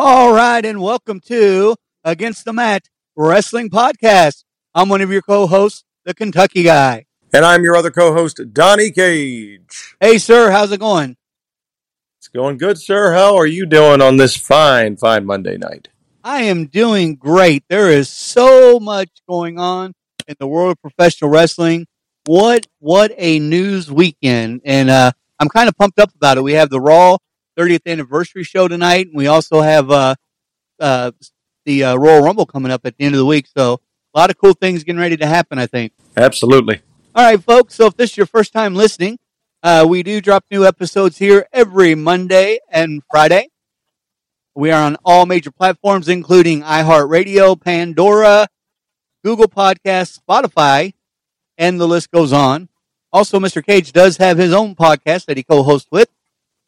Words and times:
All 0.00 0.32
right, 0.32 0.64
and 0.64 0.80
welcome 0.80 1.18
to 1.22 1.74
Against 2.04 2.44
the 2.44 2.52
Mat 2.52 2.88
Wrestling 3.16 3.68
Podcast. 3.68 4.44
I'm 4.72 4.88
one 4.88 5.00
of 5.00 5.10
your 5.10 5.22
co-hosts, 5.22 5.82
the 6.04 6.14
Kentucky 6.14 6.62
Guy. 6.62 7.06
And 7.32 7.44
I'm 7.44 7.64
your 7.64 7.74
other 7.74 7.90
co-host, 7.90 8.40
Donnie 8.52 8.92
Cage. 8.92 9.96
Hey, 10.00 10.18
sir, 10.18 10.52
how's 10.52 10.70
it 10.70 10.78
going? 10.78 11.16
It's 12.18 12.28
going 12.28 12.58
good, 12.58 12.78
sir. 12.78 13.12
How 13.12 13.34
are 13.34 13.46
you 13.48 13.66
doing 13.66 14.00
on 14.00 14.18
this 14.18 14.36
fine, 14.36 14.96
fine 14.96 15.26
Monday 15.26 15.56
night? 15.56 15.88
I 16.22 16.42
am 16.42 16.66
doing 16.66 17.16
great. 17.16 17.64
There 17.68 17.90
is 17.90 18.08
so 18.08 18.78
much 18.78 19.08
going 19.28 19.58
on 19.58 19.94
in 20.28 20.36
the 20.38 20.46
world 20.46 20.70
of 20.70 20.80
professional 20.80 21.28
wrestling. 21.28 21.88
What 22.26 22.68
what 22.78 23.12
a 23.16 23.40
news 23.40 23.90
weekend, 23.90 24.60
and 24.64 24.90
uh, 24.90 25.10
I'm 25.40 25.48
kind 25.48 25.68
of 25.68 25.76
pumped 25.76 25.98
up 25.98 26.14
about 26.14 26.38
it. 26.38 26.42
We 26.42 26.52
have 26.52 26.70
the 26.70 26.80
Raw 26.80 27.16
30th 27.58 27.86
anniversary 27.86 28.44
show 28.44 28.68
tonight, 28.68 29.06
and 29.08 29.16
we 29.16 29.26
also 29.26 29.60
have 29.60 29.90
uh, 29.90 30.14
uh, 30.78 31.10
the 31.64 31.84
uh, 31.84 31.96
Royal 31.96 32.22
Rumble 32.22 32.46
coming 32.46 32.70
up 32.70 32.82
at 32.84 32.96
the 32.96 33.04
end 33.04 33.14
of 33.14 33.18
the 33.18 33.26
week. 33.26 33.46
So 33.56 33.80
a 34.14 34.18
lot 34.18 34.30
of 34.30 34.38
cool 34.38 34.52
things 34.52 34.84
getting 34.84 35.00
ready 35.00 35.16
to 35.16 35.26
happen. 35.26 35.58
I 35.58 35.66
think. 35.66 35.92
Absolutely. 36.16 36.80
All 37.14 37.24
right, 37.24 37.42
folks. 37.42 37.74
So 37.74 37.86
if 37.86 37.96
this 37.96 38.12
is 38.12 38.16
your 38.16 38.26
first 38.26 38.52
time 38.52 38.74
listening, 38.74 39.18
uh, 39.62 39.84
we 39.88 40.02
do 40.02 40.20
drop 40.20 40.44
new 40.50 40.64
episodes 40.64 41.18
here 41.18 41.48
every 41.52 41.94
Monday 41.94 42.60
and 42.70 43.02
Friday. 43.10 43.48
We 44.54 44.70
are 44.70 44.82
on 44.82 44.96
all 45.04 45.26
major 45.26 45.50
platforms, 45.50 46.08
including 46.08 46.62
iHeartRadio, 46.62 47.60
Pandora, 47.60 48.48
Google 49.24 49.48
Podcasts, 49.48 50.18
Spotify, 50.18 50.94
and 51.56 51.80
the 51.80 51.88
list 51.88 52.10
goes 52.10 52.32
on. 52.32 52.68
Also, 53.12 53.40
Mr. 53.40 53.64
Cage 53.64 53.92
does 53.92 54.16
have 54.18 54.38
his 54.38 54.52
own 54.52 54.74
podcast 54.74 55.26
that 55.26 55.36
he 55.36 55.42
co-hosts 55.42 55.88
with. 55.90 56.08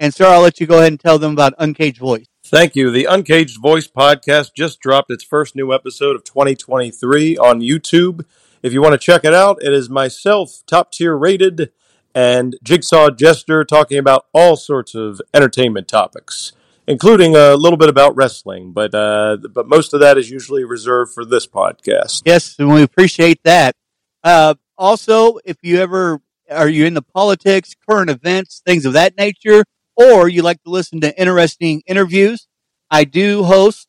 And 0.03 0.15
sir, 0.15 0.25
I'll 0.25 0.41
let 0.41 0.59
you 0.59 0.67
go 0.67 0.79
ahead 0.79 0.93
and 0.93 0.99
tell 0.99 1.19
them 1.19 1.33
about 1.33 1.53
Uncaged 1.59 1.99
Voice. 1.99 2.25
Thank 2.43 2.75
you. 2.75 2.91
The 2.91 3.05
Uncaged 3.05 3.61
Voice 3.61 3.87
podcast 3.87 4.55
just 4.57 4.81
dropped 4.81 5.11
its 5.11 5.23
first 5.23 5.55
new 5.55 5.75
episode 5.75 6.17
of 6.17 6.25
2023 6.25 7.37
on 7.37 7.61
YouTube. 7.61 8.25
If 8.63 8.73
you 8.73 8.81
want 8.81 8.95
to 8.95 8.99
check 8.99 9.27
it 9.27 9.35
out, 9.35 9.63
it 9.63 9.75
is 9.75 9.91
myself, 9.91 10.63
top 10.67 10.91
tier 10.91 11.15
rated, 11.15 11.71
and 12.15 12.57
Jigsaw 12.63 13.11
Jester 13.11 13.63
talking 13.63 13.99
about 13.99 14.25
all 14.33 14.57
sorts 14.57 14.95
of 14.95 15.21
entertainment 15.35 15.87
topics, 15.87 16.53
including 16.87 17.37
a 17.37 17.55
little 17.55 17.77
bit 17.77 17.91
about 17.91 18.17
wrestling. 18.17 18.73
But 18.73 18.95
uh, 18.95 19.37
but 19.53 19.69
most 19.69 19.93
of 19.93 20.01
that 20.01 20.17
is 20.17 20.31
usually 20.31 20.65
reserved 20.65 21.13
for 21.13 21.27
this 21.27 21.47
podcast. 21.47 22.23
Yes, 22.25 22.57
and 22.59 22.73
we 22.73 22.83
appreciate 22.83 23.43
that. 23.45 23.77
Uh, 24.25 24.55
also, 24.79 25.37
if 25.45 25.59
you 25.61 25.79
ever 25.79 26.23
are 26.51 26.71
you 26.71 26.87
into 26.87 27.03
politics, 27.03 27.77
current 27.87 28.09
events, 28.09 28.63
things 28.65 28.87
of 28.87 28.95
that 28.95 29.19
nature, 29.19 29.63
or 30.01 30.29
you 30.29 30.41
like 30.43 30.63
to 30.63 30.71
listen 30.71 31.01
to 31.03 31.21
interesting 31.21 31.83
interviews, 31.87 32.49
I 32.91 33.05
do 33.05 33.45
host 33.45 33.87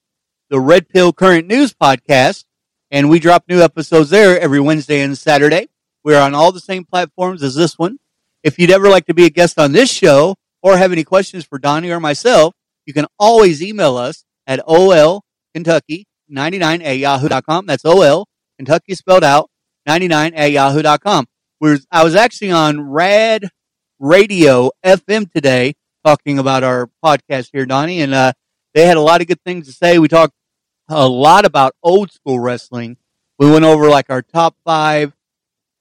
the 0.49 0.59
Red 0.59 0.89
Pill 0.89 1.13
Current 1.13 1.47
News 1.47 1.73
podcast, 1.73 2.43
and 2.91 3.09
we 3.09 3.19
drop 3.19 3.45
new 3.47 3.61
episodes 3.61 4.09
there 4.09 4.37
every 4.37 4.59
Wednesday 4.59 4.99
and 4.99 5.17
Saturday. 5.17 5.69
We're 6.03 6.19
on 6.19 6.35
all 6.35 6.51
the 6.51 6.59
same 6.59 6.83
platforms 6.83 7.41
as 7.43 7.55
this 7.55 7.79
one. 7.79 7.97
If 8.43 8.59
you'd 8.59 8.71
ever 8.71 8.89
like 8.89 9.05
to 9.05 9.13
be 9.13 9.25
a 9.25 9.29
guest 9.29 9.57
on 9.57 9.71
this 9.71 9.89
show 9.89 10.35
or 10.61 10.75
have 10.75 10.91
any 10.91 11.05
questions 11.05 11.45
for 11.45 11.57
Donnie 11.57 11.91
or 11.91 12.01
myself, 12.01 12.53
you 12.85 12.93
can 12.93 13.05
always 13.17 13.63
email 13.63 13.95
us 13.95 14.25
at 14.45 14.59
olkentucky99 14.65 15.23
at 16.83 16.97
yahoo.com. 16.97 17.65
That's 17.67 17.85
OL, 17.85 18.27
Kentucky 18.57 18.95
spelled 18.95 19.23
out, 19.23 19.49
99 19.85 20.33
at 20.33 20.51
yahoo.com. 20.51 21.27
We're, 21.61 21.79
I 21.89 22.03
was 22.03 22.15
actually 22.15 22.51
on 22.51 22.81
Rad 22.81 23.47
Radio 23.99 24.71
FM 24.83 25.31
today 25.31 25.75
talking 26.03 26.39
about 26.39 26.63
our 26.63 26.89
podcast 27.03 27.49
here, 27.53 27.65
Donnie, 27.65 28.01
and 28.01 28.13
uh, 28.13 28.33
they 28.73 28.85
had 28.85 28.97
a 28.97 29.01
lot 29.01 29.21
of 29.21 29.27
good 29.27 29.41
things 29.43 29.67
to 29.67 29.73
say. 29.73 29.99
We 29.99 30.07
talked 30.07 30.33
a 30.89 31.07
lot 31.07 31.45
about 31.45 31.75
old 31.83 32.11
school 32.11 32.39
wrestling. 32.39 32.97
We 33.37 33.49
went 33.49 33.65
over 33.65 33.89
like 33.89 34.09
our 34.09 34.21
top 34.21 34.55
five 34.65 35.13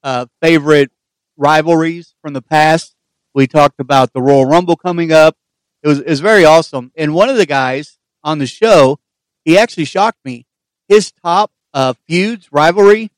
uh, 0.02 0.26
favorite 0.40 0.90
rivalries 1.36 2.14
from 2.22 2.32
the 2.32 2.42
past. 2.42 2.94
We 3.34 3.46
talked 3.46 3.80
about 3.80 4.12
the 4.12 4.22
Royal 4.22 4.46
Rumble 4.46 4.76
coming 4.76 5.12
up. 5.12 5.36
It 5.82 5.88
was, 5.88 6.00
it 6.00 6.08
was 6.08 6.20
very 6.20 6.44
awesome. 6.44 6.92
And 6.96 7.14
one 7.14 7.28
of 7.28 7.36
the 7.36 7.46
guys 7.46 7.98
on 8.22 8.38
the 8.38 8.46
show, 8.46 8.98
he 9.44 9.56
actually 9.56 9.84
shocked 9.84 10.24
me. 10.24 10.46
His 10.88 11.12
top 11.12 11.50
uh, 11.72 11.94
feuds, 12.06 12.48
rivalry, 12.52 13.10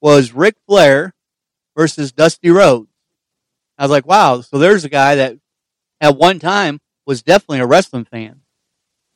was 0.00 0.32
Ric 0.32 0.56
Flair 0.66 1.14
versus 1.76 2.12
Dusty 2.12 2.50
Rhodes. 2.50 2.90
I 3.78 3.84
was 3.84 3.90
like, 3.90 4.06
wow. 4.06 4.42
So 4.42 4.58
there's 4.58 4.84
a 4.84 4.88
guy 4.88 5.16
that 5.16 5.38
at 6.00 6.16
one 6.16 6.38
time 6.38 6.80
was 7.06 7.22
definitely 7.22 7.60
a 7.60 7.66
wrestling 7.66 8.04
fan. 8.04 8.40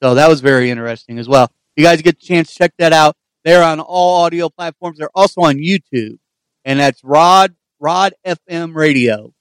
So 0.02 0.14
that 0.14 0.28
was 0.28 0.40
very 0.40 0.70
interesting 0.70 1.18
as 1.18 1.28
well. 1.28 1.50
You 1.76 1.84
guys 1.84 2.02
get 2.02 2.16
a 2.22 2.26
chance 2.26 2.50
to 2.50 2.58
check 2.58 2.72
that 2.78 2.92
out. 2.92 3.16
They're 3.44 3.62
on 3.62 3.80
all 3.80 4.22
audio 4.24 4.48
platforms. 4.48 4.98
They're 4.98 5.10
also 5.14 5.42
on 5.42 5.56
YouTube, 5.56 6.18
and 6.64 6.80
that's 6.80 7.02
Rod 7.02 7.54
Rod 7.80 8.14
FM 8.26 8.74
Radio. 8.74 9.32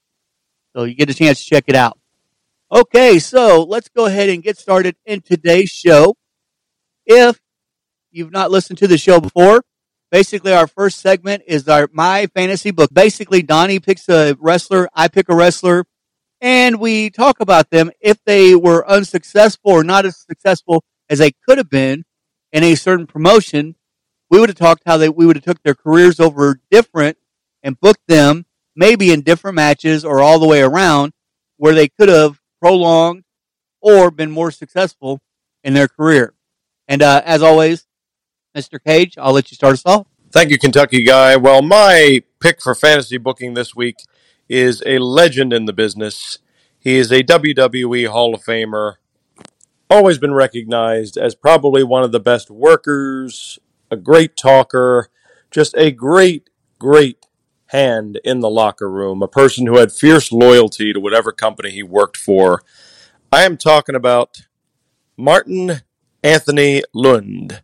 So 0.74 0.84
you 0.84 0.94
get 0.94 1.10
a 1.10 1.14
chance 1.14 1.40
to 1.40 1.46
check 1.46 1.64
it 1.66 1.74
out. 1.74 1.98
Okay, 2.70 3.18
so 3.18 3.64
let's 3.64 3.88
go 3.88 4.06
ahead 4.06 4.28
and 4.28 4.42
get 4.42 4.58
started 4.58 4.96
in 5.06 5.20
today's 5.20 5.70
show. 5.70 6.16
If 7.06 7.40
you've 8.10 8.32
not 8.32 8.50
listened 8.50 8.78
to 8.78 8.86
the 8.86 8.98
show 8.98 9.20
before, 9.20 9.64
basically 10.10 10.52
our 10.52 10.66
first 10.66 11.00
segment 11.00 11.42
is 11.46 11.68
our 11.68 11.88
my 11.92 12.26
fantasy 12.34 12.70
book. 12.70 12.92
Basically, 12.92 13.42
Donnie 13.42 13.80
picks 13.80 14.08
a 14.08 14.36
wrestler, 14.38 14.88
I 14.94 15.08
pick 15.08 15.28
a 15.28 15.34
wrestler, 15.34 15.86
and 16.40 16.78
we 16.78 17.10
talk 17.10 17.40
about 17.40 17.70
them 17.70 17.90
if 18.00 18.22
they 18.24 18.54
were 18.54 18.88
unsuccessful 18.88 19.72
or 19.72 19.84
not 19.84 20.06
as 20.06 20.16
successful 20.16 20.84
as 21.08 21.18
they 21.18 21.32
could 21.46 21.58
have 21.58 21.70
been 21.70 22.04
in 22.52 22.62
a 22.62 22.74
certain 22.74 23.06
promotion. 23.06 23.74
We 24.30 24.40
would 24.40 24.48
have 24.48 24.56
talked 24.58 24.82
how 24.86 24.96
they 24.96 25.08
we 25.08 25.26
would 25.26 25.36
have 25.36 25.44
took 25.44 25.62
their 25.62 25.74
careers 25.74 26.20
over 26.20 26.60
different 26.70 27.16
and 27.62 27.80
booked 27.80 28.06
them 28.06 28.46
maybe 28.76 29.12
in 29.12 29.22
different 29.22 29.56
matches 29.56 30.04
or 30.04 30.20
all 30.20 30.38
the 30.38 30.46
way 30.46 30.62
around 30.62 31.12
where 31.56 31.74
they 31.74 31.88
could 31.88 32.08
have 32.08 32.38
prolonged 32.60 33.24
or 33.80 34.10
been 34.10 34.30
more 34.30 34.50
successful 34.50 35.20
in 35.64 35.74
their 35.74 35.88
career. 35.88 36.34
And 36.86 37.02
uh, 37.02 37.22
as 37.24 37.42
always, 37.42 37.86
Mr. 38.56 38.82
Cage, 38.82 39.16
I'll 39.18 39.32
let 39.32 39.50
you 39.50 39.54
start 39.56 39.74
us 39.74 39.82
off. 39.84 40.06
Thank 40.30 40.50
you, 40.50 40.58
Kentucky 40.58 41.04
guy. 41.04 41.36
Well, 41.36 41.62
my 41.62 42.22
pick 42.40 42.62
for 42.62 42.74
fantasy 42.74 43.18
booking 43.18 43.54
this 43.54 43.74
week 43.74 43.96
is 44.48 44.82
a 44.86 44.98
legend 44.98 45.52
in 45.52 45.66
the 45.66 45.72
business. 45.72 46.38
He 46.78 46.96
is 46.96 47.10
a 47.10 47.22
WWE 47.22 48.08
Hall 48.08 48.34
of 48.34 48.42
Famer, 48.42 48.94
always 49.90 50.18
been 50.18 50.34
recognized 50.34 51.16
as 51.16 51.34
probably 51.34 51.82
one 51.82 52.02
of 52.02 52.12
the 52.12 52.20
best 52.20 52.50
workers, 52.50 53.58
a 53.90 53.96
great 53.96 54.36
talker, 54.36 55.08
just 55.50 55.74
a 55.76 55.90
great, 55.90 56.50
great 56.78 57.26
hand 57.66 58.20
in 58.24 58.40
the 58.40 58.50
locker 58.50 58.90
room, 58.90 59.22
a 59.22 59.28
person 59.28 59.66
who 59.66 59.78
had 59.78 59.92
fierce 59.92 60.32
loyalty 60.32 60.92
to 60.92 61.00
whatever 61.00 61.32
company 61.32 61.70
he 61.70 61.82
worked 61.82 62.16
for. 62.16 62.62
I 63.30 63.44
am 63.44 63.56
talking 63.56 63.94
about 63.94 64.46
Martin 65.16 65.82
Anthony 66.22 66.82
Lund, 66.94 67.62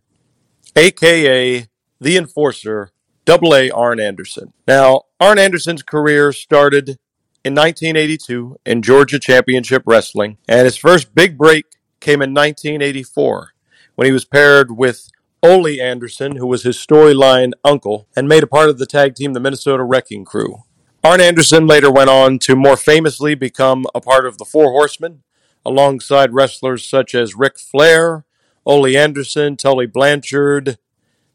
aka 0.76 1.66
the 2.00 2.16
Enforcer, 2.16 2.90
Double 3.24 3.54
A 3.54 3.70
Arn 3.70 4.00
Anderson. 4.00 4.52
Now, 4.66 5.02
Arn 5.18 5.38
Anderson's 5.38 5.82
career 5.82 6.32
started 6.32 6.98
in 7.44 7.54
1982 7.54 8.58
in 8.66 8.82
Georgia 8.82 9.18
Championship 9.18 9.82
Wrestling, 9.86 10.38
and 10.46 10.64
his 10.64 10.76
first 10.76 11.14
big 11.14 11.38
break 11.38 11.64
came 12.00 12.20
in 12.20 12.34
1984 12.34 13.50
when 13.94 14.06
he 14.06 14.12
was 14.12 14.24
paired 14.24 14.76
with 14.76 15.08
Ole 15.42 15.80
Anderson, 15.80 16.36
who 16.36 16.46
was 16.46 16.62
his 16.62 16.76
storyline 16.76 17.52
uncle, 17.64 18.08
and 18.16 18.28
made 18.28 18.42
a 18.42 18.46
part 18.46 18.68
of 18.68 18.78
the 18.78 18.86
tag 18.86 19.14
team 19.14 19.32
the 19.32 19.40
Minnesota 19.40 19.84
Wrecking 19.84 20.24
Crew. 20.24 20.62
Arn 21.02 21.20
Anderson 21.20 21.66
later 21.66 21.90
went 21.90 22.10
on 22.10 22.38
to 22.40 22.56
more 22.56 22.78
famously 22.78 23.34
become 23.34 23.84
a 23.94 24.00
part 24.00 24.26
of 24.26 24.38
the 24.38 24.46
Four 24.46 24.70
Horsemen, 24.72 25.22
alongside 25.64 26.32
wrestlers 26.32 26.86
such 26.88 27.14
as 27.14 27.34
Ric 27.34 27.58
Flair, 27.58 28.24
Ole 28.66 28.96
Anderson, 28.96 29.56
Tully 29.56 29.86
Blanchard, 29.86 30.78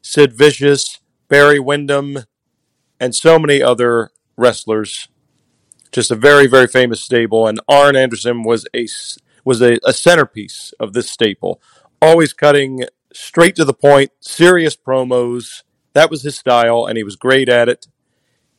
Sid 0.02 0.32
Vicious, 0.32 1.00
Barry 1.30 1.60
Windham, 1.60 2.18
and 2.98 3.14
so 3.14 3.38
many 3.38 3.62
other 3.62 4.10
wrestlers. 4.36 5.08
Just 5.92 6.10
a 6.10 6.16
very, 6.16 6.46
very 6.46 6.66
famous 6.66 7.00
stable, 7.00 7.46
and 7.46 7.60
Arn 7.68 7.96
Anderson 7.96 8.42
was 8.42 8.66
a 8.74 8.86
was 9.44 9.62
a, 9.62 9.78
a 9.84 9.92
centerpiece 9.92 10.74
of 10.78 10.92
this 10.92 11.08
staple. 11.08 11.62
Always 12.02 12.32
cutting 12.32 12.84
straight 13.12 13.56
to 13.56 13.64
the 13.64 13.72
point, 13.72 14.10
serious 14.20 14.76
promos. 14.76 15.62
That 15.94 16.10
was 16.10 16.22
his 16.22 16.36
style, 16.36 16.84
and 16.84 16.98
he 16.98 17.04
was 17.04 17.16
great 17.16 17.48
at 17.48 17.68
it. 17.68 17.86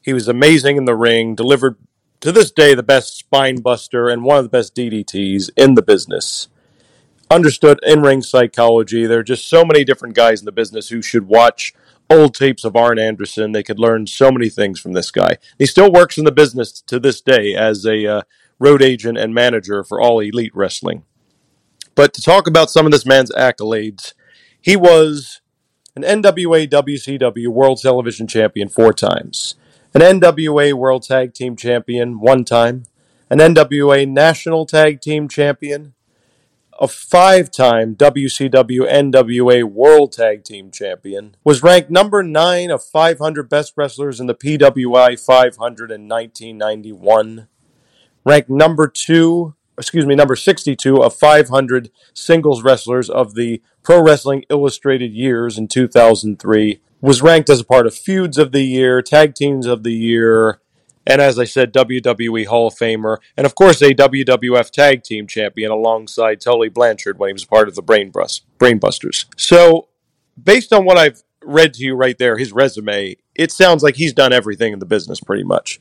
He 0.02 0.14
was 0.14 0.28
amazing 0.28 0.78
in 0.78 0.86
the 0.86 0.96
ring, 0.96 1.36
delivered 1.36 1.76
to 2.22 2.32
this 2.32 2.52
day 2.52 2.74
the 2.74 2.84
best 2.84 3.18
spine 3.18 3.58
buster 3.58 4.08
and 4.08 4.24
one 4.24 4.38
of 4.38 4.46
the 4.46 4.50
best 4.50 4.76
DDTs 4.76 5.50
in 5.58 5.76
the 5.76 5.82
business. 5.82 6.48
Understood 7.30 7.80
in 7.84 8.02
ring 8.02 8.22
psychology. 8.22 9.06
There 9.06 9.20
are 9.20 9.24
just 9.24 9.48
so 9.48 9.66
many 9.66 9.84
different 9.84 10.16
guys 10.16 10.40
in 10.40 10.46
the 10.46 10.52
business 10.52 10.90
who 10.90 11.02
should 11.02 11.28
watch 11.28 11.74
old 12.12 12.34
tapes 12.36 12.64
of 12.64 12.76
Arn 12.76 13.00
Anderson. 13.00 13.52
They 13.52 13.64
could 13.64 13.80
learn 13.80 14.08
so 14.08 14.32
many 14.32 14.50
things 14.50 14.80
from 14.80 14.94
this 14.94 15.12
guy. 15.12 15.38
He 15.58 15.66
still 15.66 15.92
works 15.92 16.18
in 16.18 16.26
the 16.26 16.32
business 16.32 16.82
to 16.82 17.00
this 17.00 17.22
day 17.22 17.56
as 17.56 17.86
a 17.86 18.06
uh, 18.06 18.22
road 18.60 18.82
agent 18.82 19.18
and 19.18 19.34
manager 19.34 19.84
for 19.84 20.02
All 20.02 20.20
Elite 20.20 20.56
Wrestling. 20.56 21.04
But 21.96 22.14
to 22.14 22.22
talk 22.22 22.48
about 22.48 22.70
some 22.70 22.86
of 22.86 22.92
this 22.92 23.06
man's 23.06 23.32
accolades, 23.32 24.14
he 24.62 24.76
was 24.76 25.42
an 25.96 26.04
NWA 26.04 26.70
WCW 26.70 27.48
World 27.50 27.82
Television 27.82 28.28
Champion 28.28 28.70
four 28.70 28.94
times, 28.94 29.56
an 29.94 30.02
NWA 30.02 30.74
World 30.74 31.04
Tag 31.04 31.34
Team 31.34 31.56
Champion 31.56 32.20
one 32.20 32.46
time, 32.46 32.84
an 33.30 33.40
NWA 33.40 34.08
National 34.08 34.66
Tag 34.66 35.02
Team 35.02 35.28
Champion, 35.28 35.94
a 36.82 36.88
five 36.88 37.52
time 37.52 37.96
WCW 37.96 38.92
NWA 38.92 39.64
World 39.64 40.12
Tag 40.14 40.44
Team 40.44 40.72
Champion, 40.72 41.36
was 41.44 41.62
ranked 41.62 41.92
number 41.92 42.24
9 42.24 42.72
of 42.72 42.84
500 42.84 43.48
best 43.48 43.74
wrestlers 43.78 44.20
in 44.20 44.26
the 44.26 44.34
PWI 44.34 45.24
500 45.24 45.92
in 45.92 46.08
1991, 46.10 47.48
ranked 48.26 48.50
number 48.50 48.88
2, 48.88 49.54
excuse 49.78 50.08
me, 50.08 50.16
number 50.16 50.36
62 50.36 50.98
of 50.98 51.16
500 51.16 51.92
singles 52.16 52.64
wrestlers 52.64 53.12
of 53.12 53.36
the 53.36 53.62
Pro 53.84 54.02
Wrestling 54.02 54.44
Illustrated 54.50 55.14
years 55.14 55.60
in 55.60 55.68
2003, 55.68 56.82
was 57.00 57.22
ranked 57.22 57.52
as 57.52 57.60
a 57.60 57.66
part 57.66 57.86
of 57.86 57.94
Feuds 57.94 58.40
of 58.40 58.52
the 58.52 58.64
Year, 58.64 59.04
Tag 59.04 59.36
Teams 59.36 59.68
of 59.68 59.84
the 59.84 59.94
Year, 59.94 60.62
and 61.06 61.22
as 61.22 61.40
I 61.40 61.46
said, 61.46 61.74
WWE 61.74 62.46
Hall 62.46 62.68
of 62.68 62.76
Famer, 62.76 63.18
and 63.36 63.46
of 63.46 63.56
course 63.56 63.82
a 63.82 63.94
WWF 63.94 64.70
Tag 64.70 65.04
Team 65.04 65.28
Champion 65.28 65.72
alongside 65.72 66.42
Tully 66.42 66.70
Blanchard 66.70 67.18
when 67.18 67.30
he 67.30 67.34
was 67.34 67.46
part 67.46 67.68
of 67.68 67.76
the 67.76 67.82
Brain 67.82 68.12
Brainbusters. 68.12 69.26
So, 69.38 69.88
based 70.42 70.72
on 70.72 70.86
what 70.86 70.98
I've 70.98 71.24
read 71.44 71.74
to 71.76 71.84
you 71.84 71.96
right 71.96 72.18
there, 72.18 72.38
his 72.38 72.52
resume, 72.52 73.18
it 73.36 73.52
sounds 73.52 73.84
like 73.84 73.96
he's 73.96 74.14
done 74.14 74.34
everything 74.34 74.74
in 74.74 74.80
the 74.80 74.86
business 74.86 75.20
pretty 75.20 75.44
much. 75.44 75.80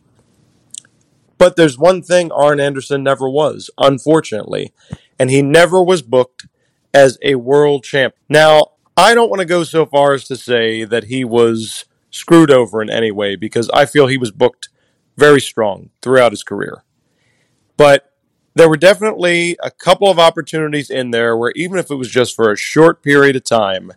But 1.37 1.56
there's 1.56 1.78
one 1.78 2.02
thing 2.02 2.31
Arn 2.32 2.61
Anderson 2.61 3.02
never 3.02 3.28
was, 3.28 3.70
unfortunately, 3.78 4.72
and 5.19 5.31
he 5.31 5.43
never 5.43 5.82
was 5.82 6.02
booked 6.02 6.46
as 6.93 7.19
a 7.22 7.37
world 7.37 7.84
champ. 7.84 8.14
Now, 8.28 8.72
I 8.96 9.14
don't 9.14 9.31
want 9.31 9.40
to 9.40 9.46
go 9.46 9.64
so 9.64 9.87
far 9.87 10.12
as 10.12 10.25
to 10.25 10.37
say 10.37 10.84
that 10.84 11.05
he 11.05 11.25
was 11.25 11.84
screwed 12.11 12.50
over 12.50 12.82
in 12.82 12.90
any 12.90 13.11
way 13.11 13.37
because 13.37 13.70
I 13.70 13.87
feel 13.87 14.06
he 14.06 14.19
was 14.19 14.31
booked 14.31 14.69
very 15.20 15.40
strong 15.40 15.90
throughout 16.02 16.32
his 16.32 16.43
career. 16.43 16.82
But 17.76 18.12
there 18.55 18.69
were 18.69 18.76
definitely 18.76 19.56
a 19.62 19.70
couple 19.70 20.11
of 20.11 20.19
opportunities 20.19 20.90
in 20.90 21.12
there 21.12 21.37
where 21.37 21.52
even 21.55 21.78
if 21.78 21.90
it 21.90 21.94
was 21.94 22.11
just 22.11 22.34
for 22.34 22.50
a 22.50 22.56
short 22.56 23.02
period 23.02 23.37
of 23.37 23.44
time, 23.44 23.93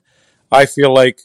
I 0.51 0.65
feel 0.65 0.93
like 0.93 1.21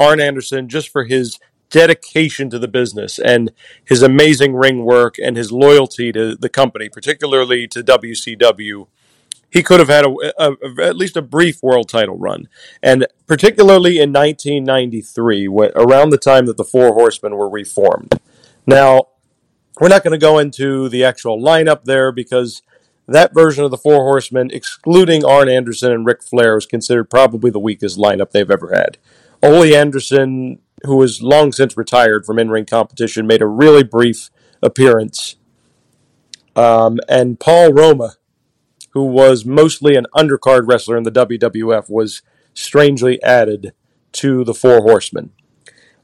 Arn 0.00 0.20
Anderson, 0.20 0.68
just 0.68 0.88
for 0.88 1.04
his 1.04 1.38
dedication 1.70 2.48
to 2.50 2.58
the 2.58 2.68
business 2.68 3.18
and 3.18 3.50
his 3.84 4.02
amazing 4.02 4.54
ring 4.54 4.84
work 4.84 5.16
and 5.18 5.36
his 5.36 5.50
loyalty 5.50 6.12
to 6.12 6.36
the 6.36 6.48
company, 6.48 6.88
particularly 6.88 7.66
to 7.68 7.82
WCW, 7.82 8.86
he 9.50 9.62
could 9.62 9.80
have 9.80 9.88
had 9.88 10.04
a, 10.04 10.14
a, 10.38 10.52
a, 10.52 10.86
at 10.86 10.96
least 10.96 11.16
a 11.16 11.22
brief 11.22 11.62
world 11.62 11.88
title 11.88 12.16
run. 12.16 12.48
And 12.82 13.06
particularly 13.26 13.98
in 13.98 14.12
1993, 14.12 15.48
when, 15.48 15.70
around 15.74 16.10
the 16.10 16.18
time 16.18 16.46
that 16.46 16.56
the 16.56 16.64
Four 16.64 16.94
Horsemen 16.94 17.36
were 17.36 17.48
reformed. 17.48 18.14
Now, 18.66 19.08
we're 19.80 19.88
not 19.88 20.04
going 20.04 20.12
to 20.12 20.18
go 20.18 20.38
into 20.38 20.88
the 20.88 21.04
actual 21.04 21.40
lineup 21.40 21.84
there 21.84 22.12
because 22.12 22.62
that 23.06 23.34
version 23.34 23.64
of 23.64 23.70
the 23.70 23.76
Four 23.76 24.02
Horsemen, 24.04 24.50
excluding 24.52 25.24
Arn 25.24 25.48
Anderson 25.48 25.92
and 25.92 26.06
Ric 26.06 26.22
Flair, 26.22 26.54
was 26.54 26.66
considered 26.66 27.10
probably 27.10 27.50
the 27.50 27.58
weakest 27.58 27.98
lineup 27.98 28.30
they've 28.30 28.50
ever 28.50 28.74
had. 28.74 28.98
Ole 29.42 29.74
Anderson 29.74 30.60
who 30.84 31.00
has 31.00 31.22
long 31.22 31.52
since 31.52 31.76
retired 31.76 32.24
from 32.24 32.38
in 32.38 32.50
ring 32.50 32.66
competition, 32.66 33.26
made 33.26 33.42
a 33.42 33.46
really 33.46 33.82
brief 33.82 34.30
appearance. 34.62 35.36
Um, 36.56 37.00
and 37.08 37.40
Paul 37.40 37.72
Roma, 37.72 38.14
who 38.90 39.04
was 39.04 39.44
mostly 39.44 39.96
an 39.96 40.06
undercard 40.14 40.68
wrestler 40.68 40.96
in 40.96 41.02
the 41.02 41.10
WWF, 41.10 41.90
was 41.90 42.22
strangely 42.52 43.22
added 43.22 43.72
to 44.12 44.44
the 44.44 44.54
Four 44.54 44.82
Horsemen. 44.82 45.30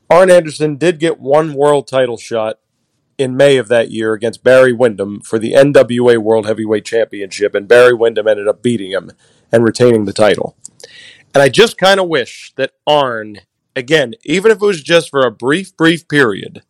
Arn 0.08 0.30
Anderson 0.30 0.76
did 0.76 0.98
get 0.98 1.20
one 1.20 1.54
world 1.54 1.86
title 1.86 2.16
shot 2.16 2.58
in 3.20 3.36
May 3.36 3.58
of 3.58 3.68
that 3.68 3.90
year 3.90 4.14
against 4.14 4.42
Barry 4.42 4.72
Windham 4.72 5.20
for 5.20 5.38
the 5.38 5.52
NWA 5.52 6.16
World 6.16 6.46
Heavyweight 6.46 6.86
Championship, 6.86 7.54
and 7.54 7.68
Barry 7.68 7.92
Windham 7.92 8.26
ended 8.26 8.48
up 8.48 8.62
beating 8.62 8.92
him 8.92 9.12
and 9.52 9.62
retaining 9.62 10.06
the 10.06 10.14
title. 10.14 10.56
And 11.34 11.42
I 11.42 11.50
just 11.50 11.76
kind 11.76 12.00
of 12.00 12.08
wish 12.08 12.54
that 12.56 12.72
Arn 12.86 13.40
again, 13.76 14.14
even 14.24 14.50
if 14.50 14.56
it 14.56 14.64
was 14.64 14.82
just 14.82 15.10
for 15.10 15.26
a 15.26 15.30
brief, 15.30 15.76
brief 15.76 16.08
period, 16.08 16.62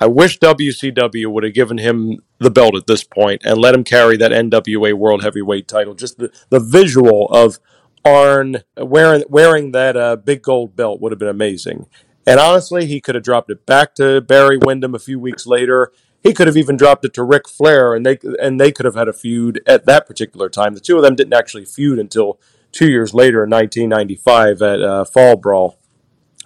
I 0.00 0.06
wish 0.06 0.38
WCW 0.38 1.30
would 1.30 1.44
have 1.44 1.52
given 1.52 1.76
him 1.76 2.22
the 2.38 2.50
belt 2.50 2.76
at 2.76 2.86
this 2.86 3.04
point 3.04 3.42
and 3.44 3.58
let 3.58 3.74
him 3.74 3.84
carry 3.84 4.16
that 4.16 4.32
NWA 4.32 4.94
World 4.94 5.22
Heavyweight 5.22 5.68
title. 5.68 5.92
Just 5.92 6.16
the, 6.16 6.32
the 6.48 6.60
visual 6.60 7.26
of 7.26 7.60
Arn 8.06 8.62
wearing 8.78 9.24
wearing 9.28 9.72
that 9.72 9.98
uh, 9.98 10.16
big 10.16 10.42
gold 10.42 10.76
belt 10.76 11.00
would 11.02 11.12
have 11.12 11.18
been 11.18 11.28
amazing. 11.28 11.86
And 12.26 12.40
honestly, 12.40 12.86
he 12.86 13.00
could 13.00 13.14
have 13.14 13.24
dropped 13.24 13.50
it 13.50 13.66
back 13.66 13.94
to 13.96 14.20
Barry 14.20 14.58
Windham 14.58 14.94
a 14.94 14.98
few 14.98 15.18
weeks 15.18 15.46
later. 15.46 15.92
He 16.22 16.32
could 16.32 16.46
have 16.46 16.56
even 16.56 16.76
dropped 16.76 17.04
it 17.04 17.12
to 17.14 17.22
Ric 17.22 17.46
Flair, 17.46 17.94
and 17.94 18.04
they 18.06 18.18
and 18.40 18.58
they 18.58 18.72
could 18.72 18.86
have 18.86 18.94
had 18.94 19.08
a 19.08 19.12
feud 19.12 19.60
at 19.66 19.84
that 19.84 20.06
particular 20.06 20.48
time. 20.48 20.72
The 20.72 20.80
two 20.80 20.96
of 20.96 21.02
them 21.02 21.14
didn't 21.14 21.34
actually 21.34 21.66
feud 21.66 21.98
until 21.98 22.40
two 22.72 22.90
years 22.90 23.12
later 23.12 23.44
in 23.44 23.50
1995 23.50 24.62
at 24.62 24.82
uh, 24.82 25.04
Fall 25.04 25.36
Brawl 25.36 25.78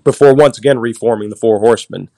before 0.03 0.35
once 0.35 0.59
again 0.59 0.79
reforming 0.79 1.31
the 1.31 1.37
Four 1.37 1.61
Horsemen. 1.61 2.11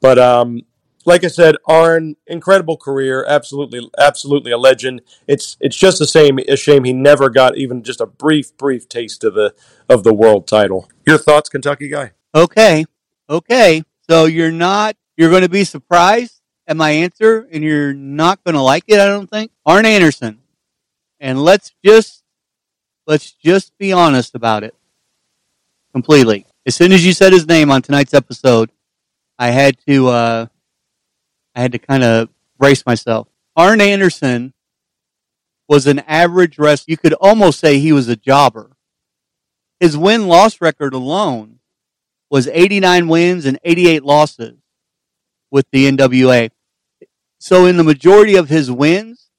But 0.00 0.18
um, 0.18 0.62
like 1.04 1.22
I 1.22 1.28
said, 1.28 1.54
Arn, 1.66 2.16
incredible 2.26 2.76
career, 2.76 3.24
absolutely, 3.26 3.88
absolutely 3.98 4.50
a 4.50 4.58
legend. 4.58 5.02
It's 5.28 5.56
it's 5.60 5.76
just 5.76 6.00
a 6.00 6.06
shame, 6.06 6.38
a 6.48 6.56
shame 6.56 6.84
he 6.84 6.92
never 6.92 7.30
got 7.30 7.56
even 7.56 7.84
just 7.84 8.00
a 8.00 8.06
brief, 8.06 8.56
brief 8.56 8.88
taste 8.88 9.22
of 9.22 9.34
the 9.34 9.54
of 9.88 10.02
the 10.02 10.12
world 10.12 10.48
title. 10.48 10.90
Your 11.06 11.18
thoughts, 11.18 11.48
Kentucky 11.48 11.88
guy? 11.88 12.12
Okay, 12.34 12.84
okay. 13.28 13.82
So 14.08 14.24
you're 14.26 14.52
not 14.52 14.96
you're 15.16 15.30
going 15.30 15.42
to 15.42 15.48
be 15.48 15.64
surprised 15.64 16.40
at 16.66 16.76
my 16.76 16.90
answer, 16.90 17.48
and 17.50 17.62
you're 17.62 17.94
not 17.94 18.42
going 18.44 18.54
to 18.54 18.60
like 18.60 18.84
it. 18.88 18.98
I 18.98 19.06
don't 19.06 19.30
think 19.30 19.50
Arn 19.64 19.86
Anderson. 19.86 20.40
And 21.20 21.42
let's 21.42 21.72
just 21.84 22.22
let's 23.06 23.32
just 23.32 23.76
be 23.78 23.92
honest 23.92 24.34
about 24.34 24.64
it 24.64 24.74
completely 25.92 26.46
as 26.66 26.74
soon 26.74 26.92
as 26.92 27.06
you 27.06 27.12
said 27.12 27.32
his 27.32 27.46
name 27.46 27.70
on 27.70 27.80
tonight's 27.80 28.12
episode, 28.12 28.70
I 29.38 29.48
had 29.48 29.78
to 29.86 30.08
uh, 30.08 30.46
I 31.54 31.60
had 31.60 31.72
to 31.72 31.78
kind 31.78 32.02
of 32.02 32.28
brace 32.58 32.84
myself. 32.84 33.28
Arn 33.54 33.80
Anderson 33.80 34.52
was 35.68 35.86
an 35.86 36.00
average 36.00 36.58
wrestler. 36.58 36.90
You 36.90 36.96
could 36.96 37.12
almost 37.14 37.60
say 37.60 37.78
he 37.78 37.92
was 37.92 38.08
a 38.08 38.16
jobber. 38.16 38.72
His 39.78 39.96
win 39.96 40.26
loss 40.26 40.60
record 40.60 40.92
alone 40.92 41.60
was 42.30 42.48
89 42.48 43.08
wins 43.08 43.46
and 43.46 43.58
88 43.64 44.04
losses 44.04 44.58
with 45.50 45.66
the 45.70 45.90
NWA. 45.90 46.50
So 47.38 47.66
in 47.66 47.76
the 47.76 47.84
majority 47.84 48.36
of 48.36 48.48
his 48.48 48.70
wins 48.70 49.30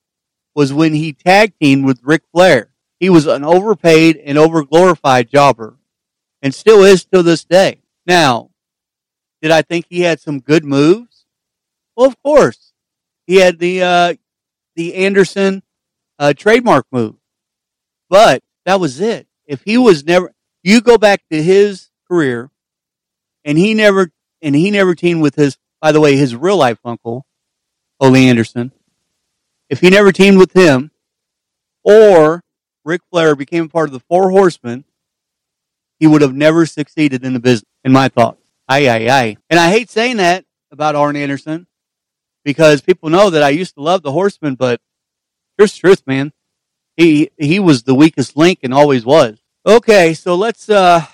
was 0.55 0.73
when 0.73 0.93
he 0.93 1.13
tag 1.13 1.53
teamed 1.59 1.85
with 1.85 1.99
Ric 2.03 2.23
Flair. 2.31 2.71
He 2.99 3.09
was 3.09 3.27
an 3.27 3.43
overpaid 3.43 4.17
and 4.17 4.37
overglorified 4.37 5.29
jobber 5.29 5.77
and 6.41 6.53
still 6.53 6.83
is 6.83 7.05
to 7.05 7.21
this 7.21 7.43
day. 7.43 7.81
Now, 8.05 8.51
did 9.41 9.51
I 9.51 9.61
think 9.61 9.85
he 9.89 10.01
had 10.01 10.19
some 10.19 10.39
good 10.39 10.63
moves? 10.65 11.25
Well, 11.95 12.07
of 12.07 12.21
course. 12.23 12.73
he 13.25 13.35
had 13.37 13.59
the 13.59 13.83
uh, 13.83 14.13
the 14.75 14.95
Anderson 14.95 15.63
uh, 16.19 16.33
trademark 16.33 16.85
move, 16.91 17.15
but 18.09 18.43
that 18.65 18.79
was 18.79 18.99
it. 19.01 19.27
If 19.45 19.63
he 19.63 19.77
was 19.77 20.05
never, 20.05 20.31
you 20.63 20.81
go 20.81 20.97
back 20.97 21.21
to 21.31 21.41
his 21.41 21.89
career, 22.07 22.49
and 23.47 23.57
he 23.57 23.73
never 23.73 24.11
and 24.43 24.53
he 24.53 24.69
never 24.69 24.93
teamed 24.93 25.23
with 25.23 25.33
his. 25.35 25.57
By 25.81 25.91
the 25.91 26.01
way, 26.01 26.15
his 26.15 26.35
real 26.35 26.57
life 26.57 26.79
uncle, 26.85 27.25
Ole 27.99 28.15
Anderson. 28.15 28.71
If 29.69 29.79
he 29.79 29.89
never 29.89 30.11
teamed 30.11 30.37
with 30.37 30.53
him, 30.53 30.91
or 31.83 32.43
Ric 32.83 33.01
Flair 33.09 33.35
became 33.35 33.65
a 33.65 33.69
part 33.69 33.89
of 33.89 33.93
the 33.93 33.99
Four 34.01 34.29
Horsemen, 34.31 34.85
he 35.99 36.07
would 36.07 36.21
have 36.21 36.35
never 36.35 36.65
succeeded 36.65 37.23
in 37.23 37.33
the 37.33 37.39
business. 37.39 37.69
In 37.83 37.91
my 37.91 38.09
thoughts, 38.09 38.41
aye 38.67 38.87
aye 38.87 39.09
aye. 39.09 39.37
And 39.49 39.59
I 39.59 39.71
hate 39.71 39.89
saying 39.89 40.17
that 40.17 40.45
about 40.71 40.95
Arn 40.95 41.15
Anderson 41.15 41.67
because 42.43 42.81
people 42.81 43.09
know 43.09 43.29
that 43.29 43.43
I 43.43 43.49
used 43.49 43.75
to 43.75 43.81
love 43.81 44.01
the 44.03 44.11
Horsemen, 44.11 44.55
but 44.55 44.81
here's 45.57 45.73
the 45.73 45.79
truth, 45.79 46.03
man. 46.05 46.33
He 46.97 47.29
he 47.37 47.59
was 47.59 47.83
the 47.83 47.95
weakest 47.95 48.35
link 48.35 48.59
and 48.63 48.73
always 48.73 49.05
was. 49.05 49.39
Okay, 49.65 50.13
so 50.13 50.35
let's 50.35 50.69
uh 50.69 51.05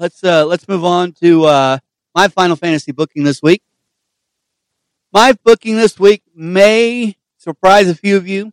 let's 0.00 0.24
uh 0.24 0.44
let's 0.46 0.66
move 0.66 0.84
on 0.84 1.12
to 1.12 1.44
uh 1.44 1.78
my 2.14 2.26
Final 2.26 2.56
Fantasy 2.56 2.90
booking 2.90 3.22
this 3.22 3.40
week. 3.40 3.62
My 5.12 5.32
booking 5.44 5.76
this 5.76 5.98
week 5.98 6.22
may 6.34 7.16
surprise 7.36 7.88
a 7.88 7.94
few 7.94 8.16
of 8.16 8.26
you 8.26 8.52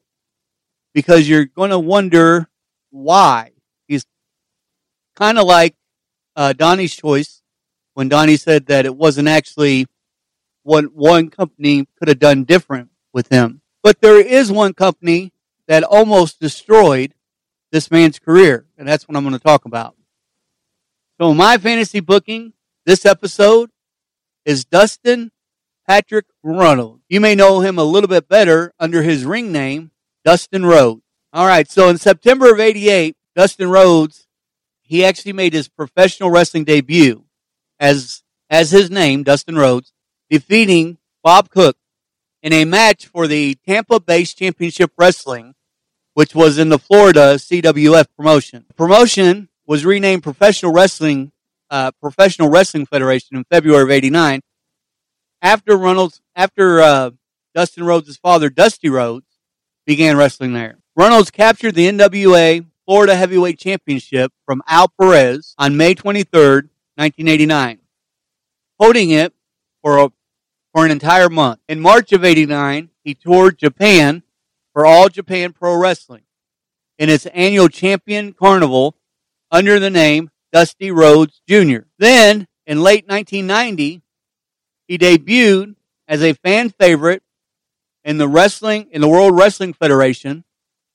because 0.94 1.28
you're 1.28 1.46
going 1.46 1.72
to 1.72 1.80
wonder 1.80 2.48
why. 2.92 3.52
He's 3.88 4.06
kind 5.16 5.40
of 5.40 5.46
like 5.46 5.76
uh, 6.36 6.54
Donnie's 6.54 6.96
choice 6.96 7.42
when 7.94 8.10
Donnie 8.10 8.38
said 8.38 8.68
that 8.68 8.86
it 8.86 8.96
wasn't 8.96 9.28
actually 9.28 9.88
what 10.64 10.94
one 10.94 11.30
company 11.30 11.88
could 11.98 12.08
have 12.08 12.20
done 12.20 12.44
different 12.44 12.90
with 13.12 13.30
him. 13.30 13.62
But 13.82 14.02
there 14.02 14.20
is 14.20 14.52
one 14.52 14.74
company 14.74 15.34
that 15.68 15.84
almost 15.84 16.40
destroyed 16.40 17.14
this 17.72 17.90
man's 17.90 18.20
career, 18.20 18.66
and 18.78 18.88
that's 18.88 19.08
what 19.08 19.16
I'm 19.16 19.24
going 19.24 19.34
to 19.34 19.40
talk 19.40 19.66
about. 19.66 19.97
So 21.20 21.34
my 21.34 21.58
fantasy 21.58 22.00
booking 22.00 22.54
this 22.86 23.04
episode 23.04 23.72
is 24.46 24.66
Dustin 24.66 25.32
Patrick 25.88 26.28
Runnels. 26.44 27.00
You 27.10 27.20
may 27.20 27.34
know 27.34 27.62
him 27.62 27.80
a 27.80 27.84
little 27.84 28.08
bit 28.08 28.30
better 28.30 28.72
under 28.80 29.02
his 29.02 29.26
ring 29.26 29.52
name, 29.52 29.90
Dustin 30.24 30.64
Rhodes. 30.64 31.02
All 31.34 31.48
right, 31.48 31.68
so 31.68 31.90
in 31.90 31.98
September 31.98 32.52
of 32.52 32.60
88, 32.60 33.16
Dustin 33.36 33.68
Rhodes, 33.68 34.28
he 34.84 35.04
actually 35.04 35.34
made 35.34 35.54
his 35.54 35.68
professional 35.68 36.30
wrestling 36.30 36.66
debut 36.66 37.26
as 37.80 38.22
as 38.52 38.70
his 38.70 38.92
name, 38.92 39.24
Dustin 39.24 39.56
Rhodes, 39.56 39.94
defeating 40.30 41.00
Bob 41.24 41.50
Cook 41.50 41.78
in 42.44 42.54
a 42.54 42.64
match 42.64 43.08
for 43.08 43.26
the 43.26 43.56
Tampa 43.68 44.00
Bay 44.00 44.24
Championship 44.24 44.92
Wrestling, 44.98 45.56
which 46.14 46.36
was 46.36 46.60
in 46.60 46.70
the 46.70 46.80
Florida 46.80 47.36
CWF 47.38 48.06
promotion. 48.16 48.66
The 48.68 48.76
promotion 48.76 49.50
was 49.68 49.86
renamed 49.86 50.24
Professional 50.24 50.72
Wrestling 50.72 51.32
uh, 51.70 51.92
Professional 52.02 52.50
Wrestling 52.50 52.86
Federation 52.86 53.38
in 53.38 53.44
February 53.44 53.84
of 53.84 53.92
'89. 53.92 54.42
After 55.42 55.78
Runnels, 55.78 56.22
after 56.36 56.80
uh, 56.80 57.12
Dustin 57.54 57.84
Rhodes' 57.84 58.18
father, 58.18 58.50
Dusty 58.50 58.90
Rhodes, 58.90 59.26
began 59.86 60.18
wrestling 60.18 60.54
there. 60.54 60.78
Reynolds 60.96 61.30
captured 61.30 61.76
the 61.76 61.88
NWA 61.88 62.66
Florida 62.86 63.16
Heavyweight 63.16 63.60
Championship 63.60 64.32
from 64.46 64.64
Al 64.68 64.88
Perez 64.88 65.54
on 65.58 65.78
May 65.78 65.94
23rd, 65.94 66.70
1989, 66.96 67.80
holding 68.80 69.12
it 69.12 69.34
for 69.82 69.98
a, 69.98 70.12
for 70.74 70.86
an 70.86 70.92
entire 70.92 71.30
month. 71.30 71.60
In 71.68 71.80
March 71.80 72.12
of 72.14 72.24
89, 72.26 72.90
he 73.04 73.14
toured 73.14 73.58
Japan 73.58 74.24
for 74.74 74.86
All 74.86 75.10
Japan 75.10 75.54
Pro 75.54 75.76
Wrestling 75.76 76.24
in 76.98 77.10
its 77.10 77.26
annual 77.28 77.70
champion 77.70 78.34
carnival 78.34 78.97
under 79.52 79.80
the 79.80 79.90
name 79.90 80.30
Dusty 80.52 80.92
Rhodes 80.92 81.42
Jr. 81.48 81.80
Then, 81.98 82.48
in 82.66 82.82
late 82.82 83.08
1990, 83.08 84.02
he 84.88 84.98
debuted 84.98 85.76
as 86.08 86.22
a 86.22 86.34
fan 86.34 86.70
favorite 86.70 87.24
in 88.04 88.18
the 88.18 88.28
wrestling 88.28 88.88
in 88.92 89.02
the 89.02 89.08
World 89.08 89.38
Wrestling 89.38 89.74
Federation, 89.74 90.44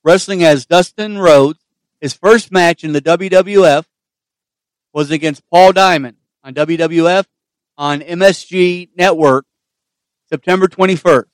wrestling 0.03 0.43
as 0.43 0.67
Dustin 0.67 1.19
Rhodes. 1.19 1.61
His 2.01 2.15
first 2.15 2.51
match 2.51 2.83
in 2.83 2.93
the 2.93 3.01
WWF 3.01 3.85
was 4.93 5.11
against 5.11 5.49
Paul 5.49 5.73
Diamond 5.73 6.17
on 6.43 6.55
WWF 6.55 7.27
on 7.79 8.01
MSG 8.01 8.89
Network, 8.97 9.47
September 10.29 10.67
21st. 10.67 11.27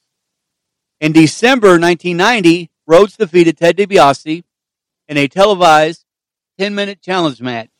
In 1.01 1.13
December 1.13 1.79
1990, 1.79 2.71
Rhodes 2.87 3.17
defeated 3.17 3.57
Ted 3.57 3.77
DiBiase 3.77 4.43
in 5.07 5.17
a 5.17 5.29
televised 5.29 6.05
10-minute 6.59 7.00
challenge 7.00 7.41
match. 7.41 7.71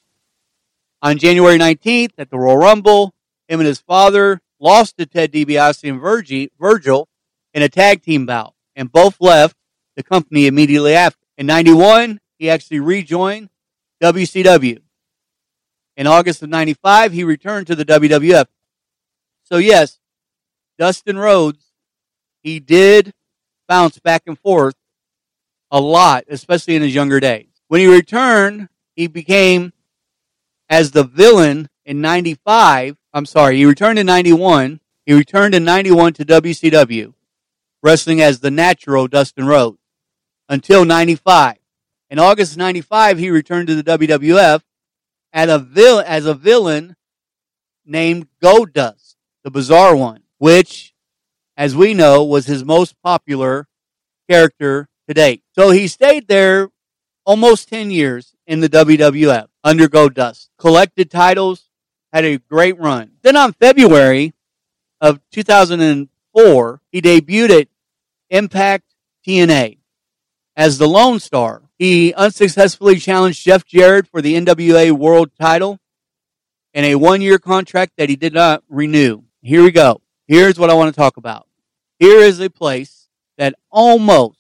On 1.03 1.19
January 1.19 1.59
19th 1.59 2.13
at 2.19 2.31
the 2.31 2.39
Royal 2.39 2.57
Rumble, 2.57 3.15
him 3.49 3.61
and 3.61 3.67
his 3.67 3.81
father 3.81 4.41
lost 4.61 4.97
to 4.99 5.07
Ted 5.07 5.33
DiBiase 5.33 5.89
and 5.89 6.01
Virgil 6.59 7.09
in 7.55 7.63
a 7.63 7.69
tag 7.69 8.03
team 8.03 8.27
bout, 8.27 8.55
and 8.77 8.91
both 8.91 9.21
left 9.21 9.57
the 9.97 10.03
company 10.03 10.47
immediately 10.47 10.95
after. 10.95 11.25
In 11.37 11.47
91, 11.47 12.21
he 12.39 12.51
actually 12.51 12.81
rejoined 12.81 13.49
WCW. 14.03 14.81
In 15.97 16.07
August 16.07 16.43
of 16.43 16.49
95, 16.49 17.13
he 17.13 17.25
returned 17.25 17.67
to 17.67 17.75
the 17.75 17.85
WWF. 17.85 18.47
So 19.45 19.57
yes, 19.57 19.99
Dustin 20.79 21.19
Rhodes, 21.19 21.65
he 22.43 22.61
did 22.61 23.13
bounce 23.67 23.99
back 23.99 24.23
and 24.27 24.39
forth 24.39 24.77
a 25.71 25.81
lot, 25.81 26.25
especially 26.29 26.77
in 26.77 26.83
his 26.83 26.95
younger 26.95 27.19
days. 27.19 27.48
When 27.69 27.81
he 27.81 27.87
returned, 27.87 28.69
he 28.97 29.07
became 29.07 29.73
as 30.69 30.91
the 30.91 31.05
villain 31.05 31.69
in 31.85 32.01
95. 32.01 32.97
I'm 33.13 33.27
sorry, 33.27 33.59
he 33.59 33.65
returned 33.65 33.99
in 33.99 34.07
91. 34.07 34.81
He 35.07 35.13
returned 35.13 35.55
in 35.55 35.65
91 35.65 36.15
to 36.15 36.25
WCW, 36.25 37.15
wrestling 37.83 38.21
as 38.21 38.41
the 38.41 38.51
natural 38.51 39.07
Dustin 39.07 39.47
Rhodes 39.47 39.79
until 40.49 40.85
95. 40.85 41.57
In 42.11 42.19
August 42.19 42.57
95, 42.57 43.19
he 43.19 43.31
returned 43.31 43.69
to 43.69 43.81
the 43.81 43.99
WWF 43.99 44.63
as 45.33 45.51
a, 45.51 45.59
vil- 45.59 46.03
as 46.07 46.25
a 46.25 46.35
villain 46.35 46.97
named 47.85 48.29
Goldust, 48.43 49.17
the 49.45 49.51
bizarre 49.51 49.95
one, 49.95 50.23
which, 50.39 50.95
as 51.57 51.77
we 51.77 51.93
know, 51.93 52.25
was 52.25 52.47
his 52.47 52.65
most 52.65 52.95
popular 53.03 53.67
character 54.29 54.89
to 55.07 55.15
date. 55.15 55.43
So 55.55 55.71
he 55.71 55.87
stayed 55.87 56.29
there 56.29 56.71
almost 57.29 57.69
10 57.69 57.91
years 57.91 58.35
in 58.47 58.61
the 58.61 58.71
WWF 58.71 59.49
under 59.63 59.87
Goldust, 59.87 60.49
collected 60.57 61.11
titles, 61.11 61.69
had 62.11 62.25
a 62.25 62.39
great 62.39 62.79
run. 62.81 63.11
Then 63.21 63.37
on 63.37 63.53
February 63.53 64.33
of 64.99 65.21
2004, 65.33 66.81
he 66.91 67.03
debuted 67.03 67.61
at 67.61 67.69
Impact 68.31 68.95
TNA 69.27 69.77
as 70.57 70.79
the 70.79 70.89
Lone 70.89 71.21
Star. 71.21 71.65
He 71.79 72.15
unsuccessfully 72.15 72.97
challenged 72.97 73.45
Jeff 73.45 73.67
Jarrett 73.67 74.07
for 74.07 74.23
the 74.23 74.35
NWA 74.35 74.91
World 74.93 75.31
title 75.39 75.79
in 76.73 76.85
a 76.85 76.95
one 76.95 77.21
year 77.21 77.39
contract 77.39 77.93
that 77.99 78.09
he 78.09 78.17
did 78.17 78.33
not 78.33 78.65
renew. 78.71 79.25
Here 79.43 79.63
we 79.63 79.71
go. 79.71 80.01
Here's 80.27 80.59
what 80.59 80.71
I 80.71 80.75
want 80.75 80.95
to 80.95 80.99
talk 80.99 81.19
about. 81.19 81.47
Here 81.99 82.21
is 82.21 82.41
a 82.41 82.49
place 82.49 83.09
that 83.37 83.55
almost, 83.71 84.38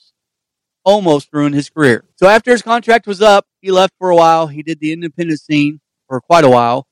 almost 0.88 1.28
ruined 1.34 1.54
his 1.54 1.68
career. 1.68 2.02
So 2.16 2.28
after 2.28 2.50
his 2.50 2.62
contract 2.62 3.06
was 3.06 3.20
up, 3.20 3.46
he 3.60 3.70
left 3.70 3.92
for 3.98 4.08
a 4.08 4.16
while. 4.16 4.46
He 4.46 4.62
did 4.62 4.80
the 4.80 4.90
independent 4.90 5.38
scene 5.38 5.80
for 6.08 6.18
quite 6.18 6.44
a 6.44 6.48
while. 6.48 6.86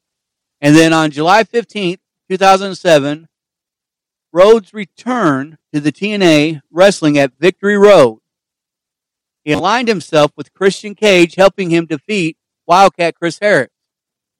And 0.60 0.76
then 0.76 0.92
on 0.92 1.10
July 1.10 1.44
15th, 1.44 2.00
2007, 2.28 3.26
Rhodes 4.34 4.74
returned 4.74 5.56
to 5.72 5.80
the 5.80 5.92
TNA 5.92 6.60
wrestling 6.70 7.16
at 7.16 7.38
Victory 7.40 7.78
Road. 7.78 8.18
He 9.44 9.52
aligned 9.52 9.88
himself 9.88 10.30
with 10.36 10.52
Christian 10.52 10.94
Cage, 10.94 11.36
helping 11.36 11.70
him 11.70 11.86
defeat 11.86 12.36
Wildcat 12.66 13.14
Chris 13.14 13.38
Harris. 13.38 13.70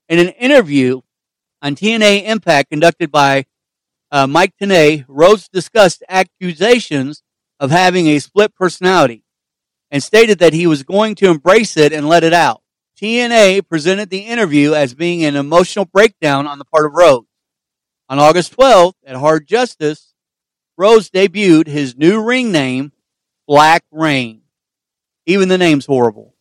In 0.07 0.19
an 0.19 0.29
interview 0.35 1.01
on 1.63 1.77
TNA 1.77 2.25
Impact 2.27 2.69
conducted 2.69 3.11
by 3.11 3.47
uh, 4.11 4.27
Mike 4.27 4.53
Tenay, 4.61 5.07
Rhodes 5.09 5.49
discussed 5.49 6.05
accusations 6.11 7.23
of 7.59 7.71
having 7.71 8.07
a 8.09 8.19
split 8.19 8.55
personality 8.55 9.23
and 9.91 10.03
stated 10.03 10.39
that 10.39 10.53
he 10.53 10.67
was 10.67 10.83
going 10.83 11.15
to 11.17 11.31
embrace 11.31 11.77
it 11.77 11.93
and 11.93 12.09
let 12.09 12.25
it 12.25 12.33
out. 12.33 12.63
TNA 13.01 13.69
presented 13.69 14.11
the 14.11 14.21
interview 14.21 14.73
as 14.73 14.95
being 14.95 15.25
an 15.25 15.37
emotional 15.37 15.85
breakdown 15.85 16.47
on 16.47 16.59
the 16.59 16.65
part 16.65 16.87
of 16.87 16.95
Rhodes. 16.95 17.29
On 18.09 18.19
August 18.19 18.57
12th 18.57 18.95
at 19.05 19.17
Hard 19.17 19.47
Justice, 19.47 20.15
Rhodes 20.79 21.11
debuted 21.11 21.67
his 21.67 21.97
new 21.97 22.23
ring 22.23 22.53
name, 22.53 22.93
Black 23.47 23.85
Reign. 23.91 24.43
Even 25.27 25.49
the 25.49 25.59
name's 25.59 25.87
horrible. 25.87 26.35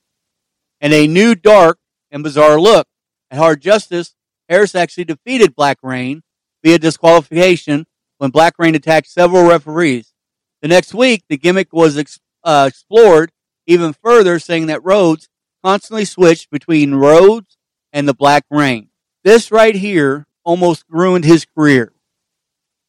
And 0.79 0.93
a 0.93 1.07
new 1.07 1.35
dark 1.35 1.79
and 2.11 2.23
bizarre 2.23 2.59
look. 2.59 2.87
At 3.31 3.39
Hard 3.39 3.61
Justice, 3.61 4.13
Harris 4.47 4.75
actually 4.75 5.05
defeated 5.05 5.55
Black 5.55 5.77
Reign 5.81 6.21
via 6.63 6.77
disqualification 6.77 7.85
when 8.17 8.31
Black 8.31 8.53
Reign 8.57 8.75
attacked 8.75 9.07
several 9.09 9.47
referees, 9.47 10.13
The 10.61 10.67
next 10.67 10.93
week, 10.93 11.23
the 11.27 11.37
gimmick 11.37 11.73
was 11.73 11.97
ex- 11.97 12.19
uh, 12.43 12.65
explored 12.67 13.31
even 13.67 13.93
further, 13.93 14.39
saying 14.39 14.67
that 14.67 14.83
Rhodes 14.83 15.29
constantly 15.63 16.05
switched 16.05 16.49
between 16.49 16.95
Rhodes 16.95 17.57
and 17.91 18.07
the 18.07 18.13
Black 18.13 18.45
Reign. 18.49 18.89
This 19.23 19.51
right 19.51 19.75
here 19.75 20.27
almost 20.43 20.85
ruined 20.89 21.25
his 21.25 21.45
career. 21.45 21.91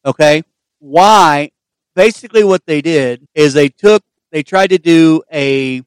Okay? 0.05 0.43
Why? 0.79 1.51
Basically, 1.95 2.45
what 2.45 2.67
they 2.67 2.83
did 2.83 3.27
is 3.35 3.55
they 3.55 3.69
took, 3.69 4.03
they 4.31 4.43
tried 4.43 4.71
to 4.71 4.79
do 4.79 5.23
a 5.33 5.83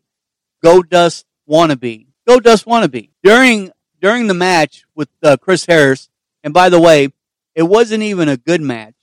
Goldust 0.64 1.26
wannabe. 1.48 2.08
Goldust 2.28 2.66
wannabe. 2.66 3.10
During, 3.24 3.72
during 4.02 4.28
the 4.28 4.34
match 4.34 4.86
with 4.96 5.10
uh, 5.22 5.38
Chris 5.38 5.66
Harris, 5.68 6.10
and 6.44 6.54
by 6.54 6.70
the 6.70 6.80
way, 6.80 7.10
it 7.56 7.64
wasn't 7.64 8.04
even 8.04 8.28
a 8.30 8.38
good 8.38 8.62
match. 8.62 8.96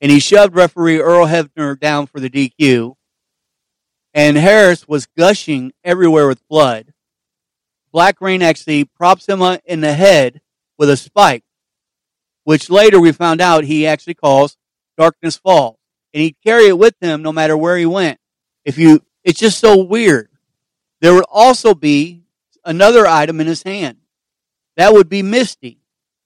And 0.00 0.10
he 0.10 0.18
shoved 0.18 0.54
referee 0.54 1.00
Earl 1.00 1.26
Hebner 1.26 1.78
down 1.78 2.06
for 2.06 2.18
the 2.18 2.30
DQ. 2.30 2.94
And 4.14 4.36
Harris 4.36 4.86
was 4.86 5.06
gushing 5.06 5.72
everywhere 5.82 6.28
with 6.28 6.46
blood. 6.48 6.92
Black 7.92 8.20
Reign 8.20 8.42
actually 8.42 8.84
props 8.84 9.26
him 9.26 9.42
in 9.64 9.80
the 9.80 9.92
head 9.92 10.40
with 10.78 10.90
a 10.90 10.96
spike, 10.96 11.44
which 12.44 12.70
later 12.70 13.00
we 13.00 13.12
found 13.12 13.40
out 13.40 13.64
he 13.64 13.86
actually 13.86 14.14
calls 14.14 14.56
Darkness 14.96 15.36
Falls. 15.36 15.78
And 16.12 16.22
he'd 16.22 16.36
carry 16.44 16.66
it 16.66 16.78
with 16.78 16.94
him 17.00 17.22
no 17.22 17.32
matter 17.32 17.56
where 17.56 17.78
he 17.78 17.86
went. 17.86 18.18
If 18.64 18.76
you, 18.78 19.02
it's 19.24 19.40
just 19.40 19.58
so 19.58 19.82
weird. 19.82 20.28
There 21.00 21.14
would 21.14 21.24
also 21.30 21.74
be 21.74 22.22
another 22.64 23.06
item 23.06 23.40
in 23.40 23.46
his 23.46 23.62
hand. 23.62 23.98
That 24.76 24.92
would 24.92 25.08
be 25.08 25.22
Misty, 25.22 25.78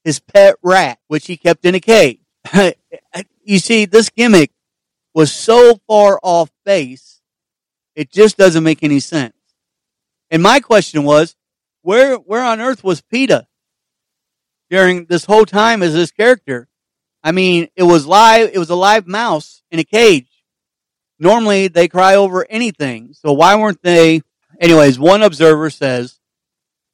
his 0.05 0.21
pet 0.21 0.57
rat, 0.63 0.99
which 1.09 1.27
he 1.27 1.37
kept 1.37 1.65
in 1.65 1.75
a 1.75 1.81
cage. 1.81 2.21
you 3.43 3.59
see, 3.59 3.85
this 3.85 4.11
gimmick 4.11 4.51
was 5.15 5.33
so 5.33 5.81
far 5.87 6.21
off 6.23 6.51
base, 6.65 7.16
it 7.97 8.13
just 8.13 8.37
doesn't 8.37 8.63
make 8.63 8.83
any 8.83 9.01
sense. 9.01 9.35
And 10.31 10.43
my 10.43 10.61
question 10.61 11.03
was, 11.03 11.35
where, 11.83 12.17
where 12.17 12.45
on 12.45 12.61
earth 12.61 12.85
was 12.85 13.01
PETA 13.01 13.47
during 14.71 15.07
this 15.07 15.25
whole 15.25 15.47
time 15.47 15.83
as 15.83 15.95
this 15.95 16.11
character? 16.11 16.69
I 17.25 17.33
mean, 17.33 17.69
it 17.75 17.85
was 17.85 18.07
live, 18.07 18.51
it 18.53 18.59
was 18.59 18.71
a 18.71 18.77
live 18.77 19.07
mouse 19.07 19.63
in 19.71 19.79
a 19.79 19.85
cage. 19.85 20.29
Normally 21.19 21.69
they 21.69 21.89
cry 21.89 22.15
over 22.15 22.47
anything. 22.51 23.15
So 23.15 23.33
why 23.33 23.57
weren't 23.57 23.83
they? 23.83 24.21
Anyways, 24.61 24.99
one 24.99 25.23
observer 25.23 25.71
says, 25.71 26.21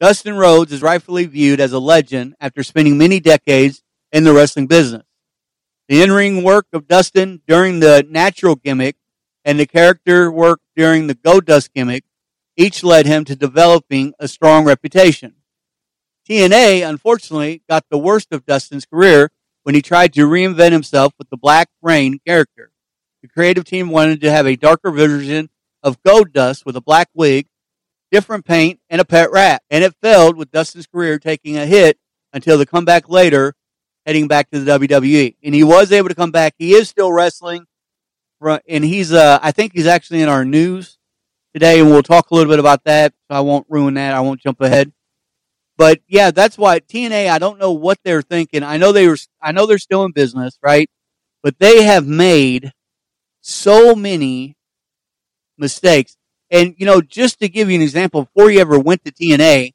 Dustin 0.01 0.37
Rhodes 0.37 0.73
is 0.73 0.83
rightfully 0.83 1.27
viewed 1.27 1.61
as 1.61 1.73
a 1.73 1.79
legend 1.79 2.35
after 2.41 2.63
spending 2.63 2.99
many 2.99 3.21
decades 3.21 3.83
in 4.11 4.25
the 4.25 4.33
wrestling 4.33 4.67
business. 4.67 5.05
The 5.89 6.03
in-ring 6.03 6.43
work 6.43 6.67
of 6.73 6.87
Dustin 6.87 7.41
during 7.47 7.81
the 7.81 8.07
natural 8.09 8.57
gimmick 8.57 8.97
and 9.45 9.59
the 9.59 9.67
character 9.67 10.31
work 10.31 10.61
during 10.77 11.07
the 11.07 11.15
Goldust 11.15 11.71
gimmick 11.75 12.05
each 12.57 12.85
led 12.85 13.07
him 13.07 13.25
to 13.25 13.37
developing 13.37 14.13
a 14.19 14.29
strong 14.29 14.65
reputation. 14.65 15.35
TNA, 16.29 16.89
unfortunately, 16.89 17.63
got 17.69 17.85
the 17.91 17.99
worst 17.99 18.29
of 18.33 18.47
Dustin's 18.47 18.85
career 18.85 19.31
when 19.63 19.75
he 19.75 19.83
tried 19.83 20.13
to 20.15 20.27
reinvent 20.27 20.73
himself 20.73 21.15
with 21.19 21.31
the 21.31 21.37
Black 21.37 21.69
Reign 21.81 22.21
character. 22.27 22.71
The 23.23 23.29
creative 23.29 23.65
team 23.65 23.89
wanted 23.89 24.21
to 24.21 24.31
have 24.31 24.47
a 24.47 24.57
darker 24.57 24.91
version 24.91 25.49
of 25.83 26.03
Goldust 26.03 26.65
with 26.65 26.77
a 26.77 26.81
black 26.81 27.09
wig, 27.15 27.47
different 28.11 28.45
paint, 28.45 28.81
and 28.91 29.01
a 29.01 29.05
pet 29.05 29.31
rat. 29.31 29.63
And 29.71 29.83
it 29.85 29.95
failed 30.03 30.37
with 30.37 30.51
Dustin's 30.51 30.87
career 30.87 31.19
taking 31.19 31.57
a 31.57 31.67
hit 31.67 31.99
until 32.33 32.59
the 32.59 32.67
comeback 32.67 33.09
later, 33.09 33.55
heading 34.07 34.29
back 34.29 34.51
to 34.51 34.61
the 34.61 34.79
WWE. 34.79 35.37
And 35.43 35.55
he 35.55 35.65
was 35.65 35.93
able 35.93 36.09
to 36.09 36.15
come 36.15 36.31
back. 36.31 36.55
He 36.59 36.75
is 36.75 36.89
still 36.89 37.13
wrestling. 37.13 37.67
And 38.69 38.85
he's, 38.85 39.13
uh, 39.13 39.39
I 39.43 39.53
think 39.53 39.73
he's 39.73 39.87
actually 39.87 40.23
in 40.23 40.29
our 40.29 40.45
news 40.45 40.99
today, 41.53 41.81
and 41.81 41.91
we'll 41.91 42.03
talk 42.03 42.31
a 42.31 42.35
little 42.35 42.51
bit 42.51 42.59
about 42.59 42.85
that. 42.85 43.13
So 43.31 43.37
I 43.37 43.41
won't 43.41 43.67
ruin 43.69 43.95
that. 43.95 44.15
I 44.15 44.21
won't 44.21 44.41
jump 44.41 44.61
ahead. 44.61 44.93
But 45.77 46.01
yeah, 46.07 46.31
that's 46.31 46.59
why 46.59 46.81
TNA. 46.81 47.31
I 47.31 47.39
don't 47.39 47.59
know 47.59 47.73
what 47.73 47.99
they're 48.05 48.23
thinking. 48.23 48.63
I 48.63 48.77
know 48.77 48.93
they 48.93 49.09
were. 49.09 49.17
I 49.41 49.53
know 49.53 49.67
they're 49.67 49.79
still 49.79 50.05
in 50.05 50.13
business, 50.13 50.59
right? 50.63 50.89
But 51.43 51.59
they 51.59 51.83
have 51.83 52.07
made 52.07 52.73
so 53.41 53.95
many 53.95 54.57
mistakes. 55.59 56.17
And 56.51 56.75
you 56.79 56.87
know, 56.87 57.01
just 57.01 57.41
to 57.41 57.49
give 57.49 57.71
you 57.71 57.77
an 57.77 57.83
example, 57.83 58.25
before 58.25 58.51
he 58.51 58.61
ever 58.61 58.79
went 58.79 59.05
to 59.05 59.13
TNA, 59.13 59.73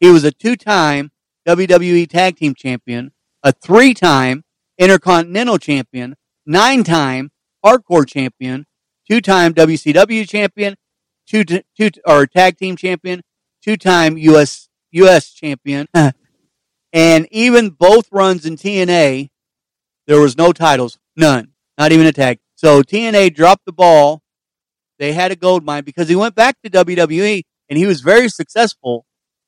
he 0.00 0.10
was 0.10 0.24
a 0.24 0.32
two-time 0.32 1.10
WWE 1.48 2.08
Tag 2.08 2.36
Team 2.36 2.54
Champion, 2.54 3.12
a 3.42 3.52
three-time 3.52 4.44
Intercontinental 4.78 5.58
Champion, 5.58 6.16
nine-time 6.44 7.30
Hardcore 7.66 8.06
Champion, 8.06 8.64
two-time 9.10 9.52
WCW 9.52 10.28
Champion, 10.28 10.76
two, 11.26 11.44
two 11.44 11.90
or 12.06 12.26
tag 12.26 12.56
team 12.56 12.76
champion, 12.76 13.22
two 13.62 13.76
time 13.76 14.16
US 14.16 14.68
US 14.92 15.32
champion, 15.32 15.88
and 16.92 17.28
even 17.32 17.70
both 17.70 18.08
runs 18.12 18.46
in 18.46 18.56
TNA, 18.56 19.30
there 20.06 20.20
was 20.20 20.36
no 20.36 20.52
titles, 20.52 20.98
none, 21.16 21.48
not 21.76 21.90
even 21.90 22.06
a 22.06 22.12
tag. 22.12 22.38
So 22.54 22.82
TNA 22.82 23.34
dropped 23.34 23.66
the 23.66 23.72
ball. 23.72 24.22
They 24.98 25.12
had 25.12 25.32
a 25.32 25.36
gold 25.36 25.64
mine 25.64 25.82
because 25.84 26.08
he 26.08 26.16
went 26.16 26.36
back 26.36 26.56
to 26.62 26.70
WWE 26.70 27.42
and 27.68 27.78
he 27.78 27.84
was 27.84 28.00
very 28.00 28.28
successful 28.28 29.04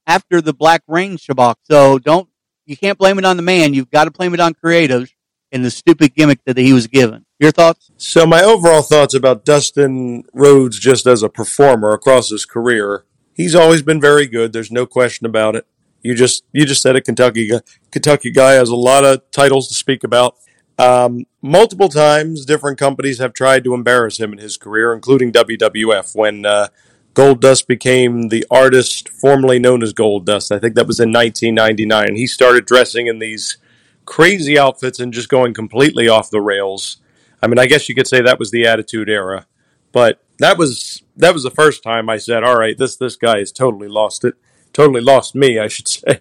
after 0.07 0.41
the 0.41 0.53
Black 0.53 0.83
Reign 0.89 1.17
shabak. 1.17 1.55
So 1.63 1.99
don't 1.99 2.29
you 2.67 2.77
can't 2.77 2.99
blame 2.99 3.19
it 3.19 3.25
on 3.25 3.37
the 3.37 3.43
man. 3.43 3.73
You've 3.73 3.91
got 3.91 4.05
to 4.05 4.11
blame 4.11 4.35
it 4.35 4.41
on 4.41 4.55
creatives 4.55 5.11
and 5.53 5.65
the 5.65 5.71
stupid 5.71 6.15
gimmick 6.15 6.41
that 6.45 6.59
he 6.59 6.73
was 6.73 6.87
given. 6.89 7.25
Your 7.39 7.53
thoughts? 7.53 7.91
So 7.97 8.27
my 8.27 8.43
overall 8.43 8.83
thoughts 8.83 9.15
about 9.15 9.45
Dustin 9.45 10.25
Rhodes 10.33 10.79
just 10.79 11.07
as 11.07 11.23
a 11.23 11.29
performer 11.29 11.93
across 11.93 12.31
his 12.31 12.45
career, 12.45 13.05
he's 13.33 13.55
always 13.55 13.83
been 13.83 14.01
very 14.01 14.27
good. 14.27 14.53
There's 14.53 14.73
no 14.73 14.87
question 14.87 15.27
about 15.27 15.55
it. 15.55 15.67
You 16.03 16.15
just 16.15 16.45
you 16.53 16.65
just 16.65 16.83
said 16.83 16.97
a 16.97 17.01
Kentucky 17.01 17.49
guy. 17.49 17.61
Kentucky 17.91 18.31
guy 18.31 18.53
has 18.53 18.69
a 18.71 18.77
lot 18.77 19.05
of 19.05 19.31
titles 19.31 19.69
to 19.69 19.75
speak 19.75 20.05
about. 20.05 20.37
Um, 20.79 21.27
multiple 21.43 21.89
times, 21.89 22.45
different 22.45 22.79
companies 22.79 23.19
have 23.19 23.33
tried 23.33 23.65
to 23.65 23.75
embarrass 23.75 24.19
him 24.19 24.33
in 24.33 24.39
his 24.39 24.57
career, 24.57 24.93
including 24.93 25.33
WWF 25.33 26.15
when 26.15 26.47
uh, 26.47 26.69
Goldust 27.15 27.67
became 27.67 28.29
the 28.29 28.47
artist 28.49 29.09
formerly 29.09 29.59
known 29.59 29.83
as 29.83 29.93
Goldust. 29.93 30.55
I 30.55 30.61
think 30.61 30.77
that 30.77 30.87
was 30.87 31.01
in 31.01 31.13
1999. 31.13 32.15
He 32.15 32.29
started 32.29 32.65
dressing 32.65 33.09
in 33.09 33.19
these 33.19 33.59
crazy 34.05 34.57
outfits 34.57 35.01
and 35.01 35.13
just 35.13 35.29
going 35.29 35.53
completely 35.53 36.09
off 36.09 36.31
the 36.31 36.41
rails. 36.41 36.99
I 37.43 37.47
mean, 37.47 37.59
I 37.59 37.67
guess 37.67 37.89
you 37.89 37.95
could 37.95 38.07
say 38.07 38.21
that 38.21 38.39
was 38.39 38.51
the 38.51 38.67
Attitude 38.67 39.09
Era, 39.09 39.47
but 39.93 40.23
that 40.39 40.59
was 40.59 41.03
that 41.17 41.35
was 41.35 41.43
the 41.43 41.51
first 41.51 41.83
time 41.83 42.09
I 42.09 42.19
said, 42.19 42.45
"All 42.45 42.59
right, 42.59 42.77
this 42.77 42.97
this 42.97 43.17
guy 43.17 43.39
has 43.39 43.53
totally 43.53 43.89
lost 43.89 44.25
it, 44.25 44.35
totally 44.73 45.01
lost 45.01 45.35
me," 45.35 45.59
I 45.59 45.69
should 45.69 45.89
say, 45.89 46.21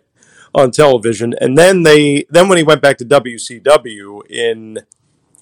on 0.54 0.72
television. 0.72 1.34
And 1.40 1.58
then 1.58 1.84
they 1.84 2.26
then 2.30 2.50
when 2.50 2.58
he 2.58 2.64
went 2.64 2.82
back 2.82 2.98
to 2.98 3.06
WCW 3.06 4.22
in 4.30 4.80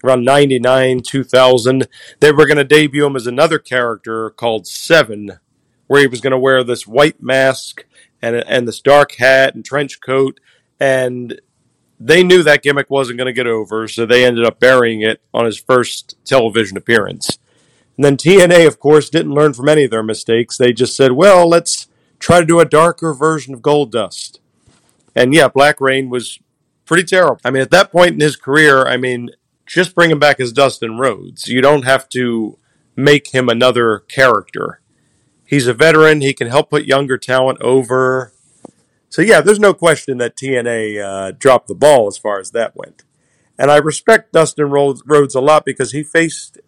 around 0.04 0.24
99 0.24 1.02
2000 1.02 1.88
they 2.20 2.32
were 2.32 2.46
going 2.46 2.58
to 2.58 2.64
debut 2.64 3.06
him 3.06 3.16
as 3.16 3.26
another 3.26 3.58
character 3.58 4.30
called 4.30 4.68
seven 4.68 5.40
where 5.88 6.02
he 6.02 6.06
was 6.06 6.22
going 6.22 6.32
to 6.32 6.38
wear 6.38 6.64
this 6.64 6.86
white 6.86 7.24
mask 7.24 7.86
and 8.22 8.36
and 8.36 8.68
this 8.68 8.80
dark 8.80 9.16
hat 9.16 9.56
and 9.56 9.66
trench 9.66 10.00
coat 10.02 10.40
and 10.80 11.42
they 12.00 12.24
knew 12.24 12.44
that 12.44 12.64
gimmick 12.64 12.90
wasn't 12.90 13.18
going 13.18 13.28
to 13.28 13.34
get 13.34 13.48
over, 13.48 13.88
so 13.88 14.06
they 14.06 14.26
ended 14.26 14.46
up 14.46 14.60
burying 14.60 15.02
it 15.02 15.22
on 15.34 15.46
his 15.46 15.58
first 15.58 16.16
television 16.26 16.78
appearance. 16.78 17.38
And 17.98 18.04
then 18.04 18.18
TNA, 18.18 18.68
of 18.68 18.80
course, 18.80 19.10
didn't 19.10 19.34
learn 19.34 19.54
from 19.54 19.70
any 19.70 19.86
of 19.86 19.92
their 19.92 20.04
mistakes. 20.04 20.58
They 20.58 20.74
just 20.74 20.96
said, 20.96 21.14
well, 21.14 21.48
let's 21.48 21.88
try 22.20 22.40
to 22.40 22.46
do 22.46 22.60
a 22.60 22.66
darker 22.66 23.14
version 23.14 23.54
of 23.54 23.62
Goldust. 23.62 24.40
And 25.16 25.34
yeah, 25.34 25.48
Black 25.48 25.80
Reign 25.80 26.10
was 26.10 26.40
pretty 26.86 27.04
terrible. 27.04 27.40
I 27.46 27.52
mean, 27.52 27.62
at 27.62 27.72
that 27.72 27.92
point 27.92 28.12
in 28.12 28.20
his 28.20 28.36
career, 28.36 28.86
I 28.86 28.98
mean, 28.98 29.30
just 29.66 29.96
bring 29.96 30.12
him 30.12 30.20
back 30.20 30.40
as 30.40 30.52
Dustin 30.52 30.98
Rhodes. 30.98 31.48
You 31.48 31.62
don't 31.62 31.86
have 31.86 32.10
to 32.10 32.58
make 32.96 33.32
him 33.34 33.48
another 33.50 34.00
character. 34.00 34.82
He's 35.46 35.68
a 35.68 35.74
veteran. 35.74 36.22
He 36.22 36.34
can 36.34 36.48
help 36.48 36.70
put 36.70 36.86
younger 36.86 37.18
talent 37.18 37.62
over. 37.62 38.34
So 39.16 39.22
yeah, 39.22 39.40
there's 39.40 39.62
no 39.62 39.74
question 39.74 40.18
that 40.18 40.36
TNA 40.36 41.02
uh, 41.02 41.32
dropped 41.32 41.70
the 41.70 41.74
ball 41.74 42.08
as 42.08 42.18
far 42.18 42.38
as 42.38 42.52
that 42.52 42.76
went. 42.76 43.06
And 43.58 43.72
I 43.72 43.78
respect 43.78 44.34
Dustin 44.34 44.70
Rhodes 44.70 45.36
a 45.36 45.40
lot 45.40 45.64
because 45.64 45.94
he 45.94 46.04
faced 46.04 46.60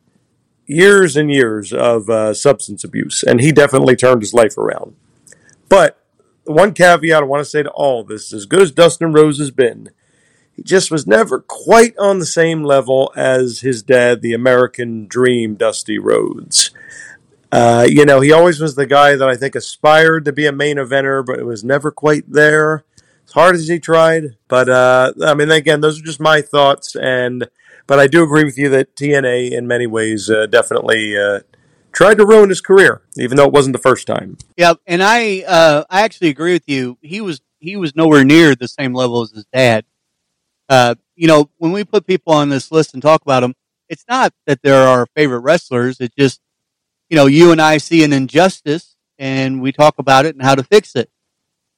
years 0.66 1.18
and 1.18 1.30
years 1.30 1.74
of 1.74 2.10
uh, 2.10 2.34
substance 2.34 2.86
abuse, 2.86 3.22
and 3.22 3.42
he 3.42 3.52
definitely 3.52 3.98
turned 3.98 4.22
his 4.22 4.34
life 4.34 4.58
around. 4.58 4.96
But 5.68 6.02
one 6.46 6.72
caveat 6.72 7.22
I 7.22 7.26
want 7.26 7.44
to 7.44 7.50
say 7.50 7.64
to 7.64 7.70
all 7.72 8.06
this: 8.06 8.28
is 8.28 8.34
as 8.34 8.46
good 8.46 8.62
as 8.62 8.72
Dustin 8.72 9.12
Rhodes 9.12 9.40
has 9.40 9.52
been, 9.52 9.90
he 10.56 10.64
just 10.64 10.90
was 10.90 11.06
never 11.06 11.42
quite 11.42 11.98
on 11.98 12.20
the 12.20 12.26
same 12.26 12.64
level 12.64 13.12
as 13.18 13.60
his 13.60 13.84
dad, 13.84 14.22
the 14.22 14.32
American 14.32 15.06
Dream, 15.06 15.56
Dusty 15.56 16.00
Rhodes. 16.00 16.72
Uh, 17.52 17.86
you 17.88 18.06
know, 18.06 18.20
he 18.20 18.32
always 18.32 18.60
was 18.60 18.76
the 18.76 18.86
guy 18.86 19.16
that 19.16 19.28
I 19.28 19.36
think 19.36 19.56
aspired 19.56 20.26
to 20.26 20.34
be 20.34 20.46
a 20.46 20.52
main 20.52 20.78
eventer, 20.78 21.26
but 21.26 21.40
it 21.40 21.46
was 21.46 21.64
never 21.64 21.92
quite 21.92 22.32
there. 22.32 22.84
As 23.26 23.34
hard 23.34 23.56
as 23.56 23.68
he 23.68 23.80
tried, 23.80 24.38
but 24.48 24.70
uh, 24.70 25.14
I 25.26 25.34
mean, 25.34 25.52
again, 25.52 25.82
those 25.82 26.00
are 26.00 26.04
just 26.04 26.20
my 26.20 26.42
thoughts. 26.42 26.96
And 26.96 27.50
But 27.88 28.00
I 28.00 28.08
do 28.08 28.24
agree 28.24 28.44
with 28.44 28.58
you 28.58 28.70
that 28.70 28.96
TNA, 28.96 29.52
in 29.52 29.66
many 29.68 29.88
ways, 29.88 30.30
uh, 30.30 30.46
definitely 30.46 31.18
uh, 31.18 31.40
tried 31.94 32.18
to 32.20 32.26
ruin 32.26 32.50
his 32.50 32.62
career, 32.62 33.02
even 33.18 33.38
though 33.38 33.46
it 33.46 33.54
wasn't 33.54 33.74
the 33.74 33.82
first 33.82 34.08
time. 34.08 34.38
Yeah, 34.58 34.74
and 34.86 35.02
I 35.02 35.42
uh, 35.42 35.84
I 35.90 36.02
actually 36.02 36.30
agree 36.30 36.54
with 36.54 36.68
you. 36.68 36.98
He 37.02 37.22
was 37.22 37.42
he 37.60 37.76
was 37.78 37.96
nowhere 37.96 38.24
near 38.24 38.56
the 38.56 38.68
same 38.68 38.94
level 38.94 39.22
as 39.22 39.32
his 39.32 39.46
dad. 39.52 39.86
Uh, 40.70 40.96
you 41.16 41.28
know, 41.28 41.50
when 41.58 41.72
we 41.72 41.84
put 41.86 42.06
people 42.06 42.34
on 42.34 42.50
this 42.50 42.72
list 42.72 42.94
and 42.94 43.02
talk 43.02 43.22
about 43.22 43.40
them, 43.40 43.56
it's 43.90 44.04
not 44.08 44.34
that 44.46 44.62
they're 44.62 44.88
our 44.88 45.08
favorite 45.16 45.40
wrestlers. 45.40 45.98
It's 46.00 46.14
just, 46.16 46.42
you 47.10 47.16
know, 47.16 47.26
you 47.26 47.52
and 47.52 47.62
I 47.62 47.78
see 47.78 48.04
an 48.04 48.14
injustice 48.14 48.96
and 49.18 49.62
we 49.62 49.72
talk 49.72 50.00
about 50.00 50.26
it 50.26 50.36
and 50.36 50.44
how 50.44 50.56
to 50.56 50.64
fix 50.64 50.96
it. 50.96 51.10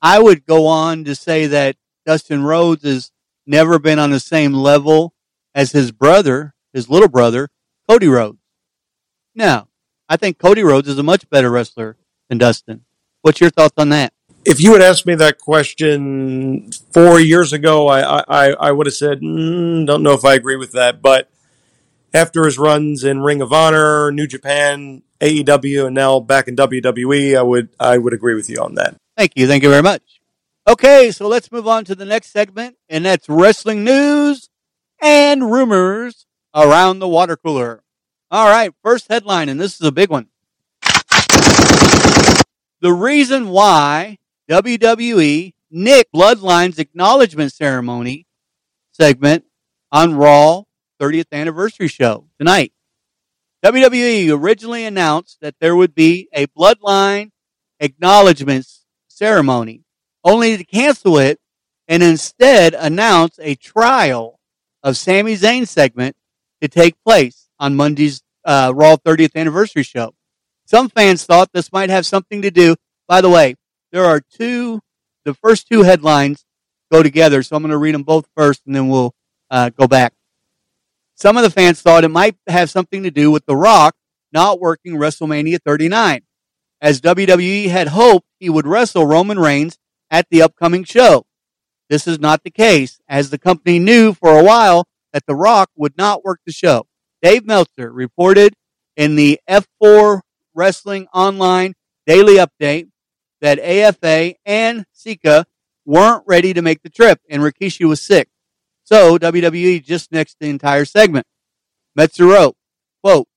I 0.02 0.20
would 0.20 0.46
go 0.46 0.68
on 0.68 1.04
to 1.06 1.16
say 1.16 1.48
that 1.48 1.76
Dustin 2.06 2.44
Rhodes 2.44 2.84
has 2.84 3.12
never 3.46 3.80
been 3.80 4.00
on 4.00 4.12
the 4.12 4.20
same 4.20 4.54
level 4.54 5.14
as 5.54 5.72
his 5.72 5.92
brother, 5.92 6.54
his 6.74 6.90
little 6.90 7.08
brother, 7.10 7.50
Cody 7.88 8.08
Rhodes. 8.08 8.40
Now, 9.36 9.68
I 10.08 10.18
think 10.18 10.40
Cody 10.40 10.64
Rhodes 10.64 10.88
is 10.88 10.98
a 10.98 11.04
much 11.04 11.30
better 11.30 11.50
wrestler 11.50 11.98
than 12.30 12.38
Dustin. 12.38 12.86
What's 13.22 13.42
your 13.42 13.50
thoughts 13.50 13.76
on 13.78 13.90
that? 13.90 14.14
If 14.46 14.62
you 14.62 14.74
had 14.74 14.82
asked 14.82 15.06
me 15.06 15.16
that 15.16 15.38
question 15.38 16.72
four 16.94 17.20
years 17.20 17.52
ago, 17.52 17.88
I 17.88 18.22
I, 18.22 18.52
I 18.52 18.72
would 18.72 18.88
have 18.88 18.96
said, 18.96 19.20
mm, 19.20 19.86
don't 19.86 20.02
know 20.02 20.14
if 20.14 20.24
I 20.24 20.36
agree 20.36 20.56
with 20.56 20.72
that. 20.72 21.02
But 21.02 21.30
after 22.14 22.46
his 22.46 22.58
runs 22.58 23.04
in 23.04 23.22
Ring 23.22 23.42
of 23.42 23.52
Honor, 23.52 24.12
New 24.12 24.28
Japan, 24.28 25.04
AEW, 25.22 25.88
and 25.88 25.96
now 25.96 26.20
back 26.20 26.48
in 26.48 26.56
WWE, 26.56 27.38
I 27.38 27.42
would 27.42 27.70
I 27.80 27.98
would 27.98 28.14
agree 28.14 28.36
with 28.36 28.50
you 28.50 28.58
on 28.58 28.76
that. 28.76 28.96
Thank 29.18 29.34
you. 29.36 29.48
Thank 29.48 29.64
you 29.64 29.70
very 29.70 29.84
much. 29.84 30.22
Okay, 30.68 31.12
so 31.12 31.28
let's 31.28 31.52
move 31.52 31.68
on 31.68 31.84
to 31.86 31.96
the 31.96 32.06
next 32.06 32.32
segment, 32.32 32.78
and 32.88 33.06
that's 33.06 33.28
wrestling 33.28 33.84
news 33.84 34.50
and 35.02 35.52
rumors 35.52 36.26
around 36.54 37.00
the 37.00 37.08
water 37.08 37.36
cooler. 37.36 37.84
All 38.32 38.48
right, 38.48 38.72
first 38.84 39.08
headline, 39.10 39.50
and 39.50 39.60
this 39.60 39.76
is 39.76 39.82
a 39.82 39.92
big 39.92 40.10
one. 40.10 40.28
The 42.82 42.94
reason 42.94 43.50
why 43.50 44.20
WWE 44.50 45.54
Nick 45.72 46.12
Bloodline's 46.14 46.80
acknowledgement 46.80 47.52
ceremony 47.52 48.26
segment 48.92 49.46
on 49.92 50.16
Raw 50.16 50.64
30th 51.00 51.32
anniversary 51.32 51.88
show 51.88 52.28
tonight. 52.38 52.74
WWE 53.64 54.32
originally 54.32 54.86
announced 54.86 55.40
that 55.42 55.56
there 55.60 55.76
would 55.76 55.94
be 55.94 56.30
a 56.34 56.48
Bloodline 56.48 57.32
acknowledgments 57.80 58.86
ceremony, 59.08 59.84
only 60.24 60.56
to 60.56 60.64
cancel 60.64 61.18
it 61.18 61.40
and 61.88 62.02
instead 62.02 62.74
announce 62.74 63.38
a 63.42 63.56
trial 63.56 64.40
of 64.82 64.96
Sami 64.96 65.36
Zayn 65.36 65.68
segment 65.68 66.16
to 66.62 66.68
take 66.68 66.96
place 67.04 67.50
on 67.60 67.76
Monday's 67.76 68.22
uh, 68.46 68.72
Raw 68.74 68.96
30th 68.96 69.36
anniversary 69.36 69.84
show. 69.84 70.14
Some 70.66 70.88
fans 70.88 71.26
thought 71.26 71.52
this 71.52 71.74
might 71.74 71.90
have 71.90 72.06
something 72.06 72.44
to 72.44 72.52
do. 72.52 72.76
By 73.08 73.22
the 73.22 73.30
way, 73.30 73.56
there 73.92 74.06
are 74.06 74.22
two, 74.22 74.82
the 75.26 75.34
first 75.34 75.68
two 75.68 75.84
headlines 75.84 76.46
go 76.92 77.04
together, 77.04 77.44
so 77.44 77.56
I'm 77.56 77.64
going 77.64 77.72
to 77.72 77.78
read 77.78 77.96
them 77.96 78.04
both 78.04 78.28
first 78.38 78.62
and 78.66 78.76
then 78.76 78.88
we'll 78.88 79.14
uh, 79.50 79.70
go 79.70 79.88
back. 79.88 80.14
Some 81.20 81.36
of 81.36 81.44
the 81.44 81.50
fans 81.50 81.82
thought 81.82 82.06
it 82.06 82.10
might 82.10 82.38
have 82.48 82.70
something 82.70 83.04
to 83.04 83.12
do 83.12 83.30
with 83.30 83.46
The 83.46 83.56
Rock 83.56 83.94
not 84.32 84.62
working 84.62 84.94
WrestleMania 84.94 85.60
39, 85.66 86.22
as 86.80 87.02
WWE 87.02 87.68
had 87.68 87.90
hoped 87.90 88.26
he 88.40 88.50
would 88.50 88.66
wrestle 88.66 89.06
Roman 89.06 89.38
Reigns 89.38 89.78
at 90.10 90.28
the 90.32 90.42
upcoming 90.42 90.86
show. 90.86 91.26
This 91.90 92.08
is 92.08 92.20
not 92.20 92.44
the 92.44 92.52
case, 92.52 93.02
as 93.10 93.32
the 93.32 93.38
company 93.38 93.80
knew 93.80 94.14
for 94.14 94.40
a 94.40 94.44
while 94.44 94.88
that 95.12 95.26
The 95.26 95.36
Rock 95.36 95.70
would 95.76 95.98
not 95.98 96.24
work 96.24 96.40
the 96.46 96.54
show. 96.54 96.88
Dave 97.22 97.46
Meltzer 97.46 97.92
reported 97.92 98.54
in 98.96 99.18
the 99.18 99.42
F4 99.50 100.22
Wrestling 100.54 101.08
Online 101.14 101.74
Daily 102.08 102.36
Update 102.36 102.88
that 103.42 103.60
AFA 103.60 104.36
and 104.46 104.86
Sika 104.94 105.46
weren't 105.86 106.24
ready 106.26 106.54
to 106.54 106.62
make 106.62 106.82
the 106.82 106.90
trip, 106.90 107.20
and 107.30 107.42
Rikishi 107.42 107.86
was 107.86 108.02
sick. 108.02 108.30
So 108.92 109.20
WWE 109.20 109.84
just 109.86 110.10
nixed 110.10 110.38
the 110.40 110.50
entire 110.50 110.84
segment. 110.84 111.28
Meltzer 111.96 112.26
wrote, 112.26 112.56
quote, 113.04 113.28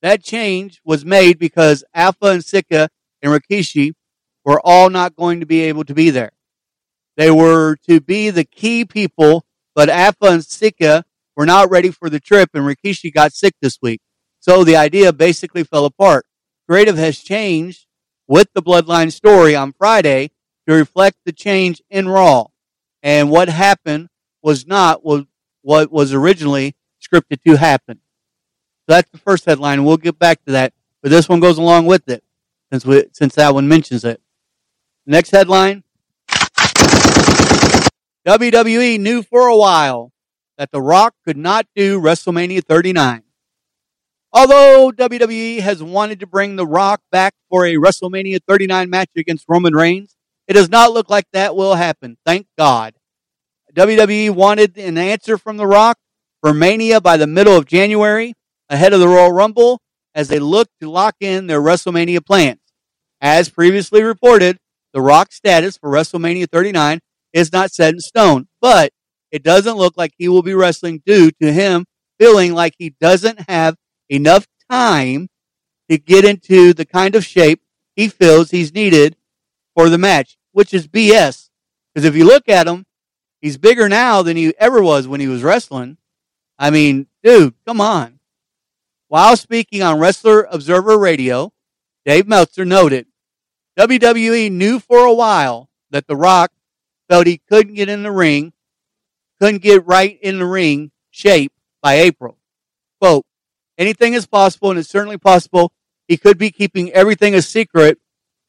that 0.00 0.24
change 0.24 0.80
was 0.86 1.04
made 1.04 1.38
because 1.38 1.84
Afa 1.94 2.28
and 2.28 2.42
Sika 2.42 2.88
and 3.20 3.30
Rikishi 3.30 3.92
were 4.42 4.58
all 4.64 4.88
not 4.88 5.14
going 5.14 5.40
to 5.40 5.46
be 5.46 5.60
able 5.60 5.84
to 5.84 5.92
be 5.92 6.08
there. 6.08 6.32
They 7.18 7.30
were 7.30 7.76
to 7.90 8.00
be 8.00 8.30
the 8.30 8.44
key 8.44 8.86
people, 8.86 9.44
but 9.74 9.90
Afa 9.90 10.32
and 10.32 10.42
Sika 10.42 11.04
were 11.36 11.44
not 11.44 11.68
ready 11.68 11.90
for 11.90 12.08
the 12.08 12.18
trip 12.18 12.48
and 12.54 12.64
Rikishi 12.64 13.12
got 13.12 13.34
sick 13.34 13.52
this 13.60 13.76
week. 13.82 14.00
So 14.40 14.64
the 14.64 14.76
idea 14.76 15.12
basically 15.12 15.62
fell 15.62 15.84
apart. 15.84 16.24
Creative 16.66 16.96
has 16.96 17.18
changed 17.18 17.84
with 18.26 18.48
the 18.54 18.62
Bloodline 18.62 19.12
story 19.12 19.54
on 19.54 19.74
Friday 19.74 20.30
to 20.66 20.74
reflect 20.74 21.18
the 21.26 21.32
change 21.32 21.82
in 21.90 22.08
Raw. 22.08 22.46
And 23.02 23.30
what 23.30 23.50
happened 23.50 24.08
was 24.42 24.66
not 24.66 25.04
what, 25.04 25.26
was 25.62 26.12
originally 26.12 26.74
scripted 27.00 27.42
to 27.46 27.56
happen. 27.56 28.00
So 28.88 28.96
that's 28.96 29.10
the 29.10 29.18
first 29.18 29.44
headline. 29.44 29.84
We'll 29.84 29.96
get 29.96 30.18
back 30.18 30.44
to 30.44 30.52
that, 30.52 30.72
but 31.02 31.10
this 31.10 31.28
one 31.28 31.40
goes 31.40 31.58
along 31.58 31.86
with 31.86 32.08
it 32.08 32.24
since 32.72 32.84
we, 32.84 33.04
since 33.12 33.34
that 33.36 33.54
one 33.54 33.68
mentions 33.68 34.04
it. 34.04 34.20
Next 35.06 35.30
headline. 35.30 35.84
WWE 38.26 39.00
knew 39.00 39.22
for 39.22 39.48
a 39.48 39.56
while 39.56 40.12
that 40.58 40.70
The 40.70 40.80
Rock 40.80 41.14
could 41.24 41.36
not 41.36 41.66
do 41.74 42.00
WrestleMania 42.00 42.64
39. 42.64 43.22
Although 44.32 44.92
WWE 44.94 45.60
has 45.60 45.82
wanted 45.82 46.20
to 46.20 46.26
bring 46.26 46.56
The 46.56 46.66
Rock 46.66 47.02
back 47.10 47.34
for 47.50 47.66
a 47.66 47.74
WrestleMania 47.74 48.38
39 48.46 48.88
match 48.88 49.10
against 49.16 49.44
Roman 49.48 49.74
Reigns, 49.74 50.16
it 50.46 50.54
does 50.54 50.68
not 50.68 50.92
look 50.92 51.10
like 51.10 51.26
that 51.32 51.54
will 51.54 51.74
happen. 51.74 52.16
Thank 52.24 52.46
God. 52.56 52.94
WWE 53.74 54.30
wanted 54.30 54.76
an 54.76 54.98
answer 54.98 55.38
from 55.38 55.56
The 55.56 55.66
Rock 55.66 55.98
for 56.42 56.52
Mania 56.52 57.00
by 57.00 57.16
the 57.16 57.26
middle 57.26 57.56
of 57.56 57.64
January, 57.64 58.34
ahead 58.68 58.92
of 58.92 59.00
the 59.00 59.08
Royal 59.08 59.32
Rumble, 59.32 59.80
as 60.14 60.28
they 60.28 60.38
look 60.38 60.68
to 60.80 60.90
lock 60.90 61.16
in 61.20 61.46
their 61.46 61.60
WrestleMania 61.60 62.24
plans. 62.24 62.60
As 63.20 63.48
previously 63.48 64.02
reported, 64.02 64.58
The 64.92 65.00
Rock's 65.00 65.36
status 65.36 65.78
for 65.78 65.90
WrestleMania 65.90 66.50
39 66.50 67.00
is 67.32 67.50
not 67.50 67.72
set 67.72 67.94
in 67.94 68.00
stone, 68.00 68.48
but 68.60 68.92
it 69.30 69.42
doesn't 69.42 69.78
look 69.78 69.96
like 69.96 70.12
he 70.18 70.28
will 70.28 70.42
be 70.42 70.52
wrestling 70.52 71.02
due 71.06 71.30
to 71.40 71.50
him 71.50 71.86
feeling 72.18 72.52
like 72.52 72.74
he 72.76 72.90
doesn't 73.00 73.48
have 73.48 73.76
enough 74.10 74.46
time 74.70 75.28
to 75.88 75.96
get 75.96 76.26
into 76.26 76.74
the 76.74 76.84
kind 76.84 77.14
of 77.14 77.24
shape 77.24 77.62
he 77.96 78.08
feels 78.08 78.50
he's 78.50 78.74
needed 78.74 79.16
for 79.74 79.88
the 79.88 79.98
match, 79.98 80.36
which 80.52 80.74
is 80.74 80.86
BS. 80.86 81.48
Because 81.94 82.04
if 82.04 82.14
you 82.14 82.26
look 82.26 82.48
at 82.48 82.68
him, 82.68 82.84
he's 83.42 83.58
bigger 83.58 83.88
now 83.90 84.22
than 84.22 84.38
he 84.38 84.54
ever 84.58 84.82
was 84.82 85.06
when 85.06 85.20
he 85.20 85.28
was 85.28 85.42
wrestling. 85.42 85.98
I 86.58 86.70
mean, 86.70 87.08
dude, 87.22 87.54
come 87.66 87.80
on. 87.80 88.20
While 89.08 89.36
speaking 89.36 89.82
on 89.82 89.98
Wrestler 89.98 90.44
Observer 90.44 90.98
Radio, 90.98 91.52
Dave 92.06 92.26
Meltzer 92.26 92.64
noted 92.64 93.06
WWE 93.78 94.50
knew 94.50 94.78
for 94.78 95.04
a 95.04 95.12
while 95.12 95.68
that 95.90 96.06
The 96.06 96.16
Rock 96.16 96.52
felt 97.08 97.26
he 97.26 97.36
couldn't 97.36 97.74
get 97.74 97.90
in 97.90 98.02
the 98.02 98.10
ring, 98.12 98.52
couldn't 99.38 99.62
get 99.62 99.86
right 99.86 100.18
in 100.22 100.38
the 100.38 100.46
ring 100.46 100.92
shape 101.10 101.52
by 101.82 101.94
April. 101.94 102.38
Quote, 103.00 103.26
anything 103.76 104.14
is 104.14 104.26
possible, 104.26 104.70
and 104.70 104.78
it's 104.78 104.88
certainly 104.88 105.18
possible 105.18 105.72
he 106.08 106.16
could 106.16 106.38
be 106.38 106.50
keeping 106.50 106.90
everything 106.92 107.34
a 107.34 107.42
secret 107.42 107.98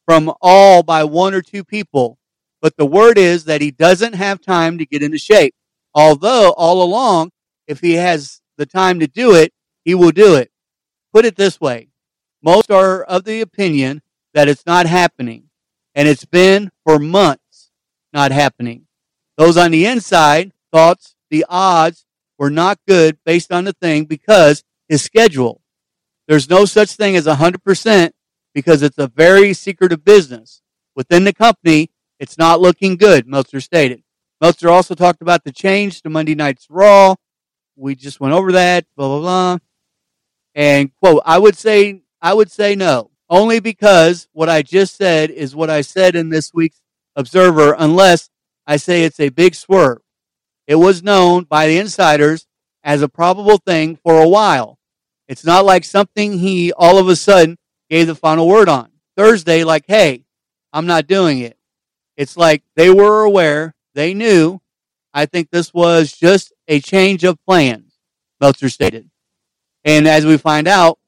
from 0.06 0.32
all 0.40 0.82
by 0.82 1.04
one 1.04 1.34
or 1.34 1.42
two 1.42 1.64
people. 1.64 2.18
But 2.64 2.78
the 2.78 2.86
word 2.86 3.18
is 3.18 3.44
that 3.44 3.60
he 3.60 3.70
doesn't 3.70 4.14
have 4.14 4.40
time 4.40 4.78
to 4.78 4.86
get 4.86 5.02
into 5.02 5.18
shape. 5.18 5.54
Although 5.94 6.52
all 6.52 6.82
along, 6.82 7.30
if 7.66 7.80
he 7.80 7.92
has 7.96 8.40
the 8.56 8.64
time 8.64 9.00
to 9.00 9.06
do 9.06 9.34
it, 9.34 9.52
he 9.84 9.94
will 9.94 10.12
do 10.12 10.36
it. 10.36 10.50
Put 11.12 11.26
it 11.26 11.36
this 11.36 11.60
way. 11.60 11.88
Most 12.42 12.70
are 12.70 13.02
of 13.02 13.24
the 13.24 13.42
opinion 13.42 14.00
that 14.32 14.48
it's 14.48 14.64
not 14.64 14.86
happening. 14.86 15.50
And 15.94 16.08
it's 16.08 16.24
been 16.24 16.70
for 16.86 16.98
months 16.98 17.70
not 18.14 18.32
happening. 18.32 18.86
Those 19.36 19.58
on 19.58 19.70
the 19.70 19.84
inside 19.84 20.52
thought 20.72 21.12
the 21.28 21.44
odds 21.50 22.06
were 22.38 22.48
not 22.48 22.78
good 22.88 23.18
based 23.26 23.52
on 23.52 23.64
the 23.64 23.74
thing 23.74 24.06
because 24.06 24.64
his 24.88 25.02
schedule. 25.02 25.60
There's 26.28 26.48
no 26.48 26.64
such 26.64 26.92
thing 26.92 27.14
as 27.14 27.26
100% 27.26 28.12
because 28.54 28.80
it's 28.80 28.96
a 28.96 29.08
very 29.08 29.52
secretive 29.52 30.02
business. 30.02 30.62
Within 30.96 31.24
the 31.24 31.34
company, 31.34 31.90
it's 32.24 32.38
not 32.38 32.58
looking 32.58 32.96
good, 32.96 33.26
Meltzer 33.26 33.60
stated. 33.60 34.02
Meltzer 34.40 34.70
also 34.70 34.94
talked 34.94 35.20
about 35.20 35.44
the 35.44 35.52
change 35.52 36.00
to 36.00 36.08
Monday 36.08 36.34
Night's 36.34 36.66
Raw. 36.70 37.16
We 37.76 37.94
just 37.94 38.18
went 38.18 38.32
over 38.32 38.52
that, 38.52 38.86
blah, 38.96 39.08
blah, 39.08 39.20
blah. 39.20 39.58
And 40.54 40.90
quote, 40.96 41.20
I 41.26 41.36
would 41.36 41.54
say, 41.54 42.00
I 42.22 42.32
would 42.32 42.50
say 42.50 42.76
no, 42.76 43.10
only 43.28 43.60
because 43.60 44.26
what 44.32 44.48
I 44.48 44.62
just 44.62 44.96
said 44.96 45.28
is 45.28 45.54
what 45.54 45.68
I 45.68 45.82
said 45.82 46.16
in 46.16 46.30
this 46.30 46.50
week's 46.54 46.80
Observer, 47.14 47.76
unless 47.78 48.30
I 48.66 48.78
say 48.78 49.04
it's 49.04 49.20
a 49.20 49.28
big 49.28 49.54
swerve. 49.54 50.00
It 50.66 50.76
was 50.76 51.02
known 51.02 51.44
by 51.44 51.66
the 51.66 51.76
insiders 51.76 52.46
as 52.82 53.02
a 53.02 53.08
probable 53.08 53.58
thing 53.58 53.96
for 53.96 54.18
a 54.18 54.28
while. 54.28 54.78
It's 55.28 55.44
not 55.44 55.66
like 55.66 55.84
something 55.84 56.38
he 56.38 56.72
all 56.72 56.96
of 56.96 57.06
a 57.06 57.16
sudden 57.16 57.58
gave 57.90 58.06
the 58.06 58.14
final 58.14 58.48
word 58.48 58.70
on. 58.70 58.92
Thursday, 59.14 59.62
like, 59.62 59.84
hey, 59.86 60.24
I'm 60.72 60.86
not 60.86 61.06
doing 61.06 61.40
it. 61.40 61.58
It's 62.16 62.36
like 62.36 62.62
they 62.76 62.90
were 62.90 63.22
aware, 63.22 63.74
they 63.94 64.14
knew. 64.14 64.60
I 65.12 65.26
think 65.26 65.50
this 65.50 65.72
was 65.72 66.12
just 66.12 66.52
a 66.66 66.80
change 66.80 67.24
of 67.24 67.38
plans, 67.46 67.94
Meltzer 68.40 68.68
stated. 68.68 69.10
And 69.84 70.08
as 70.08 70.26
we 70.26 70.36
find 70.36 70.66
out, 70.66 70.98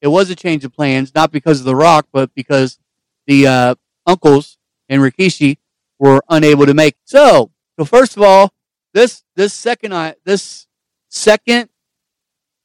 it 0.00 0.08
was 0.08 0.30
a 0.30 0.36
change 0.36 0.64
of 0.64 0.72
plans, 0.72 1.14
not 1.14 1.30
because 1.30 1.60
of 1.60 1.66
The 1.66 1.76
Rock, 1.76 2.06
but 2.12 2.34
because 2.34 2.78
the 3.26 3.46
uh, 3.46 3.74
uncles 4.06 4.56
and 4.88 5.02
Rikishi 5.02 5.58
were 5.98 6.22
unable 6.28 6.66
to 6.66 6.74
make. 6.74 6.96
So, 7.04 7.50
so 7.78 7.84
first 7.84 8.16
of 8.16 8.22
all, 8.22 8.52
this 8.92 9.22
this 9.36 9.52
second 9.54 9.92
this 10.24 10.66
second 11.08 11.68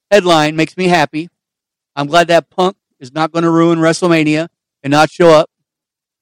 headline 0.09 0.55
makes 0.55 0.77
me 0.77 0.87
happy. 0.87 1.29
I'm 1.95 2.07
glad 2.07 2.27
that 2.29 2.49
Punk 2.49 2.77
is 2.99 3.13
not 3.13 3.31
going 3.31 3.43
to 3.43 3.51
ruin 3.51 3.79
WrestleMania 3.79 4.47
and 4.83 4.91
not 4.91 5.11
show 5.11 5.29
up. 5.29 5.49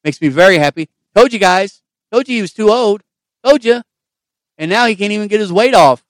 Makes 0.03 0.21
me 0.21 0.27
very 0.27 0.57
happy. 0.57 0.89
Told 1.15 1.33
you 1.33 1.39
guys. 1.39 1.81
Told 2.11 2.27
you 2.27 2.35
he 2.35 2.41
was 2.41 2.53
too 2.53 2.69
old. 2.69 3.01
Told 3.43 3.63
you. 3.63 3.81
And 4.57 4.69
now 4.69 4.85
he 4.85 4.95
can't 4.95 5.11
even 5.11 5.27
get 5.27 5.39
his 5.39 5.51
weight 5.51 5.73
off. 5.73 6.03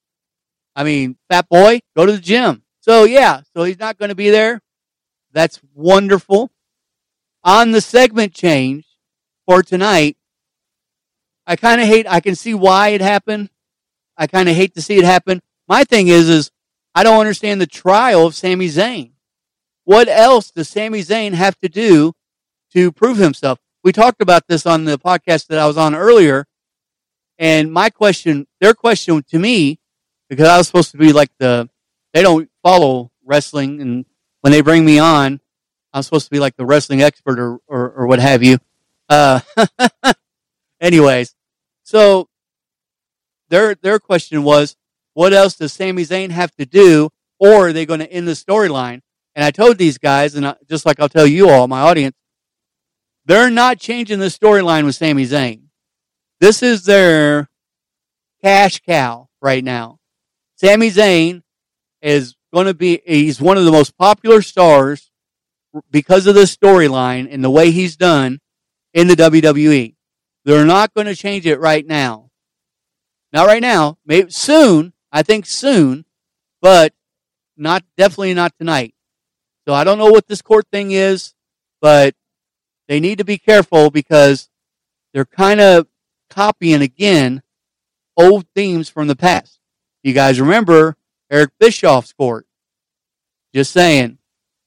I 0.75 0.83
mean, 0.83 1.17
fat 1.29 1.47
boy, 1.49 1.81
go 1.95 2.05
to 2.05 2.11
the 2.11 2.21
gym. 2.21 2.63
So 2.81 3.03
yeah, 3.03 3.41
so 3.55 3.63
he's 3.63 3.79
not 3.79 3.97
going 3.97 4.09
to 4.09 4.15
be 4.15 4.29
there. 4.29 4.61
That's 5.31 5.59
wonderful. 5.73 6.51
On 7.43 7.71
the 7.71 7.81
segment 7.81 8.33
change 8.33 8.85
for 9.45 9.63
tonight, 9.63 10.17
I 11.45 11.55
kind 11.55 11.81
of 11.81 11.87
hate, 11.87 12.05
I 12.09 12.19
can 12.19 12.35
see 12.35 12.53
why 12.53 12.89
it 12.89 13.01
happened. 13.01 13.49
I 14.17 14.27
kind 14.27 14.47
of 14.47 14.55
hate 14.55 14.75
to 14.75 14.81
see 14.81 14.97
it 14.97 15.03
happen. 15.03 15.41
My 15.67 15.83
thing 15.83 16.07
is, 16.07 16.29
is 16.29 16.51
I 16.95 17.03
don't 17.03 17.19
understand 17.19 17.59
the 17.59 17.67
trial 17.67 18.27
of 18.27 18.35
Sami 18.35 18.67
Zayn. 18.67 19.11
What 19.83 20.07
else 20.07 20.51
does 20.51 20.69
Sami 20.69 21.01
Zayn 21.01 21.33
have 21.33 21.57
to 21.59 21.69
do 21.69 22.13
to 22.73 22.91
prove 22.91 23.17
himself? 23.17 23.59
We 23.83 23.91
talked 23.91 24.21
about 24.21 24.47
this 24.47 24.65
on 24.65 24.85
the 24.85 24.97
podcast 24.97 25.47
that 25.47 25.59
I 25.59 25.67
was 25.67 25.77
on 25.77 25.93
earlier. 25.93 26.45
And 27.37 27.71
my 27.71 27.89
question, 27.89 28.47
their 28.61 28.73
question 28.73 29.21
to 29.29 29.39
me, 29.39 29.79
because 30.29 30.47
I 30.47 30.57
was 30.57 30.67
supposed 30.67 30.91
to 30.91 30.97
be 30.97 31.11
like 31.11 31.31
the, 31.37 31.69
they 32.13 32.21
don't 32.21 32.49
follow 32.63 33.11
wrestling. 33.25 33.81
And 33.81 34.05
when 34.39 34.51
they 34.51 34.61
bring 34.61 34.85
me 34.85 34.99
on, 34.99 35.41
I'm 35.91 36.01
supposed 36.01 36.25
to 36.25 36.31
be 36.31 36.39
like 36.39 36.55
the 36.55 36.65
wrestling 36.65 37.01
expert 37.01 37.37
or, 37.39 37.59
or, 37.67 37.91
or 37.91 38.07
what 38.07 38.19
have 38.19 38.41
you. 38.41 38.57
Uh, 39.09 39.41
anyways, 40.81 41.35
so 41.83 42.29
their, 43.49 43.75
their 43.75 43.99
question 43.99 44.43
was, 44.43 44.77
what 45.13 45.33
else 45.33 45.55
does 45.55 45.73
Sami 45.73 46.03
Zayn 46.03 46.31
have 46.31 46.55
to 46.55 46.65
do, 46.65 47.09
or 47.37 47.67
are 47.67 47.73
they 47.73 47.85
going 47.85 47.99
to 47.99 48.11
end 48.11 48.27
the 48.27 48.31
storyline? 48.31 49.01
And 49.35 49.43
I 49.43 49.51
told 49.51 49.77
these 49.77 49.97
guys, 49.97 50.35
and 50.35 50.47
I, 50.47 50.55
just 50.67 50.85
like 50.85 50.99
I'll 50.99 51.09
tell 51.09 51.27
you 51.27 51.49
all, 51.49 51.67
my 51.67 51.81
audience, 51.81 52.15
they're 53.25 53.49
not 53.49 53.79
changing 53.79 54.19
the 54.19 54.25
storyline 54.27 54.85
with 54.85 54.95
Sami 54.95 55.25
Zayn. 55.25 55.63
This 56.39 56.61
is 56.61 56.83
their 56.83 57.49
cash 58.43 58.81
cow 58.81 59.29
right 59.41 59.63
now. 59.63 59.99
Sami 60.55 60.89
Zayn 60.89 61.41
is 62.01 62.35
going 62.53 62.67
to 62.67 62.73
be, 62.73 63.01
he's 63.05 63.41
one 63.41 63.57
of 63.57 63.65
the 63.65 63.71
most 63.71 63.97
popular 63.97 64.41
stars 64.41 65.09
because 65.89 66.27
of 66.27 66.35
the 66.35 66.41
storyline 66.41 67.27
and 67.31 67.43
the 67.43 67.49
way 67.49 67.71
he's 67.71 67.95
done 67.95 68.39
in 68.93 69.07
the 69.07 69.15
WWE. 69.15 69.95
They're 70.45 70.65
not 70.65 70.93
going 70.93 71.07
to 71.07 71.15
change 71.15 71.45
it 71.45 71.59
right 71.59 71.85
now. 71.85 72.29
Not 73.31 73.47
right 73.47 73.61
now. 73.61 73.97
Maybe 74.05 74.29
soon. 74.29 74.93
I 75.11 75.23
think 75.23 75.45
soon, 75.45 76.05
but 76.61 76.93
not 77.55 77.83
definitely 77.97 78.33
not 78.33 78.53
tonight. 78.57 78.95
So 79.67 79.73
I 79.73 79.83
don't 79.83 79.99
know 79.99 80.11
what 80.11 80.27
this 80.27 80.41
court 80.41 80.65
thing 80.71 80.91
is, 80.91 81.33
but 81.81 82.15
they 82.87 82.99
need 82.99 83.17
to 83.17 83.25
be 83.25 83.37
careful 83.37 83.89
because 83.89 84.49
they're 85.13 85.25
kind 85.25 85.61
of 85.61 85.87
copying 86.29 86.81
again 86.81 87.41
old 88.17 88.45
themes 88.55 88.89
from 88.89 89.07
the 89.07 89.15
past. 89.15 89.59
You 90.03 90.13
guys 90.13 90.39
remember 90.39 90.97
Eric 91.31 91.51
Bischoff's 91.59 92.13
court? 92.13 92.45
Just 93.53 93.71
saying, 93.71 94.17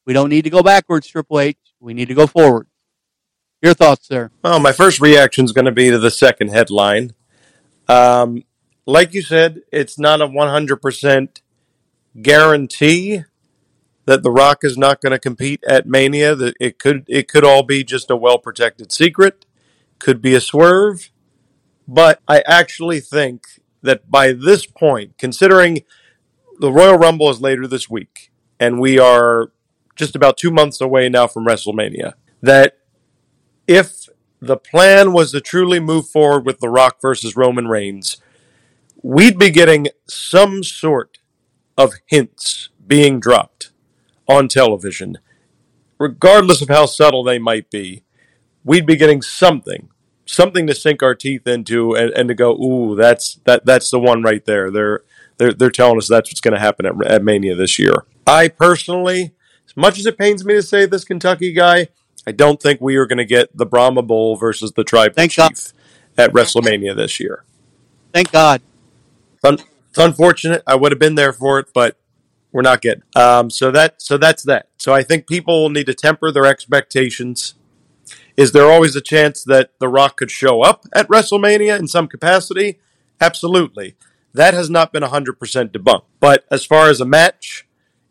we 0.07 0.13
don't 0.13 0.31
need 0.31 0.43
to 0.43 0.51
go 0.51 0.63
backwards, 0.63 1.09
Triple 1.09 1.41
H. 1.41 1.59
We 1.81 1.93
need 1.93 2.09
to 2.09 2.15
go 2.15 2.27
forward. 2.27 2.69
Your 3.61 3.75
thoughts, 3.75 4.07
sir? 4.07 4.31
Well, 4.43 4.61
my 4.61 4.73
first 4.73 5.01
reaction 5.01 5.45
is 5.45 5.53
going 5.53 5.65
to 5.65 5.73
be 5.73 5.91
to 5.91 5.99
the 5.99 6.11
second 6.11 6.49
headline. 6.49 7.13
Um, 7.89 8.45
like 8.87 9.15
you 9.15 9.23
said, 9.23 9.63
it's 9.73 9.99
not 9.99 10.21
a 10.21 10.29
100% 10.29 11.41
guarantee 12.23 13.25
that 14.07 14.23
The 14.23 14.31
Rock 14.31 14.61
is 14.63 14.79
not 14.79 15.01
going 15.01 15.13
to 15.13 15.19
compete 15.19 15.63
at 15.69 15.87
Mania. 15.87 16.35
That 16.35 16.55
it 16.59 16.79
could 16.79 17.05
it 17.09 17.29
could 17.29 17.45
all 17.45 17.63
be 17.63 17.85
just 17.85 18.11
a 18.11 18.17
well 18.17 18.39
protected 18.39 18.93
secret, 18.93 19.45
could 19.99 20.23
be 20.23 20.35
a 20.35 20.41
swerve, 20.41 21.11
but 21.87 22.21
I 22.27 22.43
actually 22.47 23.01
think 23.01 23.47
that 23.83 24.11
by 24.11 24.33
this 24.33 24.67
point, 24.67 25.19
considering 25.19 25.83
the 26.59 26.73
Royal 26.73 26.97
Rumble 26.97 27.31
is 27.31 27.41
later 27.41 27.67
this 27.67 27.91
week, 27.91 28.33
and 28.59 28.81
we 28.81 28.99
are 28.99 29.53
just 29.95 30.17
about 30.17 30.37
two 30.37 30.51
months 30.51 30.81
away 30.81 31.09
now 31.09 31.27
from 31.27 31.47
WrestleMania, 31.47 32.15
that 32.43 32.79
if 33.67 34.09
the 34.41 34.57
plan 34.57 35.13
was 35.13 35.33
to 35.33 35.41
truly 35.41 35.81
move 35.81 36.09
forward 36.09 36.47
with 36.47 36.61
The 36.61 36.69
Rock 36.69 37.01
versus 37.01 37.37
Roman 37.37 37.69
Reigns, 37.69 38.19
we'd 39.03 39.39
be 39.39 39.51
getting 39.51 39.89
some 40.09 40.63
sort 40.63 41.19
of 41.77 41.95
hints 42.07 42.71
being 42.87 43.21
dropped 43.21 43.56
on 44.29 44.49
television, 44.49 45.19
regardless 45.99 46.63
of 46.63 46.69
how 46.69 46.87
subtle 46.87 47.25
they 47.25 47.39
might 47.39 47.71
be. 47.71 48.03
We'd 48.65 48.87
be 48.87 48.97
getting 48.97 49.23
something, 49.23 49.89
something 50.25 50.67
to 50.67 50.75
sink 50.75 51.03
our 51.03 51.15
teeth 51.15 51.47
into, 51.47 51.95
and, 51.95 52.11
and 52.11 52.29
to 52.29 52.35
go, 52.35 52.53
"Ooh, 52.53 52.97
that's 52.97 53.37
that 53.45 53.65
that's 53.65 53.91
the 53.91 54.01
one 54.01 54.23
right 54.23 54.45
there." 54.45 54.71
They're 54.71 55.03
they're 55.39 55.53
they're 55.53 55.71
telling 55.71 55.99
us 55.99 56.09
that's 56.09 56.31
what's 56.31 56.41
going 56.41 56.55
to 56.55 56.61
happen 56.61 56.87
at, 56.87 57.07
at 57.07 57.25
Mania 57.25 57.55
this 57.55 57.79
year. 57.79 58.05
I 58.27 58.49
personally, 58.49 59.35
as 59.67 59.77
much 59.77 59.99
as 59.99 60.07
it 60.07 60.19
pains 60.19 60.45
me 60.45 60.55
to 60.55 60.63
say 60.63 60.87
this 60.87 61.05
Kentucky 61.05 61.53
guy, 61.53 61.89
I 62.27 62.33
don't 62.33 62.61
think 62.61 62.81
we 62.81 62.97
are 62.97 63.07
going 63.07 63.19
to 63.19 63.25
get 63.25 63.57
the 63.57 63.67
Brahma 63.67 64.03
Bull 64.03 64.37
versus 64.37 64.73
the 64.73 64.83
Tribal 64.83 65.15
Thank 65.15 65.33
Chief 65.33 65.47
God. 65.47 65.73
at 66.19 66.33
WrestleMania 66.33 66.97
this 66.97 67.21
year. 67.21 67.45
Thank 68.13 68.33
God. 68.33 68.63
It's, 69.45 69.63
it's 69.91 69.99
unfortunate. 69.99 70.63
I 70.67 70.75
would 70.75 70.91
have 70.91 70.99
been 70.99 71.15
there 71.15 71.33
for 71.33 71.61
it, 71.61 71.69
but 71.73 71.97
we're 72.53 72.63
not 72.63 72.83
good. 72.83 73.03
Um, 73.15 73.51
so 73.51 73.71
that 73.71 74.01
so 74.01 74.17
that's 74.17 74.43
that. 74.45 74.69
So 74.79 74.95
I 74.95 75.03
think 75.03 75.27
people 75.27 75.63
will 75.63 75.71
need 75.71 75.87
to 75.87 75.95
temper 75.95 76.31
their 76.31 76.47
expectations. 76.47 77.55
Is 78.37 78.53
there 78.53 78.71
always 78.71 78.95
a 78.95 79.01
chance 79.01 79.43
that 79.45 79.71
The 79.79 79.89
Rock 79.89 80.17
could 80.17 80.31
show 80.31 80.63
up 80.63 80.85
at 80.95 81.09
WrestleMania 81.09 81.79
in 81.79 81.89
some 81.89 82.07
capacity? 82.07 82.79
Absolutely. 83.21 83.97
That 84.35 84.53
has 84.53 84.69
not 84.69 84.93
been 84.93 85.03
100% 85.03 85.37
debunked. 85.71 86.05
But 86.21 86.45
as 86.51 86.65
far 86.65 86.91
as 86.91 87.01
a 87.01 87.07
match, 87.07 87.67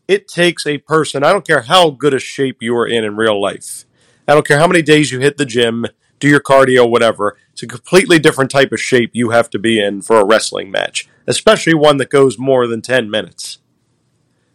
it 0.08 0.28
takes 0.28 0.65
a 0.65 0.80
person, 0.80 1.24
I 1.24 1.32
don't 1.32 1.45
care 1.45 1.62
how 1.62 1.91
good 1.91 2.15
a 2.15 2.19
shape 2.19 2.58
you 2.62 2.76
are 2.76 2.88
in 2.88 3.04
in 3.04 3.15
real 3.15 3.39
life. 3.39 3.86
I 4.28 4.34
don't 4.34 4.48
care 4.48 4.60
how 4.60 4.67
many 4.67 4.82
days 4.82 5.12
you 5.12 5.19
hit 5.19 5.38
the 5.38 5.45
gym, 5.45 5.86
do 6.19 6.28
your 6.28 6.39
cardio, 6.39 6.89
whatever. 6.89 7.38
It's 7.52 7.63
a 7.63 7.67
completely 7.67 8.17
different 8.17 8.50
type 8.50 8.71
of 8.71 8.82
shape 8.82 9.12
you 9.13 9.30
have 9.30 9.50
to 9.52 9.60
be 9.60 9.80
in 9.80 10.02
for 10.02 10.19
a 10.19 10.26
wrestling 10.26 10.71
match, 10.71 11.08
especially 11.28 11.76
one 11.76 11.98
that 11.98 12.10
goes 12.10 12.39
more 12.39 12.65
than 12.67 12.82
10 12.82 13.10
minutes. 13.10 13.60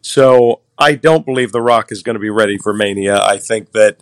So 0.02 0.60
I 0.78 0.94
don't 0.94 1.26
believe 1.26 1.52
The 1.52 1.60
Rock 1.60 1.92
is 1.92 2.02
going 2.02 2.14
to 2.14 2.20
be 2.20 2.30
ready 2.30 2.56
for 2.58 2.72
Mania. 2.72 3.20
I 3.22 3.36
think 3.36 3.72
that 3.72 3.98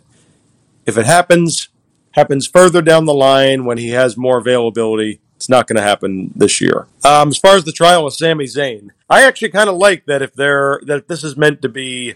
if 0.85 0.97
it 0.97 1.05
happens, 1.05 1.69
happens 2.11 2.47
further 2.47 2.81
down 2.81 3.05
the 3.05 3.13
line 3.13 3.65
when 3.65 3.77
he 3.77 3.89
has 3.89 4.17
more 4.17 4.37
availability. 4.37 5.19
It's 5.35 5.49
not 5.49 5.67
going 5.67 5.77
to 5.77 5.81
happen 5.81 6.31
this 6.35 6.59
year. 6.59 6.87
Um, 7.05 7.29
as 7.29 7.37
far 7.37 7.55
as 7.55 7.63
the 7.63 7.71
trial 7.71 8.05
of 8.05 8.13
Sami 8.13 8.45
Zayn, 8.45 8.89
I 9.09 9.23
actually 9.23 9.49
kind 9.49 9.69
of 9.69 9.75
like 9.75 10.05
that 10.05 10.21
if 10.21 10.33
they're 10.33 10.81
that 10.85 11.07
this 11.07 11.23
is 11.23 11.37
meant 11.37 11.61
to 11.61 11.69
be 11.69 12.15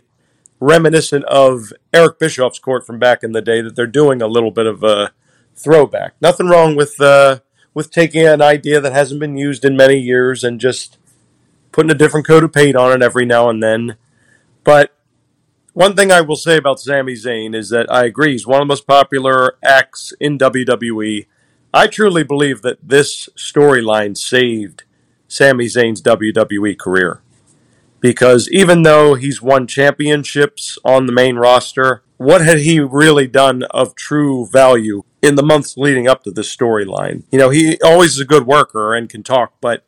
reminiscent 0.60 1.24
of 1.26 1.72
Eric 1.93 2.19
Bischoff's 2.19 2.60
court 2.60 2.86
from 2.86 3.00
back 3.00 3.24
in 3.24 3.32
the 3.32 3.41
day, 3.41 3.62
that 3.62 3.76
they're 3.76 3.88
doing 3.88 4.22
a 4.22 4.28
little 4.28 4.52
bit 4.52 4.65
of 4.65 4.84
a 4.84 5.12
throwback. 5.56 6.15
Nothing 6.22 6.48
wrong 6.48 6.76
with 6.76 7.00
uh, 7.00 7.39
with 7.74 7.91
taking 7.91 8.26
an 8.26 8.41
idea 8.41 8.80
that 8.82 8.93
hasn't 8.93 9.19
been 9.19 9.38
used 9.38 9.63
in 9.65 9.78
many 9.78 10.00
years 10.00 10.43
and 10.43 10.60
just 10.60 10.98
putting 11.74 11.92
a 11.92 11.96
different 11.96 12.26
coat 12.26 12.46
of 12.46 12.54
paint 12.54 12.78
on 12.78 12.94
it 12.94 13.04
every 13.04 13.26
now 13.26 13.50
and 13.50 13.62
then. 13.62 13.98
But 14.64 14.96
one 15.74 15.96
thing 15.96 16.12
I 16.12 16.22
will 16.22 16.38
say 16.38 16.56
about 16.56 16.80
Sami 16.80 17.14
Zayn 17.14 17.54
is 17.54 17.70
that 17.70 17.92
I 17.92 18.06
agree 18.06 18.32
he's 18.32 18.48
one 18.48 18.62
of 18.62 18.68
the 18.68 18.72
most 18.72 18.88
popular 18.88 19.58
acts 19.62 20.14
in 20.22 20.38
WWE. 20.38 21.26
I 21.74 21.88
truly 21.88 22.24
believe 22.24 22.62
that 22.62 22.78
this 22.88 23.28
storyline 23.36 24.16
saved 24.16 24.84
Sami 25.28 25.66
Zayn's 25.66 26.02
WWE 26.02 26.78
career. 26.78 27.22
Because 28.00 28.48
even 28.52 28.84
though 28.84 29.16
he's 29.16 29.42
won 29.42 29.66
championships 29.66 30.78
on 30.86 31.08
the 31.08 31.14
main 31.14 31.38
roster, 31.38 32.04
what 32.18 32.42
had 32.42 32.60
he 32.60 32.80
really 32.80 33.28
done 33.28 33.64
of 33.72 33.96
true 33.96 34.46
value 34.46 35.04
in 35.22 35.36
the 35.36 35.44
months 35.44 35.76
leading 35.78 36.08
up 36.08 36.24
to 36.24 36.32
this 36.32 36.56
storyline? 36.56 37.24
You 37.32 37.40
know, 37.40 37.50
he 37.50 37.80
always 37.82 38.12
is 38.12 38.20
a 38.20 38.26
good 38.26 38.46
worker 38.46 38.94
and 38.94 39.10
can 39.10 39.24
talk, 39.24 39.54
but 39.60 39.86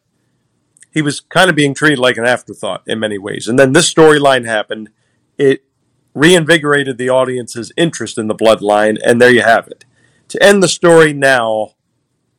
he 0.95 1.01
was 1.01 1.19
kind 1.19 1.49
of 1.49 1.57
being 1.57 1.73
treated 1.73 1.99
like 1.99 2.17
an 2.17 2.25
afterthought 2.25 2.81
in 2.87 2.99
many 2.99 3.17
ways. 3.17 3.49
And 3.49 3.59
then 3.59 3.73
this 3.73 3.93
storyline 3.93 4.45
happened. 4.45 4.89
It 5.37 5.65
reinvigorated 6.13 6.97
the 6.97 7.09
audience's 7.09 7.73
interest 7.75 8.17
in 8.17 8.27
the 8.27 8.33
bloodline, 8.33 8.97
and 9.05 9.21
there 9.21 9.29
you 9.29 9.41
have 9.41 9.67
it. 9.67 9.83
To 10.29 10.41
end 10.41 10.63
the 10.63 10.69
story 10.69 11.11
now 11.11 11.73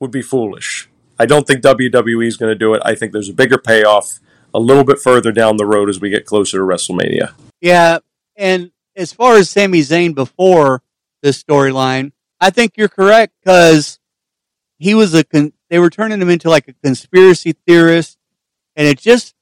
would 0.00 0.10
be 0.10 0.22
foolish. 0.22 0.88
I 1.18 1.26
don't 1.26 1.46
think 1.46 1.62
WWE 1.62 2.26
is 2.26 2.38
going 2.38 2.50
to 2.50 2.58
do 2.58 2.72
it. 2.72 2.80
I 2.82 2.94
think 2.94 3.12
there's 3.12 3.28
a 3.28 3.34
bigger 3.34 3.58
payoff 3.58 4.20
a 4.54 4.58
little 4.58 4.84
bit 4.84 4.98
further 4.98 5.32
down 5.32 5.58
the 5.58 5.66
road 5.66 5.90
as 5.90 6.00
we 6.00 6.08
get 6.08 6.24
closer 6.24 6.56
to 6.56 6.64
WrestleMania. 6.64 7.32
Yeah, 7.60 7.98
and 8.36 8.72
as 8.96 9.12
far 9.12 9.36
as 9.36 9.50
Sami 9.50 9.80
Zayn 9.80 10.14
before 10.14 10.82
this 11.22 11.42
storyline, 11.42 12.12
I 12.40 12.48
think 12.48 12.72
you're 12.78 12.88
correct 12.88 13.34
because 13.44 13.98
he 14.78 14.94
was 14.94 15.12
a 15.14 15.24
con- 15.24 15.52
they 15.68 15.78
were 15.78 15.90
turning 15.90 16.22
him 16.22 16.30
into 16.30 16.48
like 16.48 16.68
a 16.68 16.72
conspiracy 16.82 17.54
theorist, 17.66 18.15
and 18.76 18.86
it 18.86 18.98
just 18.98 19.34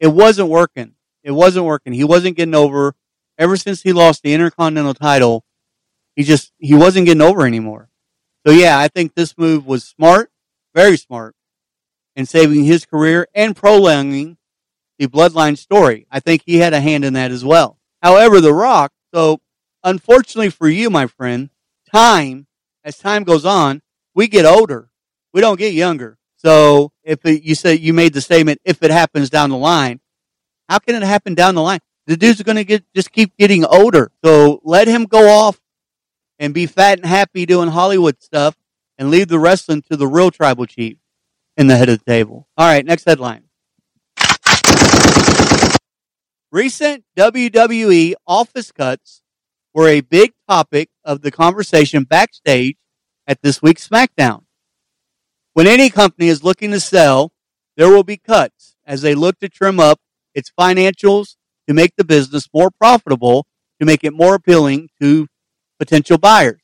it 0.00 0.08
wasn't 0.08 0.48
working. 0.48 0.94
It 1.22 1.32
wasn't 1.32 1.66
working. 1.66 1.92
He 1.92 2.04
wasn't 2.04 2.36
getting 2.36 2.54
over. 2.54 2.94
Ever 3.36 3.56
since 3.56 3.82
he 3.82 3.92
lost 3.92 4.22
the 4.22 4.32
Intercontinental 4.34 4.94
title, 4.94 5.44
he 6.16 6.24
just 6.24 6.52
he 6.58 6.74
wasn't 6.74 7.06
getting 7.06 7.22
over 7.22 7.46
anymore. 7.46 7.88
So 8.46 8.52
yeah, 8.52 8.78
I 8.78 8.88
think 8.88 9.14
this 9.14 9.36
move 9.36 9.66
was 9.66 9.84
smart, 9.84 10.32
very 10.74 10.96
smart, 10.96 11.36
in 12.16 12.26
saving 12.26 12.64
his 12.64 12.84
career 12.84 13.28
and 13.34 13.54
prolonging 13.54 14.38
the 14.98 15.06
Bloodline 15.06 15.56
story. 15.56 16.06
I 16.10 16.18
think 16.18 16.42
he 16.44 16.56
had 16.56 16.72
a 16.72 16.80
hand 16.80 17.04
in 17.04 17.12
that 17.12 17.30
as 17.30 17.44
well. 17.44 17.78
However, 18.02 18.40
The 18.40 18.52
Rock. 18.52 18.92
So 19.14 19.40
unfortunately 19.84 20.50
for 20.50 20.68
you, 20.68 20.90
my 20.90 21.06
friend, 21.06 21.50
time 21.92 22.46
as 22.84 22.98
time 22.98 23.24
goes 23.24 23.44
on, 23.44 23.82
we 24.14 24.26
get 24.26 24.44
older. 24.44 24.90
We 25.32 25.40
don't 25.40 25.58
get 25.58 25.74
younger. 25.74 26.17
So 26.38 26.92
if 27.04 27.24
it, 27.26 27.42
you 27.42 27.54
say 27.54 27.74
you 27.74 27.92
made 27.92 28.14
the 28.14 28.20
statement, 28.20 28.60
if 28.64 28.82
it 28.82 28.90
happens 28.90 29.28
down 29.28 29.50
the 29.50 29.56
line, 29.56 30.00
how 30.68 30.78
can 30.78 30.94
it 30.94 31.02
happen 31.02 31.34
down 31.34 31.54
the 31.54 31.62
line? 31.62 31.80
The 32.06 32.16
dude's 32.16 32.42
going 32.42 32.56
to 32.56 32.64
get 32.64 32.84
just 32.94 33.12
keep 33.12 33.36
getting 33.36 33.64
older. 33.64 34.10
So 34.24 34.60
let 34.64 34.88
him 34.88 35.04
go 35.04 35.28
off 35.28 35.60
and 36.38 36.54
be 36.54 36.66
fat 36.66 36.98
and 36.98 37.06
happy 37.06 37.44
doing 37.44 37.68
Hollywood 37.68 38.22
stuff, 38.22 38.56
and 38.96 39.10
leave 39.10 39.28
the 39.28 39.38
wrestling 39.38 39.82
to 39.82 39.96
the 39.96 40.06
real 40.06 40.30
tribal 40.30 40.66
chief 40.66 40.98
in 41.56 41.66
the 41.66 41.76
head 41.76 41.88
of 41.88 41.98
the 41.98 42.04
table. 42.04 42.48
All 42.56 42.66
right, 42.66 42.84
next 42.84 43.04
headline. 43.04 43.44
Recent 46.50 47.04
WWE 47.16 48.14
office 48.26 48.72
cuts 48.72 49.22
were 49.74 49.88
a 49.88 50.00
big 50.00 50.32
topic 50.48 50.88
of 51.04 51.20
the 51.22 51.30
conversation 51.30 52.04
backstage 52.04 52.76
at 53.26 53.42
this 53.42 53.60
week's 53.60 53.86
SmackDown. 53.86 54.44
When 55.58 55.66
any 55.66 55.90
company 55.90 56.28
is 56.28 56.44
looking 56.44 56.70
to 56.70 56.78
sell, 56.78 57.32
there 57.76 57.88
will 57.90 58.04
be 58.04 58.16
cuts 58.16 58.76
as 58.86 59.02
they 59.02 59.16
look 59.16 59.40
to 59.40 59.48
trim 59.48 59.80
up 59.80 59.98
its 60.32 60.52
financials 60.56 61.34
to 61.66 61.74
make 61.74 61.96
the 61.96 62.04
business 62.04 62.46
more 62.54 62.70
profitable, 62.70 63.44
to 63.80 63.84
make 63.84 64.04
it 64.04 64.12
more 64.12 64.36
appealing 64.36 64.88
to 65.02 65.26
potential 65.76 66.16
buyers. 66.16 66.60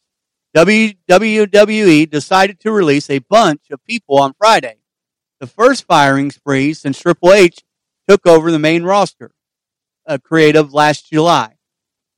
WWE 0.54 2.08
decided 2.08 2.60
to 2.60 2.70
release 2.70 3.10
a 3.10 3.18
bunch 3.18 3.62
of 3.72 3.84
people 3.84 4.20
on 4.20 4.32
Friday. 4.38 4.76
The 5.40 5.48
first 5.48 5.88
firing 5.88 6.30
spree 6.30 6.72
since 6.72 7.00
Triple 7.00 7.32
H 7.32 7.64
took 8.06 8.24
over 8.28 8.52
the 8.52 8.60
main 8.60 8.84
roster 8.84 9.32
uh, 10.06 10.18
creative 10.22 10.72
last 10.72 11.10
July. 11.10 11.56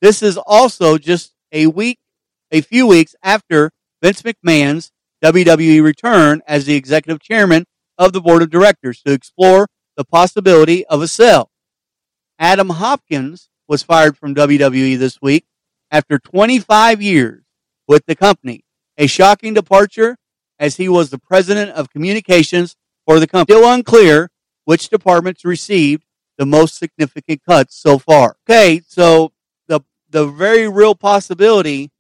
This 0.03 0.23
is 0.23 0.37
also 0.37 0.99
just 0.99 1.33
a 1.53 1.69
week, 1.69 2.01
a 2.51 2.61
few 2.61 2.87
weeks 2.87 3.15
after 3.23 3.71
Vince 4.03 4.21
McMahon's 4.21 4.93
WWE 5.25 5.83
return 5.83 6.43
as 6.47 6.67
the 6.67 6.75
executive 6.75 7.21
chairman 7.21 7.67
of 7.99 8.13
the 8.13 8.21
board 8.21 8.43
of 8.43 8.51
directors 8.51 9.03
to 9.03 9.13
explore 9.13 9.69
the 9.97 10.05
possibility 10.05 10.85
of 10.87 11.03
a 11.03 11.09
sale. 11.09 11.51
Adam 12.39 12.71
Hopkins 12.71 13.49
was 13.69 13.83
fired 13.83 14.17
from 14.17 14.35
WWE 14.35 14.99
this 14.99 15.21
week 15.23 15.47
after 15.91 16.19
25 16.19 17.01
years 17.01 17.43
with 17.89 18.05
the 18.07 18.15
company. 18.15 18.65
A 18.99 19.07
shocking 19.07 19.55
departure 19.55 20.19
as 20.59 20.77
he 20.77 20.89
was 20.89 21.11
the 21.11 21.19
president 21.19 21.71
of 21.73 21.91
communications 21.91 22.77
for 23.07 23.21
the 23.21 23.27
company. 23.27 23.59
Still 23.59 23.71
unclear 23.71 24.31
which 24.65 24.89
departments 24.89 25.45
received 25.45 26.05
the 26.39 26.47
most 26.47 26.77
significant 26.77 27.43
cuts 27.45 27.77
so 27.77 27.99
far. 27.99 28.37
Okay, 28.49 28.83
so 28.87 29.33
the 29.69 29.81
the 30.11 30.27
very 30.27 30.69
real 30.69 30.95
possibility, 30.95 31.91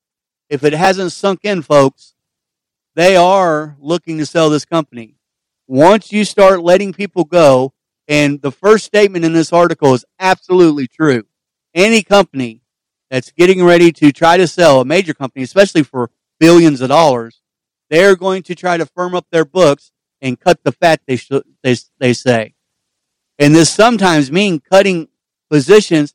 if 0.50 0.64
it 0.64 0.72
hasn't 0.74 1.12
sunk 1.12 1.40
in, 1.44 1.62
folks, 1.62 2.14
they 2.96 3.14
are 3.14 3.76
looking 3.78 4.18
to 4.18 4.26
sell 4.26 4.50
this 4.50 4.64
company. 4.64 5.16
Once 5.68 6.10
you 6.12 6.24
start 6.24 6.62
letting 6.62 6.92
people 6.94 7.24
go, 7.24 7.74
and 8.08 8.40
the 8.40 8.50
first 8.50 8.86
statement 8.86 9.24
in 9.24 9.34
this 9.34 9.52
article 9.52 9.94
is 9.94 10.04
absolutely 10.18 10.88
true. 10.88 11.24
Any 11.74 12.02
company 12.02 12.62
that's 13.10 13.30
getting 13.32 13.62
ready 13.62 13.92
to 13.92 14.12
try 14.12 14.38
to 14.38 14.48
sell 14.48 14.80
a 14.80 14.84
major 14.84 15.12
company, 15.14 15.44
especially 15.44 15.82
for 15.82 16.10
billions 16.40 16.80
of 16.80 16.88
dollars, 16.88 17.42
they're 17.90 18.16
going 18.16 18.42
to 18.44 18.54
try 18.54 18.78
to 18.78 18.86
firm 18.86 19.14
up 19.14 19.26
their 19.30 19.44
books 19.44 19.92
and 20.22 20.40
cut 20.40 20.64
the 20.64 20.72
fat. 20.72 21.02
They 21.06 21.16
sh- 21.16 21.30
they 21.62 21.76
they 21.98 22.14
say. 22.14 22.54
And 23.38 23.54
this 23.54 23.70
sometimes 23.70 24.32
mean 24.32 24.60
cutting 24.60 25.08
positions, 25.50 26.14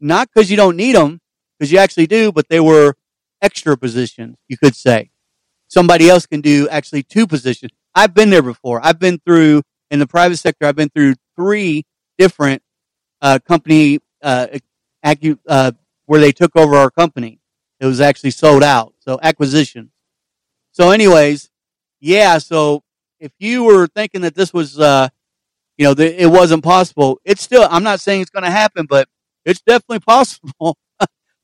not 0.00 0.30
because 0.32 0.50
you 0.50 0.56
don't 0.56 0.76
need 0.76 0.96
them, 0.96 1.20
because 1.58 1.70
you 1.70 1.78
actually 1.78 2.06
do, 2.06 2.32
but 2.32 2.48
they 2.48 2.60
were 2.60 2.94
extra 3.42 3.76
positions, 3.76 4.38
you 4.48 4.56
could 4.56 4.74
say. 4.74 5.11
Somebody 5.72 6.10
else 6.10 6.26
can 6.26 6.42
do 6.42 6.68
actually 6.68 7.02
two 7.02 7.26
positions. 7.26 7.72
I've 7.94 8.12
been 8.12 8.28
there 8.28 8.42
before. 8.42 8.84
I've 8.84 8.98
been 8.98 9.18
through, 9.24 9.62
in 9.90 10.00
the 10.00 10.06
private 10.06 10.36
sector, 10.36 10.66
I've 10.66 10.76
been 10.76 10.90
through 10.90 11.14
three 11.34 11.84
different 12.18 12.62
uh, 13.22 13.38
company 13.48 13.98
uh, 14.20 14.48
acu- 15.02 15.38
uh, 15.48 15.72
where 16.04 16.20
they 16.20 16.30
took 16.30 16.54
over 16.56 16.74
our 16.74 16.90
company. 16.90 17.40
It 17.80 17.86
was 17.86 18.02
actually 18.02 18.32
sold 18.32 18.62
out. 18.62 18.92
So 18.98 19.18
acquisition. 19.22 19.92
So 20.72 20.90
anyways, 20.90 21.48
yeah. 22.00 22.36
So 22.36 22.82
if 23.18 23.32
you 23.38 23.64
were 23.64 23.86
thinking 23.86 24.20
that 24.20 24.34
this 24.34 24.52
was, 24.52 24.78
uh, 24.78 25.08
you 25.78 25.86
know, 25.86 25.94
it 25.98 26.30
wasn't 26.30 26.62
possible. 26.62 27.18
It's 27.24 27.40
still, 27.40 27.66
I'm 27.70 27.82
not 27.82 28.00
saying 28.00 28.20
it's 28.20 28.30
going 28.30 28.44
to 28.44 28.50
happen, 28.50 28.84
but 28.86 29.08
it's 29.46 29.62
definitely 29.62 30.00
possible. 30.06 30.76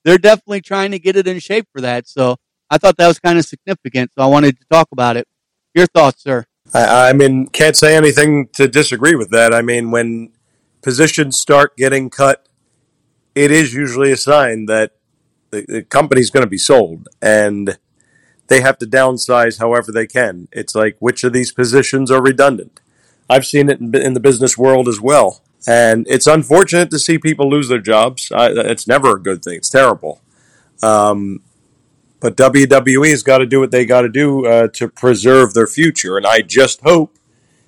They're 0.05 0.19
definitely 0.19 0.61
trying 0.61 0.91
to 0.91 0.99
get 0.99 1.17
it 1.17 1.27
in 1.27 1.39
shape 1.39 1.67
for 1.73 1.81
that. 1.81 2.07
So 2.07 2.37
I 2.71 2.79
thought 2.79 2.97
that 2.99 3.09
was 3.09 3.19
kind 3.19 3.39
of 3.39 3.45
significant. 3.45 4.13
So 4.17 4.23
I 4.23 4.27
wanted 4.27 4.59
to 4.59 4.65
talk 4.71 4.89
about 4.93 5.17
it. 5.17 5.27
Your 5.75 5.87
thoughts, 5.87 6.23
sir? 6.23 6.45
I, 6.75 7.11
I 7.11 7.13
mean, 7.13 7.47
can't 7.47 7.77
say 7.77 7.97
anything 7.97 8.49
to 8.55 8.69
disagree 8.69 9.15
with 9.15 9.31
that. 9.31 9.55
I 9.55 9.63
mean, 9.63 9.91
when 9.91 10.33
positions 10.83 11.39
start 11.39 11.77
getting 11.77 12.11
cut, 12.11 12.47
it 13.35 13.51
is 13.51 13.75
usually 13.75 14.13
a 14.13 14.17
sign 14.17 14.67
that 14.67 14.93
the, 15.51 15.65
the 15.67 15.83
company's 15.83 16.31
going 16.31 16.45
to 16.45 16.51
be 16.51 16.59
sold 16.59 17.09
and 17.23 17.79
they 18.49 18.61
have 18.61 18.79
to 18.79 18.87
downsize 18.87 19.59
however 19.59 19.93
they 19.93 20.07
can. 20.07 20.49
It's 20.53 20.75
like, 20.75 20.97
which 20.99 21.25
of 21.25 21.33
these 21.33 21.53
positions 21.53 22.11
are 22.11 22.23
redundant? 22.23 22.81
I've 23.31 23.47
seen 23.47 23.69
it 23.69 23.81
in, 23.81 23.95
in 23.95 24.15
the 24.15 24.21
business 24.21 24.57
world 24.59 24.89
as 24.89 25.01
well. 25.01 25.43
And 25.67 26.07
it's 26.09 26.27
unfortunate 26.27 26.91
to 26.91 26.99
see 26.99 27.19
people 27.19 27.51
lose 27.51 27.69
their 27.69 27.81
jobs. 27.81 28.33
I, 28.33 28.49
it's 28.51 28.87
never 28.87 29.17
a 29.17 29.23
good 29.23 29.43
thing. 29.43 29.57
It's 29.57 29.69
terrible. 29.69 30.23
Um, 30.83 31.41
but 32.21 32.37
WWE 32.37 33.11
has 33.11 33.23
got 33.23 33.39
to 33.39 33.47
do 33.47 33.61
what 33.61 33.71
they 33.71 33.87
got 33.87 34.03
to 34.03 34.09
do 34.09 34.47
uh, 34.47 34.69
to 34.75 34.89
preserve 34.89 35.55
their 35.55 35.67
future. 35.67 36.17
And 36.17 36.27
I 36.27 36.41
just 36.41 36.81
hope, 36.83 37.17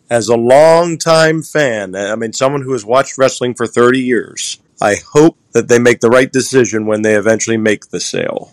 as 0.09 0.29
a 0.29 0.37
long-time 0.37 1.43
fan, 1.43 1.95
I 1.95 2.17
mean, 2.17 2.33
someone 2.33 2.63
who 2.63 2.73
has 2.73 2.85
watched 2.85 3.17
wrestling 3.17 3.55
for 3.55 3.67
30 3.67 4.01
years, 4.01 4.59
I 4.83 4.97
hope 5.13 5.37
that 5.53 5.69
they 5.69 5.79
make 5.79 6.01
the 6.01 6.11
right 6.11 6.31
decision 6.31 6.87
when 6.87 7.03
they 7.03 7.15
eventually 7.15 7.57
make 7.57 7.91
the 7.91 8.01
sale. 8.01 8.53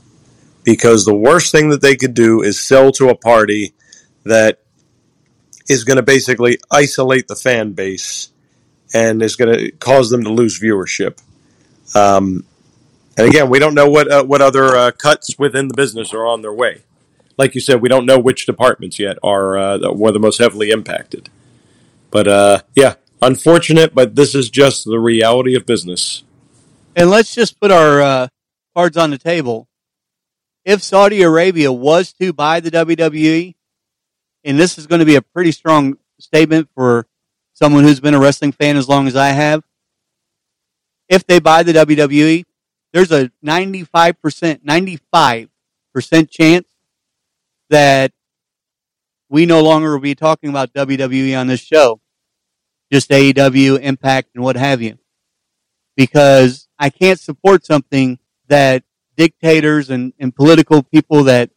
Because 0.63 1.05
the 1.05 1.15
worst 1.15 1.51
thing 1.51 1.69
that 1.69 1.81
they 1.81 1.95
could 1.95 2.13
do 2.13 2.41
is 2.41 2.59
sell 2.59 2.91
to 2.93 3.09
a 3.09 3.15
party 3.15 3.73
that 4.25 4.59
is 5.69 5.83
going 5.83 5.97
to 5.97 6.03
basically 6.03 6.59
isolate 6.69 7.27
the 7.27 7.35
fan 7.35 7.71
base 7.71 8.29
and 8.93 9.21
is 9.21 9.35
going 9.35 9.57
to 9.57 9.71
cause 9.71 10.09
them 10.09 10.23
to 10.23 10.29
lose 10.29 10.59
viewership. 10.59 11.21
Um, 11.95 12.45
and 13.17 13.27
again, 13.27 13.49
we 13.49 13.59
don't 13.59 13.73
know 13.73 13.89
what 13.89 14.11
uh, 14.11 14.23
what 14.23 14.41
other 14.41 14.75
uh, 14.75 14.91
cuts 14.91 15.37
within 15.39 15.67
the 15.67 15.73
business 15.73 16.13
are 16.13 16.25
on 16.25 16.41
their 16.41 16.53
way. 16.53 16.83
Like 17.37 17.55
you 17.55 17.61
said, 17.61 17.81
we 17.81 17.89
don't 17.89 18.05
know 18.05 18.19
which 18.19 18.45
departments 18.45 18.99
yet 18.99 19.17
are 19.23 19.57
uh, 19.57 19.91
were 19.91 20.11
the 20.11 20.19
most 20.19 20.37
heavily 20.37 20.69
impacted. 20.69 21.29
But 22.11 22.27
uh, 22.27 22.61
yeah, 22.75 22.95
unfortunate, 23.21 23.93
but 23.95 24.15
this 24.15 24.35
is 24.35 24.49
just 24.49 24.85
the 24.85 24.99
reality 24.99 25.55
of 25.55 25.65
business. 25.65 26.23
And 26.95 27.09
let's 27.09 27.33
just 27.33 27.59
put 27.59 27.71
our 27.71 28.01
uh, 28.01 28.27
cards 28.75 28.97
on 28.97 29.11
the 29.11 29.17
table. 29.17 29.67
If 30.63 30.83
Saudi 30.83 31.21
Arabia 31.21 31.71
was 31.71 32.13
to 32.13 32.33
buy 32.33 32.59
the 32.59 32.71
WWE, 32.71 33.55
and 34.43 34.59
this 34.59 34.77
is 34.77 34.87
going 34.87 34.99
to 34.99 35.05
be 35.05 35.15
a 35.15 35.21
pretty 35.21 35.51
strong 35.51 35.97
statement 36.19 36.69
for 36.75 37.07
someone 37.53 37.83
who's 37.83 37.99
been 37.99 38.13
a 38.13 38.19
wrestling 38.19 38.51
fan 38.51 38.77
as 38.77 38.87
long 38.87 39.07
as 39.07 39.15
I 39.15 39.29
have. 39.29 39.63
If 41.09 41.25
they 41.25 41.39
buy 41.39 41.63
the 41.63 41.73
WWE, 41.73 42.43
there's 42.97 43.11
a 43.11 43.29
95%, 43.45 44.63
95% 44.65 46.29
chance 46.31 46.65
that 47.69 48.11
we 49.29 49.45
no 49.45 49.61
longer 49.61 49.91
will 49.91 49.99
be 49.99 50.15
talking 50.15 50.49
about 50.49 50.73
WWE 50.73 51.39
on 51.39 51.45
this 51.45 51.59
show. 51.59 52.01
just 52.91 53.11
AEW, 53.11 53.79
Impact, 53.81 54.29
and 54.33 54.43
what 54.43 54.55
have 54.55 54.81
you. 54.81 54.97
Because 55.95 56.67
I 56.79 56.89
can't 56.89 57.19
support 57.19 57.65
something 57.65 58.17
that 58.47 58.83
dictators 59.15 59.91
and, 59.91 60.13
and 60.17 60.35
political 60.35 60.81
people 60.81 61.25
that 61.25 61.51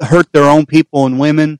hurt 0.00 0.30
their 0.32 0.44
own 0.44 0.66
people 0.66 1.06
and 1.06 1.18
women. 1.18 1.58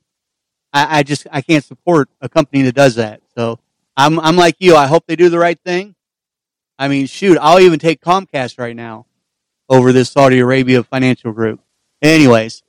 I, 0.74 0.98
I 0.98 1.02
just 1.02 1.26
I 1.32 1.40
can't 1.40 1.64
support 1.64 2.10
a 2.20 2.28
company 2.28 2.62
that 2.64 2.74
does 2.74 2.96
that. 2.96 3.22
So 3.34 3.60
I'm 3.96 4.20
I'm 4.20 4.36
like 4.36 4.56
you. 4.58 4.76
I 4.76 4.86
hope 4.86 5.04
they 5.06 5.16
do 5.16 5.30
the 5.30 5.38
right 5.38 5.58
thing. 5.64 5.95
I 6.78 6.88
mean, 6.88 7.06
shoot, 7.06 7.38
I'll 7.40 7.60
even 7.60 7.78
take 7.78 8.00
Comcast 8.00 8.58
right 8.58 8.76
now 8.76 9.06
over 9.68 9.92
this 9.92 10.10
Saudi 10.10 10.38
Arabia 10.38 10.82
financial 10.82 11.32
group. 11.32 11.60
Anyways, 12.02 12.62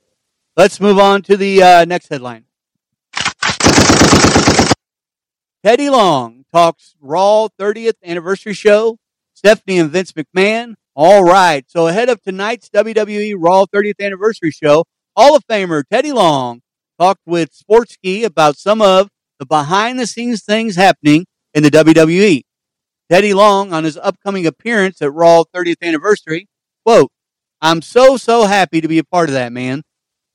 let's 0.56 0.80
move 0.80 0.98
on 0.98 1.22
to 1.22 1.36
the 1.36 1.62
uh, 1.62 1.84
next 1.84 2.08
headline. 2.08 2.44
Teddy 5.64 5.90
Long 5.90 6.44
talks 6.52 6.94
Raw 7.00 7.48
30th 7.58 7.94
anniversary 8.04 8.54
show. 8.54 8.98
Stephanie 9.34 9.78
and 9.78 9.90
Vince 9.90 10.12
McMahon. 10.12 10.74
All 10.94 11.22
right. 11.22 11.64
So 11.68 11.86
ahead 11.86 12.08
of 12.08 12.22
tonight's 12.22 12.68
WWE 12.70 13.34
Raw 13.38 13.66
30th 13.66 14.00
anniversary 14.00 14.50
show, 14.50 14.84
Hall 15.16 15.36
of 15.36 15.44
Famer 15.46 15.84
Teddy 15.90 16.12
Long 16.12 16.62
talked 16.98 17.20
with 17.26 17.50
Sportsky 17.52 18.24
about 18.24 18.56
some 18.56 18.82
of 18.82 19.10
the 19.38 19.46
behind 19.46 20.00
the 20.00 20.06
scenes 20.06 20.42
things 20.42 20.74
happening 20.74 21.26
in 21.54 21.62
the 21.62 21.70
WWE. 21.70 22.42
Teddy 23.10 23.32
Long 23.32 23.72
on 23.72 23.84
his 23.84 23.96
upcoming 23.96 24.46
appearance 24.46 25.00
at 25.00 25.12
Raw 25.12 25.44
30th 25.54 25.82
anniversary, 25.82 26.48
quote, 26.84 27.10
I'm 27.60 27.82
so, 27.82 28.16
so 28.16 28.44
happy 28.44 28.80
to 28.80 28.88
be 28.88 28.98
a 28.98 29.04
part 29.04 29.28
of 29.28 29.34
that, 29.34 29.52
man. 29.52 29.82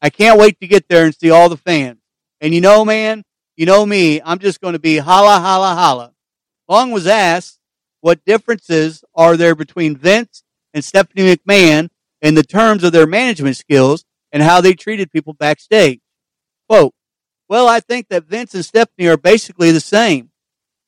I 0.02 0.10
can't 0.10 0.40
wait 0.40 0.60
to 0.60 0.68
get 0.68 0.90
there 0.90 1.06
and 1.06 1.16
see 1.16 1.30
all 1.30 1.50
the 1.50 1.58
fans. 1.58 2.00
And 2.42 2.54
you 2.54 2.60
know, 2.60 2.84
man, 2.84 3.24
you 3.56 3.66
know 3.66 3.86
me, 3.86 4.22
I'm 4.24 4.40
just 4.40 4.60
going 4.60 4.74
to 4.74 4.80
be 4.80 4.98
holla, 4.98 5.40
holla, 5.40 5.76
holla. 5.76 6.14
Long 6.68 6.92
was 6.92 7.08
asked 7.08 7.60
what 8.02 8.26
differences 8.26 9.04
are 9.16 9.38
there 9.38 9.56
between 9.56 9.96
Vince 9.96 10.44
and 10.74 10.84
Stephanie 10.84 11.36
McMahon 11.36 11.90
in 12.22 12.36
the 12.36 12.44
terms 12.44 12.84
of 12.84 12.92
their 12.92 13.08
management 13.08 13.56
skills 13.56 14.04
and 14.32 14.44
how 14.44 14.60
they 14.60 14.74
treated 14.74 15.12
people 15.12 15.34
backstage. 15.34 16.02
Quote, 16.68 16.94
well, 17.48 17.70
I 17.70 17.80
think 17.80 18.10
that 18.10 18.26
Vince 18.26 18.56
and 18.56 18.66
Stephanie 18.66 19.08
are 19.08 19.18
basically 19.18 19.72
the 19.72 19.80
same. 19.80 20.32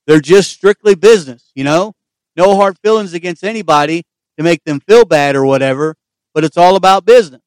They're 0.07 0.21
just 0.21 0.51
strictly 0.51 0.95
business, 0.95 1.51
you 1.55 1.63
know? 1.63 1.93
No 2.35 2.55
hard 2.55 2.77
feelings 2.79 3.13
against 3.13 3.43
anybody 3.43 4.03
to 4.37 4.43
make 4.43 4.63
them 4.63 4.79
feel 4.79 5.05
bad 5.05 5.35
or 5.35 5.45
whatever, 5.45 5.95
but 6.33 6.43
it's 6.43 6.57
all 6.57 6.75
about 6.75 7.05
business. 7.05 7.41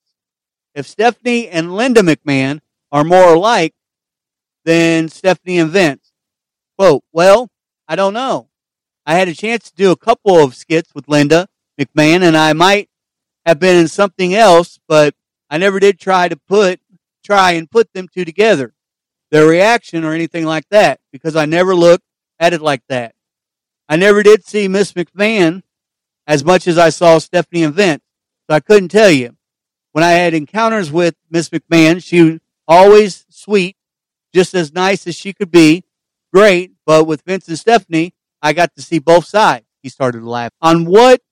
If 0.74 0.86
Stephanie 0.86 1.48
and 1.48 1.74
Linda 1.74 2.02
McMahon 2.02 2.61
are 2.90 3.04
more 3.04 3.34
alike 3.34 3.74
than 4.64 5.09
Stephanie 5.09 5.59
and 5.59 5.70
Vince, 5.70 6.12
quote, 6.78 7.02
well, 7.12 7.50
I 7.86 7.96
don't 7.96 8.14
know. 8.14 8.48
I 9.04 9.14
had 9.14 9.28
a 9.28 9.34
chance 9.34 9.70
to 9.70 9.76
do 9.76 9.90
a 9.90 9.96
couple 9.96 10.38
of 10.38 10.54
skits 10.54 10.94
with 10.94 11.09
Linda 11.09 11.48
McMahon 11.80 12.22
and 12.22 12.36
I 12.36 12.52
might 12.52 12.88
have 13.46 13.59
been 13.59 13.76
in 13.76 13.88
something 13.88 14.34
else, 14.34 14.78
but 14.88 15.14
I 15.50 15.59
never 15.59 15.80
did 15.80 15.98
try 15.98 16.28
to 16.28 16.36
put, 16.36 16.80
try 17.24 17.52
and 17.52 17.70
put 17.70 17.92
them 17.92 18.09
two 18.09 18.24
together. 18.24 18.74
Their 19.30 19.46
reaction 19.46 20.04
or 20.04 20.12
anything 20.12 20.44
like 20.44 20.68
that, 20.70 21.00
because 21.12 21.36
I 21.36 21.46
never 21.46 21.74
looked 21.74 22.04
it 22.41 22.61
like 22.61 22.82
that. 22.89 23.14
I 23.89 23.97
never 23.97 24.22
did 24.22 24.47
see 24.47 24.68
Miss 24.68 24.93
McMahon 24.93 25.62
as 26.26 26.45
much 26.45 26.66
as 26.66 26.76
I 26.78 26.91
saw 26.91 27.18
Stephanie 27.18 27.64
and 27.64 27.74
Vince, 27.74 28.03
so 28.49 28.55
I 28.55 28.61
couldn't 28.61 28.91
tell 28.91 29.11
you. 29.11 29.36
When 29.93 30.05
I 30.05 30.12
had 30.12 30.34
encounters 30.34 30.93
with 30.93 31.14
Miss 31.30 31.49
McMahon, 31.49 32.05
she 32.05 32.22
was 32.22 32.41
always 32.68 33.24
sweet, 33.30 33.76
just 34.34 34.55
as 34.55 34.72
nice 34.72 35.07
as 35.07 35.16
she 35.16 35.32
could 35.32 35.51
be, 35.51 35.84
great, 36.32 36.72
but 36.84 37.07
with 37.07 37.22
Vince 37.22 37.49
and 37.49 37.59
Stephanie, 37.59 38.14
I 38.43 38.53
got 38.53 38.74
to 38.76 38.82
see 38.82 38.99
both 38.99 39.24
sides. 39.24 39.64
He 39.82 39.89
started 39.89 40.20
to 40.20 40.28
laugh. 40.28 40.53
On 40.61 40.84
what 40.84 41.22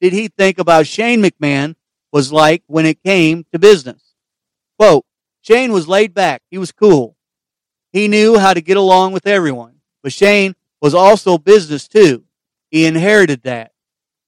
did 0.00 0.12
he 0.12 0.28
think 0.28 0.58
about 0.58 0.86
Shane 0.86 1.22
McMahon 1.22 1.74
was 2.12 2.32
like 2.32 2.62
when 2.66 2.86
it 2.86 3.02
came 3.02 3.44
to 3.52 3.58
business? 3.58 4.14
Quote, 4.78 5.04
Shane 5.40 5.72
was 5.72 5.88
laid 5.88 6.14
back. 6.14 6.42
He 6.50 6.58
was 6.58 6.70
cool. 6.70 7.16
He 7.92 8.06
knew 8.06 8.38
how 8.38 8.52
to 8.52 8.60
get 8.60 8.76
along 8.76 9.12
with 9.12 9.26
everyone. 9.26 9.77
But 10.08 10.14
Shane 10.14 10.54
was 10.80 10.94
also 10.94 11.36
business 11.36 11.86
too. 11.86 12.24
He 12.70 12.86
inherited 12.86 13.42
that. 13.42 13.72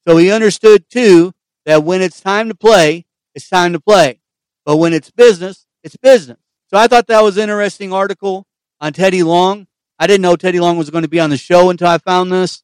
So 0.06 0.18
he 0.18 0.30
understood 0.30 0.90
too 0.90 1.32
that 1.64 1.84
when 1.84 2.02
it's 2.02 2.20
time 2.20 2.50
to 2.50 2.54
play, 2.54 3.06
it's 3.34 3.48
time 3.48 3.72
to 3.72 3.80
play. 3.80 4.20
But 4.66 4.76
when 4.76 4.92
it's 4.92 5.10
business, 5.10 5.64
it's 5.82 5.96
business. 5.96 6.36
So 6.66 6.76
I 6.76 6.86
thought 6.86 7.06
that 7.06 7.22
was 7.22 7.38
an 7.38 7.44
interesting 7.44 7.94
article 7.94 8.46
on 8.78 8.92
Teddy 8.92 9.22
Long. 9.22 9.68
I 9.98 10.06
didn't 10.06 10.20
know 10.20 10.36
Teddy 10.36 10.60
Long 10.60 10.76
was 10.76 10.90
going 10.90 11.00
to 11.00 11.08
be 11.08 11.18
on 11.18 11.30
the 11.30 11.38
show 11.38 11.70
until 11.70 11.88
I 11.88 11.96
found 11.96 12.30
this. 12.30 12.62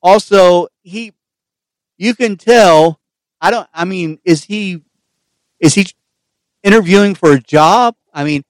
Also, 0.00 0.68
he, 0.82 1.12
you 1.98 2.14
can 2.14 2.36
tell, 2.36 3.00
I 3.40 3.50
don't, 3.50 3.68
I 3.74 3.84
mean, 3.84 4.20
is 4.24 4.44
he, 4.44 4.80
is 5.58 5.74
he 5.74 5.88
interviewing 6.62 7.16
for 7.16 7.32
a 7.32 7.40
job? 7.40 7.96
I 8.12 8.22
mean, 8.22 8.44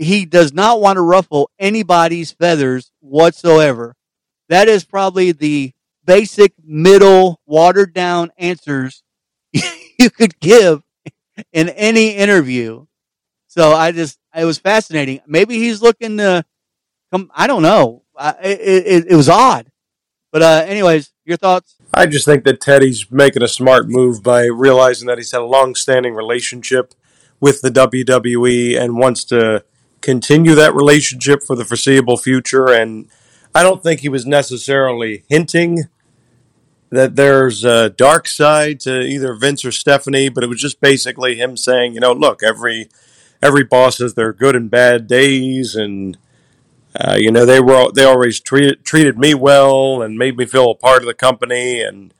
he 0.00 0.24
does 0.24 0.52
not 0.52 0.80
want 0.80 0.96
to 0.96 1.02
ruffle 1.02 1.50
anybody's 1.58 2.32
feathers 2.32 2.90
whatsoever. 3.00 3.94
That 4.48 4.66
is 4.66 4.82
probably 4.82 5.32
the 5.32 5.72
basic, 6.04 6.54
middle, 6.64 7.40
watered 7.46 7.92
down 7.92 8.32
answers 8.38 9.02
you 9.52 10.10
could 10.10 10.40
give 10.40 10.82
in 11.52 11.68
any 11.68 12.16
interview. 12.16 12.86
So 13.46 13.72
I 13.72 13.92
just, 13.92 14.18
it 14.34 14.44
was 14.44 14.58
fascinating. 14.58 15.20
Maybe 15.26 15.58
he's 15.58 15.82
looking 15.82 16.16
to 16.16 16.44
come, 17.12 17.30
I 17.34 17.46
don't 17.46 17.62
know. 17.62 18.02
it, 18.18 18.60
it, 18.60 19.06
it 19.10 19.16
was 19.16 19.28
odd. 19.28 19.70
But, 20.32 20.42
uh, 20.42 20.64
anyways, 20.66 21.12
your 21.26 21.36
thoughts? 21.36 21.76
I 21.92 22.06
just 22.06 22.24
think 22.24 22.44
that 22.44 22.60
Teddy's 22.60 23.10
making 23.10 23.42
a 23.42 23.48
smart 23.48 23.88
move 23.88 24.22
by 24.22 24.44
realizing 24.46 25.08
that 25.08 25.18
he's 25.18 25.32
had 25.32 25.42
a 25.42 25.44
long 25.44 25.74
standing 25.74 26.14
relationship 26.14 26.94
with 27.40 27.60
the 27.60 27.70
WWE 27.70 28.80
and 28.80 28.96
wants 28.96 29.24
to 29.24 29.64
continue 30.00 30.54
that 30.54 30.74
relationship 30.74 31.42
for 31.42 31.56
the 31.56 31.64
foreseeable 31.64 32.16
future. 32.16 32.68
And 32.68 33.08
I 33.54 33.62
don't 33.62 33.82
think 33.82 34.00
he 34.00 34.08
was 34.08 34.26
necessarily 34.26 35.24
hinting 35.28 35.84
that 36.90 37.16
there's 37.16 37.64
a 37.64 37.90
dark 37.90 38.26
side 38.26 38.80
to 38.80 39.00
either 39.00 39.34
Vince 39.34 39.64
or 39.64 39.72
Stephanie, 39.72 40.28
but 40.28 40.42
it 40.42 40.48
was 40.48 40.60
just 40.60 40.80
basically 40.80 41.36
him 41.36 41.56
saying, 41.56 41.94
you 41.94 42.00
know, 42.00 42.12
look, 42.12 42.42
every 42.42 42.88
every 43.42 43.64
boss 43.64 43.98
has 43.98 44.14
their 44.14 44.32
good 44.32 44.56
and 44.56 44.70
bad 44.70 45.06
days, 45.06 45.74
and 45.74 46.18
uh, 46.98 47.16
you 47.16 47.30
know 47.30 47.46
they 47.46 47.60
were 47.60 47.90
they 47.92 48.04
always 48.04 48.40
treated 48.40 48.84
treated 48.84 49.18
me 49.18 49.34
well 49.34 50.02
and 50.02 50.18
made 50.18 50.36
me 50.36 50.46
feel 50.46 50.70
a 50.70 50.74
part 50.74 51.02
of 51.02 51.06
the 51.06 51.14
company, 51.14 51.80
and 51.80 52.12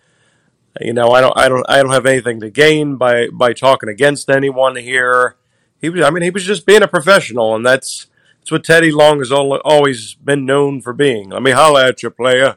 you 0.81 0.93
know 0.93 1.11
I 1.11 1.21
don't 1.21 1.37
I 1.37 1.49
don't 1.49 1.67
I 1.69 1.83
don't 1.83 1.93
have 1.93 2.07
anything 2.07 2.41
to 2.41 2.51
gain 2.51 2.97
by 2.97 3.29
by 3.29 3.53
talking 3.53 3.89
against 3.89 4.31
anyone 4.31 4.77
here 4.77 5.37
he 5.81 5.91
was. 5.91 6.03
I 6.03 6.11
mean, 6.11 6.23
he 6.23 6.31
was 6.31 6.45
just 6.45 6.67
being 6.67 6.83
a 6.83 6.89
professional, 6.89 7.55
and 7.55 7.65
that's 7.65 8.07
that's 8.41 8.51
what 8.51 8.65
Teddy 8.65 8.91
Long 8.91 9.19
has 9.19 9.33
all, 9.33 9.55
always 9.65 10.15
been 10.15 10.45
known 10.47 10.81
for 10.81 10.93
being. 10.93 11.31
Let 11.31 11.43
me 11.43 11.51
holla 11.51 11.89
at 11.89 12.03
you, 12.03 12.11
player. 12.11 12.57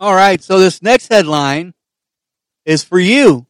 All 0.00 0.14
right. 0.14 0.42
So 0.42 0.58
this 0.58 0.82
next 0.82 1.08
headline 1.08 1.74
is 2.64 2.82
for 2.82 2.98
you, 2.98 3.46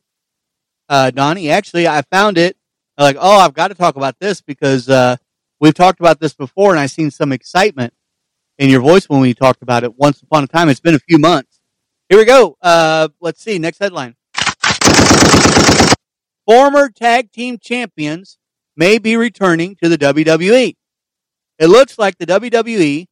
uh, 0.89 1.11
Donnie. 1.11 1.51
Actually, 1.51 1.89
I 1.89 2.03
found 2.03 2.39
it. 2.39 2.57
I'm 2.99 3.05
like, 3.05 3.17
oh, 3.19 3.39
I've 3.39 3.55
got 3.55 3.69
to 3.69 3.75
talk 3.75 3.97
about 3.97 4.19
this 4.19 4.41
because 4.41 4.89
uh, 4.89 5.17
we've 5.61 5.75
talked 5.75 6.01
about 6.01 6.21
this 6.21 6.35
before, 6.35 6.71
and 6.71 6.79
I've 6.79 6.91
seen 6.91 7.11
some 7.11 7.33
excitement 7.33 7.95
in 8.59 8.69
your 8.69 8.81
voice 8.81 9.09
when 9.09 9.21
we 9.21 9.33
talked 9.33 9.63
about 9.63 9.85
it 9.85 9.99
once 9.99 10.21
upon 10.23 10.45
a 10.45 10.47
time. 10.47 10.69
It's 10.69 10.81
been 10.81 10.95
a 10.95 11.01
few 11.01 11.19
months. 11.19 11.61
Here 12.09 12.19
we 12.19 12.27
go. 12.27 12.57
Uh, 12.61 13.09
let's 13.21 13.43
see. 13.43 13.59
Next 13.59 13.79
headline. 13.79 14.17
Former 16.47 16.91
tag 16.91 17.33
team 17.33 17.57
champions 17.59 18.39
may 18.77 18.99
be 18.99 19.17
returning 19.17 19.77
to 19.83 19.89
the 19.89 19.99
WWE. 19.99 20.77
It 21.59 21.67
looks 21.67 21.99
like 21.99 22.19
the 22.19 22.27
WWE 22.27 23.07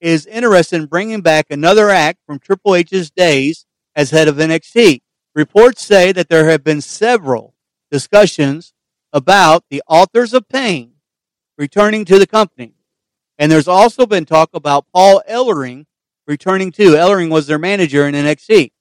is 0.00 0.26
interested 0.26 0.80
in 0.80 0.86
bringing 0.86 1.20
back 1.20 1.46
another 1.50 1.90
act 1.90 2.20
from 2.26 2.38
Triple 2.38 2.74
H's 2.74 3.10
days 3.10 3.66
as 3.94 4.10
head 4.10 4.28
of 4.28 4.36
NXT. 4.36 5.00
Reports 5.34 5.84
say 5.84 6.12
that 6.12 6.28
there 6.28 6.48
have 6.48 6.64
been 6.64 6.80
several 6.80 7.54
discussions 7.90 8.72
about 9.12 9.64
the 9.70 9.82
Authors 9.86 10.32
of 10.32 10.48
Pain 10.48 10.94
returning 11.58 12.04
to 12.06 12.18
the 12.18 12.26
company. 12.26 12.74
And 13.38 13.50
there's 13.50 13.68
also 13.68 14.06
been 14.06 14.24
talk 14.24 14.50
about 14.54 14.86
Paul 14.92 15.22
Ellering 15.28 15.86
returning 16.26 16.72
too. 16.72 16.92
Ellering 16.92 17.30
was 17.30 17.46
their 17.46 17.58
manager 17.58 18.06
in 18.06 18.14
NXT. 18.14 18.72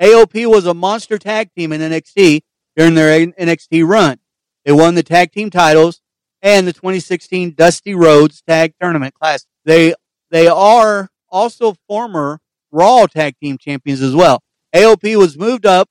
AOP 0.00 0.46
was 0.50 0.66
a 0.66 0.74
monster 0.74 1.18
tag 1.18 1.50
team 1.54 1.72
in 1.72 1.80
NXT 1.80 2.42
during 2.76 2.94
their 2.94 3.26
NXT 3.26 3.86
run. 3.86 4.18
They 4.64 4.72
won 4.72 4.94
the 4.94 5.02
tag 5.02 5.32
team 5.32 5.50
titles 5.50 6.00
and 6.42 6.66
the 6.66 6.72
2016 6.72 7.52
Dusty 7.52 7.94
Rhodes 7.94 8.42
Tag 8.46 8.74
Tournament 8.80 9.14
Class. 9.14 9.46
They 9.64 9.94
they 10.30 10.48
are 10.48 11.08
also 11.28 11.74
former 11.86 12.40
Raw 12.70 13.06
Tag 13.06 13.36
Team 13.40 13.58
Champions 13.58 14.00
as 14.00 14.14
well. 14.14 14.42
AOP 14.74 15.16
was 15.16 15.38
moved 15.38 15.66
up 15.66 15.88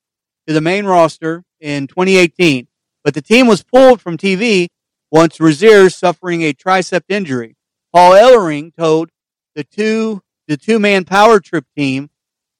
to 0.47 0.53
the 0.53 0.61
main 0.61 0.86
roster 0.86 1.43
in 1.59 1.88
2018, 1.88 2.67
but 3.03 3.13
the 3.13 3.21
team 3.21 3.47
was 3.47 3.63
pulled 3.63 4.01
from 4.01 4.17
TV 4.17 4.67
once 5.11 5.39
Rezar 5.39 5.89
suffering 5.89 6.41
a 6.41 6.53
tricep 6.53 7.03
injury. 7.07 7.55
Paul 7.93 8.13
Ellering 8.13 8.76
told 8.76 9.09
the 9.55 9.63
two 9.63 10.21
the 10.47 10.57
two 10.57 10.80
man 10.80 11.05
power 11.05 11.39
trip 11.39 11.65
team 11.78 12.09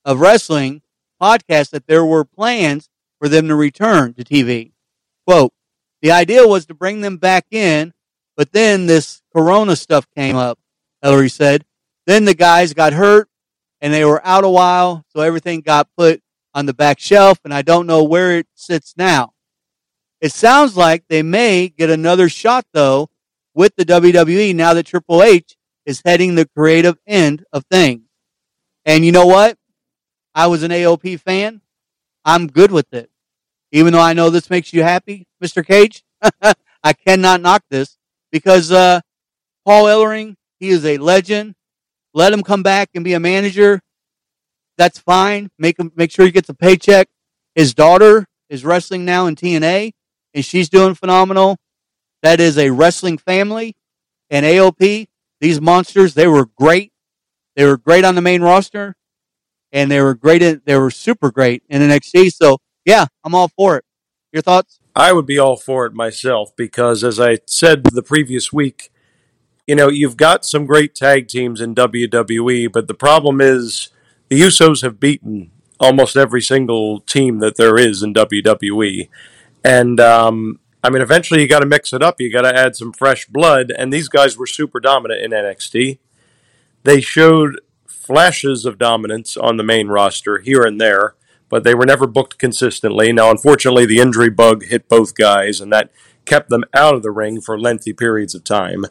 of 0.06 0.20
wrestling 0.20 0.82
podcast 1.22 1.72
that 1.72 1.88
there 1.88 2.06
were 2.06 2.24
plans 2.24 2.90
for 3.20 3.28
them 3.28 3.48
to 3.48 3.56
return 3.56 4.14
to 4.14 4.24
TV. 4.24 4.72
Quote, 5.26 5.54
the 6.04 6.12
idea 6.12 6.46
was 6.46 6.66
to 6.66 6.74
bring 6.74 7.00
them 7.00 7.16
back 7.16 7.46
in, 7.50 7.94
but 8.36 8.52
then 8.52 8.88
this 8.88 9.22
corona 9.34 9.76
stuff 9.78 10.06
came 10.16 10.36
up, 10.36 10.60
Ellery 11.02 11.30
said. 11.30 11.64
Then 12.06 12.26
the 12.26 12.36
guys 12.36 12.74
got 12.74 12.92
hurt 12.92 13.30
and 13.80 13.94
they 13.94 14.04
were 14.04 14.24
out 14.26 14.44
a 14.44 14.50
while, 14.50 15.06
so 15.08 15.22
everything 15.22 15.62
got 15.62 15.88
put 15.98 16.22
on 16.54 16.66
the 16.66 16.74
back 16.74 17.00
shelf, 17.00 17.40
and 17.46 17.54
I 17.54 17.62
don't 17.62 17.88
know 17.88 18.04
where 18.04 18.38
it 18.38 18.48
sits 18.54 18.96
now. 18.98 19.34
It 20.20 20.34
sounds 20.34 20.76
like 20.76 21.06
they 21.08 21.24
may 21.24 21.70
get 21.70 21.90
another 21.90 22.28
shot 22.28 22.66
though 22.74 23.10
with 23.54 23.76
the 23.78 23.86
WWE 23.86 24.54
now 24.54 24.74
that 24.74 24.86
Triple 24.86 25.24
H 25.24 25.56
is 25.86 26.02
heading 26.04 26.36
the 26.36 26.50
creative 26.50 26.98
end 27.08 27.46
of 27.54 27.64
things. 27.72 28.04
And 28.86 29.06
you 29.06 29.14
know 29.14 29.26
what? 29.26 29.58
I 30.36 30.48
was 30.48 30.64
an 30.64 30.72
AOP 30.72 31.20
fan. 31.22 31.62
I'm 32.26 32.48
good 32.48 32.72
with 32.72 32.94
it. 32.94 33.10
Even 33.74 33.92
though 33.92 34.00
I 34.00 34.14
know 34.14 34.30
this 34.30 34.50
makes 34.50 34.72
you 34.72 34.84
happy, 34.84 35.28
Mr. 35.44 35.66
Cage, 35.66 36.04
I 36.84 36.94
cannot 36.94 37.42
knock 37.42 37.64
this 37.70 37.98
because 38.32 38.72
uh, 38.72 39.02
Paul 39.66 39.86
Ellering, 39.86 40.36
he 40.60 40.70
is 40.70 40.86
a 40.86 40.98
legend. 41.00 41.56
Let 42.14 42.32
him 42.32 42.44
come 42.44 42.64
back 42.64 42.90
and 42.94 43.04
be 43.04 43.14
a 43.14 43.20
manager. 43.20 43.82
That's 44.78 45.00
fine. 45.00 45.50
Make 45.58 45.80
him 45.80 45.92
make 45.96 46.12
sure 46.12 46.26
he 46.26 46.32
gets 46.32 46.50
a 46.50 46.54
paycheck. 46.54 47.10
His 47.56 47.74
daughter 47.74 48.28
is 48.48 48.64
wrestling 48.64 49.06
now 49.06 49.26
in 49.26 49.36
TNA 49.36 49.92
and 50.34 50.46
she's 50.46 50.70
doing 50.70 50.96
phenomenal. 50.96 51.58
That 52.22 52.40
is 52.40 52.58
a 52.58 52.70
wrestling 52.70 53.18
family. 53.18 53.76
And 54.30 54.46
AOP, 54.46 55.08
these 55.42 55.60
monsters, 55.60 56.14
they 56.14 56.28
were 56.28 56.46
great. 56.46 56.92
They 57.56 57.66
were 57.66 57.78
great 57.78 58.06
on 58.06 58.16
the 58.16 58.22
main 58.22 58.42
roster, 58.42 58.96
and 59.72 59.92
they 59.92 60.02
were 60.02 60.16
great. 60.16 60.42
In, 60.42 60.62
they 60.66 60.76
were 60.78 60.90
super 60.90 61.32
great 61.32 61.64
in 61.70 61.82
NXT. 61.82 62.34
So 62.34 62.58
yeah, 62.86 63.06
I'm 63.24 63.36
all 63.36 63.50
for 63.50 63.78
it. 63.78 63.86
Your 64.32 64.42
thoughts? 64.42 64.80
I 64.96 65.14
would 65.14 65.26
be 65.26 65.40
all 65.40 65.56
for 65.56 65.86
it 65.86 65.94
myself 65.94 66.56
because, 66.56 67.04
as 67.04 67.20
I 67.20 67.40
said 67.46 67.84
the 67.84 68.04
previous 68.04 68.54
week, 68.54 68.92
you 69.68 69.76
know, 69.76 69.90
you've 69.90 70.18
got 70.18 70.46
some 70.46 70.66
great 70.66 70.94
tag 70.94 71.28
teams 71.28 71.62
in 71.62 71.76
WWE, 71.76 72.72
but 72.72 72.88
the 72.88 72.94
problem 72.94 73.42
is 73.42 73.90
the 74.30 74.42
Usos 74.42 74.82
have 74.82 75.00
beaten 75.00 75.52
almost 75.80 76.16
every 76.16 76.42
single 76.42 77.00
team 77.02 77.40
that 77.40 77.58
there 77.58 77.78
is 77.78 78.04
in 78.04 78.14
WWE. 78.14 79.10
And 79.64 80.00
um, 80.00 80.60
I 80.84 80.90
mean, 80.90 81.02
eventually 81.02 81.42
you 81.42 81.48
got 81.48 81.60
to 81.60 81.66
mix 81.66 81.94
it 81.94 82.04
up. 82.04 82.20
You 82.20 82.32
got 82.32 82.42
to 82.42 82.58
add 82.58 82.76
some 82.76 82.92
fresh 82.92 83.26
blood. 83.28 83.72
And 83.78 83.92
these 83.92 84.10
guys 84.10 84.38
were 84.38 84.48
super 84.48 84.80
dominant 84.80 85.22
in 85.22 85.32
NXT. 85.32 86.00
They 86.84 87.00
showed 87.00 87.60
flashes 87.88 88.66
of 88.66 88.78
dominance 88.78 89.38
on 89.38 89.56
the 89.56 89.64
main 89.64 89.88
roster 89.88 90.40
here 90.40 90.64
and 90.64 90.80
there, 90.80 91.16
but 91.54 91.64
they 91.64 91.76
were 91.76 91.86
never 91.86 92.08
booked 92.08 92.40
consistently. 92.40 93.14
Now, 93.14 93.30
unfortunately, 93.30 93.86
the 93.86 94.00
injury 94.00 94.32
bug 94.32 94.64
hit 94.64 94.90
both 94.90 95.14
guys, 95.14 95.62
and 95.62 95.72
that 95.72 95.92
kept 96.26 96.50
them 96.50 96.64
out 96.74 96.96
of 96.96 97.04
the 97.04 97.12
ring 97.12 97.42
for 97.42 97.60
lengthy 97.60 97.94
periods 97.94 98.34
of 98.34 98.44
time. 98.44 98.86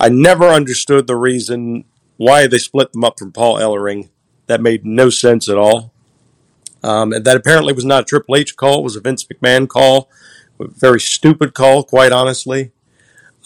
I 0.00 0.08
never 0.08 0.46
understood 0.46 1.06
the 1.06 1.16
reason 1.16 1.84
why 2.16 2.46
they 2.46 2.56
split 2.56 2.92
them 2.92 3.04
up 3.04 3.18
from 3.18 3.30
Paul 3.30 3.58
Ellering. 3.58 4.08
That 4.46 4.62
made 4.62 4.86
no 4.86 5.10
sense 5.10 5.50
at 5.50 5.58
all. 5.58 5.92
Um, 6.82 7.12
and 7.12 7.26
that 7.26 7.36
apparently 7.36 7.74
was 7.74 7.84
not 7.84 8.04
a 8.04 8.06
Triple 8.06 8.36
H 8.36 8.56
call; 8.56 8.78
it 8.78 8.84
was 8.84 8.96
a 8.96 9.00
Vince 9.00 9.26
McMahon 9.26 9.68
call. 9.68 10.08
A 10.60 10.68
very 10.68 10.98
stupid 10.98 11.52
call, 11.52 11.84
quite 11.84 12.10
honestly. 12.10 12.72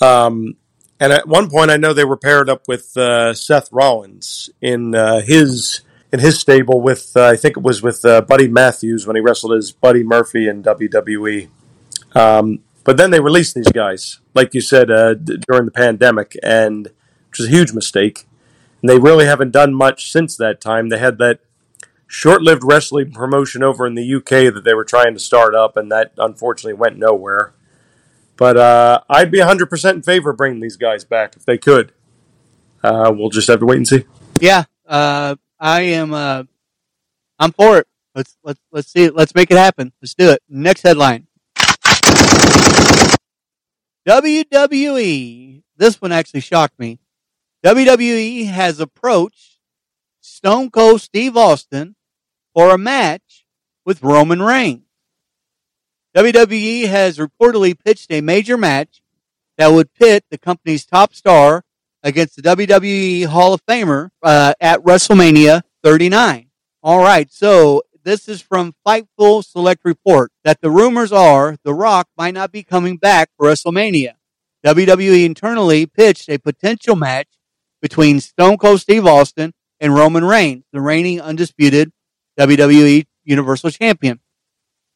Um, 0.01 0.55
and 1.01 1.13
at 1.13 1.27
one 1.27 1.51
point, 1.51 1.73
I 1.73 1.79
know 1.79 1.93
they 1.93 2.05
were 2.05 2.17
paired 2.17 2.49
up 2.49 2.69
with 2.69 2.97
uh, 2.97 3.35
Seth 3.35 3.73
Rollins 3.73 4.51
in 4.63 4.95
uh, 4.95 5.23
his 5.23 5.81
in 6.13 6.21
his 6.21 6.39
stable 6.39 6.81
with 6.81 7.13
uh, 7.17 7.27
I 7.27 7.37
think 7.37 7.57
it 7.57 7.63
was 7.63 7.83
with 7.83 8.05
uh, 8.05 8.21
Buddy 8.23 8.49
Matthews 8.49 9.07
when 9.07 9.17
he 9.17 9.21
wrestled 9.23 9.53
as 9.53 9.73
Buddy 9.73 10.03
Murphy 10.03 10.49
in 10.49 10.63
WWE. 10.63 11.49
Um, 12.15 12.61
but 12.85 12.97
then 12.97 13.11
they 13.11 13.21
released 13.21 13.55
these 13.55 13.71
guys, 13.73 14.21
like 14.35 14.55
you 14.55 14.61
said, 14.61 14.91
uh, 14.91 15.15
d- 15.15 15.39
during 15.49 15.65
the 15.65 15.73
pandemic, 15.73 16.37
and 16.43 16.87
which 17.29 17.39
was 17.39 17.49
a 17.49 17.51
huge 17.51 17.73
mistake. 17.73 18.27
And 18.81 18.89
they 18.89 18.99
really 18.99 19.27
haven't 19.27 19.51
done 19.51 19.75
much 19.75 20.11
since 20.11 20.37
that 20.37 20.61
time. 20.61 20.89
They 20.89 20.99
had 20.99 21.19
that 21.19 21.41
short-lived 22.07 22.63
wrestling 22.65 23.11
promotion 23.11 23.65
over 23.65 23.87
in 23.87 23.97
the 23.97 24.15
UK 24.15 24.55
that 24.55 24.63
they 24.65 24.75
were 24.75 24.85
trying 24.85 25.15
to 25.15 25.19
start 25.19 25.55
up, 25.55 25.77
and 25.77 25.91
that 25.91 26.13
unfortunately 26.17 26.75
went 26.75 26.97
nowhere. 26.97 27.53
But 28.37 28.57
uh, 28.57 29.01
I'd 29.09 29.31
be 29.31 29.39
100% 29.39 29.93
in 29.93 30.03
favor 30.03 30.31
of 30.31 30.37
bringing 30.37 30.61
these 30.61 30.77
guys 30.77 31.05
back 31.05 31.37
if 31.37 31.45
they 31.45 31.59
could. 31.59 31.93
Uh, 32.85 33.13
we'll 33.15 33.31
just 33.31 33.49
have 33.49 33.61
to 33.61 33.67
wait 33.67 33.79
and 33.79 33.89
see. 33.89 34.05
Yeah, 34.39 34.65
uh, 34.87 35.37
I 35.59 35.81
am. 35.83 36.13
Uh, 36.13 36.45
I'm 37.39 37.53
for 37.53 37.79
it. 37.79 37.87
Let's 38.15 38.37
let's 38.43 38.61
let's 38.73 38.89
see 38.89 39.05
it. 39.05 39.15
Let's 39.15 39.35
make 39.35 39.51
it 39.51 39.57
happen. 39.57 39.93
Let's 40.01 40.15
do 40.15 40.31
it. 40.31 40.43
Next 40.49 40.83
headline. 40.83 41.27
WWE. 44.09 45.63
This 45.77 46.01
one 46.01 46.13
actually 46.13 46.41
shocked 46.41 46.79
me. 46.79 46.99
WWE 47.65 48.47
has 48.47 48.81
approached 48.81 49.59
Stone 50.21 50.71
Cold 50.71 51.01
Steve 51.01 51.37
Austin 51.37 51.97
for 52.55 52.71
a 52.71 52.79
match 52.79 53.45
with 53.85 54.03
Roman 54.03 54.41
Reigns. 54.41 54.83
WWE 56.17 56.87
has 56.89 57.19
reportedly 57.19 57.79
pitched 57.79 58.11
a 58.11 58.21
major 58.21 58.57
match 58.57 59.03
that 59.59 59.69
would 59.69 59.93
pit 59.93 60.25
the 60.31 60.39
company's 60.39 60.87
top 60.87 61.15
star 61.15 61.65
against 62.03 62.37
the 62.37 62.43
WWE 62.43 63.27
Hall 63.27 63.55
of 63.55 63.65
Famer 63.67 64.11
uh, 64.23 64.55
at 64.61 64.81
WrestleMania 64.81 65.63
39. 65.83 66.51
All 66.83 67.03
right, 67.03 67.33
so 67.33 67.83
this 68.05 68.29
is 68.29 68.41
from 68.41 68.75
Fightful 68.87 69.45
Select 69.45 69.81
Report 69.85 70.31
that 70.45 70.61
the 70.61 70.71
rumors 70.71 71.11
are 71.11 71.57
The 71.65 71.75
Rock 71.75 72.09
might 72.17 72.35
not 72.35 72.53
be 72.53 72.63
coming 72.63 72.97
back 72.97 73.31
for 73.37 73.49
WrestleMania. 73.49 74.15
WWE 74.65 75.25
internally 75.25 75.87
pitched 75.87 76.29
a 76.29 76.39
potential 76.39 76.97
match 76.97 77.29
between 77.83 78.21
Stone 78.21 78.59
Cold 78.59 78.81
Steve 78.81 79.07
Austin 79.07 79.53
and 79.81 79.95
Roman 79.95 80.25
Reigns, 80.25 80.65
the 80.73 80.81
reigning 80.81 81.21
undisputed 81.21 81.93
WWE 82.39 83.07
Universal 83.25 83.71
Champion. 83.71 84.21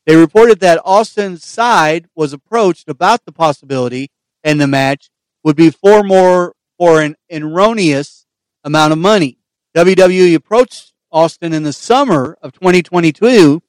They 0.07 0.16
reported 0.16 0.61
that 0.61 0.80
Austin's 0.84 1.44
side 1.44 2.09
was 2.14 2.32
approached 2.32 2.88
about 2.88 3.24
the 3.24 3.32
possibility 3.32 4.11
and 4.42 4.61
the 4.61 4.66
match 4.66 5.11
would 5.44 5.57
be 5.57 5.70
four 5.70 6.03
more 6.03 6.55
for 6.81 7.03
an 7.03 7.14
erroneous 7.31 8.24
amount 8.64 8.91
of 8.91 8.99
money. 8.99 9.37
WWE 9.76 10.35
approached 10.35 10.95
Austin 11.12 11.53
in 11.53 11.62
the 11.62 11.74
summer 11.74 12.39
of 12.41 12.55
2022 12.55 13.62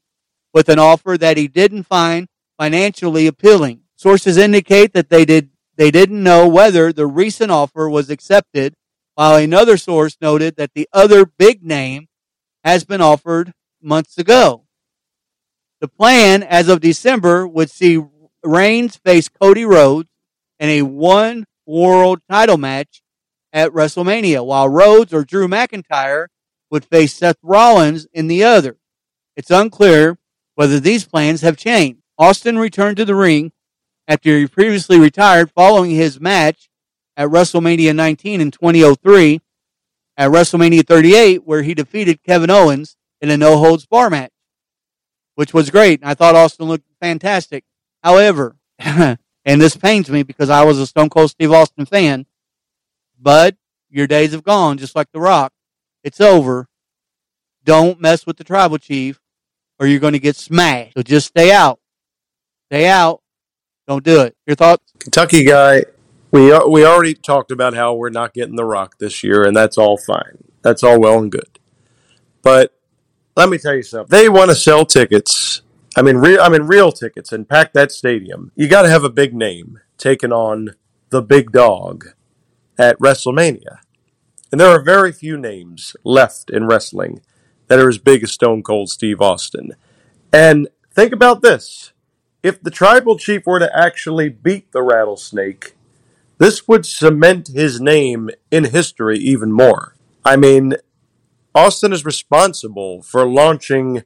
with 0.53 0.69
an 0.69 0.79
offer 0.79 1.17
that 1.17 1.35
he 1.35 1.49
didn't 1.49 1.83
find 1.83 2.29
financially 2.57 3.27
appealing. 3.27 3.81
Sources 3.97 4.37
indicate 4.37 4.93
that 4.93 5.09
they 5.09 5.25
did 5.25 5.49
they 5.75 5.91
didn't 5.91 6.23
know 6.23 6.47
whether 6.47 6.93
the 6.93 7.05
recent 7.05 7.51
offer 7.51 7.89
was 7.89 8.09
accepted, 8.09 8.75
while 9.15 9.35
another 9.35 9.75
source 9.75 10.15
noted 10.21 10.55
that 10.55 10.73
the 10.73 10.87
other 10.93 11.25
big 11.25 11.65
name 11.65 12.07
has 12.63 12.85
been 12.85 13.01
offered 13.01 13.51
months 13.81 14.17
ago. 14.17 14.63
The 15.81 15.89
plan, 15.89 16.43
as 16.43 16.69
of 16.69 16.79
December, 16.79 17.45
would 17.45 17.69
see 17.69 18.01
Reigns 18.41 18.95
face 18.95 19.27
Cody 19.27 19.65
Rhodes 19.65 20.09
in 20.59 20.69
a 20.69 20.83
one 20.83 21.45
world 21.65 22.21
title 22.29 22.57
match 22.57 23.01
at 23.53 23.71
WrestleMania, 23.71 24.45
while 24.45 24.69
Rhodes 24.69 25.13
or 25.13 25.23
Drew 25.23 25.47
McIntyre 25.47 26.27
would 26.69 26.85
face 26.85 27.13
Seth 27.13 27.37
Rollins 27.41 28.07
in 28.13 28.27
the 28.27 28.43
other. 28.43 28.77
It's 29.35 29.51
unclear 29.51 30.17
whether 30.55 30.79
these 30.79 31.05
plans 31.05 31.41
have 31.41 31.57
changed. 31.57 32.01
Austin 32.17 32.57
returned 32.57 32.97
to 32.97 33.05
the 33.05 33.15
ring 33.15 33.51
after 34.07 34.37
he 34.37 34.47
previously 34.47 34.99
retired 34.99 35.51
following 35.51 35.91
his 35.91 36.19
match 36.19 36.69
at 37.17 37.29
WrestleMania 37.29 37.95
19 37.95 38.41
in 38.41 38.51
2003 38.51 39.41
at 40.17 40.29
WrestleMania 40.29 40.85
38 40.85 41.45
where 41.45 41.63
he 41.63 41.73
defeated 41.73 42.23
Kevin 42.23 42.49
Owens 42.49 42.95
in 43.21 43.29
a 43.29 43.37
no 43.37 43.57
holds 43.57 43.85
bar 43.85 44.09
match 44.09 44.31
which 45.35 45.53
was 45.53 45.69
great. 45.69 46.01
I 46.03 46.13
thought 46.13 46.35
Austin 46.35 46.67
looked 46.67 46.85
fantastic. 47.01 47.63
However, 48.03 48.57
and 49.45 49.61
this 49.61 49.75
pains 49.75 50.09
me 50.09 50.23
because 50.23 50.49
I 50.49 50.63
was 50.63 50.79
a 50.79 50.87
Stone 50.87 51.09
Cold 51.09 51.31
Steve 51.31 51.51
Austin 51.51 51.85
fan, 51.85 52.25
but 53.19 53.55
your 53.89 54.07
days 54.07 54.31
have 54.31 54.43
gone, 54.43 54.77
just 54.77 54.95
like 54.95 55.11
The 55.11 55.19
Rock. 55.19 55.53
It's 56.03 56.21
over. 56.21 56.67
Don't 57.63 58.01
mess 58.01 58.25
with 58.25 58.37
the 58.37 58.43
tribal 58.43 58.77
chief 58.77 59.19
or 59.79 59.87
you're 59.87 59.99
going 59.99 60.13
to 60.13 60.19
get 60.19 60.35
smashed. 60.35 60.93
So 60.93 61.01
just 61.01 61.27
stay 61.27 61.51
out. 61.51 61.79
Stay 62.69 62.87
out. 62.87 63.21
Don't 63.87 64.03
do 64.03 64.21
it. 64.21 64.35
Your 64.45 64.55
thoughts? 64.55 64.93
Kentucky 64.99 65.43
guy, 65.43 65.83
we 66.31 66.57
we 66.67 66.85
already 66.85 67.15
talked 67.15 67.51
about 67.51 67.73
how 67.73 67.95
we're 67.95 68.09
not 68.09 68.33
getting 68.33 68.55
the 68.55 68.63
Rock 68.63 68.99
this 68.99 69.23
year, 69.23 69.43
and 69.43 69.57
that's 69.57 69.77
all 69.77 69.97
fine. 69.97 70.37
That's 70.61 70.83
all 70.83 70.99
well 70.99 71.17
and 71.19 71.31
good. 71.31 71.59
But 72.43 72.73
let 73.35 73.49
me 73.49 73.57
tell 73.57 73.73
you 73.73 73.83
something. 73.83 74.15
They 74.15 74.29
want 74.29 74.49
to 74.51 74.55
sell 74.55 74.85
tickets. 74.85 75.63
I 75.95 76.01
mean, 76.01 76.17
real. 76.17 76.41
I 76.41 76.49
mean, 76.49 76.63
real 76.63 76.91
tickets 76.91 77.31
and 77.31 77.47
pack 77.47 77.73
that 77.73 77.91
stadium. 77.91 78.51
You 78.55 78.67
got 78.67 78.83
to 78.83 78.89
have 78.89 79.03
a 79.03 79.09
big 79.09 79.33
name 79.33 79.79
taking 79.97 80.31
on 80.31 80.75
the 81.09 81.21
big 81.21 81.51
dog 81.51 82.09
at 82.77 82.97
WrestleMania. 82.99 83.79
And 84.51 84.59
there 84.59 84.69
are 84.69 84.81
very 84.81 85.11
few 85.11 85.37
names 85.37 85.95
left 86.03 86.49
in 86.49 86.67
wrestling 86.67 87.21
that 87.67 87.79
are 87.79 87.89
as 87.89 87.97
big 87.97 88.23
as 88.23 88.31
Stone 88.31 88.63
Cold 88.63 88.89
Steve 88.89 89.21
Austin. 89.21 89.71
And 90.33 90.67
think 90.93 91.13
about 91.13 91.41
this 91.41 91.93
if 92.43 92.61
the 92.61 92.71
tribal 92.71 93.17
chief 93.17 93.45
were 93.45 93.59
to 93.59 93.77
actually 93.77 94.29
beat 94.29 94.71
the 94.71 94.81
rattlesnake, 94.81 95.75
this 96.37 96.67
would 96.67 96.85
cement 96.85 97.49
his 97.49 97.79
name 97.79 98.29
in 98.49 98.65
history 98.65 99.19
even 99.19 99.51
more. 99.51 99.95
I 100.25 100.35
mean, 100.37 100.75
Austin 101.53 101.93
is 101.93 102.03
responsible 102.03 103.03
for 103.03 103.27
launching 103.27 104.03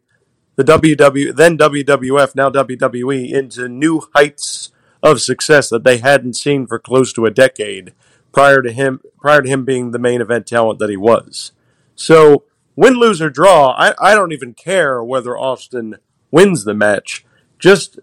the 0.55 0.63
WW 0.63 1.35
then 1.35 1.57
WWF 1.57 2.35
now 2.35 2.49
WWE 2.49 3.31
into 3.31 3.67
new 3.67 4.01
heights 4.13 4.71
of 5.03 5.21
success 5.21 5.69
that 5.69 5.83
they 5.83 5.97
hadn't 5.97 6.35
seen 6.35 6.65
for 6.65 6.79
close 6.79 7.13
to 7.13 7.25
a 7.25 7.31
decade 7.31 7.93
prior 8.31 8.61
to 8.61 8.71
him 8.71 9.01
prior 9.19 9.41
to 9.41 9.49
him 9.49 9.65
being 9.65 9.91
the 9.91 9.99
main 9.99 10.21
event 10.21 10.47
talent 10.47 10.79
that 10.79 10.89
he 10.89 10.97
was. 10.97 11.51
So 11.95 12.43
win, 12.75 12.95
lose 12.95 13.21
or 13.21 13.29
draw, 13.29 13.71
I, 13.71 13.93
I 13.99 14.15
don't 14.15 14.33
even 14.33 14.53
care 14.53 15.03
whether 15.03 15.37
Austin 15.37 15.97
wins 16.31 16.63
the 16.63 16.73
match. 16.73 17.25
Just 17.57 17.99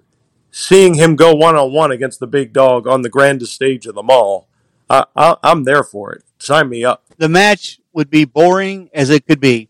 seeing 0.50 0.94
him 0.94 1.16
go 1.16 1.34
one 1.34 1.56
on 1.56 1.72
one 1.72 1.92
against 1.92 2.20
the 2.20 2.26
big 2.26 2.52
dog 2.52 2.86
on 2.86 3.02
the 3.02 3.08
grandest 3.08 3.54
stage 3.54 3.86
of 3.86 3.94
them 3.94 4.10
all, 4.10 4.48
I, 4.88 5.04
I, 5.16 5.36
I'm 5.42 5.64
there 5.64 5.84
for 5.84 6.12
it. 6.12 6.22
Sign 6.38 6.68
me 6.68 6.84
up. 6.84 7.04
The 7.18 7.28
match 7.28 7.80
would 7.92 8.10
be 8.10 8.24
boring 8.24 8.90
as 8.92 9.10
it 9.10 9.26
could 9.26 9.40
be. 9.40 9.68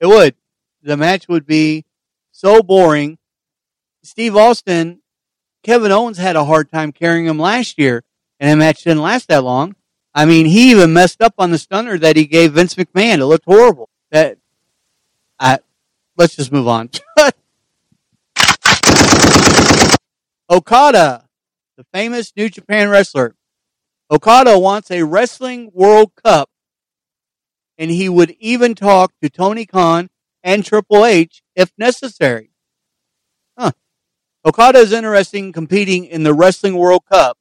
It 0.00 0.06
would. 0.06 0.34
The 0.82 0.96
match 0.96 1.28
would 1.28 1.46
be 1.46 1.84
so 2.32 2.62
boring. 2.62 3.18
Steve 4.02 4.34
Austin, 4.36 5.00
Kevin 5.62 5.92
Owens 5.92 6.18
had 6.18 6.36
a 6.36 6.44
hard 6.44 6.70
time 6.70 6.90
carrying 6.92 7.26
him 7.26 7.38
last 7.38 7.78
year, 7.78 8.02
and 8.38 8.50
the 8.50 8.56
match 8.56 8.84
didn't 8.84 9.02
last 9.02 9.28
that 9.28 9.44
long. 9.44 9.76
I 10.14 10.24
mean, 10.24 10.46
he 10.46 10.70
even 10.70 10.92
messed 10.92 11.20
up 11.20 11.34
on 11.38 11.50
the 11.50 11.58
stunner 11.58 11.98
that 11.98 12.16
he 12.16 12.26
gave 12.26 12.54
Vince 12.54 12.74
McMahon. 12.74 13.18
It 13.18 13.26
looked 13.26 13.44
horrible. 13.44 13.88
That, 14.10 14.38
I, 15.38 15.58
let's 16.16 16.34
just 16.34 16.50
move 16.50 16.66
on. 16.66 16.90
Okada, 20.50 21.26
the 21.76 21.84
famous 21.92 22.32
New 22.36 22.48
Japan 22.48 22.88
wrestler. 22.88 23.36
Okada 24.10 24.58
wants 24.58 24.90
a 24.90 25.04
wrestling 25.04 25.70
World 25.72 26.10
Cup, 26.24 26.50
and 27.78 27.90
he 27.90 28.08
would 28.08 28.34
even 28.40 28.74
talk 28.74 29.12
to 29.22 29.30
Tony 29.30 29.64
Khan 29.64 30.09
and 30.42 30.64
Triple 30.64 31.04
H 31.04 31.42
if 31.54 31.72
necessary. 31.78 32.50
Huh. 33.58 33.72
Okada 34.44 34.78
is 34.78 34.92
interested 34.92 35.38
in 35.38 35.52
competing 35.52 36.04
in 36.06 36.22
the 36.22 36.34
Wrestling 36.34 36.76
World 36.76 37.02
Cup, 37.10 37.36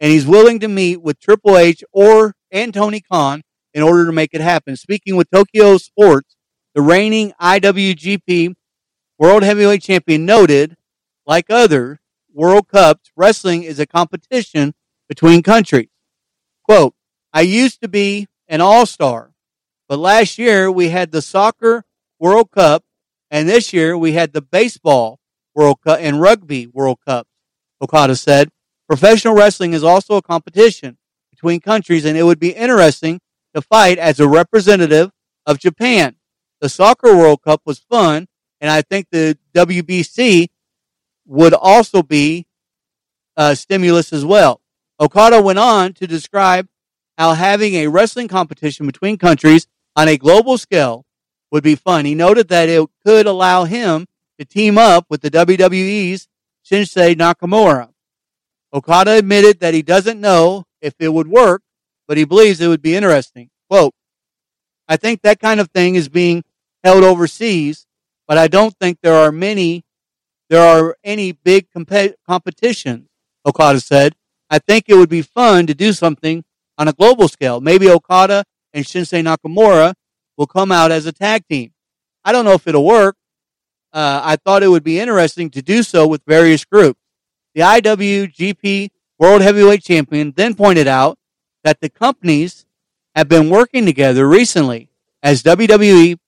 and 0.00 0.12
he's 0.12 0.26
willing 0.26 0.60
to 0.60 0.68
meet 0.68 1.00
with 1.00 1.20
Triple 1.20 1.56
H 1.56 1.82
or 1.92 2.34
and 2.50 2.72
Tony 2.72 3.00
Khan 3.00 3.42
in 3.72 3.82
order 3.82 4.06
to 4.06 4.12
make 4.12 4.30
it 4.32 4.40
happen. 4.40 4.76
Speaking 4.76 5.16
with 5.16 5.30
Tokyo 5.30 5.78
Sports, 5.78 6.36
the 6.74 6.82
reigning 6.82 7.32
IWGP 7.40 8.54
World 9.18 9.42
Heavyweight 9.42 9.82
Champion 9.82 10.24
noted, 10.24 10.76
like 11.26 11.46
other 11.48 12.00
World 12.32 12.68
Cups, 12.68 13.10
wrestling 13.16 13.62
is 13.62 13.78
a 13.78 13.86
competition 13.86 14.74
between 15.08 15.42
countries. 15.42 15.88
Quote, 16.62 16.94
I 17.32 17.42
used 17.42 17.80
to 17.82 17.88
be 17.88 18.26
an 18.48 18.60
all-star, 18.60 19.32
but 19.88 19.98
last 19.98 20.38
year 20.38 20.70
we 20.70 20.88
had 20.88 21.12
the 21.12 21.22
soccer 21.22 21.84
World 22.24 22.50
Cup 22.52 22.82
and 23.30 23.46
this 23.46 23.74
year 23.74 23.98
we 23.98 24.12
had 24.12 24.32
the 24.32 24.40
baseball 24.40 25.20
World 25.54 25.82
Cup 25.82 25.98
and 26.00 26.22
rugby 26.22 26.66
World 26.66 26.96
Cup. 27.06 27.26
Okada 27.82 28.16
said, 28.16 28.48
professional 28.88 29.34
wrestling 29.34 29.74
is 29.74 29.84
also 29.84 30.16
a 30.16 30.22
competition 30.22 30.96
between 31.30 31.60
countries 31.60 32.06
and 32.06 32.16
it 32.16 32.22
would 32.22 32.38
be 32.38 32.52
interesting 32.52 33.20
to 33.54 33.60
fight 33.60 33.98
as 33.98 34.20
a 34.20 34.26
representative 34.26 35.10
of 35.44 35.58
Japan. 35.58 36.16
The 36.62 36.70
soccer 36.70 37.14
World 37.14 37.42
Cup 37.42 37.60
was 37.66 37.80
fun 37.80 38.26
and 38.58 38.70
I 38.70 38.80
think 38.80 39.08
the 39.10 39.36
WBC 39.54 40.46
would 41.26 41.52
also 41.52 42.02
be 42.02 42.46
a 43.36 43.54
stimulus 43.54 44.14
as 44.14 44.24
well. 44.24 44.62
Okada 44.98 45.42
went 45.42 45.58
on 45.58 45.92
to 45.92 46.06
describe 46.06 46.68
how 47.18 47.34
having 47.34 47.74
a 47.74 47.88
wrestling 47.88 48.28
competition 48.28 48.86
between 48.86 49.18
countries 49.18 49.66
on 49.94 50.08
a 50.08 50.16
global 50.16 50.56
scale 50.56 51.04
would 51.54 51.64
be 51.64 51.74
fun. 51.74 52.04
He 52.04 52.14
noted 52.14 52.48
that 52.48 52.68
it 52.68 52.86
could 53.06 53.26
allow 53.26 53.64
him 53.64 54.06
to 54.38 54.44
team 54.44 54.76
up 54.76 55.06
with 55.08 55.22
the 55.22 55.30
WWE's 55.30 56.28
Shinsuke 56.70 57.14
Nakamura. 57.14 57.88
Okada 58.74 59.12
admitted 59.12 59.60
that 59.60 59.72
he 59.72 59.80
doesn't 59.80 60.20
know 60.20 60.64
if 60.82 60.94
it 60.98 61.08
would 61.08 61.28
work, 61.28 61.62
but 62.06 62.18
he 62.18 62.24
believes 62.24 62.60
it 62.60 62.68
would 62.68 62.82
be 62.82 62.94
interesting. 62.94 63.48
Quote, 63.70 63.94
I 64.86 64.96
think 64.96 65.22
that 65.22 65.40
kind 65.40 65.60
of 65.60 65.70
thing 65.70 65.94
is 65.94 66.10
being 66.10 66.44
held 66.82 67.04
overseas 67.04 67.86
but 68.26 68.38
I 68.38 68.48
don't 68.48 68.74
think 68.78 68.98
there 69.02 69.14
are 69.14 69.32
many, 69.32 69.84
there 70.48 70.62
are 70.62 70.96
any 71.04 71.32
big 71.32 71.70
comp- 71.70 72.14
competitions, 72.26 73.08
Okada 73.46 73.80
said. 73.80 74.14
I 74.50 74.58
think 74.58 74.86
it 74.88 74.94
would 74.94 75.08
be 75.08 75.22
fun 75.22 75.66
to 75.66 75.74
do 75.74 75.92
something 75.92 76.44
on 76.78 76.88
a 76.88 76.92
global 76.92 77.28
scale. 77.28 77.60
Maybe 77.60 77.88
Okada 77.88 78.44
and 78.72 78.84
Shinsuke 78.84 79.24
Nakamura 79.24 79.94
will 80.36 80.46
come 80.46 80.72
out 80.72 80.90
as 80.92 81.06
a 81.06 81.12
tag 81.12 81.46
team. 81.48 81.72
I 82.24 82.32
don't 82.32 82.44
know 82.44 82.52
if 82.52 82.66
it'll 82.66 82.84
work. 82.84 83.16
Uh, 83.92 84.20
I 84.24 84.36
thought 84.36 84.62
it 84.62 84.68
would 84.68 84.82
be 84.82 84.98
interesting 84.98 85.50
to 85.50 85.62
do 85.62 85.82
so 85.82 86.06
with 86.06 86.22
various 86.26 86.64
groups. 86.64 87.00
The 87.54 87.60
IWGP 87.60 88.90
World 89.18 89.42
Heavyweight 89.42 89.84
Champion 89.84 90.32
then 90.36 90.54
pointed 90.54 90.88
out 90.88 91.18
that 91.62 91.80
the 91.80 91.88
companies 91.88 92.66
have 93.14 93.28
been 93.28 93.48
working 93.50 93.86
together 93.86 94.28
recently 94.28 94.88
as 95.22 95.42
WWE 95.42 96.18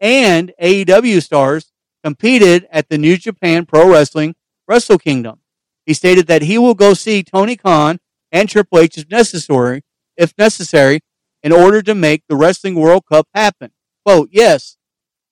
and 0.00 0.52
AEW 0.60 1.22
stars 1.22 1.72
competed 2.02 2.66
at 2.72 2.88
the 2.88 2.98
New 2.98 3.16
Japan 3.16 3.64
Pro 3.64 3.88
Wrestling 3.88 4.34
Wrestle 4.66 4.98
Kingdom. 4.98 5.38
He 5.86 5.94
stated 5.94 6.26
that 6.26 6.42
he 6.42 6.58
will 6.58 6.74
go 6.74 6.94
see 6.94 7.22
Tony 7.22 7.56
Khan 7.56 8.00
and 8.32 8.48
Triple 8.48 8.80
H 8.80 8.98
if 8.98 9.08
necessary, 9.08 9.82
if 10.16 10.36
necessary, 10.36 11.00
in 11.42 11.52
order 11.52 11.82
to 11.82 11.94
make 11.94 12.24
the 12.28 12.36
Wrestling 12.36 12.74
World 12.74 13.04
Cup 13.06 13.26
happen. 13.34 13.70
Quote, 14.04 14.28
yes, 14.32 14.76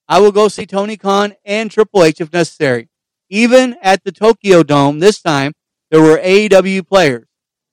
I 0.09 0.21
will 0.21 0.33
go 0.33 0.49
see 0.49 0.67
Tony 0.67 0.97
Khan 0.97 1.35
and 1.45 1.71
Triple 1.71 2.05
H 2.05 2.21
if 2.21 2.33
necessary. 2.33 2.89
Even 3.29 3.77
at 3.81 4.03
the 4.03 4.13
Tokyo 4.13 4.63
Dome 4.63 4.99
this 4.99 5.23
time, 5.23 5.53
there 5.91 6.03
were 6.03 6.19
AEW 6.19 6.87
players, 6.87 7.27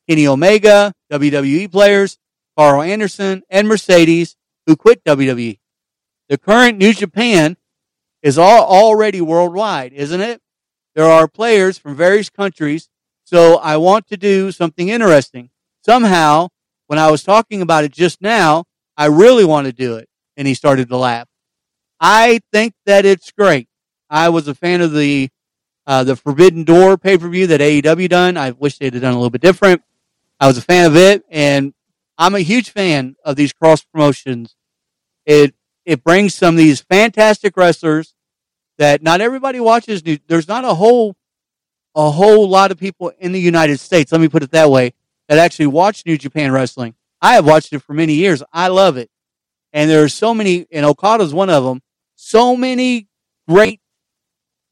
Kenny 0.07 0.27
Omega, 0.27 0.93
WWE 1.11 1.71
players, 1.71 2.17
Karl 2.57 2.81
Anderson, 2.81 3.43
and 3.49 3.67
Mercedes, 3.67 4.35
who 4.65 4.75
quit 4.75 5.03
WWE. 5.03 5.59
The 6.29 6.37
current 6.37 6.77
New 6.77 6.93
Japan 6.93 7.57
is 8.21 8.37
all 8.37 8.65
already 8.65 9.21
worldwide, 9.21 9.93
isn't 9.93 10.21
it? 10.21 10.41
There 10.95 11.05
are 11.05 11.27
players 11.27 11.77
from 11.77 11.95
various 11.95 12.29
countries, 12.29 12.89
so 13.23 13.57
I 13.57 13.77
want 13.77 14.07
to 14.07 14.17
do 14.17 14.51
something 14.51 14.89
interesting. 14.89 15.49
Somehow, 15.85 16.49
when 16.87 16.99
I 16.99 17.11
was 17.11 17.23
talking 17.23 17.61
about 17.61 17.83
it 17.83 17.91
just 17.91 18.21
now, 18.21 18.65
I 18.97 19.05
really 19.05 19.45
want 19.45 19.67
to 19.67 19.73
do 19.73 19.95
it. 19.95 20.09
And 20.35 20.47
he 20.47 20.53
started 20.53 20.89
to 20.89 20.97
laugh. 20.97 21.27
I 21.99 22.39
think 22.51 22.73
that 22.85 23.05
it's 23.05 23.31
great. 23.31 23.67
I 24.09 24.29
was 24.29 24.47
a 24.47 24.55
fan 24.55 24.81
of 24.81 24.93
the 24.93 25.29
uh, 25.85 26.03
the 26.03 26.15
Forbidden 26.15 26.63
Door 26.63 26.97
pay 26.97 27.17
per 27.17 27.29
view 27.29 27.47
that 27.47 27.61
AEW 27.61 28.09
done. 28.09 28.37
I 28.37 28.51
wish 28.51 28.77
they'd 28.77 28.93
have 28.93 29.01
done 29.01 29.13
a 29.13 29.17
little 29.17 29.29
bit 29.29 29.41
different. 29.41 29.81
I 30.39 30.47
was 30.47 30.57
a 30.57 30.61
fan 30.61 30.85
of 30.85 30.95
it, 30.95 31.23
and 31.29 31.73
I'm 32.17 32.35
a 32.35 32.39
huge 32.39 32.69
fan 32.71 33.15
of 33.23 33.35
these 33.35 33.53
cross 33.53 33.83
promotions. 33.83 34.55
It 35.25 35.55
it 35.85 36.03
brings 36.03 36.35
some 36.35 36.55
of 36.55 36.57
these 36.57 36.81
fantastic 36.81 37.55
wrestlers 37.57 38.13
that 38.77 39.01
not 39.01 39.21
everybody 39.21 39.59
watches. 39.59 40.03
There's 40.27 40.47
not 40.47 40.65
a 40.65 40.73
whole 40.75 41.15
a 41.95 42.11
whole 42.11 42.47
lot 42.47 42.71
of 42.71 42.77
people 42.77 43.11
in 43.17 43.31
the 43.31 43.39
United 43.41 43.79
States. 43.79 44.11
Let 44.11 44.21
me 44.21 44.27
put 44.27 44.43
it 44.43 44.51
that 44.51 44.69
way 44.69 44.93
that 45.27 45.37
actually 45.37 45.67
watch 45.67 46.05
New 46.05 46.17
Japan 46.17 46.51
Wrestling. 46.51 46.95
I 47.21 47.33
have 47.33 47.45
watched 47.45 47.73
it 47.73 47.79
for 47.79 47.93
many 47.93 48.13
years. 48.13 48.43
I 48.53 48.67
love 48.67 48.97
it, 48.97 49.09
and 49.73 49.89
there's 49.89 50.13
so 50.13 50.33
many. 50.33 50.67
And 50.71 50.85
Okada's 50.85 51.33
one 51.33 51.49
of 51.49 51.63
them. 51.63 51.81
So 52.15 52.55
many 52.55 53.07
great 53.47 53.81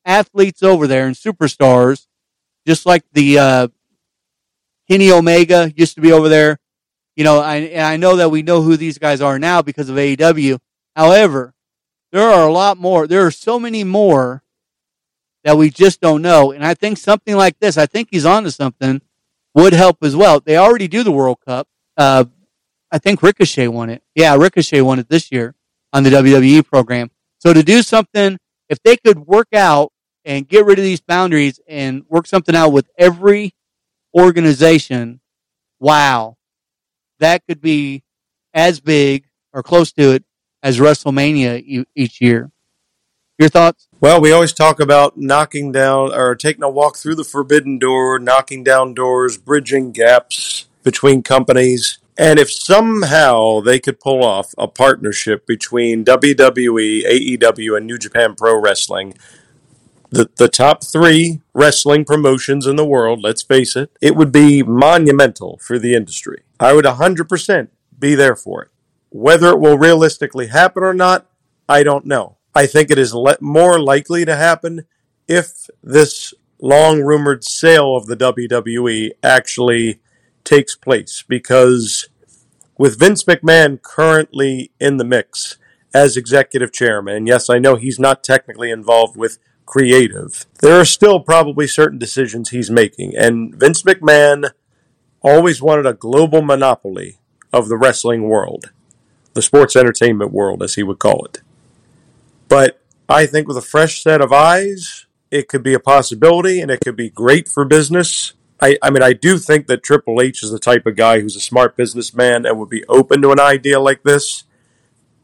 athletes 0.04 0.64
over 0.64 0.88
there 0.88 1.08
and 1.08 1.16
superstars, 1.16 2.08
just 2.66 2.86
like 2.86 3.04
the 3.14 3.40
uh, 3.40 3.68
Omega 4.92 5.72
used 5.76 5.96
to 5.96 6.02
be 6.02 6.12
over 6.12 6.30
there. 6.30 6.60
You 7.16 7.24
know, 7.24 7.40
I, 7.40 7.56
and 7.58 7.82
I 7.82 7.98
know 7.98 8.18
that 8.18 8.30
we 8.30 8.42
know 8.42 8.62
who 8.62 8.76
these 8.78 8.98
guys 8.98 9.22
are 9.22 9.40
now 9.40 9.62
because 9.62 9.90
of 9.90 9.96
AEW. 9.96 10.60
However, 10.96 11.54
there 12.12 12.30
are 12.30 12.48
a 12.48 12.52
lot 12.52 12.78
more. 12.78 13.08
There 13.08 13.26
are 13.26 13.32
so 13.32 13.60
many 13.60 13.84
more 13.84 14.44
that 15.44 15.58
we 15.58 15.70
just 15.70 16.02
don't 16.02 16.22
know. 16.22 16.52
And 16.52 16.66
I 16.66 16.74
think 16.74 16.98
something 16.98 17.36
like 17.36 17.60
this, 17.60 17.78
I 17.78 17.86
think 17.86 18.10
he's 18.12 18.26
onto 18.26 18.50
something, 18.50 19.02
would 19.56 19.74
help 19.74 19.98
as 20.04 20.16
well. 20.16 20.40
They 20.40 20.58
already 20.58 20.88
do 20.88 21.04
the 21.04 21.12
World 21.12 21.38
Cup. 21.46 21.68
Uh, 21.98 22.26
I 22.92 23.00
think 23.00 23.24
Ricochet 23.24 23.68
won 23.70 23.90
it. 23.90 24.04
Yeah, 24.14 24.36
Ricochet 24.36 24.82
won 24.82 25.00
it 25.00 25.10
this 25.10 25.32
year 25.32 25.56
on 25.94 26.04
the 26.04 26.10
WWE 26.12 26.66
program. 26.66 27.10
So 27.40 27.54
to 27.54 27.64
do 27.64 27.82
something, 27.82 28.38
if 28.70 28.82
they 28.84 28.98
could 28.98 29.20
work 29.20 29.48
out 29.54 29.92
and 30.26 30.48
get 30.48 30.66
rid 30.66 30.78
of 30.78 30.84
these 30.84 31.02
boundaries 31.02 31.60
and 31.68 32.04
work 32.10 32.28
something 32.28 32.56
out 32.56 32.70
with 32.70 32.90
every 32.98 33.54
organization, 34.18 35.22
wow, 35.80 36.38
that 37.20 37.46
could 37.48 37.62
be 37.62 38.04
as 38.54 38.80
big 38.80 39.26
or 39.54 39.64
close 39.64 39.92
to 39.94 40.12
it 40.12 40.24
as 40.62 40.80
WrestleMania 40.80 41.86
each 41.96 42.22
year. 42.22 42.52
Your 43.38 43.50
thoughts? 43.50 43.90
Well, 44.00 44.22
we 44.22 44.32
always 44.32 44.54
talk 44.54 44.80
about 44.80 45.18
knocking 45.18 45.74
down 45.74 46.14
or 46.14 46.36
taking 46.36 46.64
a 46.64 46.70
walk 46.70 46.96
through 46.96 47.16
the 47.16 47.26
forbidden 47.26 47.78
door, 47.78 48.18
knocking 48.18 48.64
down 48.64 48.94
doors, 48.94 49.38
bridging 49.38 49.92
gaps 49.92 50.68
between 50.84 51.22
companies. 51.22 51.98
And 52.18 52.40
if 52.40 52.50
somehow 52.50 53.60
they 53.60 53.80
could 53.80 54.00
pull 54.00 54.24
off 54.24 54.54
a 54.58 54.70
partnership 54.70 55.46
between 55.46 56.06
WWE, 56.06 57.04
AEW, 57.06 57.76
and 57.76 57.86
New 57.86 57.98
Japan 57.98 58.36
Pro 58.36 58.58
Wrestling, 58.58 59.16
the, 60.12 60.30
the 60.38 60.48
top 60.48 60.86
three 60.86 61.42
wrestling 61.54 62.06
promotions 62.06 62.66
in 62.66 62.78
the 62.78 62.86
world, 62.86 63.20
let's 63.22 63.42
face 63.42 63.76
it, 63.76 63.92
it 64.02 64.16
would 64.16 64.32
be 64.32 64.64
monumental 64.64 65.60
for 65.62 65.78
the 65.78 65.94
industry. 65.94 66.44
I 66.58 66.72
would 66.72 66.86
100% 66.86 67.68
be 68.00 68.16
there 68.16 68.38
for 68.38 68.64
it. 68.64 68.70
Whether 69.10 69.50
it 69.50 69.60
will 69.60 69.78
realistically 69.78 70.48
happen 70.48 70.84
or 70.84 70.94
not, 70.94 71.26
I 71.68 71.84
don't 71.84 72.06
know. 72.06 72.35
I 72.56 72.68
think 72.68 72.90
it 72.90 72.98
is 72.98 73.14
le- 73.14 73.38
more 73.42 73.80
likely 73.80 74.24
to 74.26 74.36
happen 74.36 74.86
if 75.28 75.70
this 75.84 76.34
long 76.60 77.02
rumored 77.02 77.44
sale 77.44 77.96
of 77.96 78.06
the 78.06 78.16
WWE 78.16 79.12
actually 79.22 80.00
takes 80.44 80.76
place 80.76 81.24
because 81.28 82.08
with 82.78 82.98
Vince 82.98 83.24
McMahon 83.24 83.82
currently 83.82 84.72
in 84.80 84.98
the 84.98 85.04
mix 85.04 85.58
as 85.94 86.18
executive 86.18 86.72
chairman, 86.72 87.16
and 87.16 87.28
yes, 87.28 87.50
I 87.50 87.60
know 87.60 87.76
he's 87.76 88.00
not 88.00 88.24
technically 88.24 88.72
involved 88.72 89.18
with 89.18 89.38
creative, 89.66 90.46
there 90.62 90.80
are 90.80 90.86
still 90.86 91.20
probably 91.20 91.68
certain 91.68 91.98
decisions 91.98 92.50
he's 92.50 92.70
making. 92.72 93.16
And 93.16 93.56
Vince 93.56 93.84
McMahon 93.84 94.52
always 95.22 95.62
wanted 95.62 95.86
a 95.86 95.94
global 95.94 96.42
monopoly 96.42 97.20
of 97.52 97.68
the 97.68 97.78
wrestling 97.78 98.24
world, 98.24 98.72
the 99.34 99.42
sports 99.42 99.76
entertainment 99.76 100.32
world, 100.32 100.62
as 100.62 100.76
he 100.76 100.84
would 100.84 101.00
call 101.00 101.26
it. 101.26 101.42
But 102.48 102.82
I 103.08 103.26
think 103.26 103.48
with 103.48 103.58
a 103.58 103.62
fresh 103.62 104.02
set 104.02 104.22
of 104.22 104.32
eyes, 104.32 105.06
it 105.32 105.48
could 105.48 105.64
be 105.64 105.74
a 105.74 105.80
possibility 105.80 106.62
and 106.62 106.72
it 106.72 106.82
could 106.82 106.96
be 106.96 107.10
great 107.10 107.48
for 107.48 107.66
business. 107.66 108.34
I, 108.62 108.78
I 108.82 108.90
mean, 108.90 109.04
I 109.04 109.14
do 109.14 109.38
think 109.38 109.68
that 109.68 109.84
Triple 109.84 110.22
H 110.22 110.44
is 110.44 110.52
the 110.52 110.60
type 110.60 110.86
of 110.86 110.96
guy 110.96 111.20
who's 111.20 111.36
a 111.36 111.42
smart 111.42 111.76
businessman 111.76 112.46
and 112.46 112.58
would 112.58 112.70
be 112.70 112.86
open 112.86 113.22
to 113.22 113.32
an 113.32 113.40
idea 113.40 113.80
like 113.80 114.04
this, 114.04 114.44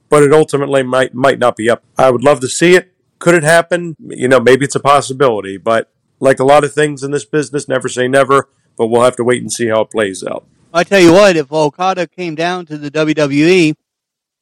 but 0.09 0.23
it 0.23 0.33
ultimately 0.33 0.83
might 0.83 1.13
might 1.13 1.39
not 1.39 1.55
be 1.55 1.69
up. 1.69 1.83
I 1.97 2.11
would 2.11 2.23
love 2.23 2.41
to 2.41 2.49
see 2.49 2.75
it. 2.75 2.93
Could 3.19 3.35
it 3.35 3.43
happen? 3.43 3.95
You 3.99 4.27
know, 4.27 4.39
maybe 4.39 4.65
it's 4.65 4.75
a 4.75 4.81
possibility, 4.81 5.57
but 5.57 5.91
like 6.19 6.39
a 6.39 6.43
lot 6.43 6.63
of 6.63 6.73
things 6.73 7.03
in 7.03 7.11
this 7.11 7.25
business, 7.25 7.67
never 7.67 7.87
say 7.87 8.07
never, 8.07 8.49
but 8.77 8.87
we'll 8.87 9.03
have 9.03 9.15
to 9.15 9.23
wait 9.23 9.41
and 9.41 9.51
see 9.51 9.67
how 9.67 9.81
it 9.81 9.91
plays 9.91 10.23
out. 10.23 10.45
I 10.73 10.83
tell 10.83 10.99
you 10.99 11.13
what, 11.13 11.35
if 11.35 11.51
Okada 11.51 12.07
came 12.07 12.35
down 12.35 12.65
to 12.67 12.77
the 12.77 12.91
WWE 12.91 13.75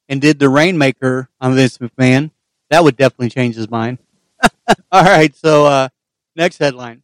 and 0.08 0.22
did 0.22 0.40
the 0.40 0.50
Rainmaker 0.50 1.30
on 1.42 1.56
Vince 1.56 1.78
McMahon, 1.78 2.32
that 2.70 2.84
would 2.84 2.97
definitely 2.97 3.30
change 3.30 3.55
his 3.55 3.70
mind. 3.70 3.99
All 4.91 5.03
right, 5.03 5.36
so 5.36 5.65
uh, 5.65 5.89
next 6.36 6.57
headline. 6.57 7.03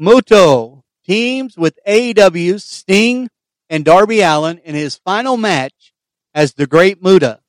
Muto 0.00 0.82
teams 1.04 1.56
with 1.56 1.78
AEW 1.86 2.60
Sting 2.60 3.28
and 3.70 3.84
Darby 3.84 4.20
Allin 4.20 4.58
in 4.58 4.74
his 4.74 4.96
final 4.96 5.36
match 5.36 5.92
as 6.34 6.54
the 6.54 6.66
Great 6.66 7.02
Muta. 7.02 7.40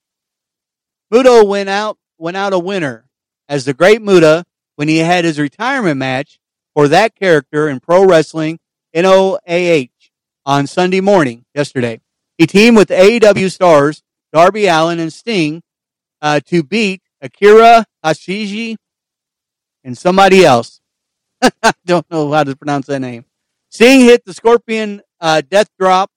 Muto 1.11 1.47
went 1.47 1.69
out 1.69 1.97
went 2.17 2.37
out 2.37 2.53
a 2.53 2.59
winner 2.59 3.05
as 3.49 3.65
the 3.65 3.73
Great 3.73 4.01
Muta 4.01 4.45
when 4.75 4.87
he 4.87 4.99
had 4.99 5.25
his 5.25 5.39
retirement 5.39 5.97
match 5.97 6.39
for 6.73 6.87
that 6.87 7.15
character 7.15 7.67
in 7.69 7.79
pro 7.79 8.05
wrestling 8.05 8.59
NOAH 8.95 9.89
on 10.45 10.67
Sunday 10.67 11.01
morning 11.01 11.45
yesterday. 11.55 12.01
He 12.37 12.47
teamed 12.47 12.77
with 12.77 12.89
AEW 12.89 13.51
stars 13.51 14.02
Darby 14.33 14.65
Allin 14.65 14.99
and 14.99 15.13
Sting 15.13 15.61
uh, 16.21 16.39
to 16.47 16.63
beat 16.63 17.01
Akira 17.21 17.85
Hashiji 18.03 18.75
and 19.83 19.97
somebody 19.97 20.43
else. 20.43 20.81
I 21.63 21.73
don't 21.85 22.09
know 22.09 22.31
how 22.31 22.43
to 22.43 22.55
pronounce 22.55 22.87
that 22.87 22.99
name. 22.99 23.25
Sting 23.69 24.01
hit 24.01 24.25
the 24.25 24.33
Scorpion 24.33 25.01
uh, 25.21 25.41
Death 25.47 25.69
Drop. 25.79 26.09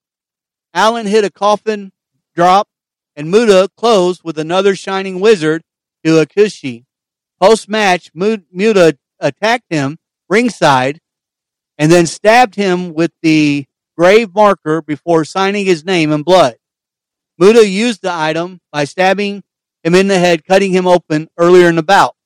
Allin 0.73 1.07
hit 1.07 1.25
a 1.25 1.31
coffin 1.31 1.93
drop, 2.35 2.69
and 3.15 3.31
Muta 3.31 3.69
closed 3.77 4.23
with 4.25 4.39
another 4.39 4.75
Shining 4.75 5.21
Wizard 5.21 5.63
to 6.05 6.25
Akushi. 6.25 6.85
Post 7.41 7.69
match, 7.69 8.11
Muta 8.15 8.99
attacked 9.21 9.67
him 9.71 9.99
ringside 10.29 11.01
and 11.79 11.93
then 11.93 12.07
stabbed 12.07 12.55
him 12.55 12.95
with 12.95 13.13
the 13.23 13.67
grave 13.97 14.35
marker 14.35 14.83
before 14.83 15.25
signing 15.25 15.67
his 15.67 15.85
name 15.85 16.13
in 16.13 16.23
blood. 16.23 16.57
Muta 17.39 17.67
used 17.67 18.03
the 18.03 18.13
item 18.13 18.61
by 18.73 18.85
stabbing 18.85 19.43
him 19.83 19.95
in 19.95 20.09
the 20.09 20.19
head, 20.19 20.45
cutting 20.45 20.73
him 20.73 20.87
open 20.87 21.29
earlier 21.39 21.69
in 21.69 21.77
the 21.77 21.83
bout. 21.83 22.17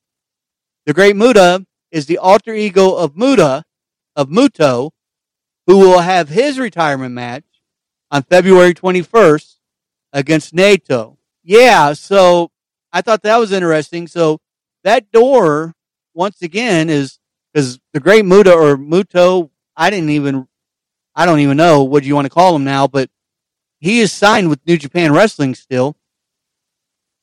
The 0.85 0.93
Great 0.93 1.15
Muta 1.15 1.65
is 1.91 2.05
the 2.05 2.17
alter 2.17 2.53
ego 2.53 2.95
of 2.95 3.15
Muta, 3.15 3.63
of 4.15 4.29
Muto, 4.29 4.91
who 5.67 5.77
will 5.77 5.99
have 5.99 6.29
his 6.29 6.57
retirement 6.57 7.13
match 7.13 7.43
on 8.09 8.23
February 8.23 8.73
21st 8.73 9.57
against 10.13 10.55
Naito. 10.55 11.17
Yeah, 11.43 11.93
so 11.93 12.51
I 12.91 13.01
thought 13.01 13.23
that 13.23 13.37
was 13.37 13.51
interesting. 13.51 14.07
So 14.07 14.39
that 14.83 15.11
door, 15.11 15.75
once 16.13 16.41
again, 16.41 16.89
is 16.89 17.19
because 17.53 17.79
the 17.93 17.99
Great 17.99 18.25
Muta 18.25 18.53
or 18.53 18.77
Muto, 18.77 19.49
I 19.75 19.89
didn't 19.89 20.09
even, 20.09 20.47
I 21.15 21.25
don't 21.25 21.39
even 21.39 21.57
know 21.57 21.83
what 21.83 22.03
you 22.03 22.15
want 22.15 22.25
to 22.25 22.29
call 22.29 22.55
him 22.55 22.63
now, 22.63 22.87
but 22.87 23.09
he 23.81 23.99
is 23.99 24.11
signed 24.11 24.49
with 24.49 24.65
New 24.65 24.77
Japan 24.77 25.11
Wrestling 25.11 25.55
still. 25.55 25.97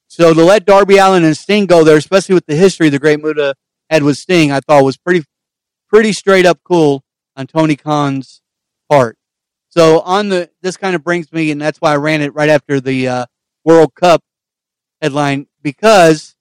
So 0.09 0.35
to 0.35 0.45
let 0.45 0.67
Darby 0.67 0.99
Allin 0.99 1.25
and 1.25 1.37
Sting 1.37 1.67
go 1.67 1.85
there, 1.85 1.97
especially 1.97 2.35
with 2.35 2.47
the 2.47 2.57
history 2.57 2.89
the 2.89 2.99
Great 2.99 3.23
Muta 3.23 3.55
had 3.89 4.03
with 4.03 4.17
Sting, 4.17 4.51
I 4.51 4.61
thought 4.61 4.85
was 4.85 4.97
pretty, 4.97 5.25
pretty 5.89 6.13
straight 6.13 6.47
up 6.47 6.59
cool 6.65 7.05
on 7.37 7.47
Tony 7.47 7.77
Khan's 7.77 8.43
part. 8.91 9.17
So 9.69 10.01
on 10.01 10.31
the, 10.31 10.51
this 10.61 10.77
kind 10.77 10.97
of 10.97 11.05
brings 11.05 11.33
me, 11.33 11.53
and 11.53 11.61
that's 11.61 11.81
why 11.81 11.93
I 11.93 11.97
ran 11.97 12.23
it 12.23 12.35
right 12.35 12.49
after 12.49 12.81
the 12.81 13.07
uh, 13.07 13.27
World 13.65 13.95
Cup 13.95 14.23
headline 15.01 15.47
because 15.63 16.35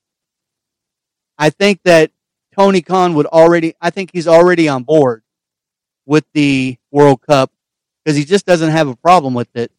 I 1.37 1.51
think 1.51 1.81
that 1.83 2.11
Tony 2.55 2.81
Khan 2.81 3.13
would 3.13 3.27
already, 3.27 3.75
I 3.79 3.91
think 3.91 4.09
he's 4.11 4.27
already 4.27 4.67
on 4.67 4.83
board 4.83 5.21
with 6.07 6.25
the 6.33 6.77
World 6.89 7.21
Cup 7.21 7.51
because 8.03 8.17
he 8.17 8.25
just 8.25 8.45
doesn't 8.45 8.71
have 8.71 8.87
a 8.87 8.95
problem 8.95 9.35
with 9.35 9.55
it. 9.55 9.71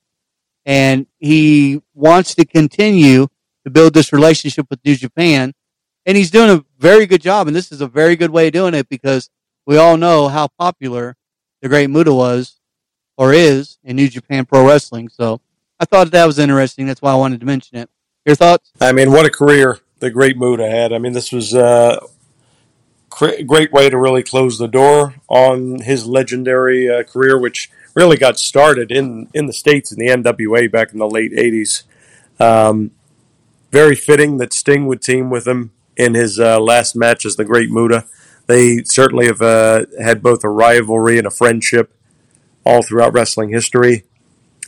And 0.69 1.07
he 1.19 1.81
wants 1.95 2.35
to 2.35 2.45
continue 2.45 3.29
to 3.65 3.71
build 3.71 3.95
this 3.95 4.13
relationship 4.13 4.67
with 4.69 4.85
New 4.85 4.97
Japan. 4.97 5.55
And 6.05 6.15
he's 6.15 6.31
doing 6.31 6.51
a 6.51 6.63
very 6.79 7.07
good 7.07 7.23
job. 7.23 7.47
And 7.47 7.57
this 7.57 7.73
is 7.73 7.81
a 7.81 7.89
very 7.89 8.17
good 8.17 8.31
way 8.31 8.49
of 8.49 8.53
doing 8.53 8.75
it 8.75 8.87
because 8.91 9.31
we 9.67 9.79
all 9.79 9.97
know 9.97 10.29
how 10.29 10.49
popular 10.59 11.17
the 11.63 11.71
Great 11.71 11.89
Muta 11.89 12.13
was 12.13 12.61
or 13.17 13.33
is 13.33 13.79
in 13.83 13.97
New 13.97 14.09
Japan 14.09 14.45
Pro 14.45 14.67
Wrestling. 14.67 15.09
So 15.09 15.41
I 15.81 15.87
thought 15.87 16.11
that 16.11 16.27
was 16.27 16.39
interesting. 16.39 16.87
That's 16.87 17.01
why 17.01 17.13
I 17.13 17.17
wanted 17.17 17.41
to 17.41 17.47
mention 17.47 17.79
it. 17.79 17.89
Your 18.27 18.37
thoughts? 18.37 18.71
I 18.79 18.93
mean, 18.93 19.11
what 19.11 19.25
a 19.25 19.31
career 19.31 19.79
the 20.01 20.11
Great 20.11 20.37
Muta 20.37 20.69
had. 20.69 20.93
I 20.93 20.99
mean, 20.99 21.13
this 21.15 21.33
was 21.33 21.55
a 21.55 21.99
great 23.09 23.73
way 23.73 23.89
to 23.89 23.97
really 23.97 24.23
close 24.23 24.59
the 24.59 24.69
door 24.69 25.15
on 25.29 25.81
his 25.81 26.07
legendary 26.07 26.91
uh, 26.91 27.05
career, 27.05 27.39
which 27.39 27.71
really 27.99 28.17
got 28.17 28.39
started 28.39 28.93
in 28.93 29.29
in 29.35 29.47
the 29.47 29.53
states 29.53 29.91
in 29.91 29.99
the 29.99 30.07
NWA 30.07 30.71
back 30.71 30.93
in 30.93 30.99
the 31.01 31.11
late 31.11 31.33
'80s. 31.33 31.83
Um, 32.39 32.93
very 33.73 33.97
fitting 33.97 34.39
that 34.39 34.53
Sting 34.53 34.87
would 34.87 35.03
team 35.03 35.31
with 35.31 35.47
him 35.49 35.73
in 35.97 36.15
his 36.15 36.39
uh, 36.39 36.61
last 36.61 36.95
match 36.95 37.27
as 37.27 37.35
the 37.35 37.45
Great 37.45 37.71
Muta. 37.71 38.05
They 38.47 38.85
certainly 38.85 39.27
have 39.27 39.43
uh, 39.43 39.87
had 40.01 40.23
both 40.23 40.45
a 40.45 40.49
rivalry 40.49 41.19
and 41.19 41.27
a 41.27 41.31
friendship 41.31 41.93
all 42.65 42.83
throughout 42.83 43.13
wrestling 43.13 43.51
history. 43.51 44.05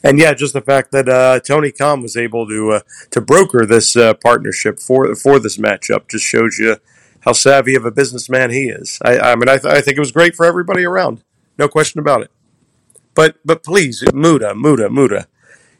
And 0.03 0.19
yeah, 0.19 0.35
just 0.35 0.53
the 0.55 0.61
fact 0.61 0.91
that 0.91 1.09
uh, 1.09 1.39
Tony 1.39 1.71
Khan 1.71 2.03
was 2.03 2.17
able 2.17 2.49
to 2.49 2.73
uh, 2.73 2.81
to 3.11 3.21
broker 3.21 3.65
this 3.65 3.95
uh, 3.95 4.15
partnership 4.15 4.81
for 4.81 5.15
for 5.15 5.39
this 5.39 5.57
matchup 5.57 6.09
just 6.11 6.25
shows 6.25 6.59
you 6.59 6.79
how 7.21 7.33
savvy 7.33 7.77
of 7.77 7.85
a 7.85 7.93
businessman 7.93 8.51
he 8.51 8.65
is. 8.71 8.99
I, 9.05 9.19
I 9.19 9.37
mean, 9.37 9.49
I, 9.49 9.59
th- 9.59 9.73
I 9.73 9.81
think 9.83 9.97
it 9.99 10.01
was 10.01 10.11
great 10.11 10.35
for 10.35 10.47
everybody 10.47 10.85
around, 10.85 11.23
no 11.59 11.69
question 11.69 12.01
about 12.01 12.23
it. 12.23 12.31
But 13.15 13.37
but 13.45 13.63
please, 13.63 14.05
Muta, 14.13 14.55
Muta, 14.55 14.89
Muta, 14.89 15.27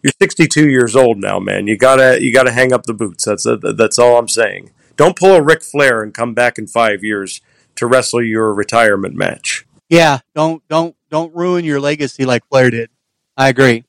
you're 0.03 0.13
62 0.21 0.69
years 0.69 0.97
old 0.97 1.19
now, 1.19 1.39
man. 1.39 1.67
You 1.67 1.77
gotta 1.77 2.23
you 2.23 2.33
gotta 2.33 2.53
hang 2.53 2.73
up 2.73 2.85
the 2.85 2.95
boots. 2.95 3.25
That's 3.25 3.47
a, 3.47 3.57
that's 3.57 3.99
all 3.99 4.19
I'm 4.19 4.29
saying. 4.29 4.71
Don't 4.97 5.17
pull 5.17 5.35
a 5.35 5.43
Ric 5.43 5.63
Flair 5.63 6.03
and 6.03 6.13
come 6.13 6.35
back 6.35 6.59
in 6.59 6.67
five 6.67 7.03
years 7.05 7.41
to 7.77 7.87
wrestle 7.87 8.23
your 8.23 8.53
retirement 8.53 9.15
match. 9.15 9.67
Yeah, 9.89 10.21
don't 10.35 10.63
don't 10.69 10.97
don't 11.11 11.35
ruin 11.35 11.65
your 11.65 11.81
legacy 11.81 12.25
like 12.25 12.47
Flair 12.49 12.71
did. 12.71 12.91
I 13.37 13.49
agree. 13.49 13.85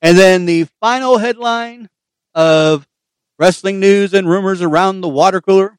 And 0.00 0.18
then 0.18 0.46
the 0.46 0.66
final 0.80 1.18
headline 1.18 1.88
of 2.34 2.88
wrestling 3.38 3.80
news 3.80 4.14
and 4.14 4.28
rumors 4.28 4.62
around 4.62 5.00
the 5.00 5.08
water 5.08 5.40
cooler. 5.40 5.78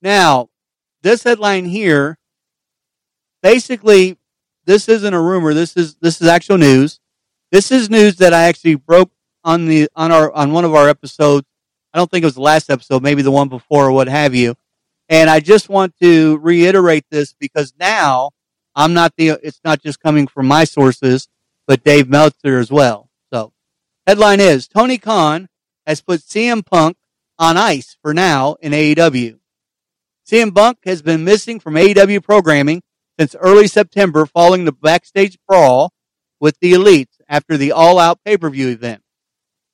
Now, 0.00 0.48
this 1.02 1.22
headline 1.22 1.66
here 1.66 2.18
basically 3.42 4.16
this 4.64 4.88
isn't 4.88 5.14
a 5.14 5.20
rumor. 5.20 5.54
This 5.54 5.76
is 5.76 5.96
this 5.96 6.20
is 6.20 6.28
actual 6.28 6.58
news. 6.58 7.00
This 7.50 7.70
is 7.70 7.90
news 7.90 8.16
that 8.16 8.32
I 8.32 8.44
actually 8.44 8.76
broke 8.76 9.10
on 9.44 9.66
the 9.66 9.88
on 9.94 10.12
our 10.12 10.32
on 10.32 10.52
one 10.52 10.64
of 10.64 10.74
our 10.74 10.88
episodes. 10.88 11.46
I 11.92 11.98
don't 11.98 12.10
think 12.10 12.22
it 12.22 12.26
was 12.26 12.36
the 12.36 12.40
last 12.42 12.70
episode, 12.70 13.02
maybe 13.02 13.22
the 13.22 13.30
one 13.30 13.48
before 13.48 13.86
or 13.86 13.92
what 13.92 14.08
have 14.08 14.34
you. 14.34 14.54
And 15.08 15.28
I 15.28 15.40
just 15.40 15.68
want 15.68 15.94
to 16.00 16.38
reiterate 16.38 17.04
this 17.10 17.34
because 17.34 17.74
now 17.78 18.30
I'm 18.74 18.94
not 18.94 19.14
the 19.16 19.30
it's 19.42 19.60
not 19.64 19.82
just 19.82 20.00
coming 20.00 20.26
from 20.26 20.46
my 20.46 20.64
sources, 20.64 21.28
but 21.66 21.84
Dave 21.84 22.08
Meltzer 22.08 22.58
as 22.58 22.70
well. 22.70 23.10
So 23.32 23.52
headline 24.06 24.40
is 24.40 24.68
Tony 24.68 24.98
Khan 24.98 25.48
has 25.86 26.00
put 26.00 26.20
CM 26.20 26.64
Punk 26.64 26.96
on 27.38 27.56
ice 27.56 27.96
for 28.00 28.14
now 28.14 28.56
in 28.60 28.72
AEW. 28.72 29.38
CM 30.26 30.54
Punk 30.54 30.78
has 30.84 31.02
been 31.02 31.24
missing 31.24 31.58
from 31.58 31.74
AEW 31.74 32.22
programming 32.22 32.82
since 33.22 33.36
early 33.36 33.68
September 33.68 34.26
following 34.26 34.64
the 34.64 34.72
backstage 34.72 35.38
brawl 35.46 35.92
with 36.40 36.58
the 36.58 36.72
Elites 36.72 37.20
after 37.28 37.56
the 37.56 37.70
All 37.70 38.00
Out 38.00 38.18
pay 38.24 38.36
per 38.36 38.50
view 38.50 38.68
event. 38.68 39.00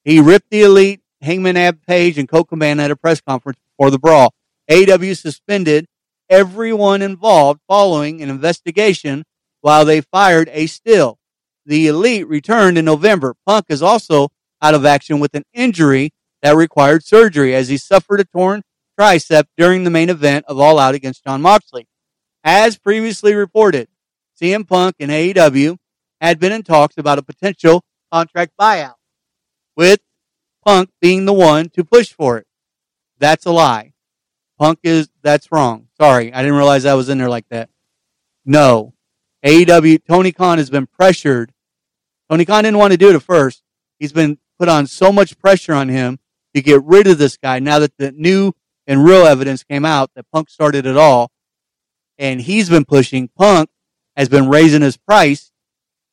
He 0.04 0.20
ripped 0.20 0.50
the 0.50 0.60
Elite, 0.60 1.00
Hangman 1.22 1.56
Adam 1.56 1.80
Page, 1.86 2.18
and 2.18 2.28
Cabana 2.28 2.82
at 2.82 2.90
a 2.90 2.96
press 2.96 3.22
conference 3.22 3.58
before 3.70 3.90
the 3.90 3.98
brawl. 3.98 4.34
AEW 4.70 5.16
suspended 5.16 5.86
everyone 6.28 7.00
involved 7.00 7.62
following 7.66 8.20
an 8.20 8.28
investigation 8.28 9.24
while 9.62 9.86
they 9.86 10.02
fired 10.02 10.50
Ace 10.52 10.74
Steel. 10.74 11.18
The 11.64 11.86
Elite 11.86 12.28
returned 12.28 12.76
in 12.76 12.84
November. 12.84 13.34
Punk 13.46 13.64
is 13.70 13.80
also 13.80 14.28
out 14.60 14.74
of 14.74 14.84
action 14.84 15.20
with 15.20 15.34
an 15.34 15.44
injury 15.54 16.10
that 16.42 16.54
required 16.54 17.02
surgery 17.02 17.54
as 17.54 17.70
he 17.70 17.78
suffered 17.78 18.20
a 18.20 18.26
torn 18.26 18.60
tricep 19.00 19.44
during 19.56 19.84
the 19.84 19.90
main 19.90 20.10
event 20.10 20.44
of 20.48 20.58
All 20.58 20.78
Out 20.78 20.94
against 20.94 21.24
Jon 21.24 21.40
Moxley. 21.40 21.86
As 22.44 22.78
previously 22.78 23.34
reported, 23.34 23.88
CM 24.40 24.66
Punk 24.66 24.96
and 25.00 25.10
AEW 25.10 25.78
had 26.20 26.38
been 26.38 26.52
in 26.52 26.62
talks 26.62 26.96
about 26.96 27.18
a 27.18 27.22
potential 27.22 27.84
contract 28.12 28.52
buyout, 28.58 28.94
with 29.76 30.00
Punk 30.64 30.90
being 31.00 31.24
the 31.24 31.32
one 31.32 31.68
to 31.70 31.84
push 31.84 32.12
for 32.12 32.38
it. 32.38 32.46
That's 33.18 33.46
a 33.46 33.50
lie. 33.50 33.92
Punk 34.58 34.80
is, 34.82 35.08
that's 35.22 35.52
wrong. 35.52 35.88
Sorry, 36.00 36.32
I 36.32 36.42
didn't 36.42 36.56
realize 36.56 36.84
I 36.84 36.94
was 36.94 37.08
in 37.08 37.18
there 37.18 37.28
like 37.28 37.48
that. 37.50 37.70
No. 38.44 38.94
AEW, 39.44 40.04
Tony 40.04 40.32
Khan 40.32 40.58
has 40.58 40.70
been 40.70 40.86
pressured. 40.86 41.52
Tony 42.30 42.44
Khan 42.44 42.64
didn't 42.64 42.78
want 42.78 42.92
to 42.92 42.96
do 42.96 43.10
it 43.10 43.14
at 43.14 43.22
first. 43.22 43.62
He's 43.98 44.12
been 44.12 44.38
put 44.58 44.68
on 44.68 44.86
so 44.86 45.12
much 45.12 45.38
pressure 45.38 45.74
on 45.74 45.88
him 45.88 46.18
to 46.54 46.62
get 46.62 46.82
rid 46.84 47.06
of 47.06 47.18
this 47.18 47.36
guy 47.36 47.58
now 47.58 47.78
that 47.78 47.96
the 47.98 48.12
new 48.12 48.52
and 48.86 49.04
real 49.04 49.26
evidence 49.26 49.62
came 49.62 49.84
out 49.84 50.10
that 50.14 50.30
Punk 50.32 50.48
started 50.48 50.86
it 50.86 50.96
all. 50.96 51.30
And 52.18 52.40
he's 52.40 52.68
been 52.68 52.84
pushing. 52.84 53.28
Punk 53.28 53.70
has 54.16 54.28
been 54.28 54.48
raising 54.48 54.82
his 54.82 54.96
price 54.96 55.52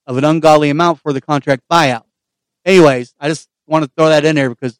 of 0.06 0.18
an 0.18 0.24
ungodly 0.24 0.70
amount 0.70 1.00
for 1.00 1.12
the 1.14 1.22
contract 1.22 1.64
buyout. 1.72 2.04
Anyways, 2.64 3.16
I 3.20 3.28
just 3.28 3.50
want 3.68 3.84
to 3.84 3.92
throw 3.98 4.10
that 4.10 4.26
in 4.26 4.36
there 4.36 4.50
because 4.50 4.80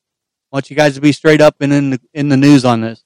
I 0.52 0.56
want 0.56 0.70
you 0.70 0.76
guys 0.76 0.96
to 0.96 1.02
be 1.02 1.12
straight 1.12 1.42
up 1.42 1.56
and 1.60 1.74
in 1.74 1.90
the, 1.92 2.02
in 2.14 2.30
the 2.30 2.38
news 2.38 2.64
on 2.64 2.82
this. 2.82 3.04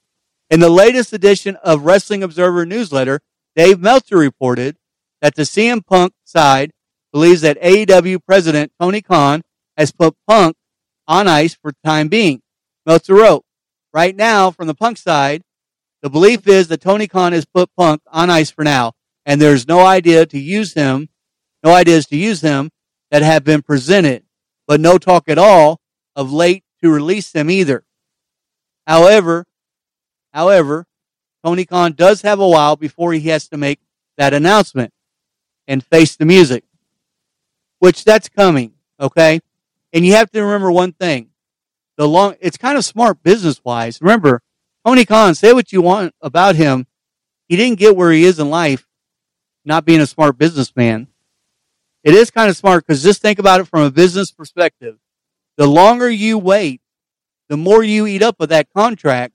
In 0.50 0.60
the 0.60 0.68
latest 0.68 1.12
edition 1.12 1.56
of 1.56 1.84
Wrestling 1.84 2.22
Observer 2.22 2.66
newsletter, 2.66 3.20
Dave 3.56 3.80
Meltzer 3.80 4.16
reported 4.16 4.76
that 5.20 5.34
the 5.34 5.42
CM 5.42 5.84
Punk 5.84 6.12
side 6.24 6.72
believes 7.12 7.40
that 7.40 7.60
AEW 7.60 8.24
president 8.24 8.72
Tony 8.80 9.00
Khan 9.00 9.42
has 9.76 9.92
put 9.92 10.14
Punk 10.26 10.56
on 11.06 11.28
ice 11.28 11.54
for 11.54 11.72
the 11.72 11.88
time 11.88 12.08
being. 12.08 12.42
Meltzer 12.86 13.14
wrote, 13.14 13.44
right 13.92 14.14
now, 14.14 14.50
from 14.50 14.66
the 14.66 14.74
Punk 14.74 14.98
side, 14.98 15.42
the 16.02 16.10
belief 16.10 16.46
is 16.48 16.68
that 16.68 16.80
Tony 16.80 17.06
Khan 17.06 17.32
has 17.32 17.44
put 17.44 17.74
Punk 17.76 18.02
on 18.06 18.30
ice 18.30 18.50
for 18.50 18.64
now, 18.64 18.92
and 19.26 19.40
there's 19.40 19.68
no 19.68 19.80
idea 19.84 20.26
to 20.26 20.38
use 20.38 20.74
him, 20.74 21.08
no 21.62 21.74
ideas 21.74 22.06
to 22.06 22.16
use 22.16 22.40
him 22.40 22.70
that 23.10 23.22
have 23.22 23.44
been 23.44 23.62
presented, 23.62 24.24
but 24.66 24.80
no 24.80 24.98
talk 24.98 25.28
at 25.28 25.38
all 25.38 25.80
of 26.16 26.32
late 26.32 26.64
to 26.82 26.90
release 26.90 27.30
them 27.30 27.50
either. 27.50 27.84
However, 28.86 29.46
however, 30.32 30.86
Tony 31.44 31.64
Khan 31.64 31.92
does 31.92 32.22
have 32.22 32.40
a 32.40 32.48
while 32.48 32.76
before 32.76 33.12
he 33.12 33.28
has 33.28 33.48
to 33.48 33.56
make 33.56 33.80
that 34.16 34.34
announcement 34.34 34.92
and 35.66 35.84
face 35.84 36.16
the 36.16 36.24
music, 36.24 36.64
which 37.78 38.04
that's 38.04 38.28
coming. 38.28 38.72
Okay. 38.98 39.40
And 39.92 40.04
you 40.04 40.14
have 40.14 40.30
to 40.32 40.42
remember 40.42 40.70
one 40.70 40.92
thing. 40.92 41.30
The 41.96 42.06
long, 42.06 42.36
it's 42.40 42.56
kind 42.56 42.78
of 42.78 42.84
smart 42.84 43.22
business 43.22 43.62
wise. 43.64 44.00
Remember, 44.00 44.42
Tony 44.86 45.04
Khan, 45.04 45.34
say 45.34 45.52
what 45.52 45.72
you 45.72 45.82
want 45.82 46.14
about 46.20 46.56
him. 46.56 46.86
He 47.48 47.56
didn't 47.56 47.78
get 47.78 47.96
where 47.96 48.12
he 48.12 48.24
is 48.24 48.38
in 48.38 48.48
life, 48.48 48.86
not 49.64 49.84
being 49.84 50.00
a 50.00 50.06
smart 50.06 50.38
businessman. 50.38 51.08
It 52.02 52.14
is 52.14 52.30
kind 52.30 52.48
of 52.48 52.56
smart 52.56 52.86
because 52.86 53.02
just 53.02 53.20
think 53.20 53.38
about 53.38 53.60
it 53.60 53.68
from 53.68 53.82
a 53.82 53.90
business 53.90 54.30
perspective. 54.30 54.98
The 55.56 55.66
longer 55.66 56.08
you 56.08 56.38
wait, 56.38 56.80
the 57.50 57.56
more 57.56 57.82
you 57.82 58.06
eat 58.06 58.22
up 58.22 58.36
of 58.40 58.48
that 58.48 58.72
contract. 58.72 59.34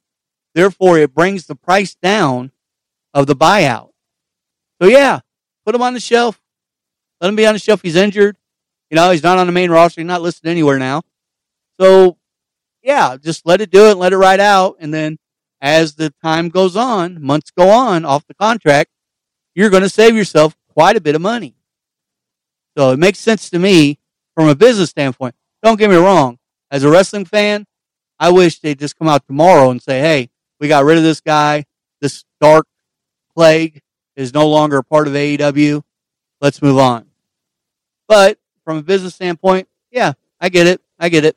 Therefore, 0.56 0.98
it 0.98 1.14
brings 1.14 1.46
the 1.46 1.56
price 1.56 1.96
down 1.96 2.52
of 3.14 3.28
the 3.28 3.36
buyout. 3.36 3.90
So 4.82 4.88
yeah, 4.88 5.20
put 5.66 5.76
him 5.76 5.82
on 5.82 5.94
the 5.94 6.00
shelf. 6.00 6.42
Let 7.20 7.28
him 7.28 7.36
be 7.36 7.46
on 7.46 7.54
the 7.54 7.60
shelf. 7.60 7.82
He's 7.82 7.98
injured. 7.98 8.38
You 8.90 8.96
know, 8.96 9.12
he's 9.12 9.24
not 9.24 9.38
on 9.38 9.48
the 9.48 9.54
main 9.54 9.70
roster. 9.70 10.00
He's 10.02 10.08
not 10.08 10.22
listed 10.22 10.50
anywhere 10.50 10.80
now. 10.80 11.02
So 11.80 12.18
yeah, 12.82 13.18
just 13.18 13.46
let 13.46 13.62
it 13.62 13.70
do 13.70 13.90
it, 13.90 13.98
let 13.98 14.14
it 14.14 14.18
ride 14.18 14.40
out. 14.40 14.78
And 14.80 14.94
then 14.94 15.18
as 15.66 15.96
the 15.96 16.14
time 16.24 16.50
goes 16.50 16.76
on, 16.76 17.20
months 17.24 17.50
go 17.50 17.72
on 17.72 18.06
off 18.06 18.28
the 18.28 18.36
contract, 18.36 18.92
you're 19.56 19.72
going 19.72 19.82
to 19.82 19.90
save 19.90 20.16
yourself 20.16 20.56
quite 20.70 20.96
a 20.96 21.02
bit 21.02 21.16
of 21.16 21.22
money. 21.22 21.56
So 22.78 22.92
it 22.92 23.00
makes 23.00 23.18
sense 23.18 23.50
to 23.50 23.58
me 23.58 23.98
from 24.36 24.48
a 24.48 24.54
business 24.54 24.92
standpoint. 24.92 25.34
Don't 25.64 25.80
get 25.80 25.90
me 25.90 25.96
wrong. 25.96 26.38
As 26.70 26.84
a 26.84 26.90
wrestling 26.92 27.26
fan, 27.26 27.66
I 28.20 28.30
wish 28.30 28.60
they'd 28.60 28.78
just 28.78 28.96
come 28.96 29.08
out 29.08 29.26
tomorrow 29.26 29.72
and 29.72 29.82
say, 29.82 30.00
Hey, 30.02 30.30
we 30.60 30.68
got 30.68 30.86
rid 30.86 31.00
of 31.00 31.04
this 31.04 31.20
guy. 31.20 31.66
This 32.00 32.26
dark 32.40 32.68
plague 33.36 33.82
is 34.16 34.36
no 34.36 34.48
longer 34.48 34.78
a 34.78 34.84
part 34.84 35.08
of 35.08 35.14
AEW. 35.14 35.82
Let's 36.42 36.62
move 36.62 36.78
on. 36.78 37.08
But 38.08 38.38
from 38.64 38.78
a 38.78 38.84
business 38.84 39.16
standpoint, 39.16 39.68
yeah, 39.90 40.14
I 40.40 40.50
get 40.50 40.68
it. 40.68 40.80
I 41.00 41.10
get 41.10 41.26
it. 41.26 41.36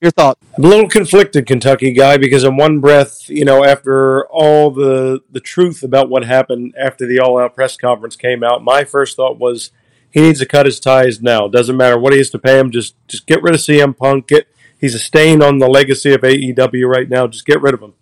Your 0.00 0.10
thought? 0.10 0.38
I'm 0.56 0.64
a 0.64 0.68
little 0.68 0.88
conflicted, 0.88 1.46
Kentucky 1.46 1.92
guy, 1.92 2.16
because 2.16 2.42
in 2.42 2.56
one 2.56 2.80
breath, 2.80 3.28
you 3.28 3.44
know, 3.44 3.64
after 3.64 4.26
all 4.28 4.70
the 4.70 5.20
the 5.30 5.40
truth 5.40 5.82
about 5.82 6.08
what 6.08 6.24
happened 6.24 6.74
after 6.78 7.06
the 7.06 7.20
All 7.20 7.38
Out 7.38 7.54
press 7.54 7.76
conference 7.76 8.16
came 8.16 8.42
out, 8.42 8.64
my 8.64 8.84
first 8.84 9.16
thought 9.16 9.38
was 9.38 9.72
he 10.10 10.22
needs 10.22 10.38
to 10.38 10.46
cut 10.46 10.64
his 10.64 10.80
ties 10.80 11.20
now. 11.20 11.48
Doesn't 11.48 11.76
matter 11.76 11.98
what 11.98 12.14
he 12.14 12.18
has 12.18 12.30
to 12.30 12.38
pay 12.38 12.58
him. 12.58 12.70
Just 12.70 12.94
just 13.08 13.26
get 13.26 13.42
rid 13.42 13.54
of 13.54 13.60
CM 13.60 13.94
Punk. 13.94 14.28
Get 14.28 14.48
he's 14.78 14.94
a 14.94 14.98
stain 14.98 15.42
on 15.42 15.58
the 15.58 15.68
legacy 15.68 16.14
of 16.14 16.22
AEW 16.22 16.88
right 16.88 17.08
now. 17.08 17.26
Just 17.26 17.44
get 17.44 17.60
rid 17.60 17.74
of 17.74 17.82
him. 17.82 17.92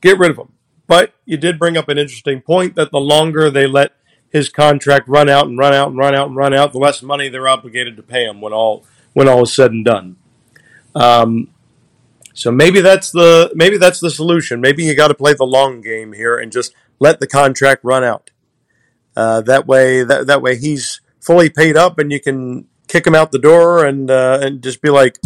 Get 0.00 0.18
rid 0.18 0.30
of 0.30 0.38
him. 0.38 0.52
But 0.86 1.14
you 1.24 1.36
did 1.36 1.58
bring 1.58 1.76
up 1.76 1.88
an 1.88 1.98
interesting 1.98 2.42
point 2.42 2.76
that 2.76 2.92
the 2.92 3.00
longer 3.00 3.50
they 3.50 3.66
let 3.66 3.92
his 4.30 4.48
contract 4.48 5.08
run 5.08 5.28
out 5.28 5.48
and 5.48 5.58
run 5.58 5.74
out 5.74 5.88
and 5.88 5.98
run 5.98 6.14
out 6.14 6.28
and 6.28 6.36
run 6.36 6.54
out, 6.54 6.70
the 6.70 6.78
less 6.78 7.02
money 7.02 7.28
they're 7.28 7.48
obligated 7.48 7.96
to 7.96 8.04
pay 8.04 8.24
him 8.24 8.40
when 8.40 8.52
all 8.52 8.86
when 9.14 9.28
all 9.28 9.42
is 9.42 9.52
said 9.52 9.72
and 9.72 9.84
done. 9.84 10.16
Um, 10.94 11.48
so 12.34 12.50
maybe 12.50 12.80
that's 12.80 13.10
the 13.10 13.50
maybe 13.54 13.76
that's 13.76 14.00
the 14.00 14.10
solution. 14.10 14.60
Maybe 14.60 14.84
you 14.84 14.94
got 14.94 15.08
to 15.08 15.14
play 15.14 15.34
the 15.34 15.44
long 15.44 15.80
game 15.80 16.12
here 16.12 16.38
and 16.38 16.50
just 16.50 16.72
let 16.98 17.20
the 17.20 17.26
contract 17.26 17.82
run 17.84 18.04
out. 18.04 18.30
Uh, 19.16 19.40
that 19.42 19.66
way, 19.66 20.02
that 20.04 20.26
that 20.26 20.42
way 20.42 20.56
he's 20.56 21.00
fully 21.20 21.50
paid 21.50 21.76
up, 21.76 21.98
and 21.98 22.12
you 22.12 22.20
can 22.20 22.66
kick 22.88 23.06
him 23.06 23.14
out 23.14 23.32
the 23.32 23.38
door 23.38 23.84
and 23.84 24.10
uh, 24.10 24.38
and 24.40 24.62
just 24.62 24.80
be 24.80 24.90
like, 24.90 25.18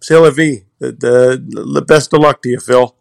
"C'est 0.00 0.16
la 0.16 0.30
vie." 0.30 0.64
The, 0.78 0.92
the, 0.92 1.82
best 1.82 2.12
of 2.12 2.20
luck 2.20 2.42
to 2.42 2.48
you, 2.48 2.58
Phil. 2.58 2.96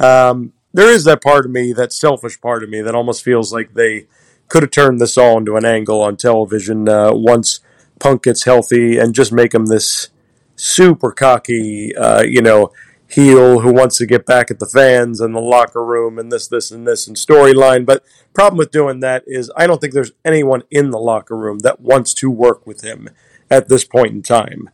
Um, 0.00 0.52
there 0.72 0.90
is 0.90 1.04
that 1.04 1.22
part 1.22 1.44
of 1.44 1.52
me, 1.52 1.72
that 1.72 1.92
selfish 1.92 2.40
part 2.40 2.64
of 2.64 2.70
me, 2.70 2.80
that 2.80 2.94
almost 2.94 3.22
feels 3.22 3.52
like 3.52 3.74
they 3.74 4.08
could 4.48 4.64
have 4.64 4.72
turned 4.72 5.00
this 5.00 5.16
all 5.16 5.38
into 5.38 5.54
an 5.54 5.64
angle 5.64 6.02
on 6.02 6.16
television 6.16 6.88
uh, 6.88 7.12
once 7.12 7.60
Punk 8.00 8.24
gets 8.24 8.44
healthy 8.44 8.98
and 8.98 9.14
just 9.14 9.32
make 9.32 9.54
him 9.54 9.66
this 9.66 10.10
super 10.58 11.12
cocky, 11.12 11.94
uh, 11.96 12.22
you 12.22 12.42
know, 12.42 12.72
heel 13.08 13.60
who 13.60 13.72
wants 13.72 13.96
to 13.96 14.06
get 14.06 14.26
back 14.26 14.50
at 14.50 14.58
the 14.58 14.66
fans 14.66 15.20
and 15.20 15.34
the 15.34 15.40
locker 15.40 15.84
room 15.84 16.18
and 16.18 16.30
this, 16.30 16.46
this, 16.46 16.70
and 16.70 16.86
this 16.86 17.06
and 17.06 17.16
storyline. 17.16 17.86
But 17.86 18.04
problem 18.34 18.58
with 18.58 18.70
doing 18.70 19.00
that 19.00 19.24
is 19.26 19.50
I 19.56 19.66
don't 19.66 19.80
think 19.80 19.94
there's 19.94 20.12
anyone 20.24 20.62
in 20.70 20.90
the 20.90 20.98
locker 20.98 21.36
room 21.36 21.60
that 21.60 21.80
wants 21.80 22.12
to 22.14 22.30
work 22.30 22.66
with 22.66 22.82
him 22.82 23.08
at 23.50 23.68
this 23.68 23.84
point 23.84 24.12
in 24.12 24.22
time. 24.22 24.68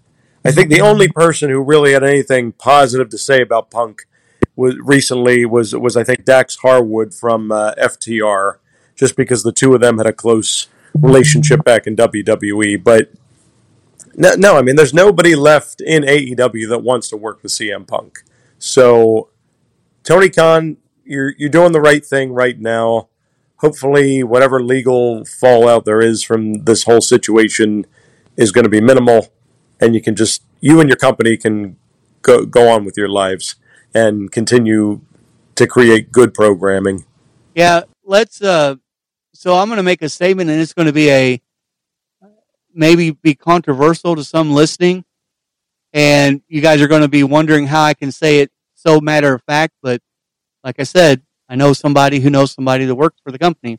I 0.44 0.50
think 0.50 0.68
the 0.68 0.80
only 0.80 1.08
person 1.08 1.48
who 1.48 1.62
really 1.62 1.92
had 1.92 2.04
anything 2.04 2.52
positive 2.52 3.08
to 3.10 3.18
say 3.18 3.40
about 3.40 3.70
Punk 3.70 4.06
was 4.56 4.76
recently 4.78 5.46
was 5.46 5.74
was 5.74 5.96
I 5.96 6.04
think 6.04 6.24
Dax 6.24 6.56
Harwood 6.56 7.14
from 7.14 7.50
uh, 7.50 7.72
FTR, 7.74 8.56
just 8.94 9.16
because 9.16 9.42
the 9.42 9.52
two 9.52 9.74
of 9.74 9.80
them 9.80 9.98
had 9.98 10.06
a 10.06 10.12
close 10.12 10.68
relationship 10.94 11.64
back 11.64 11.86
in 11.86 11.96
WWE. 11.96 12.82
But 12.82 13.10
no, 14.16 14.34
no, 14.34 14.56
I 14.56 14.62
mean, 14.62 14.76
there's 14.76 14.94
nobody 14.94 15.34
left 15.34 15.80
in 15.80 16.02
AEW 16.02 16.68
that 16.68 16.82
wants 16.82 17.08
to 17.10 17.16
work 17.16 17.42
with 17.42 17.52
CM 17.52 17.86
Punk. 17.86 18.22
So, 18.58 19.30
Tony 20.02 20.30
Khan, 20.30 20.76
you're 21.04 21.34
you're 21.38 21.50
doing 21.50 21.72
the 21.72 21.80
right 21.80 22.04
thing 22.04 22.32
right 22.32 22.58
now. 22.58 23.08
hopefully, 23.56 24.22
whatever 24.22 24.62
legal 24.62 25.24
fallout 25.24 25.84
there 25.84 26.00
is 26.00 26.22
from 26.22 26.64
this 26.64 26.84
whole 26.84 27.00
situation 27.00 27.86
is 28.36 28.52
going 28.52 28.64
to 28.64 28.70
be 28.70 28.80
minimal, 28.80 29.28
and 29.80 29.94
you 29.94 30.00
can 30.00 30.14
just 30.14 30.42
you 30.60 30.80
and 30.80 30.88
your 30.88 30.96
company 30.96 31.36
can 31.36 31.76
go 32.22 32.44
go 32.44 32.68
on 32.68 32.84
with 32.84 32.96
your 32.96 33.08
lives 33.08 33.56
and 33.94 34.30
continue 34.32 35.00
to 35.54 35.66
create 35.66 36.10
good 36.12 36.34
programming. 36.34 37.04
Yeah, 37.54 37.82
let's. 38.04 38.42
Uh, 38.42 38.76
so 39.32 39.56
I'm 39.56 39.68
going 39.68 39.76
to 39.78 39.82
make 39.82 40.02
a 40.02 40.08
statement, 40.08 40.50
and 40.50 40.60
it's 40.60 40.72
going 40.72 40.86
to 40.86 40.92
be 40.92 41.10
a 41.10 41.40
maybe 42.74 43.10
be 43.12 43.34
controversial 43.34 44.16
to 44.16 44.24
some 44.24 44.52
listening, 44.52 45.04
and 45.92 46.42
you 46.48 46.60
guys 46.60 46.80
are 46.80 46.88
going 46.88 47.02
to 47.02 47.08
be 47.08 47.24
wondering 47.24 47.66
how 47.66 47.82
I 47.82 47.94
can 47.94 48.12
say 48.12 48.40
it 48.40 48.50
so 48.74 49.00
matter 49.00 49.32
of 49.34 49.42
fact. 49.44 49.74
But 49.82 50.02
like 50.62 50.76
I 50.78 50.84
said, 50.84 51.22
I 51.48 51.56
know 51.56 51.72
somebody 51.72 52.20
who 52.20 52.30
knows 52.30 52.52
somebody 52.52 52.84
that 52.84 52.94
works 52.94 53.20
for 53.22 53.30
the 53.30 53.38
company. 53.38 53.78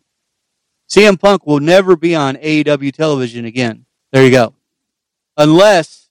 CM 0.89 1.19
Punk 1.19 1.45
will 1.45 1.59
never 1.59 1.95
be 1.95 2.15
on 2.15 2.35
AEW 2.35 2.93
television 2.93 3.45
again. 3.45 3.85
There 4.11 4.23
you 4.23 4.31
go. 4.31 4.53
Unless, 5.35 6.09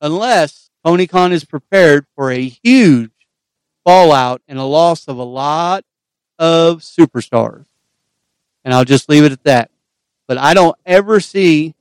unless 0.00 0.70
Tony 0.84 1.06
Khan 1.06 1.32
is 1.32 1.44
prepared 1.44 2.06
for 2.14 2.30
a 2.30 2.48
huge 2.48 3.10
fallout 3.84 4.40
and 4.48 4.58
a 4.58 4.64
loss 4.64 5.08
of 5.08 5.18
a 5.18 5.24
lot 5.24 5.84
of 6.38 6.80
superstars. 6.80 7.66
And 8.64 8.72
I'll 8.72 8.84
just 8.84 9.08
leave 9.08 9.24
it 9.24 9.32
at 9.32 9.44
that. 9.44 9.70
But 10.26 10.38
I 10.38 10.54
don't 10.54 10.76
ever 10.86 11.20
see, 11.20 11.73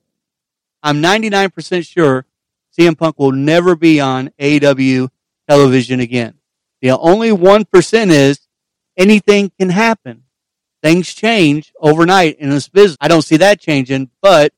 I'm 0.83 1.01
99% 1.01 1.87
sure 1.87 2.25
CM 2.77 2.97
Punk 2.97 3.17
will 3.17 3.31
never 3.31 3.75
be 3.75 4.01
on 4.01 4.29
AEW 4.39 5.09
television 5.49 6.01
again. 6.01 6.35
The 6.81 6.91
only 6.97 7.29
1% 7.29 8.09
is 8.09 8.39
anything 8.97 9.51
can 9.57 9.69
happen. 9.69 10.23
Things 10.81 11.13
change 11.13 11.71
overnight 11.79 12.37
in 12.39 12.49
this 12.49 12.67
business. 12.67 12.97
I 12.99 13.07
don't 13.07 13.21
see 13.21 13.37
that 13.37 13.61
changing, 13.61 14.09
but 14.21 14.53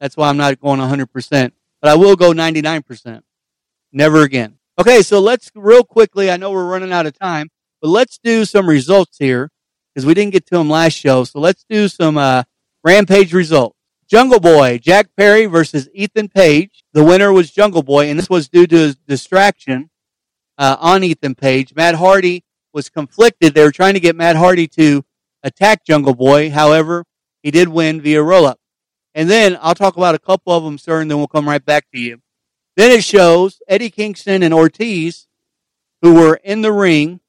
that's 0.00 0.16
why 0.16 0.30
I'm 0.30 0.38
not 0.38 0.58
going 0.58 0.80
100%. 0.80 1.52
But 1.82 1.90
I 1.90 1.94
will 1.96 2.16
go 2.16 2.32
99%. 2.32 3.22
Never 3.92 4.22
again. 4.22 4.56
Okay, 4.78 5.02
so 5.02 5.20
let's 5.20 5.50
real 5.54 5.84
quickly. 5.84 6.30
I 6.30 6.38
know 6.38 6.50
we're 6.50 6.70
running 6.70 6.92
out 6.92 7.04
of 7.04 7.18
time, 7.18 7.50
but 7.82 7.88
let's 7.88 8.18
do 8.22 8.46
some 8.46 8.66
results 8.66 9.18
here 9.18 9.50
because 9.94 10.06
we 10.06 10.14
didn't 10.14 10.32
get 10.32 10.46
to 10.46 10.56
them 10.56 10.70
last 10.70 10.94
show. 10.94 11.24
So 11.24 11.40
let's 11.40 11.64
do 11.68 11.88
some 11.88 12.16
uh, 12.16 12.44
Rampage 12.82 13.34
results. 13.34 13.76
Jungle 14.10 14.40
Boy, 14.40 14.78
Jack 14.78 15.10
Perry 15.16 15.46
versus 15.46 15.88
Ethan 15.94 16.30
Page. 16.30 16.82
The 16.92 17.04
winner 17.04 17.32
was 17.32 17.52
Jungle 17.52 17.84
Boy, 17.84 18.10
and 18.10 18.18
this 18.18 18.28
was 18.28 18.48
due 18.48 18.66
to 18.66 18.76
his 18.76 18.96
distraction 18.96 19.88
uh, 20.58 20.76
on 20.80 21.04
Ethan 21.04 21.36
Page. 21.36 21.76
Matt 21.76 21.94
Hardy 21.94 22.42
was 22.72 22.88
conflicted. 22.88 23.54
They 23.54 23.62
were 23.62 23.70
trying 23.70 23.94
to 23.94 24.00
get 24.00 24.16
Matt 24.16 24.34
Hardy 24.34 24.66
to 24.66 25.04
attack 25.44 25.84
Jungle 25.84 26.16
Boy. 26.16 26.50
However, 26.50 27.04
he 27.44 27.52
did 27.52 27.68
win 27.68 28.00
via 28.00 28.20
roll 28.20 28.46
up. 28.46 28.58
And 29.14 29.30
then 29.30 29.56
I'll 29.60 29.76
talk 29.76 29.96
about 29.96 30.16
a 30.16 30.18
couple 30.18 30.52
of 30.52 30.64
them, 30.64 30.76
sir, 30.76 31.00
and 31.00 31.08
then 31.08 31.18
we'll 31.18 31.28
come 31.28 31.48
right 31.48 31.64
back 31.64 31.88
to 31.92 32.00
you. 32.00 32.20
Then 32.76 32.90
it 32.90 33.04
shows 33.04 33.62
Eddie 33.68 33.90
Kingston 33.90 34.42
and 34.42 34.52
Ortiz, 34.52 35.28
who 36.02 36.14
were 36.14 36.40
in 36.42 36.62
the 36.62 36.72
ring. 36.72 37.20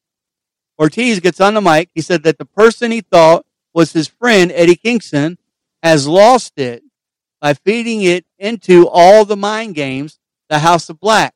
Ortiz 0.79 1.19
gets 1.19 1.39
on 1.39 1.53
the 1.53 1.61
mic. 1.61 1.91
He 1.93 2.01
said 2.01 2.23
that 2.23 2.39
the 2.39 2.45
person 2.45 2.89
he 2.89 3.01
thought 3.01 3.45
was 3.71 3.93
his 3.93 4.07
friend, 4.07 4.51
Eddie 4.51 4.75
Kingston, 4.75 5.37
has 5.83 6.07
lost 6.07 6.57
it 6.57 6.83
by 7.39 7.53
feeding 7.53 8.01
it 8.01 8.25
into 8.37 8.87
all 8.87 9.25
the 9.25 9.35
mind 9.35 9.75
games, 9.75 10.19
the 10.49 10.59
House 10.59 10.89
of 10.89 10.99
Black. 10.99 11.33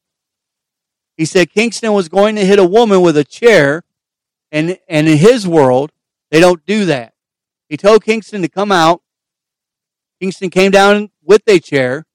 He 1.18 1.26
said 1.26 1.50
Kingston 1.50 1.94
was 1.94 2.10
going 2.10 2.36
to 2.36 2.46
hit 2.46 2.60
a 2.60 2.66
woman 2.66 3.02
with 3.02 3.18
a 3.18 3.24
chair, 3.24 3.84
and, 4.52 4.78
and 4.88 5.08
in 5.08 5.18
his 5.18 5.48
world, 5.48 5.92
they 6.30 6.40
don't 6.40 6.66
do 6.66 6.86
that. 6.86 7.14
He 7.70 7.78
told 7.78 8.04
Kingston 8.04 8.42
to 8.42 8.50
come 8.50 8.72
out. 8.72 9.02
Kingston 10.22 10.50
came 10.50 10.72
down 10.72 11.10
with 11.24 11.42
a 11.48 11.60
chair. 11.60 12.06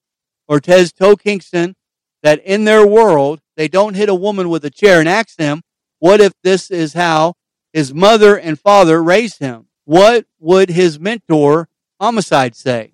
Ortiz 0.49 0.91
told 0.91 1.21
Kingston 1.21 1.75
that 2.23 2.39
in 2.43 2.65
their 2.65 2.85
world, 2.85 3.41
they 3.57 3.67
don't 3.67 3.95
hit 3.95 4.09
a 4.09 4.15
woman 4.15 4.49
with 4.49 4.63
a 4.65 4.69
chair 4.69 4.99
and 4.99 5.09
asked 5.09 5.39
him, 5.39 5.63
what 5.99 6.19
if 6.19 6.33
this 6.43 6.71
is 6.71 6.93
how 6.93 7.35
his 7.73 7.93
mother 7.93 8.37
and 8.37 8.59
father 8.59 9.03
raised 9.03 9.39
him? 9.39 9.67
What 9.85 10.25
would 10.39 10.69
his 10.69 10.99
mentor, 10.99 11.67
Homicide, 12.01 12.55
say? 12.55 12.93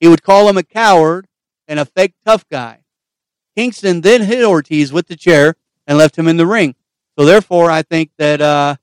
He 0.00 0.08
would 0.08 0.24
call 0.24 0.48
him 0.48 0.58
a 0.58 0.64
coward 0.64 1.28
and 1.68 1.78
a 1.78 1.84
fake 1.84 2.14
tough 2.26 2.48
guy. 2.48 2.80
Kingston 3.56 4.00
then 4.00 4.22
hit 4.22 4.44
Ortiz 4.44 4.92
with 4.92 5.06
the 5.06 5.14
chair 5.14 5.54
and 5.86 5.96
left 5.96 6.18
him 6.18 6.26
in 6.26 6.36
the 6.36 6.46
ring. 6.46 6.74
So 7.16 7.24
therefore, 7.24 7.70
I 7.70 7.82
think 7.82 8.10
that, 8.18 8.40
uh, 8.40 8.76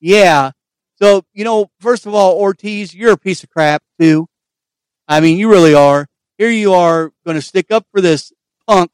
yeah. 0.00 0.50
So, 1.00 1.24
you 1.32 1.44
know, 1.44 1.70
first 1.80 2.04
of 2.04 2.14
all, 2.14 2.38
Ortiz, 2.38 2.94
you're 2.94 3.12
a 3.12 3.18
piece 3.18 3.42
of 3.42 3.48
crap 3.48 3.82
too. 3.98 4.28
I 5.08 5.20
mean, 5.20 5.38
you 5.38 5.50
really 5.50 5.74
are. 5.74 6.06
Here 6.36 6.50
you 6.50 6.74
are 6.74 7.10
going 7.24 7.36
to 7.36 7.42
stick 7.42 7.70
up 7.70 7.86
for 7.90 8.02
this 8.02 8.32
punk 8.66 8.90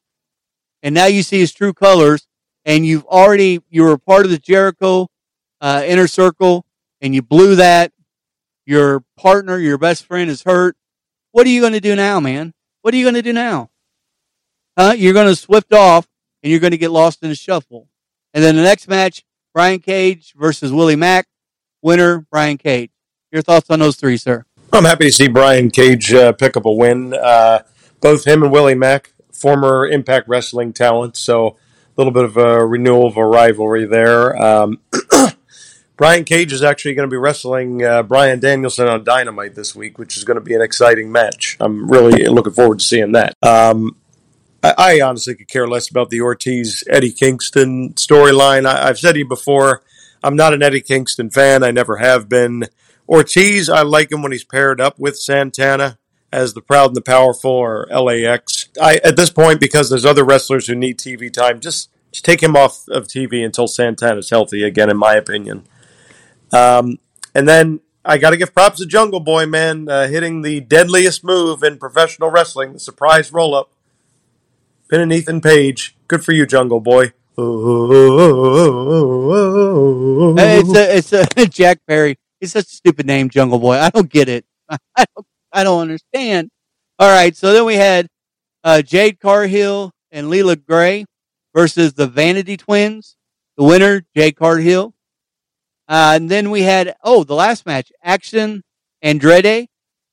and 0.81 0.95
now 0.95 1.05
you 1.05 1.21
see 1.21 1.39
his 1.39 1.51
true 1.51 1.73
colors 1.73 2.27
and 2.63 2.85
you've 2.85 3.05
already, 3.05 3.59
you 3.69 3.83
were 3.83 3.97
part 3.97 4.25
of 4.25 4.31
the 4.31 4.37
Jericho, 4.37 5.09
uh, 5.59 5.83
inner 5.85 6.07
circle 6.07 6.65
and 7.01 7.13
you 7.13 7.21
blew 7.21 7.55
that. 7.55 7.91
Your 8.71 9.03
partner, 9.17 9.57
your 9.57 9.77
best 9.77 10.05
friend 10.05 10.29
is 10.29 10.43
hurt. 10.43 10.77
What 11.33 11.45
are 11.45 11.49
you 11.49 11.59
going 11.59 11.73
to 11.73 11.81
do 11.81 11.93
now, 11.93 12.21
man? 12.21 12.53
What 12.83 12.93
are 12.93 12.97
you 12.97 13.03
going 13.03 13.15
to 13.15 13.21
do 13.21 13.33
now? 13.33 13.69
Huh? 14.79 14.93
You're 14.95 15.13
going 15.13 15.27
to 15.27 15.35
swift 15.35 15.73
off 15.73 16.07
and 16.41 16.49
you're 16.49 16.61
going 16.61 16.71
to 16.71 16.77
get 16.77 16.89
lost 16.89 17.21
in 17.21 17.27
the 17.27 17.35
shuffle. 17.35 17.89
And 18.33 18.41
then 18.41 18.55
the 18.55 18.61
next 18.61 18.87
match, 18.87 19.25
Brian 19.53 19.79
Cage 19.79 20.33
versus 20.37 20.71
Willie 20.71 20.95
Mack. 20.95 21.27
Winner, 21.81 22.25
Brian 22.31 22.57
Cage. 22.57 22.91
Your 23.29 23.41
thoughts 23.41 23.69
on 23.69 23.79
those 23.79 23.97
three, 23.97 24.15
sir? 24.15 24.45
I'm 24.71 24.85
happy 24.85 25.07
to 25.07 25.11
see 25.11 25.27
Brian 25.27 25.69
Cage 25.69 26.13
uh, 26.13 26.31
pick 26.31 26.55
up 26.55 26.65
a 26.65 26.71
win. 26.71 27.13
Uh, 27.13 27.63
both 27.99 28.25
him 28.25 28.41
and 28.41 28.53
Willie 28.53 28.73
Mack, 28.73 29.11
former 29.33 29.85
Impact 29.85 30.29
Wrestling 30.29 30.71
talent, 30.71 31.17
so 31.17 31.47
a 31.47 31.53
little 31.97 32.13
bit 32.13 32.23
of 32.23 32.37
a 32.37 32.65
renewal 32.65 33.05
of 33.05 33.17
a 33.17 33.25
rivalry 33.25 33.85
there. 33.85 34.41
Um, 34.41 34.79
Brian 35.97 36.23
Cage 36.23 36.51
is 36.51 36.63
actually 36.63 36.95
going 36.95 37.07
to 37.07 37.13
be 37.13 37.17
wrestling 37.17 37.83
uh, 37.83 38.03
Bryan 38.03 38.39
Danielson 38.39 38.87
on 38.87 39.03
Dynamite 39.03 39.55
this 39.55 39.75
week, 39.75 39.99
which 39.99 40.17
is 40.17 40.23
going 40.23 40.35
to 40.35 40.41
be 40.41 40.55
an 40.55 40.61
exciting 40.61 41.11
match. 41.11 41.57
I'm 41.59 41.89
really 41.89 42.27
looking 42.27 42.53
forward 42.53 42.79
to 42.79 42.85
seeing 42.85 43.11
that. 43.11 43.35
Um, 43.43 43.95
I, 44.63 44.73
I, 44.77 45.01
honestly 45.01 45.35
could 45.35 45.47
care 45.47 45.67
less 45.67 45.89
about 45.89 46.09
the 46.09 46.21
Ortiz 46.21 46.83
Eddie 46.89 47.11
Kingston 47.11 47.93
storyline. 47.93 48.65
I've 48.65 48.99
said 48.99 49.13
to 49.13 49.19
you 49.19 49.27
before, 49.27 49.83
I'm 50.23 50.35
not 50.35 50.53
an 50.53 50.63
Eddie 50.63 50.81
Kingston 50.81 51.29
fan. 51.29 51.63
I 51.63 51.71
never 51.71 51.97
have 51.97 52.29
been. 52.29 52.67
Ortiz, 53.07 53.69
I 53.69 53.81
like 53.81 54.11
him 54.11 54.21
when 54.21 54.31
he's 54.31 54.43
paired 54.43 54.79
up 54.79 54.97
with 54.99 55.17
Santana 55.17 55.97
as 56.31 56.53
the 56.53 56.61
Proud 56.61 56.87
and 56.87 56.95
the 56.95 57.01
Powerful 57.01 57.51
or 57.51 57.87
LAX. 57.87 58.69
I 58.81 59.01
at 59.03 59.17
this 59.17 59.29
point 59.29 59.59
because 59.59 59.89
there's 59.89 60.05
other 60.05 60.23
wrestlers 60.23 60.67
who 60.67 60.75
need 60.75 60.97
TV 60.97 61.31
time. 61.31 61.59
Just 61.59 61.89
just 62.11 62.25
take 62.25 62.41
him 62.41 62.55
off 62.55 62.87
of 62.89 63.07
TV 63.07 63.43
until 63.43 63.67
Santana's 63.67 64.29
healthy 64.29 64.63
again, 64.63 64.89
in 64.89 64.97
my 64.97 65.15
opinion. 65.15 65.67
Um, 66.53 66.99
and 67.33 67.47
then 67.47 67.79
I 68.03 68.17
got 68.17 68.31
to 68.31 68.37
give 68.37 68.53
props 68.53 68.79
to 68.79 68.85
Jungle 68.85 69.19
Boy, 69.19 69.45
man, 69.45 69.87
uh, 69.87 70.07
hitting 70.07 70.41
the 70.41 70.59
deadliest 70.61 71.23
move 71.23 71.63
in 71.63 71.77
professional 71.77 72.29
wrestling, 72.29 72.73
the 72.73 72.79
surprise 72.79 73.31
roll 73.31 73.53
up. 73.53 73.71
and 74.91 75.13
Ethan 75.13 75.41
Page. 75.41 75.95
Good 76.07 76.25
for 76.25 76.31
you, 76.31 76.45
Jungle 76.45 76.79
Boy. 76.79 77.13
it's 80.37 80.75
a, 80.75 80.97
it's 80.97 81.13
a 81.13 81.45
Jack 81.47 81.79
Perry. 81.87 82.17
He's 82.39 82.51
such 82.51 82.65
a 82.65 82.75
stupid 82.75 83.05
name, 83.05 83.29
Jungle 83.29 83.59
Boy. 83.59 83.77
I 83.77 83.89
don't 83.89 84.09
get 84.09 84.27
it. 84.27 84.45
I 84.69 84.77
don't, 84.97 85.27
I 85.53 85.63
don't 85.63 85.81
understand. 85.81 86.49
All 86.99 87.09
right, 87.09 87.35
so 87.35 87.53
then 87.53 87.65
we 87.65 87.75
had 87.75 88.07
uh, 88.63 88.81
Jade 88.81 89.19
Cargill 89.19 89.91
and 90.11 90.29
Leila 90.29 90.55
Grey 90.55 91.05
versus 91.55 91.93
the 91.93 92.07
Vanity 92.07 92.57
Twins. 92.57 93.15
The 93.57 93.63
winner, 93.63 94.03
Jade 94.15 94.35
Cargill. 94.35 94.93
Uh, 95.87 96.13
and 96.15 96.29
then 96.29 96.51
we 96.51 96.61
had, 96.61 96.95
oh, 97.03 97.23
the 97.23 97.35
last 97.35 97.65
match, 97.65 97.91
Action 98.03 98.63
Andretti 99.03 99.67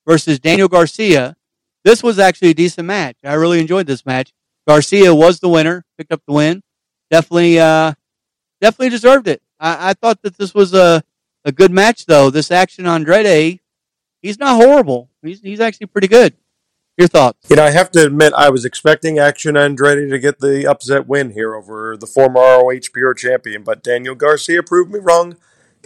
versus 0.07 0.39
Daniel 0.39 0.69
Garcia. 0.69 1.37
This 1.85 2.03
was 2.03 2.19
actually 2.19 2.51
a 2.51 2.55
decent 2.55 2.87
match. 2.87 3.17
I 3.25 3.35
really 3.35 3.61
enjoyed 3.61 3.87
this 3.87 4.05
match. 4.05 4.33
Garcia 4.67 5.15
was 5.15 5.41
the 5.41 5.49
winner, 5.49 5.85
picked 5.97 6.13
up 6.13 6.23
the 6.27 6.33
win. 6.33 6.63
Definitely, 7.11 7.59
uh, 7.59 7.95
definitely 8.61 8.91
deserved 8.91 9.29
it. 9.29 9.41
I, 9.61 9.91
I 9.91 9.95
thought 9.95 10.23
that 10.23 10.37
this 10.37 10.55
was 10.55 10.75
a, 10.75 11.03
a 11.45 11.53
good 11.53 11.71
match, 11.71 12.07
though. 12.07 12.31
This 12.31 12.51
Action 12.51 12.85
Andretti, 12.85 13.61
he's 14.21 14.39
not 14.39 14.57
horrible. 14.57 15.09
He's, 15.23 15.41
he's 15.41 15.61
actually 15.61 15.87
pretty 15.87 16.09
good. 16.09 16.35
Your 16.99 17.07
thoughts? 17.07 17.49
You 17.49 17.55
know, 17.55 17.65
I 17.65 17.71
have 17.71 17.93
to 17.93 18.05
admit, 18.05 18.33
I 18.37 18.51
was 18.51 18.65
expecting 18.65 19.21
Action 19.21 19.55
Andretti 19.55 20.11
to 20.11 20.19
get 20.19 20.41
the 20.41 20.67
upset 20.67 21.07
win 21.07 21.31
here 21.31 21.55
over 21.55 21.97
the 21.97 22.07
former 22.07 22.41
ROH 22.41 22.91
Pure 22.93 23.15
champion, 23.15 23.63
but 23.63 23.85
Daniel 23.85 24.17
Garcia 24.17 24.65
proved 24.65 24.91
me 24.91 24.99
wrong. 24.99 25.37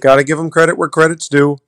Got 0.00 0.16
to 0.16 0.24
give 0.24 0.38
him 0.38 0.50
credit 0.50 0.76
where 0.76 0.88
credit's 0.88 1.28
due. 1.28 1.58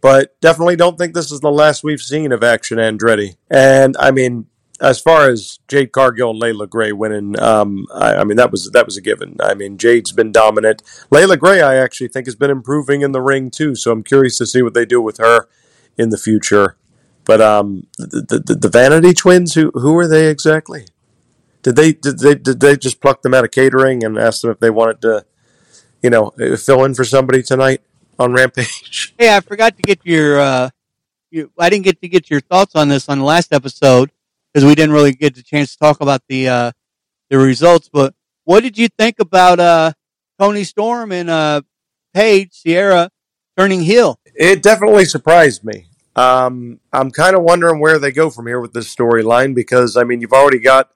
But 0.00 0.40
definitely 0.40 0.76
don't 0.76 0.98
think 0.98 1.14
this 1.14 1.30
is 1.30 1.40
the 1.40 1.50
last 1.50 1.84
we've 1.84 2.00
seen 2.00 2.32
of 2.32 2.42
Action 2.42 2.78
Andretti. 2.78 3.36
And 3.50 3.96
I 3.98 4.10
mean, 4.10 4.46
as 4.80 5.00
far 5.00 5.28
as 5.28 5.58
Jade 5.68 5.92
Cargill 5.92 6.30
and 6.30 6.38
Leila 6.38 6.66
Grey 6.66 6.92
winning, 6.92 7.38
um, 7.40 7.86
I, 7.94 8.16
I, 8.16 8.24
mean 8.24 8.36
that 8.36 8.50
was 8.50 8.70
that 8.72 8.84
was 8.84 8.96
a 8.96 9.00
given. 9.00 9.36
I 9.40 9.54
mean 9.54 9.78
Jade's 9.78 10.12
been 10.12 10.32
dominant. 10.32 10.82
Leila 11.10 11.36
Grey, 11.36 11.62
I 11.62 11.76
actually 11.76 12.08
think, 12.08 12.26
has 12.26 12.34
been 12.34 12.50
improving 12.50 13.02
in 13.02 13.12
the 13.12 13.22
ring 13.22 13.50
too. 13.50 13.74
So 13.74 13.90
I'm 13.90 14.02
curious 14.02 14.38
to 14.38 14.46
see 14.46 14.62
what 14.62 14.74
they 14.74 14.84
do 14.84 15.00
with 15.00 15.18
her 15.18 15.48
in 15.96 16.10
the 16.10 16.18
future. 16.18 16.76
But 17.24 17.40
um, 17.40 17.86
the, 17.98 18.42
the, 18.44 18.54
the 18.54 18.68
Vanity 18.68 19.12
Twins, 19.12 19.54
who 19.54 19.70
who 19.74 19.96
are 19.98 20.06
they 20.06 20.28
exactly? 20.28 20.86
Did 21.62 21.76
they 21.76 21.92
did 21.92 22.20
they 22.20 22.34
did 22.34 22.60
they 22.60 22.76
just 22.76 23.00
pluck 23.00 23.22
them 23.22 23.34
out 23.34 23.44
of 23.44 23.50
catering 23.50 24.04
and 24.04 24.16
ask 24.16 24.42
them 24.42 24.50
if 24.50 24.60
they 24.60 24.70
wanted 24.70 25.00
to, 25.02 25.24
you 26.02 26.10
know, 26.10 26.30
fill 26.56 26.84
in 26.84 26.94
for 26.94 27.04
somebody 27.04 27.42
tonight 27.42 27.80
on 28.18 28.32
Rampage? 28.32 29.14
Hey, 29.18 29.34
I 29.34 29.40
forgot 29.40 29.76
to 29.76 29.82
get 29.82 30.00
your. 30.04 30.38
Uh, 30.38 30.70
you, 31.30 31.50
I 31.58 31.70
didn't 31.70 31.84
get 31.84 32.00
to 32.00 32.08
get 32.08 32.30
your 32.30 32.40
thoughts 32.40 32.74
on 32.74 32.88
this 32.88 33.08
on 33.08 33.18
the 33.18 33.24
last 33.24 33.52
episode 33.52 34.10
because 34.52 34.64
we 34.64 34.74
didn't 34.74 34.92
really 34.92 35.12
get 35.12 35.34
the 35.34 35.42
chance 35.42 35.72
to 35.72 35.78
talk 35.78 36.00
about 36.00 36.22
the 36.28 36.48
uh, 36.48 36.72
the 37.30 37.38
results. 37.38 37.88
But 37.92 38.14
what 38.44 38.62
did 38.62 38.78
you 38.78 38.88
think 38.88 39.18
about 39.18 39.58
uh, 39.58 39.92
Toni 40.38 40.64
Storm 40.64 41.12
and 41.12 41.28
uh, 41.28 41.62
Paige 42.14 42.52
Saraya 42.52 43.10
turning 43.56 43.82
heel? 43.82 44.18
It 44.34 44.62
definitely 44.62 45.04
surprised 45.04 45.64
me. 45.64 45.86
Um, 46.14 46.80
I'm 46.92 47.10
kind 47.10 47.36
of 47.36 47.42
wondering 47.42 47.80
where 47.80 47.98
they 47.98 48.12
go 48.12 48.30
from 48.30 48.46
here 48.46 48.60
with 48.60 48.72
this 48.72 48.94
storyline 48.94 49.54
because 49.54 49.96
I 49.96 50.04
mean 50.04 50.20
you've 50.20 50.32
already 50.32 50.58
got 50.58 50.90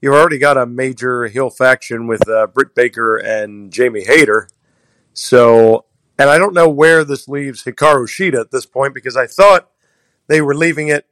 you've 0.00 0.14
already 0.14 0.38
got 0.38 0.56
a 0.56 0.66
major 0.66 1.26
heel 1.26 1.50
faction 1.50 2.06
with 2.06 2.28
uh, 2.28 2.46
Britt 2.46 2.74
Baker 2.74 3.16
and 3.16 3.72
Jamie 3.72 4.04
Hayter. 4.04 4.48
So, 5.12 5.84
and 6.18 6.30
I 6.30 6.38
don't 6.38 6.54
know 6.54 6.68
where 6.68 7.04
this 7.04 7.28
leaves 7.28 7.64
Hikaru 7.64 8.06
Shida 8.06 8.40
at 8.40 8.50
this 8.50 8.66
point 8.66 8.94
because 8.94 9.16
I 9.16 9.26
thought 9.26 9.70
they 10.26 10.40
were 10.40 10.54
leaving 10.54 10.88
it 10.88 11.06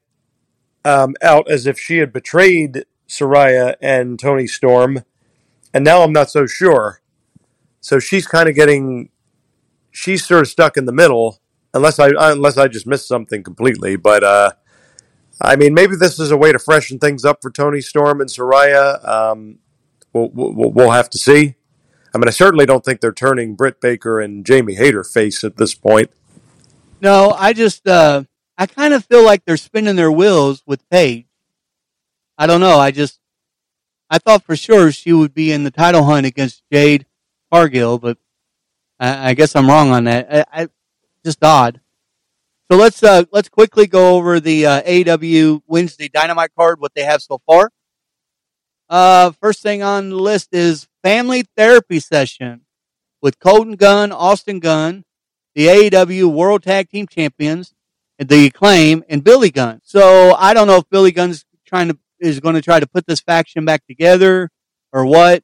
um, 0.84 1.14
out 1.22 1.50
as 1.50 1.66
if 1.66 1.78
she 1.78 1.98
had 1.98 2.12
betrayed 2.12 2.84
Saraya 3.08 3.74
and 3.80 4.18
Toni 4.18 4.46
Storm, 4.46 5.04
and 5.74 5.84
now 5.84 6.02
I'm 6.02 6.12
not 6.12 6.30
so 6.30 6.46
sure. 6.46 7.00
So 7.80 7.98
she's 7.98 8.26
kind 8.26 8.48
of 8.48 8.54
getting, 8.54 9.10
she's 9.90 10.26
sort 10.26 10.42
of 10.42 10.48
stuck 10.48 10.76
in 10.76 10.84
the 10.84 10.92
middle, 10.92 11.40
unless 11.74 11.98
I 11.98 12.10
unless 12.16 12.56
I 12.56 12.68
just 12.68 12.86
missed 12.86 13.08
something 13.08 13.42
completely. 13.42 13.96
But 13.96 14.24
uh, 14.24 14.52
I 15.40 15.56
mean, 15.56 15.74
maybe 15.74 15.96
this 15.96 16.18
is 16.18 16.30
a 16.30 16.36
way 16.36 16.52
to 16.52 16.58
freshen 16.58 16.98
things 16.98 17.24
up 17.24 17.38
for 17.42 17.50
Toni 17.50 17.80
Storm 17.80 18.20
and 18.20 18.28
Saraya. 18.28 19.06
Um, 19.06 19.58
we'll, 20.12 20.30
we'll, 20.32 20.70
we'll 20.70 20.90
have 20.90 21.10
to 21.10 21.18
see. 21.18 21.54
I 22.14 22.18
mean, 22.18 22.28
I 22.28 22.32
certainly 22.32 22.66
don't 22.66 22.84
think 22.84 23.00
they're 23.00 23.12
turning 23.12 23.54
Britt 23.54 23.80
Baker 23.80 24.18
and 24.18 24.44
Jamie 24.44 24.74
Hayter 24.74 25.04
face 25.04 25.44
at 25.44 25.56
this 25.56 25.74
point. 25.74 26.10
No, 27.00 27.30
I 27.30 27.52
just 27.52 27.86
uh, 27.86 28.24
I 28.56 28.66
kind 28.66 28.94
of 28.94 29.04
feel 29.04 29.24
like 29.24 29.44
they're 29.44 29.56
spinning 29.56 29.96
their 29.96 30.10
wheels 30.10 30.62
with 30.66 30.88
Paige. 30.90 31.26
I 32.36 32.46
don't 32.46 32.60
know. 32.60 32.78
I 32.78 32.90
just 32.90 33.20
I 34.10 34.18
thought 34.18 34.42
for 34.42 34.56
sure 34.56 34.90
she 34.90 35.12
would 35.12 35.34
be 35.34 35.52
in 35.52 35.64
the 35.64 35.70
title 35.70 36.04
hunt 36.04 36.26
against 36.26 36.62
Jade 36.72 37.06
Cargill, 37.52 37.98
but 37.98 38.18
I, 38.98 39.30
I 39.30 39.34
guess 39.34 39.54
I'm 39.54 39.68
wrong 39.68 39.90
on 39.90 40.04
that. 40.04 40.48
I, 40.50 40.62
I 40.62 40.68
just 41.24 41.44
odd. 41.44 41.80
So 42.70 42.76
let's 42.76 43.02
uh, 43.02 43.24
let's 43.32 43.48
quickly 43.48 43.86
go 43.86 44.16
over 44.16 44.40
the 44.40 44.66
uh, 44.66 44.82
AEW 44.82 45.62
Wednesday 45.66 46.08
Dynamite 46.08 46.54
card. 46.54 46.80
What 46.80 46.92
they 46.94 47.04
have 47.04 47.22
so 47.22 47.40
far. 47.46 47.70
Uh, 48.90 49.30
first 49.40 49.62
thing 49.62 49.82
on 49.82 50.10
the 50.10 50.16
list 50.16 50.50
is 50.52 50.86
family 51.02 51.44
therapy 51.56 51.98
session 51.98 52.62
with 53.22 53.38
Colten 53.38 53.76
Gunn, 53.78 54.12
Austin 54.12 54.60
Gunn, 54.60 55.04
the 55.54 55.66
AEW 55.66 56.30
World 56.30 56.62
Tag 56.62 56.90
Team 56.90 57.06
Champions, 57.06 57.74
the 58.18 58.46
acclaim 58.46 59.02
and 59.08 59.24
Billy 59.24 59.50
Gunn. 59.50 59.80
So 59.82 60.34
I 60.34 60.52
don't 60.52 60.66
know 60.66 60.76
if 60.76 60.90
Billy 60.90 61.12
Gunn's 61.12 61.46
trying 61.66 61.88
to 61.88 61.98
is 62.20 62.40
going 62.40 62.54
to 62.54 62.62
try 62.62 62.80
to 62.80 62.86
put 62.86 63.06
this 63.06 63.20
faction 63.20 63.64
back 63.64 63.86
together 63.86 64.50
or 64.92 65.06
what. 65.06 65.42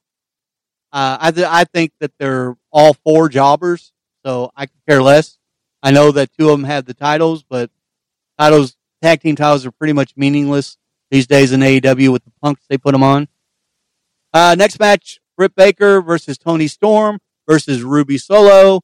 Uh, 0.91 1.17
I 1.19 1.31
th- 1.31 1.47
I 1.49 1.63
think 1.63 1.91
that 2.01 2.11
they're 2.19 2.55
all 2.71 2.93
four 2.93 3.29
jobbers, 3.29 3.93
so 4.23 4.51
I 4.55 4.67
could 4.67 4.85
care 4.87 5.01
less. 5.01 5.39
I 5.85 5.91
know 5.91 6.11
that 6.13 6.31
two 6.35 6.49
of 6.49 6.57
them 6.57 6.63
have 6.63 6.85
the 6.85 6.95
titles, 6.95 7.43
but 7.43 7.69
titles 8.39 8.75
tag 9.03 9.21
team 9.21 9.35
titles 9.35 9.67
are 9.67 9.71
pretty 9.71 9.93
much 9.93 10.17
meaningless 10.17 10.77
these 11.11 11.27
days 11.27 11.51
in 11.51 11.59
AEW 11.59 12.11
with 12.11 12.25
the 12.25 12.31
punks 12.41 12.63
they 12.67 12.79
put 12.79 12.93
them 12.93 13.03
on. 13.03 13.27
Uh, 14.33 14.55
next 14.57 14.79
match: 14.79 15.19
Britt 15.37 15.53
Baker 15.53 16.01
versus 16.01 16.39
Toni 16.39 16.65
Storm 16.65 17.19
versus 17.47 17.83
Ruby 17.83 18.17
Soho. 18.17 18.81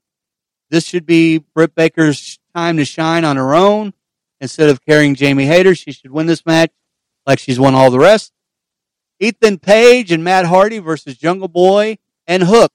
This 0.70 0.86
should 0.86 1.08
be 1.08 1.40
Britt 1.40 1.74
Baker's 1.74 2.38
time 2.54 2.78
to 2.78 2.86
shine 2.86 3.26
on 3.26 3.36
her 3.36 3.56
own. 3.56 3.94
Instead 4.40 4.70
of 4.70 4.86
carrying 4.86 5.16
Jamie 5.16 5.46
Hayter, 5.46 5.74
she 5.74 5.92
should 5.92 6.12
win 6.12 6.28
this 6.28 6.46
match 6.46 6.72
like 7.26 7.40
she's 7.40 7.60
won 7.60 7.74
all 7.74 7.90
the 7.90 7.98
rest. 7.98 8.32
Ethan 9.20 9.58
Page 9.58 10.12
and 10.12 10.24
Matt 10.24 10.46
Hardy 10.46 10.78
versus 10.78 11.18
Jungle 11.18 11.48
Boy 11.48 11.98
and 12.28 12.44
Hook. 12.44 12.72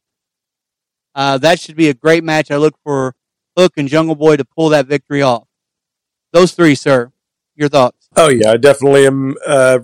Uh, 1.14 1.38
that 1.38 1.60
should 1.60 1.76
be 1.76 1.88
a 1.88 1.94
great 1.94 2.24
match. 2.24 2.50
I 2.50 2.56
look 2.56 2.76
for 2.82 3.14
Hook 3.56 3.72
and 3.76 3.88
Jungle 3.88 4.14
Boy 4.14 4.36
to 4.36 4.44
pull 4.44 4.68
that 4.70 4.86
victory 4.86 5.22
off. 5.22 5.46
Those 6.32 6.52
three, 6.52 6.74
sir. 6.74 7.12
Your 7.54 7.68
thoughts? 7.68 8.08
Oh 8.16 8.28
yeah, 8.28 8.52
I 8.52 8.56
definitely 8.58 9.06
am 9.06 9.34
uh, 9.46 9.78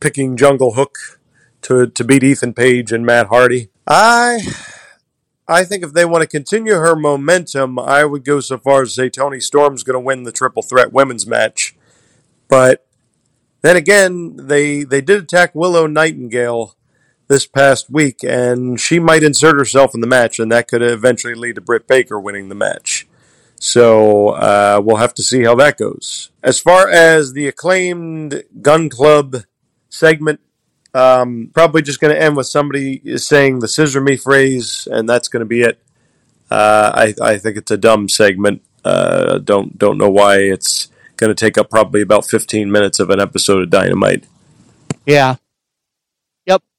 picking 0.00 0.36
Jungle 0.36 0.74
Hook 0.74 1.20
to 1.62 1.86
to 1.86 2.04
beat 2.04 2.24
Ethan 2.24 2.54
Page 2.54 2.92
and 2.92 3.06
Matt 3.06 3.28
Hardy. 3.28 3.68
I 3.86 4.40
I 5.46 5.64
think 5.64 5.84
if 5.84 5.92
they 5.92 6.04
want 6.04 6.22
to 6.22 6.28
continue 6.28 6.74
her 6.74 6.96
momentum, 6.96 7.78
I 7.78 8.04
would 8.04 8.24
go 8.24 8.40
so 8.40 8.58
far 8.58 8.82
as 8.82 8.90
to 8.90 8.94
say 8.94 9.10
Toni 9.10 9.40
Storm's 9.40 9.82
going 9.82 9.94
to 9.94 10.00
win 10.00 10.22
the 10.22 10.32
triple 10.32 10.62
threat 10.62 10.92
women's 10.92 11.26
match. 11.26 11.76
But 12.48 12.86
then 13.62 13.76
again, 13.76 14.36
they 14.36 14.84
they 14.84 15.00
did 15.00 15.22
attack 15.22 15.54
Willow 15.54 15.86
Nightingale 15.86 16.76
this 17.28 17.46
past 17.46 17.90
week, 17.90 18.18
and 18.22 18.78
she 18.80 18.98
might 18.98 19.22
insert 19.22 19.56
herself 19.56 19.94
in 19.94 20.00
the 20.00 20.06
match, 20.06 20.38
and 20.38 20.52
that 20.52 20.68
could 20.68 20.82
eventually 20.82 21.34
lead 21.34 21.54
to 21.56 21.60
Britt 21.60 21.86
Baker 21.86 22.20
winning 22.20 22.48
the 22.48 22.54
match. 22.54 23.06
So 23.58 24.30
uh, 24.30 24.82
we'll 24.84 24.96
have 24.96 25.14
to 25.14 25.22
see 25.22 25.42
how 25.42 25.54
that 25.56 25.78
goes. 25.78 26.30
As 26.42 26.60
far 26.60 26.88
as 26.88 27.32
the 27.32 27.48
acclaimed 27.48 28.44
Gun 28.60 28.90
Club 28.90 29.36
segment 29.88 30.40
um, 30.94 31.50
probably 31.52 31.82
just 31.82 32.00
going 32.00 32.14
to 32.14 32.20
end 32.20 32.36
with 32.36 32.46
somebody 32.46 33.18
saying 33.18 33.58
the 33.58 33.68
scissor 33.68 34.00
me 34.00 34.16
phrase, 34.16 34.86
and 34.90 35.08
that's 35.08 35.28
going 35.28 35.40
to 35.40 35.46
be 35.46 35.62
it. 35.62 35.78
Uh, 36.50 36.92
I, 36.94 37.14
I 37.20 37.38
think 37.38 37.56
it's 37.56 37.70
a 37.72 37.76
dumb 37.76 38.08
segment. 38.08 38.62
Uh, 38.84 39.38
don't 39.38 39.76
don't 39.76 39.98
know 39.98 40.10
why 40.10 40.36
it's 40.36 40.88
going 41.16 41.34
to 41.34 41.34
take 41.34 41.58
up 41.58 41.70
probably 41.70 42.00
about 42.00 42.26
15 42.26 42.70
minutes 42.70 43.00
of 43.00 43.10
an 43.10 43.18
episode 43.18 43.62
of 43.62 43.70
Dynamite. 43.70 44.26
Yeah. 45.06 45.36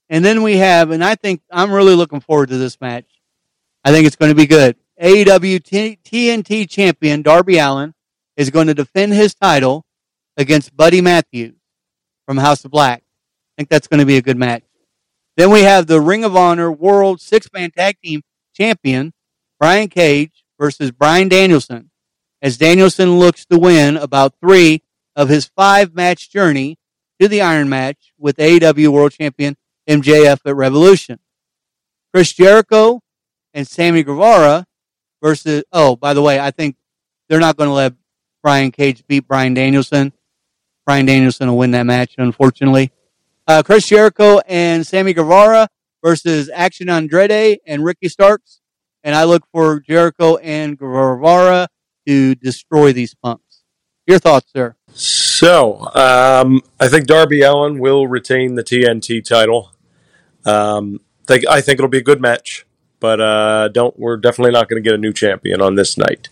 And 0.08 0.24
then 0.24 0.42
we 0.42 0.58
have, 0.58 0.90
and 0.90 1.02
I 1.04 1.14
think 1.14 1.42
I'm 1.50 1.72
really 1.72 1.94
looking 1.94 2.20
forward 2.20 2.48
to 2.50 2.58
this 2.58 2.80
match. 2.80 3.06
I 3.84 3.92
think 3.92 4.06
it's 4.06 4.16
going 4.16 4.30
to 4.30 4.36
be 4.36 4.46
good. 4.46 4.76
AEW 5.02 5.60
TNT 6.02 6.68
champion 6.68 7.22
Darby 7.22 7.58
Allin 7.58 7.94
is 8.36 8.50
going 8.50 8.66
to 8.68 8.74
defend 8.74 9.12
his 9.12 9.34
title 9.34 9.84
against 10.36 10.76
Buddy 10.76 11.00
Matthews 11.00 11.56
from 12.26 12.38
House 12.38 12.64
of 12.64 12.70
Black 12.70 13.02
I 13.56 13.62
think 13.62 13.70
that's 13.70 13.88
going 13.88 14.00
to 14.00 14.06
be 14.06 14.18
a 14.18 14.22
good 14.22 14.36
match. 14.36 14.64
Then 15.38 15.50
we 15.50 15.62
have 15.62 15.86
the 15.86 16.00
Ring 16.00 16.24
of 16.24 16.36
Honor 16.36 16.70
World 16.70 17.22
Six 17.22 17.50
Man 17.54 17.70
Tag 17.70 17.96
Team 18.04 18.22
Champion 18.54 19.14
Brian 19.58 19.88
Cage 19.88 20.44
versus 20.58 20.90
Bryan 20.90 21.28
Danielson, 21.28 21.90
as 22.42 22.58
Danielson 22.58 23.18
looks 23.18 23.46
to 23.46 23.58
win 23.58 23.96
about 23.96 24.34
three 24.42 24.82
of 25.14 25.30
his 25.30 25.46
five 25.46 25.94
match 25.94 26.30
journey 26.30 26.76
to 27.18 27.28
the 27.28 27.40
Iron 27.40 27.70
Match 27.70 28.12
with 28.18 28.36
AEW 28.36 28.88
World 28.88 29.12
Champion 29.12 29.56
MJF 29.88 30.40
at 30.44 30.56
Revolution. 30.56 31.18
Chris 32.12 32.32
Jericho 32.32 33.00
and 33.54 33.66
Sammy 33.66 34.02
Guevara 34.02 34.66
versus. 35.22 35.64
Oh, 35.72 35.96
by 35.96 36.14
the 36.14 36.22
way, 36.22 36.40
I 36.40 36.50
think 36.50 36.76
they're 37.28 37.40
not 37.40 37.56
going 37.56 37.68
to 37.68 37.74
let 37.74 37.94
Brian 38.42 38.70
Cage 38.70 39.04
beat 39.06 39.26
Bryan 39.26 39.54
Danielson. 39.54 40.12
Bryan 40.84 41.06
Danielson 41.06 41.48
will 41.48 41.58
win 41.58 41.72
that 41.72 41.82
match, 41.84 42.14
unfortunately. 42.18 42.92
Uh, 43.46 43.62
Chris 43.64 43.86
Jericho 43.86 44.40
and 44.46 44.86
Sammy 44.86 45.12
Guevara 45.12 45.68
versus 46.02 46.48
Action 46.52 46.86
Andretti 46.86 47.58
and 47.66 47.84
Ricky 47.84 48.08
Starks. 48.08 48.60
And 49.02 49.14
I 49.14 49.24
look 49.24 49.44
for 49.52 49.80
Jericho 49.80 50.36
and 50.36 50.78
Guevara 50.78 51.68
to 52.06 52.34
destroy 52.36 52.92
these 52.92 53.14
punks. 53.14 53.62
Your 54.06 54.18
thoughts, 54.20 54.52
sir? 54.52 54.76
So, 54.92 55.92
um, 55.94 56.60
I 56.78 56.88
think 56.88 57.06
Darby 57.06 57.42
Allin 57.42 57.78
will 57.78 58.06
retain 58.06 58.54
the 58.54 58.62
TNT 58.62 59.24
title. 59.24 59.72
Um, 60.46 61.00
think, 61.26 61.46
I 61.46 61.60
think 61.60 61.78
it'll 61.78 61.88
be 61.88 61.98
a 61.98 62.02
good 62.02 62.20
match, 62.20 62.64
but 63.00 63.20
uh, 63.20 63.68
don't. 63.68 63.98
We're 63.98 64.16
definitely 64.16 64.52
not 64.52 64.68
going 64.68 64.82
to 64.82 64.88
get 64.88 64.94
a 64.94 65.00
new 65.00 65.12
champion 65.12 65.60
on 65.60 65.74
this 65.74 65.98
night. 65.98 66.28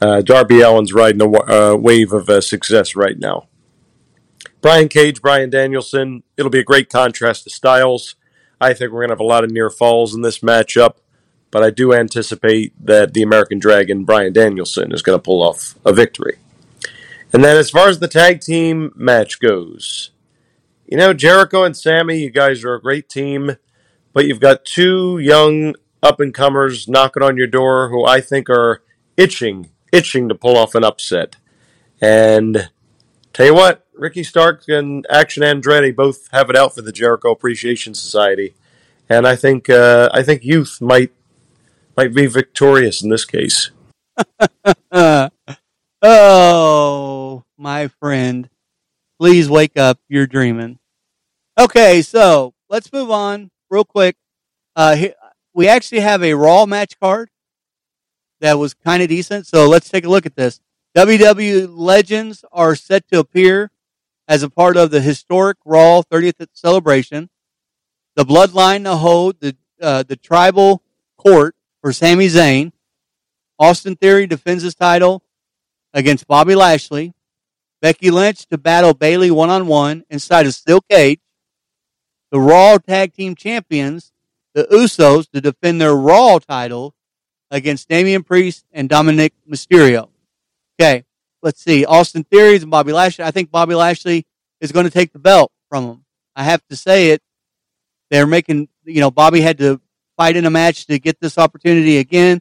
Uh, 0.00 0.20
Darby 0.20 0.62
Allin's 0.62 0.92
riding 0.92 1.20
a 1.20 1.28
uh, 1.28 1.76
wave 1.76 2.12
of 2.12 2.28
uh, 2.28 2.40
success 2.40 2.94
right 2.94 3.18
now. 3.18 3.48
Brian 4.60 4.88
Cage, 4.88 5.20
Bryan 5.20 5.50
Danielson. 5.50 6.22
It'll 6.36 6.50
be 6.50 6.60
a 6.60 6.64
great 6.64 6.88
contrast 6.88 7.44
to 7.44 7.50
styles. 7.50 8.14
I 8.60 8.74
think 8.74 8.92
we're 8.92 9.00
going 9.00 9.08
to 9.08 9.14
have 9.14 9.20
a 9.20 9.24
lot 9.24 9.44
of 9.44 9.50
near 9.50 9.70
falls 9.70 10.14
in 10.14 10.22
this 10.22 10.40
matchup, 10.40 10.96
but 11.50 11.62
I 11.62 11.70
do 11.70 11.92
anticipate 11.92 12.72
that 12.84 13.14
the 13.14 13.22
American 13.22 13.58
Dragon, 13.58 14.04
Bryan 14.04 14.32
Danielson, 14.32 14.92
is 14.92 15.02
going 15.02 15.18
to 15.18 15.22
pull 15.22 15.42
off 15.42 15.76
a 15.84 15.92
victory. 15.92 16.38
And 17.32 17.44
then 17.44 17.56
as 17.56 17.70
far 17.70 17.88
as 17.88 17.98
the 17.98 18.08
tag 18.08 18.40
team 18.40 18.92
match 18.96 19.38
goes, 19.38 20.10
you 20.88 20.96
know, 20.96 21.12
Jericho 21.12 21.64
and 21.64 21.76
Sammy, 21.76 22.18
you 22.18 22.30
guys 22.30 22.64
are 22.64 22.74
a 22.74 22.80
great 22.80 23.10
team, 23.10 23.56
but 24.14 24.26
you've 24.26 24.40
got 24.40 24.64
two 24.64 25.18
young 25.18 25.74
up 26.02 26.18
and 26.18 26.32
comers 26.32 26.88
knocking 26.88 27.22
on 27.22 27.36
your 27.36 27.46
door 27.46 27.90
who 27.90 28.06
I 28.06 28.22
think 28.22 28.48
are 28.48 28.82
itching, 29.16 29.68
itching 29.92 30.30
to 30.30 30.34
pull 30.34 30.56
off 30.56 30.74
an 30.74 30.84
upset. 30.84 31.36
And 32.00 32.70
tell 33.34 33.46
you 33.46 33.54
what, 33.54 33.86
Ricky 33.92 34.24
Stark 34.24 34.62
and 34.68 35.06
Action 35.10 35.42
Andretti 35.42 35.94
both 35.94 36.30
have 36.32 36.48
it 36.48 36.56
out 36.56 36.74
for 36.74 36.80
the 36.80 36.92
Jericho 36.92 37.32
Appreciation 37.32 37.92
Society, 37.92 38.54
and 39.10 39.26
I 39.26 39.36
think 39.36 39.68
uh, 39.68 40.08
I 40.14 40.22
think 40.22 40.44
youth 40.44 40.80
might 40.80 41.10
might 41.96 42.14
be 42.14 42.26
victorious 42.26 43.02
in 43.02 43.10
this 43.10 43.24
case. 43.24 43.70
Oh, 46.00 47.42
my 47.56 47.88
friend. 47.88 48.48
Please 49.18 49.50
wake 49.50 49.76
up. 49.76 49.98
You're 50.08 50.26
dreaming. 50.26 50.78
Okay, 51.58 52.02
so 52.02 52.54
let's 52.68 52.92
move 52.92 53.10
on 53.10 53.50
real 53.68 53.84
quick. 53.84 54.16
Uh, 54.76 54.96
we 55.52 55.66
actually 55.66 56.00
have 56.00 56.22
a 56.22 56.34
Raw 56.34 56.66
match 56.66 56.98
card 57.00 57.30
that 58.40 58.58
was 58.58 58.74
kind 58.74 59.02
of 59.02 59.08
decent. 59.08 59.46
So 59.46 59.68
let's 59.68 59.88
take 59.88 60.04
a 60.04 60.08
look 60.08 60.24
at 60.24 60.36
this. 60.36 60.60
WWE 60.96 61.68
legends 61.70 62.44
are 62.52 62.76
set 62.76 63.08
to 63.08 63.18
appear 63.18 63.70
as 64.28 64.42
a 64.42 64.50
part 64.50 64.76
of 64.76 64.90
the 64.90 65.00
historic 65.00 65.56
Raw 65.64 66.02
30th 66.02 66.46
celebration. 66.52 67.28
The 68.14 68.24
Bloodline 68.24 68.84
to 68.84 68.96
hold 68.96 69.40
the 69.40 69.56
uh, 69.80 70.02
the 70.02 70.16
tribal 70.16 70.82
court 71.16 71.54
for 71.80 71.92
Sami 71.92 72.26
Zayn. 72.26 72.72
Austin 73.58 73.96
Theory 73.96 74.26
defends 74.26 74.62
his 74.62 74.74
title 74.74 75.22
against 75.92 76.26
Bobby 76.26 76.54
Lashley. 76.54 77.14
Becky 77.80 78.10
Lynch 78.10 78.46
to 78.46 78.58
battle 78.58 78.94
Bayley 78.94 79.30
one 79.30 79.50
on 79.50 79.66
one 79.66 80.04
inside 80.10 80.46
a 80.46 80.52
steel 80.52 80.80
cage. 80.80 81.20
The 82.30 82.40
Raw 82.40 82.78
Tag 82.78 83.14
Team 83.14 83.34
Champions, 83.34 84.12
the 84.54 84.64
Usos, 84.64 85.30
to 85.30 85.40
defend 85.40 85.80
their 85.80 85.94
Raw 85.94 86.38
title 86.38 86.94
against 87.50 87.88
Damian 87.88 88.22
Priest 88.22 88.64
and 88.72 88.88
Dominik 88.88 89.30
Mysterio. 89.50 90.10
Okay, 90.78 91.04
let's 91.42 91.62
see. 91.62 91.84
Austin 91.84 92.24
Theories 92.24 92.62
and 92.62 92.70
Bobby 92.70 92.92
Lashley. 92.92 93.24
I 93.24 93.30
think 93.30 93.50
Bobby 93.50 93.74
Lashley 93.74 94.26
is 94.60 94.72
going 94.72 94.84
to 94.84 94.90
take 94.90 95.12
the 95.12 95.18
belt 95.18 95.52
from 95.68 95.84
him. 95.84 96.04
I 96.36 96.44
have 96.44 96.62
to 96.68 96.76
say 96.76 97.10
it. 97.10 97.22
They're 98.10 98.26
making, 98.26 98.68
you 98.84 99.00
know, 99.00 99.10
Bobby 99.10 99.40
had 99.40 99.58
to 99.58 99.80
fight 100.16 100.36
in 100.36 100.44
a 100.44 100.50
match 100.50 100.86
to 100.86 100.98
get 100.98 101.20
this 101.20 101.38
opportunity 101.38 101.98
again. 101.98 102.40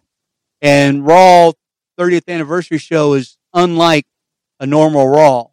And 0.61 1.05
Raw 1.05 1.51
30th 1.99 2.27
anniversary 2.27 2.77
show 2.77 3.13
is 3.13 3.37
unlike 3.53 4.05
a 4.59 4.65
normal 4.65 5.07
Raw. 5.07 5.47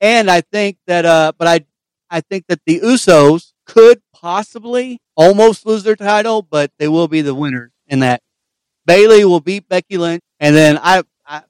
And 0.00 0.30
I 0.30 0.40
think 0.40 0.78
that, 0.86 1.04
uh, 1.04 1.32
but 1.36 1.48
I, 1.48 1.64
I 2.10 2.20
think 2.20 2.46
that 2.48 2.60
the 2.66 2.80
Usos 2.80 3.52
could 3.66 4.00
possibly 4.12 5.00
almost 5.16 5.66
lose 5.66 5.82
their 5.82 5.96
title, 5.96 6.42
but 6.42 6.70
they 6.78 6.88
will 6.88 7.08
be 7.08 7.20
the 7.20 7.34
winners 7.34 7.72
in 7.86 8.00
that. 8.00 8.22
Bayley 8.86 9.24
will 9.24 9.40
beat 9.40 9.68
Becky 9.68 9.98
Lynch, 9.98 10.22
and 10.40 10.56
then 10.56 10.78
I, 10.82 11.02
I, 11.26 11.42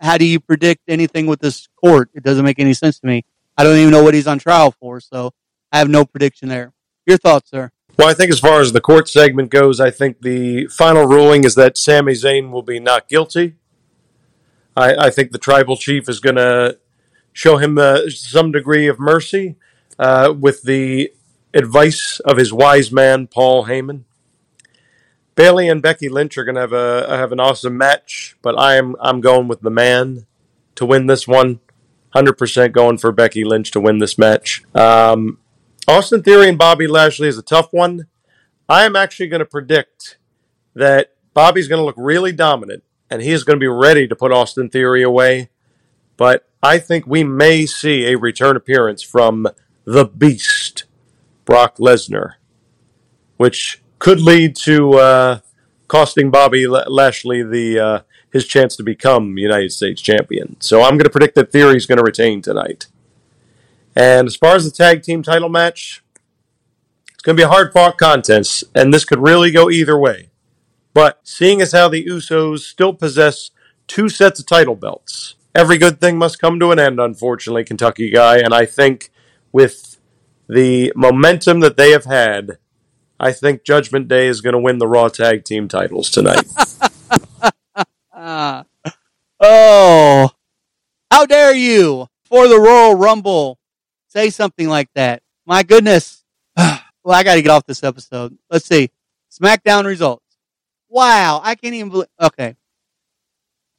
how 0.00 0.18
do 0.18 0.24
you 0.24 0.40
predict 0.40 0.82
anything 0.88 1.26
with 1.26 1.40
this 1.40 1.68
court? 1.76 2.10
It 2.14 2.24
doesn't 2.24 2.44
make 2.44 2.58
any 2.58 2.74
sense 2.74 2.98
to 3.00 3.06
me. 3.06 3.24
I 3.56 3.62
don't 3.62 3.76
even 3.76 3.90
know 3.90 4.02
what 4.02 4.14
he's 4.14 4.26
on 4.26 4.38
trial 4.38 4.72
for, 4.72 5.00
so 5.00 5.30
I 5.70 5.78
have 5.78 5.88
no 5.88 6.04
prediction 6.04 6.48
there. 6.48 6.72
Your 7.06 7.18
thoughts, 7.18 7.50
sir? 7.50 7.70
Well, 7.98 8.08
I 8.08 8.14
think 8.14 8.32
as 8.32 8.40
far 8.40 8.60
as 8.60 8.72
the 8.72 8.80
court 8.80 9.08
segment 9.08 9.50
goes, 9.50 9.78
I 9.78 9.90
think 9.90 10.22
the 10.22 10.66
final 10.68 11.04
ruling 11.04 11.44
is 11.44 11.54
that 11.56 11.76
Sami 11.76 12.14
Zayn 12.14 12.50
will 12.50 12.62
be 12.62 12.80
not 12.80 13.08
guilty. 13.08 13.56
I, 14.76 15.06
I 15.06 15.10
think 15.10 15.32
the 15.32 15.38
tribal 15.38 15.76
chief 15.76 16.08
is 16.08 16.20
going 16.20 16.36
to 16.36 16.78
show 17.32 17.56
him 17.56 17.78
uh, 17.78 18.08
some 18.08 18.52
degree 18.52 18.86
of 18.86 18.98
mercy 18.98 19.56
uh, 19.98 20.34
with 20.38 20.62
the 20.62 21.12
advice 21.54 22.20
of 22.24 22.36
his 22.36 22.52
wise 22.52 22.92
man, 22.92 23.26
Paul 23.26 23.66
Heyman. 23.66 24.04
Bayley 25.34 25.68
and 25.68 25.80
Becky 25.80 26.08
Lynch 26.08 26.36
are 26.36 26.44
going 26.44 26.56
to 26.56 26.60
have 26.60 26.72
a 26.72 27.16
have 27.16 27.32
an 27.32 27.40
awesome 27.40 27.76
match, 27.78 28.36
but 28.42 28.58
I 28.58 28.76
am 28.76 28.94
I'm 29.00 29.20
going 29.20 29.48
with 29.48 29.60
the 29.60 29.70
man 29.70 30.26
to 30.74 30.84
win 30.84 31.06
this 31.06 31.26
one. 31.26 31.60
Hundred 32.12 32.32
percent 32.32 32.72
going 32.72 32.98
for 32.98 33.12
Becky 33.12 33.44
Lynch 33.44 33.70
to 33.70 33.80
win 33.80 33.98
this 33.98 34.18
match. 34.18 34.64
Um, 34.74 35.38
Austin 35.86 36.24
Theory 36.24 36.48
and 36.48 36.58
Bobby 36.58 36.88
Lashley 36.88 37.28
is 37.28 37.38
a 37.38 37.42
tough 37.42 37.72
one. 37.72 38.06
I 38.68 38.84
am 38.84 38.96
actually 38.96 39.28
going 39.28 39.40
to 39.40 39.46
predict 39.46 40.18
that 40.74 41.14
Bobby's 41.34 41.68
going 41.68 41.78
to 41.78 41.84
look 41.84 41.94
really 41.96 42.32
dominant 42.32 42.82
and 43.10 43.22
he 43.22 43.32
is 43.32 43.44
going 43.44 43.56
to 43.56 43.60
be 43.60 43.68
ready 43.68 44.06
to 44.06 44.14
put 44.14 44.32
Austin 44.32 44.70
Theory 44.70 45.02
away. 45.02 45.50
But 46.16 46.48
I 46.62 46.78
think 46.78 47.06
we 47.06 47.24
may 47.24 47.66
see 47.66 48.06
a 48.06 48.16
return 48.16 48.56
appearance 48.56 49.02
from 49.02 49.48
the 49.84 50.04
Beast, 50.04 50.84
Brock 51.44 51.78
Lesnar, 51.78 52.34
which 53.36 53.82
could 53.98 54.20
lead 54.20 54.54
to 54.56 54.94
uh, 54.94 55.40
costing 55.88 56.30
Bobby 56.30 56.66
Lashley 56.66 57.42
the 57.42 57.78
uh, 57.78 58.00
his 58.32 58.46
chance 58.46 58.76
to 58.76 58.82
become 58.82 59.38
United 59.38 59.72
States 59.72 60.00
champion. 60.00 60.56
So 60.60 60.82
I'm 60.82 60.92
going 60.92 61.04
to 61.04 61.10
predict 61.10 61.34
that 61.34 61.50
Theory 61.50 61.76
is 61.76 61.86
going 61.86 61.98
to 61.98 62.04
retain 62.04 62.42
tonight. 62.42 62.86
And 63.96 64.28
as 64.28 64.36
far 64.36 64.54
as 64.54 64.64
the 64.64 64.70
tag 64.70 65.02
team 65.02 65.22
title 65.22 65.48
match, 65.48 66.04
it's 67.12 67.22
going 67.22 67.36
to 67.36 67.40
be 67.40 67.44
a 67.44 67.48
hard 67.48 67.72
fought 67.72 67.98
contest, 67.98 68.64
and 68.74 68.94
this 68.94 69.04
could 69.04 69.18
really 69.18 69.50
go 69.50 69.68
either 69.68 69.98
way. 69.98 70.29
But 70.92 71.20
seeing 71.22 71.60
as 71.60 71.72
how 71.72 71.88
the 71.88 72.04
Usos 72.04 72.60
still 72.60 72.92
possess 72.92 73.50
two 73.86 74.08
sets 74.08 74.40
of 74.40 74.46
title 74.46 74.74
belts, 74.74 75.36
every 75.54 75.78
good 75.78 76.00
thing 76.00 76.18
must 76.18 76.40
come 76.40 76.58
to 76.60 76.72
an 76.72 76.78
end, 76.78 77.00
unfortunately, 77.00 77.64
Kentucky 77.64 78.10
guy. 78.10 78.38
And 78.38 78.52
I 78.52 78.66
think 78.66 79.10
with 79.52 79.98
the 80.48 80.92
momentum 80.96 81.60
that 81.60 81.76
they 81.76 81.90
have 81.92 82.04
had, 82.04 82.58
I 83.18 83.32
think 83.32 83.64
Judgment 83.64 84.08
Day 84.08 84.26
is 84.26 84.40
going 84.40 84.54
to 84.54 84.58
win 84.58 84.78
the 84.78 84.88
Raw 84.88 85.08
Tag 85.08 85.44
Team 85.44 85.68
titles 85.68 86.10
tonight. 86.10 86.44
uh, 88.12 88.64
oh, 89.40 90.30
how 91.10 91.26
dare 91.26 91.54
you 91.54 92.06
for 92.24 92.48
the 92.48 92.58
Royal 92.58 92.94
Rumble 92.94 93.58
say 94.08 94.30
something 94.30 94.68
like 94.68 94.88
that? 94.94 95.22
My 95.44 95.62
goodness. 95.62 96.24
well, 96.56 96.80
I 97.06 97.22
got 97.22 97.34
to 97.34 97.42
get 97.42 97.50
off 97.50 97.66
this 97.66 97.84
episode. 97.84 98.36
Let's 98.50 98.66
see. 98.66 98.90
SmackDown 99.30 99.84
results. 99.84 100.24
Wow, 100.90 101.40
I 101.42 101.54
can't 101.54 101.74
even 101.74 101.90
believe. 101.90 102.08
Okay. 102.20 102.56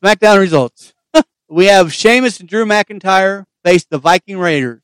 SmackDown 0.01 0.39
results. 0.39 0.93
we 1.49 1.65
have 1.65 1.93
Sheamus 1.93 2.39
and 2.39 2.47
Drew 2.47 2.65
McIntyre 2.65 3.45
face 3.65 3.83
the 3.83 3.97
Viking 3.97 4.39
Raiders. 4.39 4.81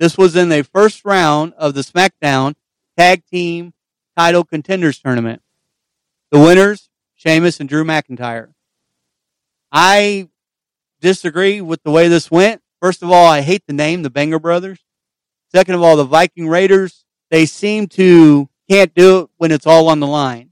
This 0.00 0.16
was 0.16 0.34
in 0.36 0.48
the 0.48 0.64
first 0.64 1.04
round 1.04 1.52
of 1.58 1.74
the 1.74 1.82
SmackDown 1.82 2.54
Tag 2.96 3.24
Team 3.26 3.74
Title 4.16 4.42
Contenders 4.42 4.98
Tournament. 4.98 5.42
The 6.30 6.38
winners, 6.38 6.88
Sheamus 7.14 7.60
and 7.60 7.68
Drew 7.68 7.84
McIntyre. 7.84 8.54
I 9.70 10.28
disagree 11.00 11.60
with 11.60 11.82
the 11.82 11.90
way 11.90 12.08
this 12.08 12.30
went. 12.30 12.62
First 12.80 13.02
of 13.02 13.10
all, 13.10 13.26
I 13.26 13.42
hate 13.42 13.64
the 13.66 13.74
name, 13.74 14.02
the 14.02 14.10
Banger 14.10 14.38
Brothers. 14.38 14.78
Second 15.54 15.74
of 15.74 15.82
all, 15.82 15.96
the 15.96 16.04
Viking 16.04 16.48
Raiders, 16.48 17.04
they 17.30 17.44
seem 17.44 17.86
to 17.88 18.48
can't 18.68 18.94
do 18.94 19.20
it 19.20 19.30
when 19.36 19.50
it's 19.50 19.66
all 19.66 19.88
on 19.88 20.00
the 20.00 20.06
line. 20.06 20.47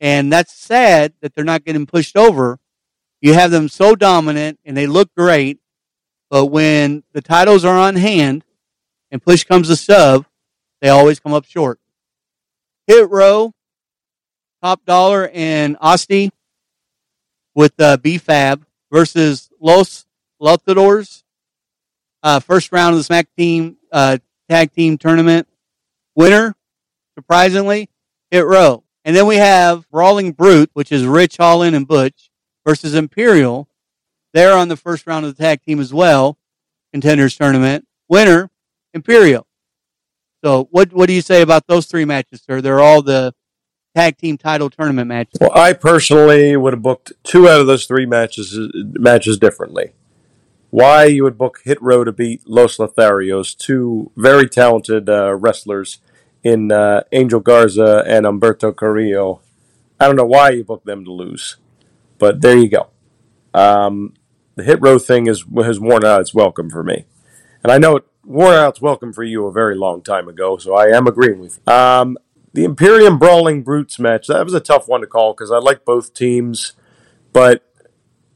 And 0.00 0.32
that's 0.32 0.54
sad 0.54 1.12
that 1.20 1.34
they're 1.34 1.44
not 1.44 1.64
getting 1.64 1.86
pushed 1.86 2.16
over. 2.16 2.58
You 3.20 3.34
have 3.34 3.50
them 3.50 3.68
so 3.68 3.94
dominant 3.94 4.58
and 4.64 4.76
they 4.76 4.86
look 4.86 5.14
great, 5.14 5.58
but 6.30 6.46
when 6.46 7.04
the 7.12 7.22
titles 7.22 7.64
are 7.64 7.78
on 7.78 7.96
hand 7.96 8.44
and 9.10 9.22
push 9.22 9.44
comes 9.44 9.68
to 9.68 9.76
shove, 9.76 10.26
they 10.80 10.88
always 10.90 11.20
come 11.20 11.32
up 11.32 11.46
short. 11.46 11.78
Hit 12.86 13.08
row, 13.08 13.54
Top 14.62 14.84
Dolla 14.84 15.28
and 15.28 15.76
Asti 15.80 16.30
with 17.54 17.72
uh, 17.80 17.96
BFAB 17.96 18.62
versus 18.90 19.50
Los 19.60 20.06
Luchadors. 20.40 21.22
Uh, 22.22 22.40
first 22.40 22.72
round 22.72 22.94
of 22.94 22.98
the 22.98 23.04
Smack 23.04 23.28
Team 23.36 23.76
uh, 23.92 24.18
Tag 24.48 24.72
Team 24.72 24.98
Tournament 24.98 25.48
winner, 26.14 26.54
surprisingly, 27.14 27.88
Hit 28.30 28.44
Row. 28.44 28.83
And 29.04 29.14
then 29.14 29.26
we 29.26 29.36
have 29.36 29.88
Brawling 29.90 30.32
Brute, 30.32 30.70
which 30.72 30.90
is 30.90 31.04
Ridge 31.04 31.36
Holland 31.36 31.76
and 31.76 31.86
Butch, 31.86 32.30
versus 32.66 32.94
Imperium. 32.94 33.66
They're 34.32 34.56
on 34.56 34.68
the 34.68 34.76
first 34.76 35.06
round 35.06 35.26
of 35.26 35.36
the 35.36 35.42
tag 35.42 35.62
team 35.62 35.78
as 35.78 35.92
well, 35.92 36.38
contenders 36.92 37.36
tournament. 37.36 37.86
Winner, 38.08 38.50
Imperium. 38.94 39.44
So 40.44 40.68
what 40.70 40.92
what 40.92 41.06
do 41.06 41.14
you 41.14 41.22
say 41.22 41.42
about 41.42 41.66
those 41.66 41.86
three 41.86 42.04
matches, 42.04 42.42
sir? 42.42 42.60
They're 42.60 42.80
all 42.80 43.02
the 43.02 43.34
tag 43.94 44.18
team 44.18 44.36
title 44.36 44.68
tournament 44.68 45.08
matches. 45.08 45.38
Well, 45.40 45.52
I 45.54 45.72
personally 45.72 46.56
would 46.56 46.72
have 46.72 46.82
booked 46.82 47.12
two 47.22 47.48
out 47.48 47.60
of 47.60 47.66
those 47.66 47.86
three 47.86 48.06
matches 48.06 48.58
matches 48.74 49.38
differently. 49.38 49.92
Why 50.70 51.04
you 51.04 51.22
would 51.22 51.38
book 51.38 51.60
Hit 51.64 51.80
Row 51.80 52.04
to 52.04 52.12
beat 52.12 52.48
Los 52.48 52.78
Lotharios, 52.78 53.56
two 53.56 54.10
very 54.16 54.48
talented 54.48 55.08
uh, 55.08 55.34
wrestlers 55.34 55.98
in 56.44 56.70
uh, 56.70 57.02
Angel 57.10 57.40
Garza 57.40 58.04
and 58.06 58.26
Umberto 58.26 58.70
Carrillo. 58.70 59.40
I 59.98 60.06
don't 60.06 60.16
know 60.16 60.26
why 60.26 60.50
you 60.50 60.62
booked 60.62 60.86
them 60.86 61.04
to 61.04 61.10
lose, 61.10 61.56
but 62.18 62.42
there 62.42 62.56
you 62.56 62.68
go. 62.68 62.90
Um, 63.54 64.14
the 64.54 64.62
hit 64.62 64.80
row 64.80 64.98
thing 64.98 65.26
is 65.26 65.44
has 65.56 65.80
worn 65.80 66.04
out 66.04 66.20
its 66.20 66.34
welcome 66.34 66.70
for 66.70 66.84
me, 66.84 67.06
and 67.62 67.72
I 67.72 67.78
know 67.78 67.96
it 67.96 68.04
wore 68.24 68.54
out 68.54 68.74
its 68.74 68.80
welcome 68.80 69.12
for 69.12 69.24
you 69.24 69.46
a 69.46 69.52
very 69.52 69.74
long 69.74 70.02
time 70.02 70.28
ago, 70.28 70.58
so 70.58 70.74
I 70.74 70.86
am 70.96 71.06
agreeing 71.06 71.40
with 71.40 71.60
you. 71.66 71.72
Um, 71.72 72.18
the 72.52 72.64
Imperium 72.64 73.18
Brawling 73.18 73.62
Brutes 73.62 73.98
match, 73.98 74.28
that 74.28 74.44
was 74.44 74.54
a 74.54 74.60
tough 74.60 74.86
one 74.86 75.00
to 75.00 75.06
call 75.06 75.32
because 75.32 75.50
I 75.50 75.58
like 75.58 75.84
both 75.84 76.14
teams, 76.14 76.74
but 77.32 77.64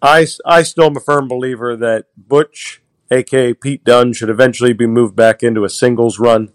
I, 0.03 0.27
I 0.45 0.63
still 0.63 0.87
am 0.87 0.97
a 0.97 1.01
firm 1.01 1.29
believer 1.29 1.77
that 1.77 2.07
Butch, 2.17 2.83
aka 3.11 3.55
Pete 3.55 3.85
Dunne, 3.85 4.13
should 4.13 4.31
eventually 4.31 4.73
be 4.73 4.87
moved 4.87 5.15
back 5.15 5.43
into 5.43 5.65
a 5.65 5.71
singles 5.71 6.19
run. 6.19 6.53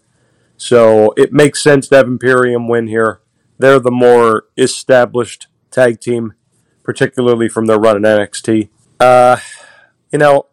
So 0.56 1.12
it 1.16 1.32
makes 1.32 1.62
sense 1.62 1.88
to 1.88 1.96
have 1.96 2.06
Imperium 2.06 2.68
win 2.68 2.86
here. 2.86 3.20
They're 3.58 3.80
the 3.80 3.90
more 3.90 4.44
established 4.56 5.48
tag 5.70 6.00
team, 6.00 6.34
particularly 6.82 7.48
from 7.48 7.66
their 7.66 7.78
run 7.78 7.96
in 7.96 8.02
NXT. 8.02 8.68
Uh, 9.00 9.36
you 10.12 10.18
know, 10.18 10.46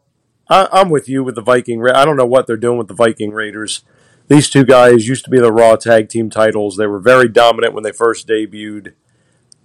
I, 0.49 0.67
am 0.81 0.89
with 0.89 1.07
you 1.07 1.23
with 1.23 1.35
the 1.35 1.41
Viking. 1.41 1.85
I 1.87 2.05
don't 2.05 2.17
know 2.17 2.25
what 2.25 2.47
they're 2.47 2.57
doing 2.57 2.77
with 2.77 2.87
the 2.87 2.93
Viking 2.93 3.31
Raiders. 3.31 3.83
These 4.27 4.49
two 4.49 4.65
guys 4.65 5.07
used 5.07 5.23
to 5.25 5.29
be 5.29 5.39
the 5.39 5.51
Raw 5.51 5.75
tag 5.75 6.09
team 6.09 6.29
titles. 6.29 6.77
They 6.77 6.87
were 6.87 6.99
very 6.99 7.27
dominant 7.27 7.73
when 7.73 7.83
they 7.83 7.91
first 7.91 8.27
debuted. 8.27 8.93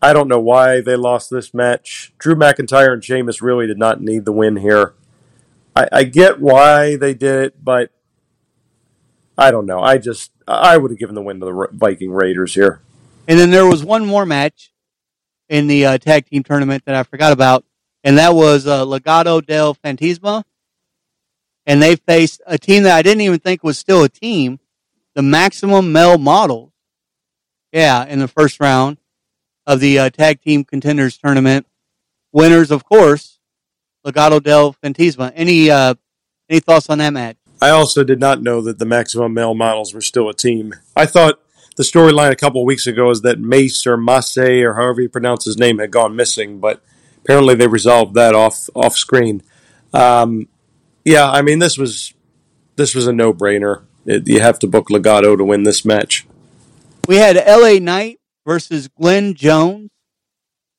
I 0.02 0.12
don't 0.12 0.28
know 0.28 0.40
why 0.40 0.80
they 0.80 0.96
lost 0.96 1.30
this 1.30 1.54
match. 1.54 2.12
Drew 2.18 2.34
McIntyre 2.34 2.92
and 2.92 3.02
Sheamus 3.02 3.40
really 3.40 3.66
did 3.66 3.78
not 3.78 4.00
need 4.00 4.24
the 4.24 4.32
win 4.32 4.56
here. 4.56 4.94
I, 5.74 5.88
I 5.92 6.04
get 6.04 6.40
why 6.40 6.96
they 6.96 7.14
did 7.14 7.44
it, 7.46 7.64
but 7.64 7.90
I 9.38 9.50
don't 9.50 9.66
know. 9.66 9.80
I 9.80 9.98
just 9.98 10.32
I 10.46 10.76
would 10.76 10.90
have 10.90 10.98
given 10.98 11.14
the 11.14 11.22
win 11.22 11.40
to 11.40 11.46
the 11.46 11.68
Viking 11.72 12.10
Raiders 12.10 12.54
here. 12.54 12.80
And 13.28 13.38
then 13.38 13.50
there 13.50 13.66
was 13.66 13.84
one 13.84 14.06
more 14.06 14.24
match 14.24 14.72
in 15.48 15.66
the 15.66 15.86
uh, 15.86 15.98
tag 15.98 16.26
team 16.26 16.42
tournament 16.42 16.84
that 16.86 16.94
I 16.94 17.02
forgot 17.02 17.32
about, 17.32 17.64
and 18.04 18.18
that 18.18 18.34
was 18.34 18.66
uh, 18.66 18.84
Legado 18.84 19.44
del 19.44 19.74
Fantasma. 19.74 20.44
And 21.66 21.82
they 21.82 21.96
faced 21.96 22.40
a 22.46 22.56
team 22.56 22.84
that 22.84 22.96
I 22.96 23.02
didn't 23.02 23.22
even 23.22 23.40
think 23.40 23.64
was 23.64 23.76
still 23.76 24.04
a 24.04 24.08
team, 24.08 24.60
the 25.14 25.22
Maximum 25.22 25.90
Male 25.92 26.18
Models. 26.18 26.72
Yeah, 27.72 28.04
in 28.06 28.20
the 28.20 28.28
first 28.28 28.60
round 28.60 28.98
of 29.66 29.80
the 29.80 29.98
uh, 29.98 30.10
tag 30.10 30.40
team 30.40 30.64
contenders 30.64 31.18
tournament. 31.18 31.66
Winners, 32.32 32.70
of 32.70 32.84
course, 32.84 33.40
Legado 34.06 34.42
del 34.42 34.74
Fantasma. 34.74 35.32
Any 35.34 35.70
uh, 35.70 35.94
any 36.48 36.60
thoughts 36.60 36.88
on 36.88 36.98
that 36.98 37.12
match? 37.12 37.36
I 37.60 37.70
also 37.70 38.04
did 38.04 38.20
not 38.20 38.42
know 38.42 38.60
that 38.62 38.78
the 38.78 38.84
Maximum 38.84 39.34
Male 39.34 39.54
Models 39.54 39.94
were 39.94 40.00
still 40.00 40.28
a 40.28 40.34
team. 40.34 40.74
I 40.94 41.06
thought 41.06 41.40
the 41.76 41.82
storyline 41.82 42.30
a 42.30 42.36
couple 42.36 42.64
weeks 42.64 42.86
ago 42.86 43.10
is 43.10 43.22
that 43.22 43.38
Mace 43.38 43.86
or 43.86 43.96
Mace 43.96 44.36
or 44.38 44.74
however 44.74 45.02
you 45.02 45.08
pronounce 45.08 45.44
his 45.44 45.58
name 45.58 45.78
had 45.78 45.90
gone 45.90 46.16
missing, 46.16 46.58
but 46.58 46.82
apparently 47.22 47.54
they 47.54 47.66
resolved 47.66 48.14
that 48.14 48.34
off 48.34 48.68
off 48.74 48.96
screen. 48.96 49.42
Um, 49.92 50.48
yeah, 51.04 51.30
I 51.30 51.42
mean 51.42 51.58
this 51.58 51.78
was 51.78 52.14
this 52.76 52.94
was 52.94 53.06
a 53.06 53.12
no 53.12 53.32
brainer. 53.32 53.82
You 54.04 54.40
have 54.40 54.58
to 54.60 54.66
book 54.66 54.88
Legado 54.88 55.36
to 55.36 55.44
win 55.44 55.64
this 55.64 55.84
match. 55.84 56.26
We 57.08 57.16
had 57.16 57.36
L.A. 57.36 57.80
Knight 57.80 58.18
versus 58.46 58.88
Glenn 58.88 59.34
Jones. 59.34 59.90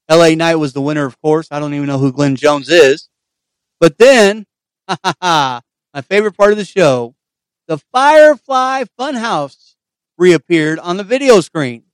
L.A. 0.09 0.35
Knight 0.35 0.55
was 0.55 0.73
the 0.73 0.81
winner, 0.81 1.05
of 1.05 1.19
course. 1.21 1.49
I 1.51 1.59
don't 1.59 1.73
even 1.73 1.87
know 1.87 1.97
who 1.97 2.13
Glenn 2.13 2.37
Jones 2.37 2.69
is. 2.69 3.09
But 3.79 3.97
then, 3.97 4.45
my 5.97 6.01
favorite 6.01 6.37
part 6.37 6.51
of 6.51 6.59
the 6.59 6.63
show, 6.63 7.15
the 7.67 7.79
Firefly 7.91 8.83
Funhouse 8.99 9.73
reappeared 10.15 10.77
on 10.77 10.97
the 10.97 11.03
video 11.03 11.41
screen. 11.41 11.85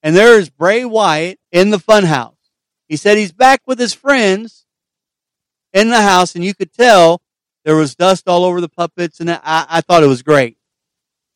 And 0.00 0.14
there 0.14 0.38
is 0.38 0.48
Bray 0.48 0.84
Wyatt 0.84 1.40
in 1.50 1.70
the 1.70 1.78
funhouse. 1.78 2.36
He 2.86 2.94
said 2.94 3.18
he's 3.18 3.32
back 3.32 3.62
with 3.66 3.80
his 3.80 3.92
friends 3.92 4.64
in 5.72 5.90
the 5.90 6.02
house, 6.02 6.36
and 6.36 6.44
you 6.44 6.54
could 6.54 6.72
tell 6.72 7.20
there 7.64 7.74
was 7.74 7.96
dust 7.96 8.28
all 8.28 8.44
over 8.44 8.60
the 8.60 8.68
puppets, 8.68 9.18
and 9.18 9.28
I, 9.28 9.40
I 9.42 9.80
thought 9.80 10.04
it 10.04 10.06
was 10.06 10.22
great. 10.22 10.56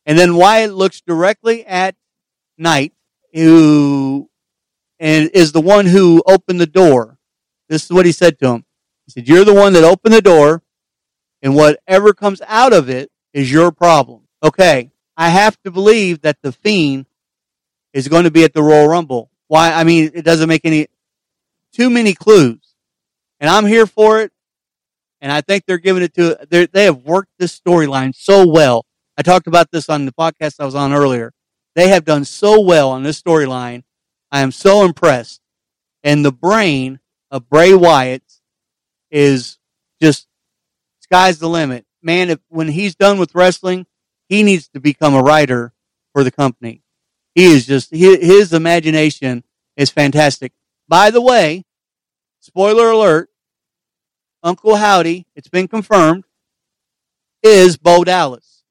And 0.05 0.17
then 0.17 0.37
Wyatt 0.37 0.73
looks 0.73 1.01
directly 1.01 1.65
at 1.65 1.97
Knight, 2.57 2.93
who 3.33 4.29
and 4.97 5.29
is 5.33 5.51
the 5.51 5.59
one 5.59 5.87
who 5.87 6.23
opened 6.25 6.61
the 6.61 6.65
door. 6.65 7.17
This 7.67 7.83
is 7.83 7.91
what 7.91 8.05
he 8.05 8.13
said 8.13 8.39
to 8.39 8.47
him. 8.47 8.65
He 9.07 9.11
said, 9.11 9.27
You're 9.27 9.43
the 9.43 9.53
one 9.53 9.73
that 9.73 9.83
opened 9.83 10.13
the 10.13 10.21
door, 10.21 10.63
and 11.41 11.55
whatever 11.55 12.13
comes 12.13 12.41
out 12.47 12.73
of 12.73 12.89
it 12.89 13.11
is 13.33 13.51
your 13.51 13.71
problem. 13.71 14.21
Okay, 14.43 14.91
I 15.17 15.29
have 15.29 15.61
to 15.63 15.71
believe 15.71 16.21
that 16.21 16.37
the 16.41 16.51
Fiend 16.51 17.05
is 17.93 18.07
going 18.07 18.23
to 18.23 18.31
be 18.31 18.43
at 18.43 18.53
the 18.53 18.63
Royal 18.63 18.87
Rumble. 18.87 19.29
Why? 19.47 19.71
I 19.71 19.83
mean, 19.83 20.11
it 20.13 20.23
doesn't 20.23 20.49
make 20.49 20.65
any 20.65 20.87
too 21.73 21.89
many 21.89 22.13
clues, 22.13 22.75
and 23.39 23.49
I'm 23.49 23.65
here 23.65 23.85
for 23.85 24.21
it. 24.21 24.31
And 25.23 25.31
I 25.31 25.41
think 25.41 25.65
they're 25.65 25.77
giving 25.77 26.01
it 26.01 26.15
to 26.15 26.37
they 26.49 26.85
have 26.85 27.03
worked 27.03 27.31
this 27.37 27.57
storyline 27.59 28.15
so 28.15 28.47
well. 28.47 28.85
I 29.17 29.21
talked 29.21 29.45
about 29.45 29.69
this 29.71 29.87
on 29.87 30.05
the 30.05 30.11
podcast 30.11 30.55
I 30.59 30.65
was 30.65 30.73
on 30.73 30.93
earlier. 30.93 31.31
They 31.75 31.89
have 31.89 32.05
done 32.05 32.25
so 32.25 32.59
well 32.59 32.89
on 32.89 33.03
this 33.03 33.21
storyline. 33.21 33.83
I 34.31 34.41
am 34.41 34.51
so 34.51 34.83
impressed. 34.83 35.41
And 36.03 36.25
the 36.25 36.31
brain 36.31 36.99
of 37.29 37.47
Bray 37.49 37.73
Wyatt 37.73 38.23
is 39.11 39.59
just 40.01 40.27
sky's 41.11 41.39
the 41.39 41.49
limit. 41.49 41.85
Man, 42.01 42.29
if 42.29 42.39
when 42.47 42.69
he's 42.69 42.95
done 42.95 43.19
with 43.19 43.35
wrestling, 43.35 43.85
he 44.29 44.43
needs 44.43 44.69
to 44.69 44.79
become 44.79 45.13
a 45.13 45.21
writer 45.21 45.73
for 46.13 46.23
the 46.23 46.31
company. 46.31 46.83
He 47.35 47.45
is 47.45 47.65
just, 47.65 47.91
his 47.91 48.53
imagination 48.53 49.43
is 49.75 49.89
fantastic. 49.89 50.53
By 50.87 51.11
the 51.11 51.21
way, 51.21 51.65
spoiler 52.39 52.91
alert, 52.91 53.29
Uncle 54.41 54.77
Howdy, 54.77 55.27
it's 55.35 55.49
been 55.49 55.67
confirmed, 55.67 56.23
is 57.43 57.75
Bo 57.75 58.05
Dallas. 58.05 58.63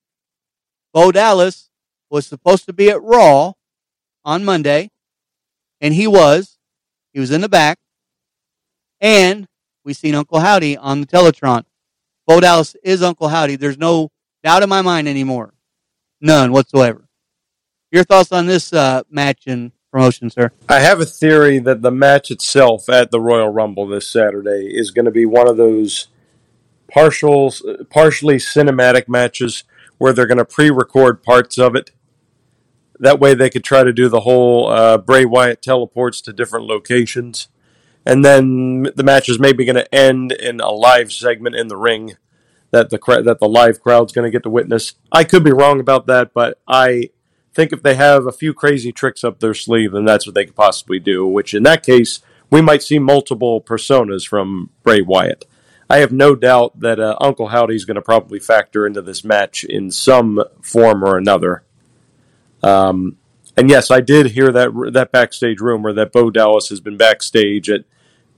Bo 0.94 1.12
Dallas 1.12 1.68
was 2.08 2.26
supposed 2.26 2.64
to 2.66 2.72
be 2.72 2.88
at 2.88 3.02
Raw 3.02 3.52
on 4.24 4.44
Monday, 4.46 4.90
and 5.80 5.92
he 5.92 6.06
was. 6.06 6.58
He 7.12 7.20
was 7.20 7.30
in 7.30 7.42
the 7.42 7.48
back. 7.50 7.78
And 8.98 9.46
we 9.84 9.92
seen 9.92 10.14
Uncle 10.14 10.40
Howdy 10.40 10.76
on 10.76 11.00
the 11.00 11.06
Teletron. 11.06 11.64
Bo 12.30 12.38
Dallas 12.38 12.76
is 12.84 13.02
Uncle 13.02 13.26
Howdy. 13.26 13.56
There's 13.56 13.76
no 13.76 14.12
doubt 14.44 14.62
in 14.62 14.68
my 14.68 14.82
mind 14.82 15.08
anymore. 15.08 15.52
None 16.20 16.52
whatsoever. 16.52 17.08
Your 17.90 18.04
thoughts 18.04 18.30
on 18.30 18.46
this 18.46 18.72
uh, 18.72 19.02
match 19.10 19.48
and 19.48 19.72
promotion, 19.90 20.30
sir? 20.30 20.52
I 20.68 20.78
have 20.78 21.00
a 21.00 21.04
theory 21.04 21.58
that 21.58 21.82
the 21.82 21.90
match 21.90 22.30
itself 22.30 22.88
at 22.88 23.10
the 23.10 23.20
Royal 23.20 23.48
Rumble 23.48 23.88
this 23.88 24.06
Saturday 24.06 24.70
is 24.72 24.92
going 24.92 25.06
to 25.06 25.10
be 25.10 25.26
one 25.26 25.48
of 25.48 25.56
those 25.56 26.06
partial, 26.88 27.52
partially 27.90 28.36
cinematic 28.36 29.08
matches 29.08 29.64
where 29.98 30.12
they're 30.12 30.28
going 30.28 30.38
to 30.38 30.44
pre-record 30.44 31.24
parts 31.24 31.58
of 31.58 31.74
it. 31.74 31.90
That 33.00 33.18
way, 33.18 33.34
they 33.34 33.50
could 33.50 33.64
try 33.64 33.82
to 33.82 33.92
do 33.92 34.08
the 34.08 34.20
whole 34.20 34.68
uh, 34.68 34.98
Bray 34.98 35.24
Wyatt 35.24 35.62
teleports 35.62 36.20
to 36.20 36.32
different 36.32 36.66
locations, 36.66 37.48
and 38.06 38.24
then 38.24 38.88
the 38.94 39.02
match 39.02 39.28
is 39.28 39.38
maybe 39.38 39.64
going 39.64 39.76
to 39.76 39.94
end 39.94 40.32
in 40.32 40.60
a 40.60 40.70
live 40.70 41.12
segment 41.12 41.56
in 41.56 41.68
the 41.68 41.76
ring 41.76 42.14
that 42.70 42.90
the 42.90 42.98
that 43.24 43.40
the 43.40 43.48
live 43.48 43.80
crowd's 43.80 44.12
going 44.12 44.24
to 44.24 44.30
get 44.30 44.42
to 44.44 44.50
witness. 44.50 44.94
I 45.12 45.24
could 45.24 45.44
be 45.44 45.52
wrong 45.52 45.80
about 45.80 46.06
that, 46.06 46.32
but 46.32 46.58
I 46.66 47.10
think 47.52 47.72
if 47.72 47.82
they 47.82 47.94
have 47.96 48.26
a 48.26 48.32
few 48.32 48.54
crazy 48.54 48.92
tricks 48.92 49.24
up 49.24 49.40
their 49.40 49.54
sleeve, 49.54 49.92
then 49.92 50.04
that's 50.04 50.26
what 50.26 50.34
they 50.34 50.44
could 50.44 50.56
possibly 50.56 50.98
do. 50.98 51.26
Which 51.26 51.52
in 51.52 51.64
that 51.64 51.84
case, 51.84 52.20
we 52.50 52.60
might 52.60 52.82
see 52.82 52.98
multiple 52.98 53.60
personas 53.60 54.26
from 54.26 54.70
Bray 54.82 55.02
Wyatt. 55.02 55.44
I 55.88 55.98
have 55.98 56.12
no 56.12 56.36
doubt 56.36 56.78
that 56.80 57.00
uh, 57.00 57.16
Uncle 57.20 57.48
Howdy 57.48 57.74
is 57.74 57.84
going 57.84 57.96
to 57.96 58.02
probably 58.02 58.38
factor 58.38 58.86
into 58.86 59.02
this 59.02 59.24
match 59.24 59.64
in 59.64 59.90
some 59.90 60.42
form 60.62 61.04
or 61.04 61.16
another. 61.18 61.64
Um, 62.62 63.16
and 63.60 63.70
yes, 63.70 63.90
I 63.90 64.00
did 64.00 64.32
hear 64.32 64.50
that 64.52 64.70
that 64.92 65.12
backstage 65.12 65.60
rumor 65.60 65.92
that 65.92 66.12
Bo 66.12 66.30
Dallas 66.30 66.68
has 66.70 66.80
been 66.80 66.96
backstage 66.96 67.68
at 67.70 67.84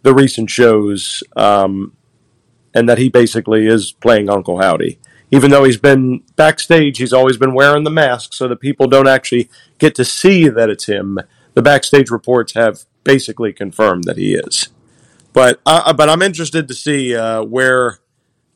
the 0.02 0.12
recent 0.12 0.50
shows. 0.50 1.22
Um, 1.36 1.96
and 2.74 2.88
that 2.88 2.98
he 2.98 3.08
basically 3.08 3.66
is 3.66 3.92
playing 3.92 4.30
Uncle 4.30 4.60
Howdy. 4.60 4.98
Even 5.30 5.50
though 5.50 5.64
he's 5.64 5.78
been 5.78 6.22
backstage, 6.36 6.98
he's 6.98 7.12
always 7.12 7.36
been 7.36 7.54
wearing 7.54 7.84
the 7.84 7.90
mask 7.90 8.34
so 8.34 8.48
that 8.48 8.60
people 8.60 8.86
don't 8.86 9.08
actually 9.08 9.48
get 9.78 9.94
to 9.94 10.04
see 10.04 10.48
that 10.48 10.68
it's 10.68 10.86
him. 10.86 11.18
The 11.54 11.62
backstage 11.62 12.10
reports 12.10 12.54
have 12.54 12.84
basically 13.04 13.52
confirmed 13.52 14.04
that 14.04 14.18
he 14.18 14.34
is. 14.34 14.68
But 15.32 15.60
uh, 15.64 15.92
but 15.94 16.10
I'm 16.10 16.20
interested 16.20 16.68
to 16.68 16.74
see 16.74 17.16
uh, 17.16 17.42
where 17.42 17.98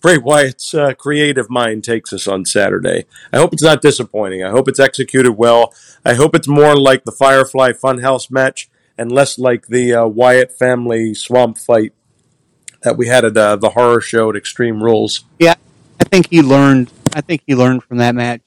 Bray 0.07 0.19
Wyatt's 0.19 0.73
uh, 0.73 0.95
creative 0.95 1.51
mind 1.51 1.83
takes 1.83 2.13
us 2.13 2.29
on 2.29 2.45
Saturday. 2.45 3.07
I 3.33 3.39
hope 3.39 3.53
it's 3.53 3.65
not 3.65 3.83
disappointing. 3.83 4.45
I 4.45 4.51
hope 4.51 4.69
it's 4.69 4.79
executed 4.79 5.33
well. 5.33 5.75
I 6.05 6.15
hope 6.15 6.33
it's 6.37 6.47
more 6.47 6.77
like 6.77 7.03
the 7.03 7.11
Firefly 7.11 7.73
Funhouse 7.73 8.31
match 8.31 8.71
and 8.97 9.11
less 9.11 9.37
like 9.37 9.67
the 9.67 9.95
uh, 9.95 10.07
Wyatt 10.07 10.57
family 10.57 11.13
swamp 11.13 11.59
fight 11.59 11.93
that 12.83 12.97
we 12.97 13.09
had 13.09 13.25
at 13.25 13.37
uh, 13.37 13.57
the 13.57 13.71
horror 13.71 14.01
show 14.01 14.31
at 14.31 14.37
Extreme 14.37 14.81
Rules. 14.81 15.25
Yeah, 15.41 15.57
I 15.99 16.05
think 16.05 16.31
he 16.31 16.41
learned. 16.41 16.93
I 17.13 17.21
think 17.21 17.43
he 17.45 17.57
learned 17.57 17.83
from 17.83 17.99
that 17.99 18.15
match. 18.15 18.43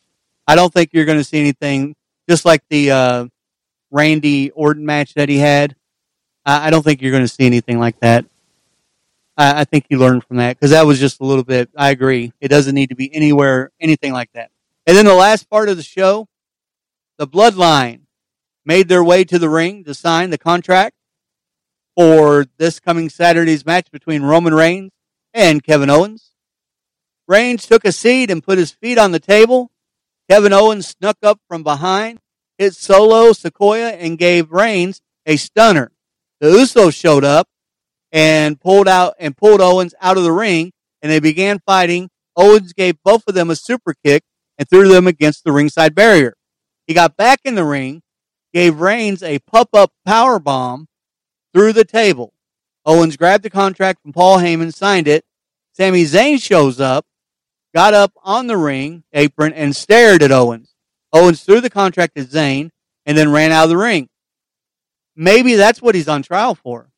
I 0.48 0.56
don't 0.56 0.74
think 0.74 0.92
you're 0.94 1.04
going 1.04 1.18
to 1.18 1.26
see 1.26 1.42
anything 1.42 1.94
just 2.30 2.46
like 2.46 2.64
the 2.70 2.92
uh, 2.92 3.26
Randy 3.92 4.52
Orton 4.52 4.86
match 4.86 5.14
that 5.16 5.28
he 5.28 5.40
had. 5.40 5.76
I, 6.46 6.68
I 6.68 6.70
don't 6.70 6.84
think 6.84 7.02
you're 7.02 7.12
going 7.12 7.26
to 7.26 7.28
see 7.28 7.46
anything 7.46 7.80
like 7.80 8.00
that. 8.00 8.24
I, 9.40 9.62
I 9.62 9.64
think 9.64 9.86
he 9.90 9.96
learned 9.96 10.26
from 10.26 10.38
that 10.38 10.58
because 10.58 10.72
that 10.72 10.86
was 10.86 11.00
just 11.00 11.22
a 11.22 11.26
little 11.26 11.46
bit. 11.46 11.70
I 11.76 11.90
agree. 11.90 12.34
It 12.42 12.50
doesn't 12.50 12.76
need 12.76 12.90
to 12.90 12.96
be 12.96 13.14
anywhere, 13.16 13.72
anything 13.80 14.12
like 14.12 14.32
that. 14.34 14.52
And 14.86 14.96
then 14.96 15.06
the 15.06 15.14
last 15.16 15.50
part 15.50 15.70
of 15.70 15.78
the 15.78 15.84
show, 15.84 16.28
the 17.18 17.28
Bloodline 17.28 18.02
made 18.66 18.90
their 18.90 19.04
way 19.04 19.24
to 19.24 19.40
the 19.40 19.50
ring 19.50 19.84
to 19.86 19.94
sign 19.94 20.30
the 20.30 20.38
contract 20.38 20.96
for 21.96 22.46
this 22.58 22.80
coming 22.80 23.10
Saturday's 23.10 23.66
match 23.66 23.90
between 23.92 24.24
Roman 24.24 24.54
Reigns 24.54 24.92
and 25.34 25.64
Kevin 25.64 25.90
Owens. 25.90 26.32
Reigns 27.28 27.66
took 27.66 27.86
a 27.86 27.92
seat 27.92 28.30
and 28.30 28.44
put 28.44 28.58
his 28.58 28.72
feet 28.72 28.98
on 28.98 29.12
the 29.12 29.20
table. 29.20 29.72
Kevin 30.30 30.54
Owens 30.54 30.88
snuck 30.88 31.18
up 31.24 31.40
from 31.48 31.64
behind, 31.64 32.20
hit 32.58 32.76
Solo 32.76 33.32
Sikoa, 33.32 33.96
and 34.00 34.18
gave 34.18 34.52
Reigns 34.52 35.02
a 35.26 35.38
stunner. 35.38 35.92
The 36.40 36.48
Usos 36.48 36.96
showed 36.96 37.24
up 37.24 37.48
and 38.12 38.60
pulled 38.60 38.88
out 38.88 39.16
and 39.20 39.38
pulled 39.38 39.62
Owens 39.62 39.94
out 40.02 40.18
of 40.18 40.24
the 40.24 40.32
ring, 40.32 40.72
and 41.02 41.12
they 41.12 41.20
began 41.20 41.60
fighting. 41.66 42.10
Owens 42.36 42.74
gave 42.74 43.02
both 43.04 43.24
of 43.28 43.36
them 43.36 43.50
a 43.50 43.56
super 43.56 43.94
kick 44.04 44.24
and 44.58 44.70
threw 44.70 44.88
them 44.88 45.08
against 45.08 45.44
the 45.44 45.52
ringside 45.52 45.96
barrier. 45.96 46.36
He 46.88 46.94
got 46.94 47.18
back 47.18 47.42
in 47.44 47.56
the 47.56 47.66
ring, 47.66 48.02
gave 48.54 48.80
Reigns 48.80 49.22
a 49.22 49.40
pop 49.40 49.70
up 49.74 49.92
power 50.06 50.40
bomb 50.40 50.88
through 51.54 51.74
the 51.74 51.86
table. 51.86 52.34
Owens 52.86 53.18
grabbed 53.18 53.44
the 53.44 53.50
contract 53.50 54.02
from 54.02 54.14
Paul 54.14 54.40
Heyman, 54.40 54.74
signed 54.74 55.08
it. 55.08 55.24
Sami 55.74 56.04
Zayn 56.04 56.42
shows 56.42 56.80
up, 56.80 57.06
got 57.74 57.94
up 57.94 58.12
on 58.24 58.48
the 58.48 58.58
ring 58.58 59.04
apron 59.14 59.54
and 59.54 59.76
stared 59.76 60.24
at 60.24 60.32
Owens. 60.32 60.74
Owens 61.14 61.44
threw 61.44 61.62
the 61.62 61.70
contract 61.70 62.18
at 62.18 62.28
Zayn 62.28 62.70
and 63.06 63.18
then 63.18 63.32
ran 63.32 63.52
out 63.52 63.66
of 63.66 63.70
the 63.70 63.78
ring. 63.78 64.10
Maybe 65.16 65.56
that's 65.56 65.82
what 65.82 65.96
he's 65.96 66.08
on 66.08 66.24
trial 66.24 66.56
for. 66.56 66.90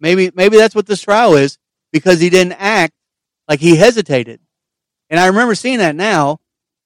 Maybe 0.00 0.30
maybe 0.34 0.56
that's 0.56 0.74
what 0.74 0.86
this 0.86 1.02
trial 1.02 1.34
is 1.34 1.58
because 1.92 2.20
he 2.20 2.30
didn't 2.30 2.52
act 2.52 2.94
like 3.48 3.60
he 3.60 3.76
hesitated. 3.76 4.40
And 5.10 5.18
I 5.18 5.26
remember 5.26 5.54
seeing 5.54 5.78
that 5.78 5.96
now, 5.96 6.38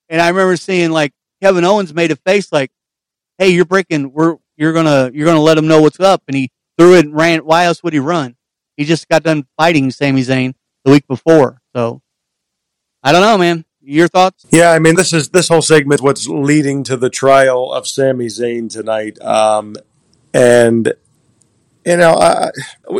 and 0.08 0.20
I 0.20 0.28
remember 0.28 0.56
seeing 0.56 0.90
like 0.90 1.12
Kevin 1.42 1.64
Owens 1.64 1.92
made 1.92 2.10
a 2.10 2.16
face 2.16 2.52
like, 2.52 2.70
"Hey, 3.38 3.50
you're 3.50 3.64
breaking. 3.64 4.12
We're 4.12 4.36
you're 4.56 4.72
gonna 4.72 5.10
you're 5.12 5.26
gonna 5.26 5.40
let 5.40 5.58
him 5.58 5.66
know 5.66 5.82
what's 5.82 6.00
up." 6.00 6.22
And 6.28 6.36
he 6.36 6.50
threw 6.78 6.94
it 6.96 7.04
and 7.04 7.14
ran. 7.14 7.40
Why 7.40 7.64
else 7.64 7.82
would 7.82 7.92
he 7.92 7.98
run? 7.98 8.36
He 8.76 8.84
just 8.84 9.08
got 9.08 9.22
done 9.22 9.46
fighting 9.56 9.90
Sami 9.90 10.22
Zayn 10.22 10.54
the 10.84 10.92
week 10.92 11.06
before. 11.06 11.60
So 11.74 12.00
I 13.02 13.12
don't 13.12 13.22
know, 13.22 13.38
man. 13.38 13.64
Your 13.84 14.06
thoughts? 14.06 14.46
Yeah, 14.52 14.70
I 14.70 14.78
mean, 14.78 14.94
this 14.94 15.12
is 15.12 15.30
this 15.30 15.48
whole 15.48 15.62
segment 15.62 16.00
what's 16.00 16.28
leading 16.28 16.84
to 16.84 16.96
the 16.96 17.10
trial 17.10 17.72
of 17.72 17.88
Sami 17.88 18.26
Zayn 18.26 18.70
tonight, 18.70 19.20
um, 19.20 19.74
and 20.32 20.94
you 21.84 21.96
know, 21.96 22.14
I, 22.14 22.50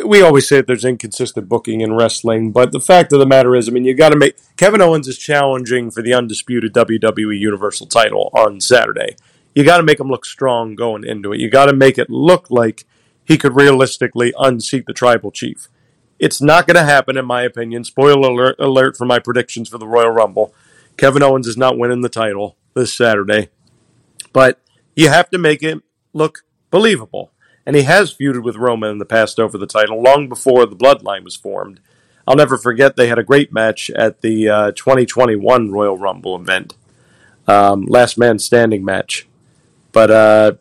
we 0.04 0.22
always 0.22 0.48
say 0.48 0.56
that 0.56 0.66
there's 0.66 0.84
inconsistent 0.84 1.48
booking 1.48 1.80
in 1.80 1.94
wrestling, 1.94 2.50
but 2.50 2.72
the 2.72 2.80
fact 2.80 3.12
of 3.12 3.20
the 3.20 3.26
matter 3.26 3.54
is, 3.54 3.68
I 3.68 3.72
mean, 3.72 3.84
you 3.84 3.94
got 3.94 4.10
to 4.10 4.18
make 4.18 4.36
Kevin 4.56 4.82
Owens 4.82 5.06
is 5.06 5.18
challenging 5.18 5.90
for 5.90 6.02
the 6.02 6.14
undisputed 6.14 6.72
WWE 6.74 7.38
Universal 7.38 7.86
title 7.86 8.30
on 8.34 8.60
Saturday. 8.60 9.16
You 9.54 9.64
got 9.64 9.76
to 9.76 9.82
make 9.82 10.00
him 10.00 10.08
look 10.08 10.24
strong 10.24 10.74
going 10.74 11.04
into 11.04 11.32
it. 11.32 11.40
You 11.40 11.48
got 11.48 11.66
to 11.66 11.72
make 11.72 11.98
it 11.98 12.10
look 12.10 12.50
like 12.50 12.84
he 13.24 13.38
could 13.38 13.54
realistically 13.54 14.32
unseat 14.38 14.86
the 14.86 14.92
tribal 14.92 15.30
chief. 15.30 15.68
It's 16.18 16.40
not 16.40 16.66
going 16.66 16.76
to 16.76 16.84
happen, 16.84 17.16
in 17.16 17.24
my 17.24 17.42
opinion. 17.42 17.84
Spoiler 17.84 18.30
alert, 18.30 18.56
alert 18.58 18.96
for 18.96 19.04
my 19.04 19.18
predictions 19.18 19.68
for 19.68 19.78
the 19.78 19.86
Royal 19.86 20.10
Rumble. 20.10 20.54
Kevin 20.96 21.22
Owens 21.22 21.46
is 21.46 21.56
not 21.56 21.78
winning 21.78 22.00
the 22.00 22.08
title 22.08 22.56
this 22.74 22.92
Saturday, 22.92 23.48
but 24.32 24.60
you 24.96 25.08
have 25.08 25.30
to 25.30 25.38
make 25.38 25.62
it 25.62 25.82
look 26.12 26.44
believable 26.70 27.32
and 27.66 27.76
he 27.76 27.82
has 27.82 28.14
feuded 28.14 28.42
with 28.42 28.56
Roman 28.56 28.90
in 28.90 28.98
the 28.98 29.04
past 29.04 29.38
over 29.38 29.56
the 29.56 29.66
title 29.66 30.02
long 30.02 30.28
before 30.28 30.66
the 30.66 30.76
bloodline 30.76 31.24
was 31.24 31.36
formed. 31.36 31.80
I'll 32.26 32.36
never 32.36 32.56
forget 32.56 32.96
they 32.96 33.08
had 33.08 33.18
a 33.18 33.24
great 33.24 33.52
match 33.52 33.90
at 33.90 34.20
the 34.20 34.48
uh, 34.48 34.72
2021 34.72 35.70
Royal 35.70 35.98
Rumble 35.98 36.36
event, 36.36 36.76
um, 37.48 37.84
last 37.86 38.16
man 38.16 38.38
standing 38.38 38.84
match. 38.84 39.26
But 39.90 40.10
uh, 40.10 40.52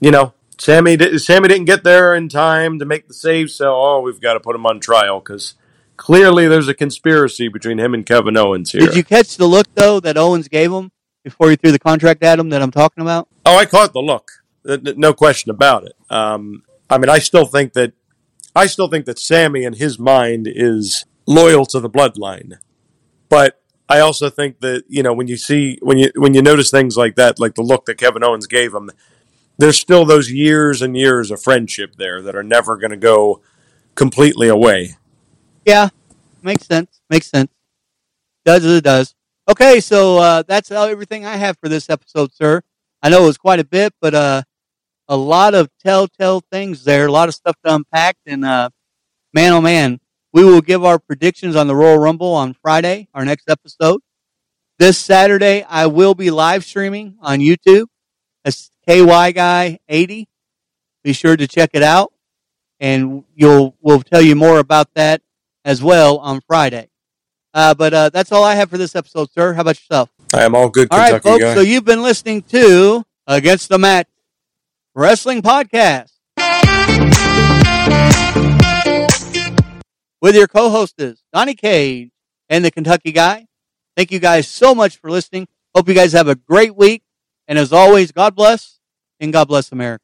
you 0.00 0.10
know, 0.10 0.34
Sammy 0.58 0.96
did, 0.96 1.18
Sami 1.20 1.48
didn't 1.48 1.64
get 1.64 1.84
there 1.84 2.14
in 2.14 2.28
time 2.28 2.78
to 2.78 2.84
make 2.84 3.08
the 3.08 3.14
save, 3.14 3.50
so 3.50 3.74
oh, 3.74 4.00
we've 4.00 4.20
got 4.20 4.34
to 4.34 4.40
put 4.40 4.54
him 4.54 4.66
on 4.66 4.80
trial 4.80 5.20
because 5.20 5.54
clearly 5.96 6.46
there's 6.48 6.68
a 6.68 6.74
conspiracy 6.74 7.48
between 7.48 7.78
him 7.78 7.94
and 7.94 8.04
Kevin 8.04 8.36
Owens 8.36 8.72
here. 8.72 8.82
Did 8.82 8.96
you 8.96 9.04
catch 9.04 9.36
the 9.36 9.46
look 9.46 9.66
though 9.74 10.00
that 10.00 10.16
Owens 10.16 10.48
gave 10.48 10.70
him 10.70 10.92
before 11.22 11.50
he 11.50 11.56
threw 11.56 11.72
the 11.72 11.78
contract 11.78 12.22
at 12.22 12.38
him 12.38 12.50
that 12.50 12.62
I'm 12.62 12.70
talking 12.70 13.02
about? 13.02 13.28
Oh, 13.46 13.56
I 13.56 13.64
caught 13.64 13.92
the 13.92 14.02
look. 14.02 14.43
No 14.64 15.12
question 15.12 15.50
about 15.50 15.84
it. 15.84 15.94
Um, 16.10 16.62
I 16.88 16.98
mean, 16.98 17.10
I 17.10 17.18
still 17.18 17.46
think 17.46 17.72
that 17.74 17.92
I 18.54 18.66
still 18.66 18.88
think 18.88 19.04
that 19.06 19.18
Sami 19.18 19.64
in 19.64 19.74
his 19.74 19.98
mind 19.98 20.46
is 20.50 21.04
loyal 21.26 21.66
to 21.66 21.80
the 21.80 21.90
bloodline, 21.90 22.58
but 23.28 23.60
I 23.88 24.00
also 24.00 24.30
think 24.30 24.60
that 24.60 24.84
you 24.88 25.02
know 25.02 25.12
when 25.12 25.28
you 25.28 25.36
see 25.36 25.78
when 25.82 25.98
you 25.98 26.10
when 26.16 26.34
you 26.34 26.42
notice 26.42 26.70
things 26.70 26.96
like 26.96 27.16
that, 27.16 27.38
like 27.38 27.54
the 27.54 27.62
look 27.62 27.84
that 27.86 27.98
Kevin 27.98 28.24
Owens 28.24 28.46
gave 28.46 28.72
him, 28.72 28.90
there's 29.58 29.78
still 29.78 30.04
those 30.04 30.30
years 30.30 30.82
and 30.82 30.96
years 30.96 31.30
of 31.30 31.42
friendship 31.42 31.96
there 31.96 32.22
that 32.22 32.34
are 32.34 32.42
never 32.42 32.76
going 32.76 32.90
to 32.90 32.96
go 32.96 33.40
completely 33.94 34.48
away. 34.48 34.96
Yeah, 35.64 35.90
makes 36.42 36.66
sense. 36.66 37.00
Makes 37.10 37.30
sense. 37.30 37.50
Does 38.44 38.64
it 38.64 38.84
does. 38.84 39.14
Okay, 39.48 39.80
so 39.80 40.18
uh, 40.18 40.42
that's 40.46 40.70
everything 40.70 41.26
I 41.26 41.36
have 41.36 41.58
for 41.58 41.68
this 41.68 41.90
episode, 41.90 42.32
sir. 42.32 42.62
I 43.02 43.10
know 43.10 43.24
it 43.24 43.26
was 43.26 43.36
quite 43.36 43.60
a 43.60 43.64
bit, 43.64 43.92
but 44.00 44.14
uh, 44.14 44.42
a 45.08 45.16
lot 45.16 45.54
of 45.54 45.70
telltale 45.82 46.40
things 46.50 46.84
there, 46.84 47.06
a 47.06 47.12
lot 47.12 47.28
of 47.28 47.34
stuff 47.34 47.56
to 47.64 47.74
unpack. 47.74 48.16
And 48.26 48.44
uh, 48.44 48.70
man, 49.32 49.52
oh 49.52 49.60
man, 49.60 50.00
we 50.32 50.44
will 50.44 50.60
give 50.60 50.84
our 50.84 50.98
predictions 50.98 51.56
on 51.56 51.66
the 51.66 51.76
Royal 51.76 51.98
Rumble 51.98 52.34
on 52.34 52.54
Friday, 52.54 53.08
our 53.14 53.24
next 53.24 53.48
episode. 53.48 54.00
This 54.78 54.98
Saturday, 54.98 55.62
I 55.62 55.86
will 55.86 56.14
be 56.14 56.30
live 56.30 56.64
streaming 56.64 57.16
on 57.20 57.38
YouTube. 57.38 57.86
That's 58.44 58.70
KY 58.88 59.32
Guy 59.32 59.78
80. 59.88 60.28
Be 61.04 61.12
sure 61.12 61.36
to 61.36 61.46
check 61.46 61.70
it 61.74 61.82
out, 61.82 62.12
and 62.80 63.24
you'll 63.34 63.76
we'll 63.80 64.02
tell 64.02 64.22
you 64.22 64.34
more 64.34 64.58
about 64.58 64.88
that 64.94 65.22
as 65.64 65.82
well 65.82 66.18
on 66.18 66.40
Friday. 66.40 66.88
Uh, 67.52 67.72
but 67.74 67.94
uh, 67.94 68.08
that's 68.08 68.32
all 68.32 68.42
I 68.42 68.54
have 68.56 68.70
for 68.70 68.78
this 68.78 68.96
episode, 68.96 69.30
sir. 69.30 69.52
How 69.52 69.60
about 69.60 69.76
yourself? 69.76 70.10
I 70.34 70.42
am 70.42 70.56
all 70.56 70.68
good. 70.68 70.88
All 70.90 70.98
Kentucky 70.98 71.12
right, 71.12 71.22
folks. 71.22 71.44
Guy. 71.44 71.54
So 71.54 71.60
you've 71.60 71.84
been 71.84 72.02
listening 72.02 72.42
to 72.42 73.04
Against 73.28 73.68
the 73.68 73.78
Mat 73.78 74.08
Wrestling 74.96 75.42
Podcast 75.42 76.12
with 80.22 80.36
your 80.36 80.46
co-hosts 80.46 81.24
Donnie 81.32 81.54
Cage 81.54 82.12
and 82.48 82.64
the 82.64 82.70
Kentucky 82.70 83.10
Guy. 83.10 83.46
Thank 83.96 84.12
you 84.12 84.20
guys 84.20 84.46
so 84.46 84.72
much 84.72 84.98
for 84.98 85.10
listening. 85.10 85.48
Hope 85.74 85.88
you 85.88 85.94
guys 85.94 86.12
have 86.12 86.28
a 86.28 86.36
great 86.36 86.76
week. 86.76 87.02
And 87.48 87.58
as 87.58 87.72
always, 87.72 88.12
God 88.12 88.36
bless 88.36 88.78
and 89.18 89.32
God 89.32 89.48
bless 89.48 89.72
America. 89.72 90.03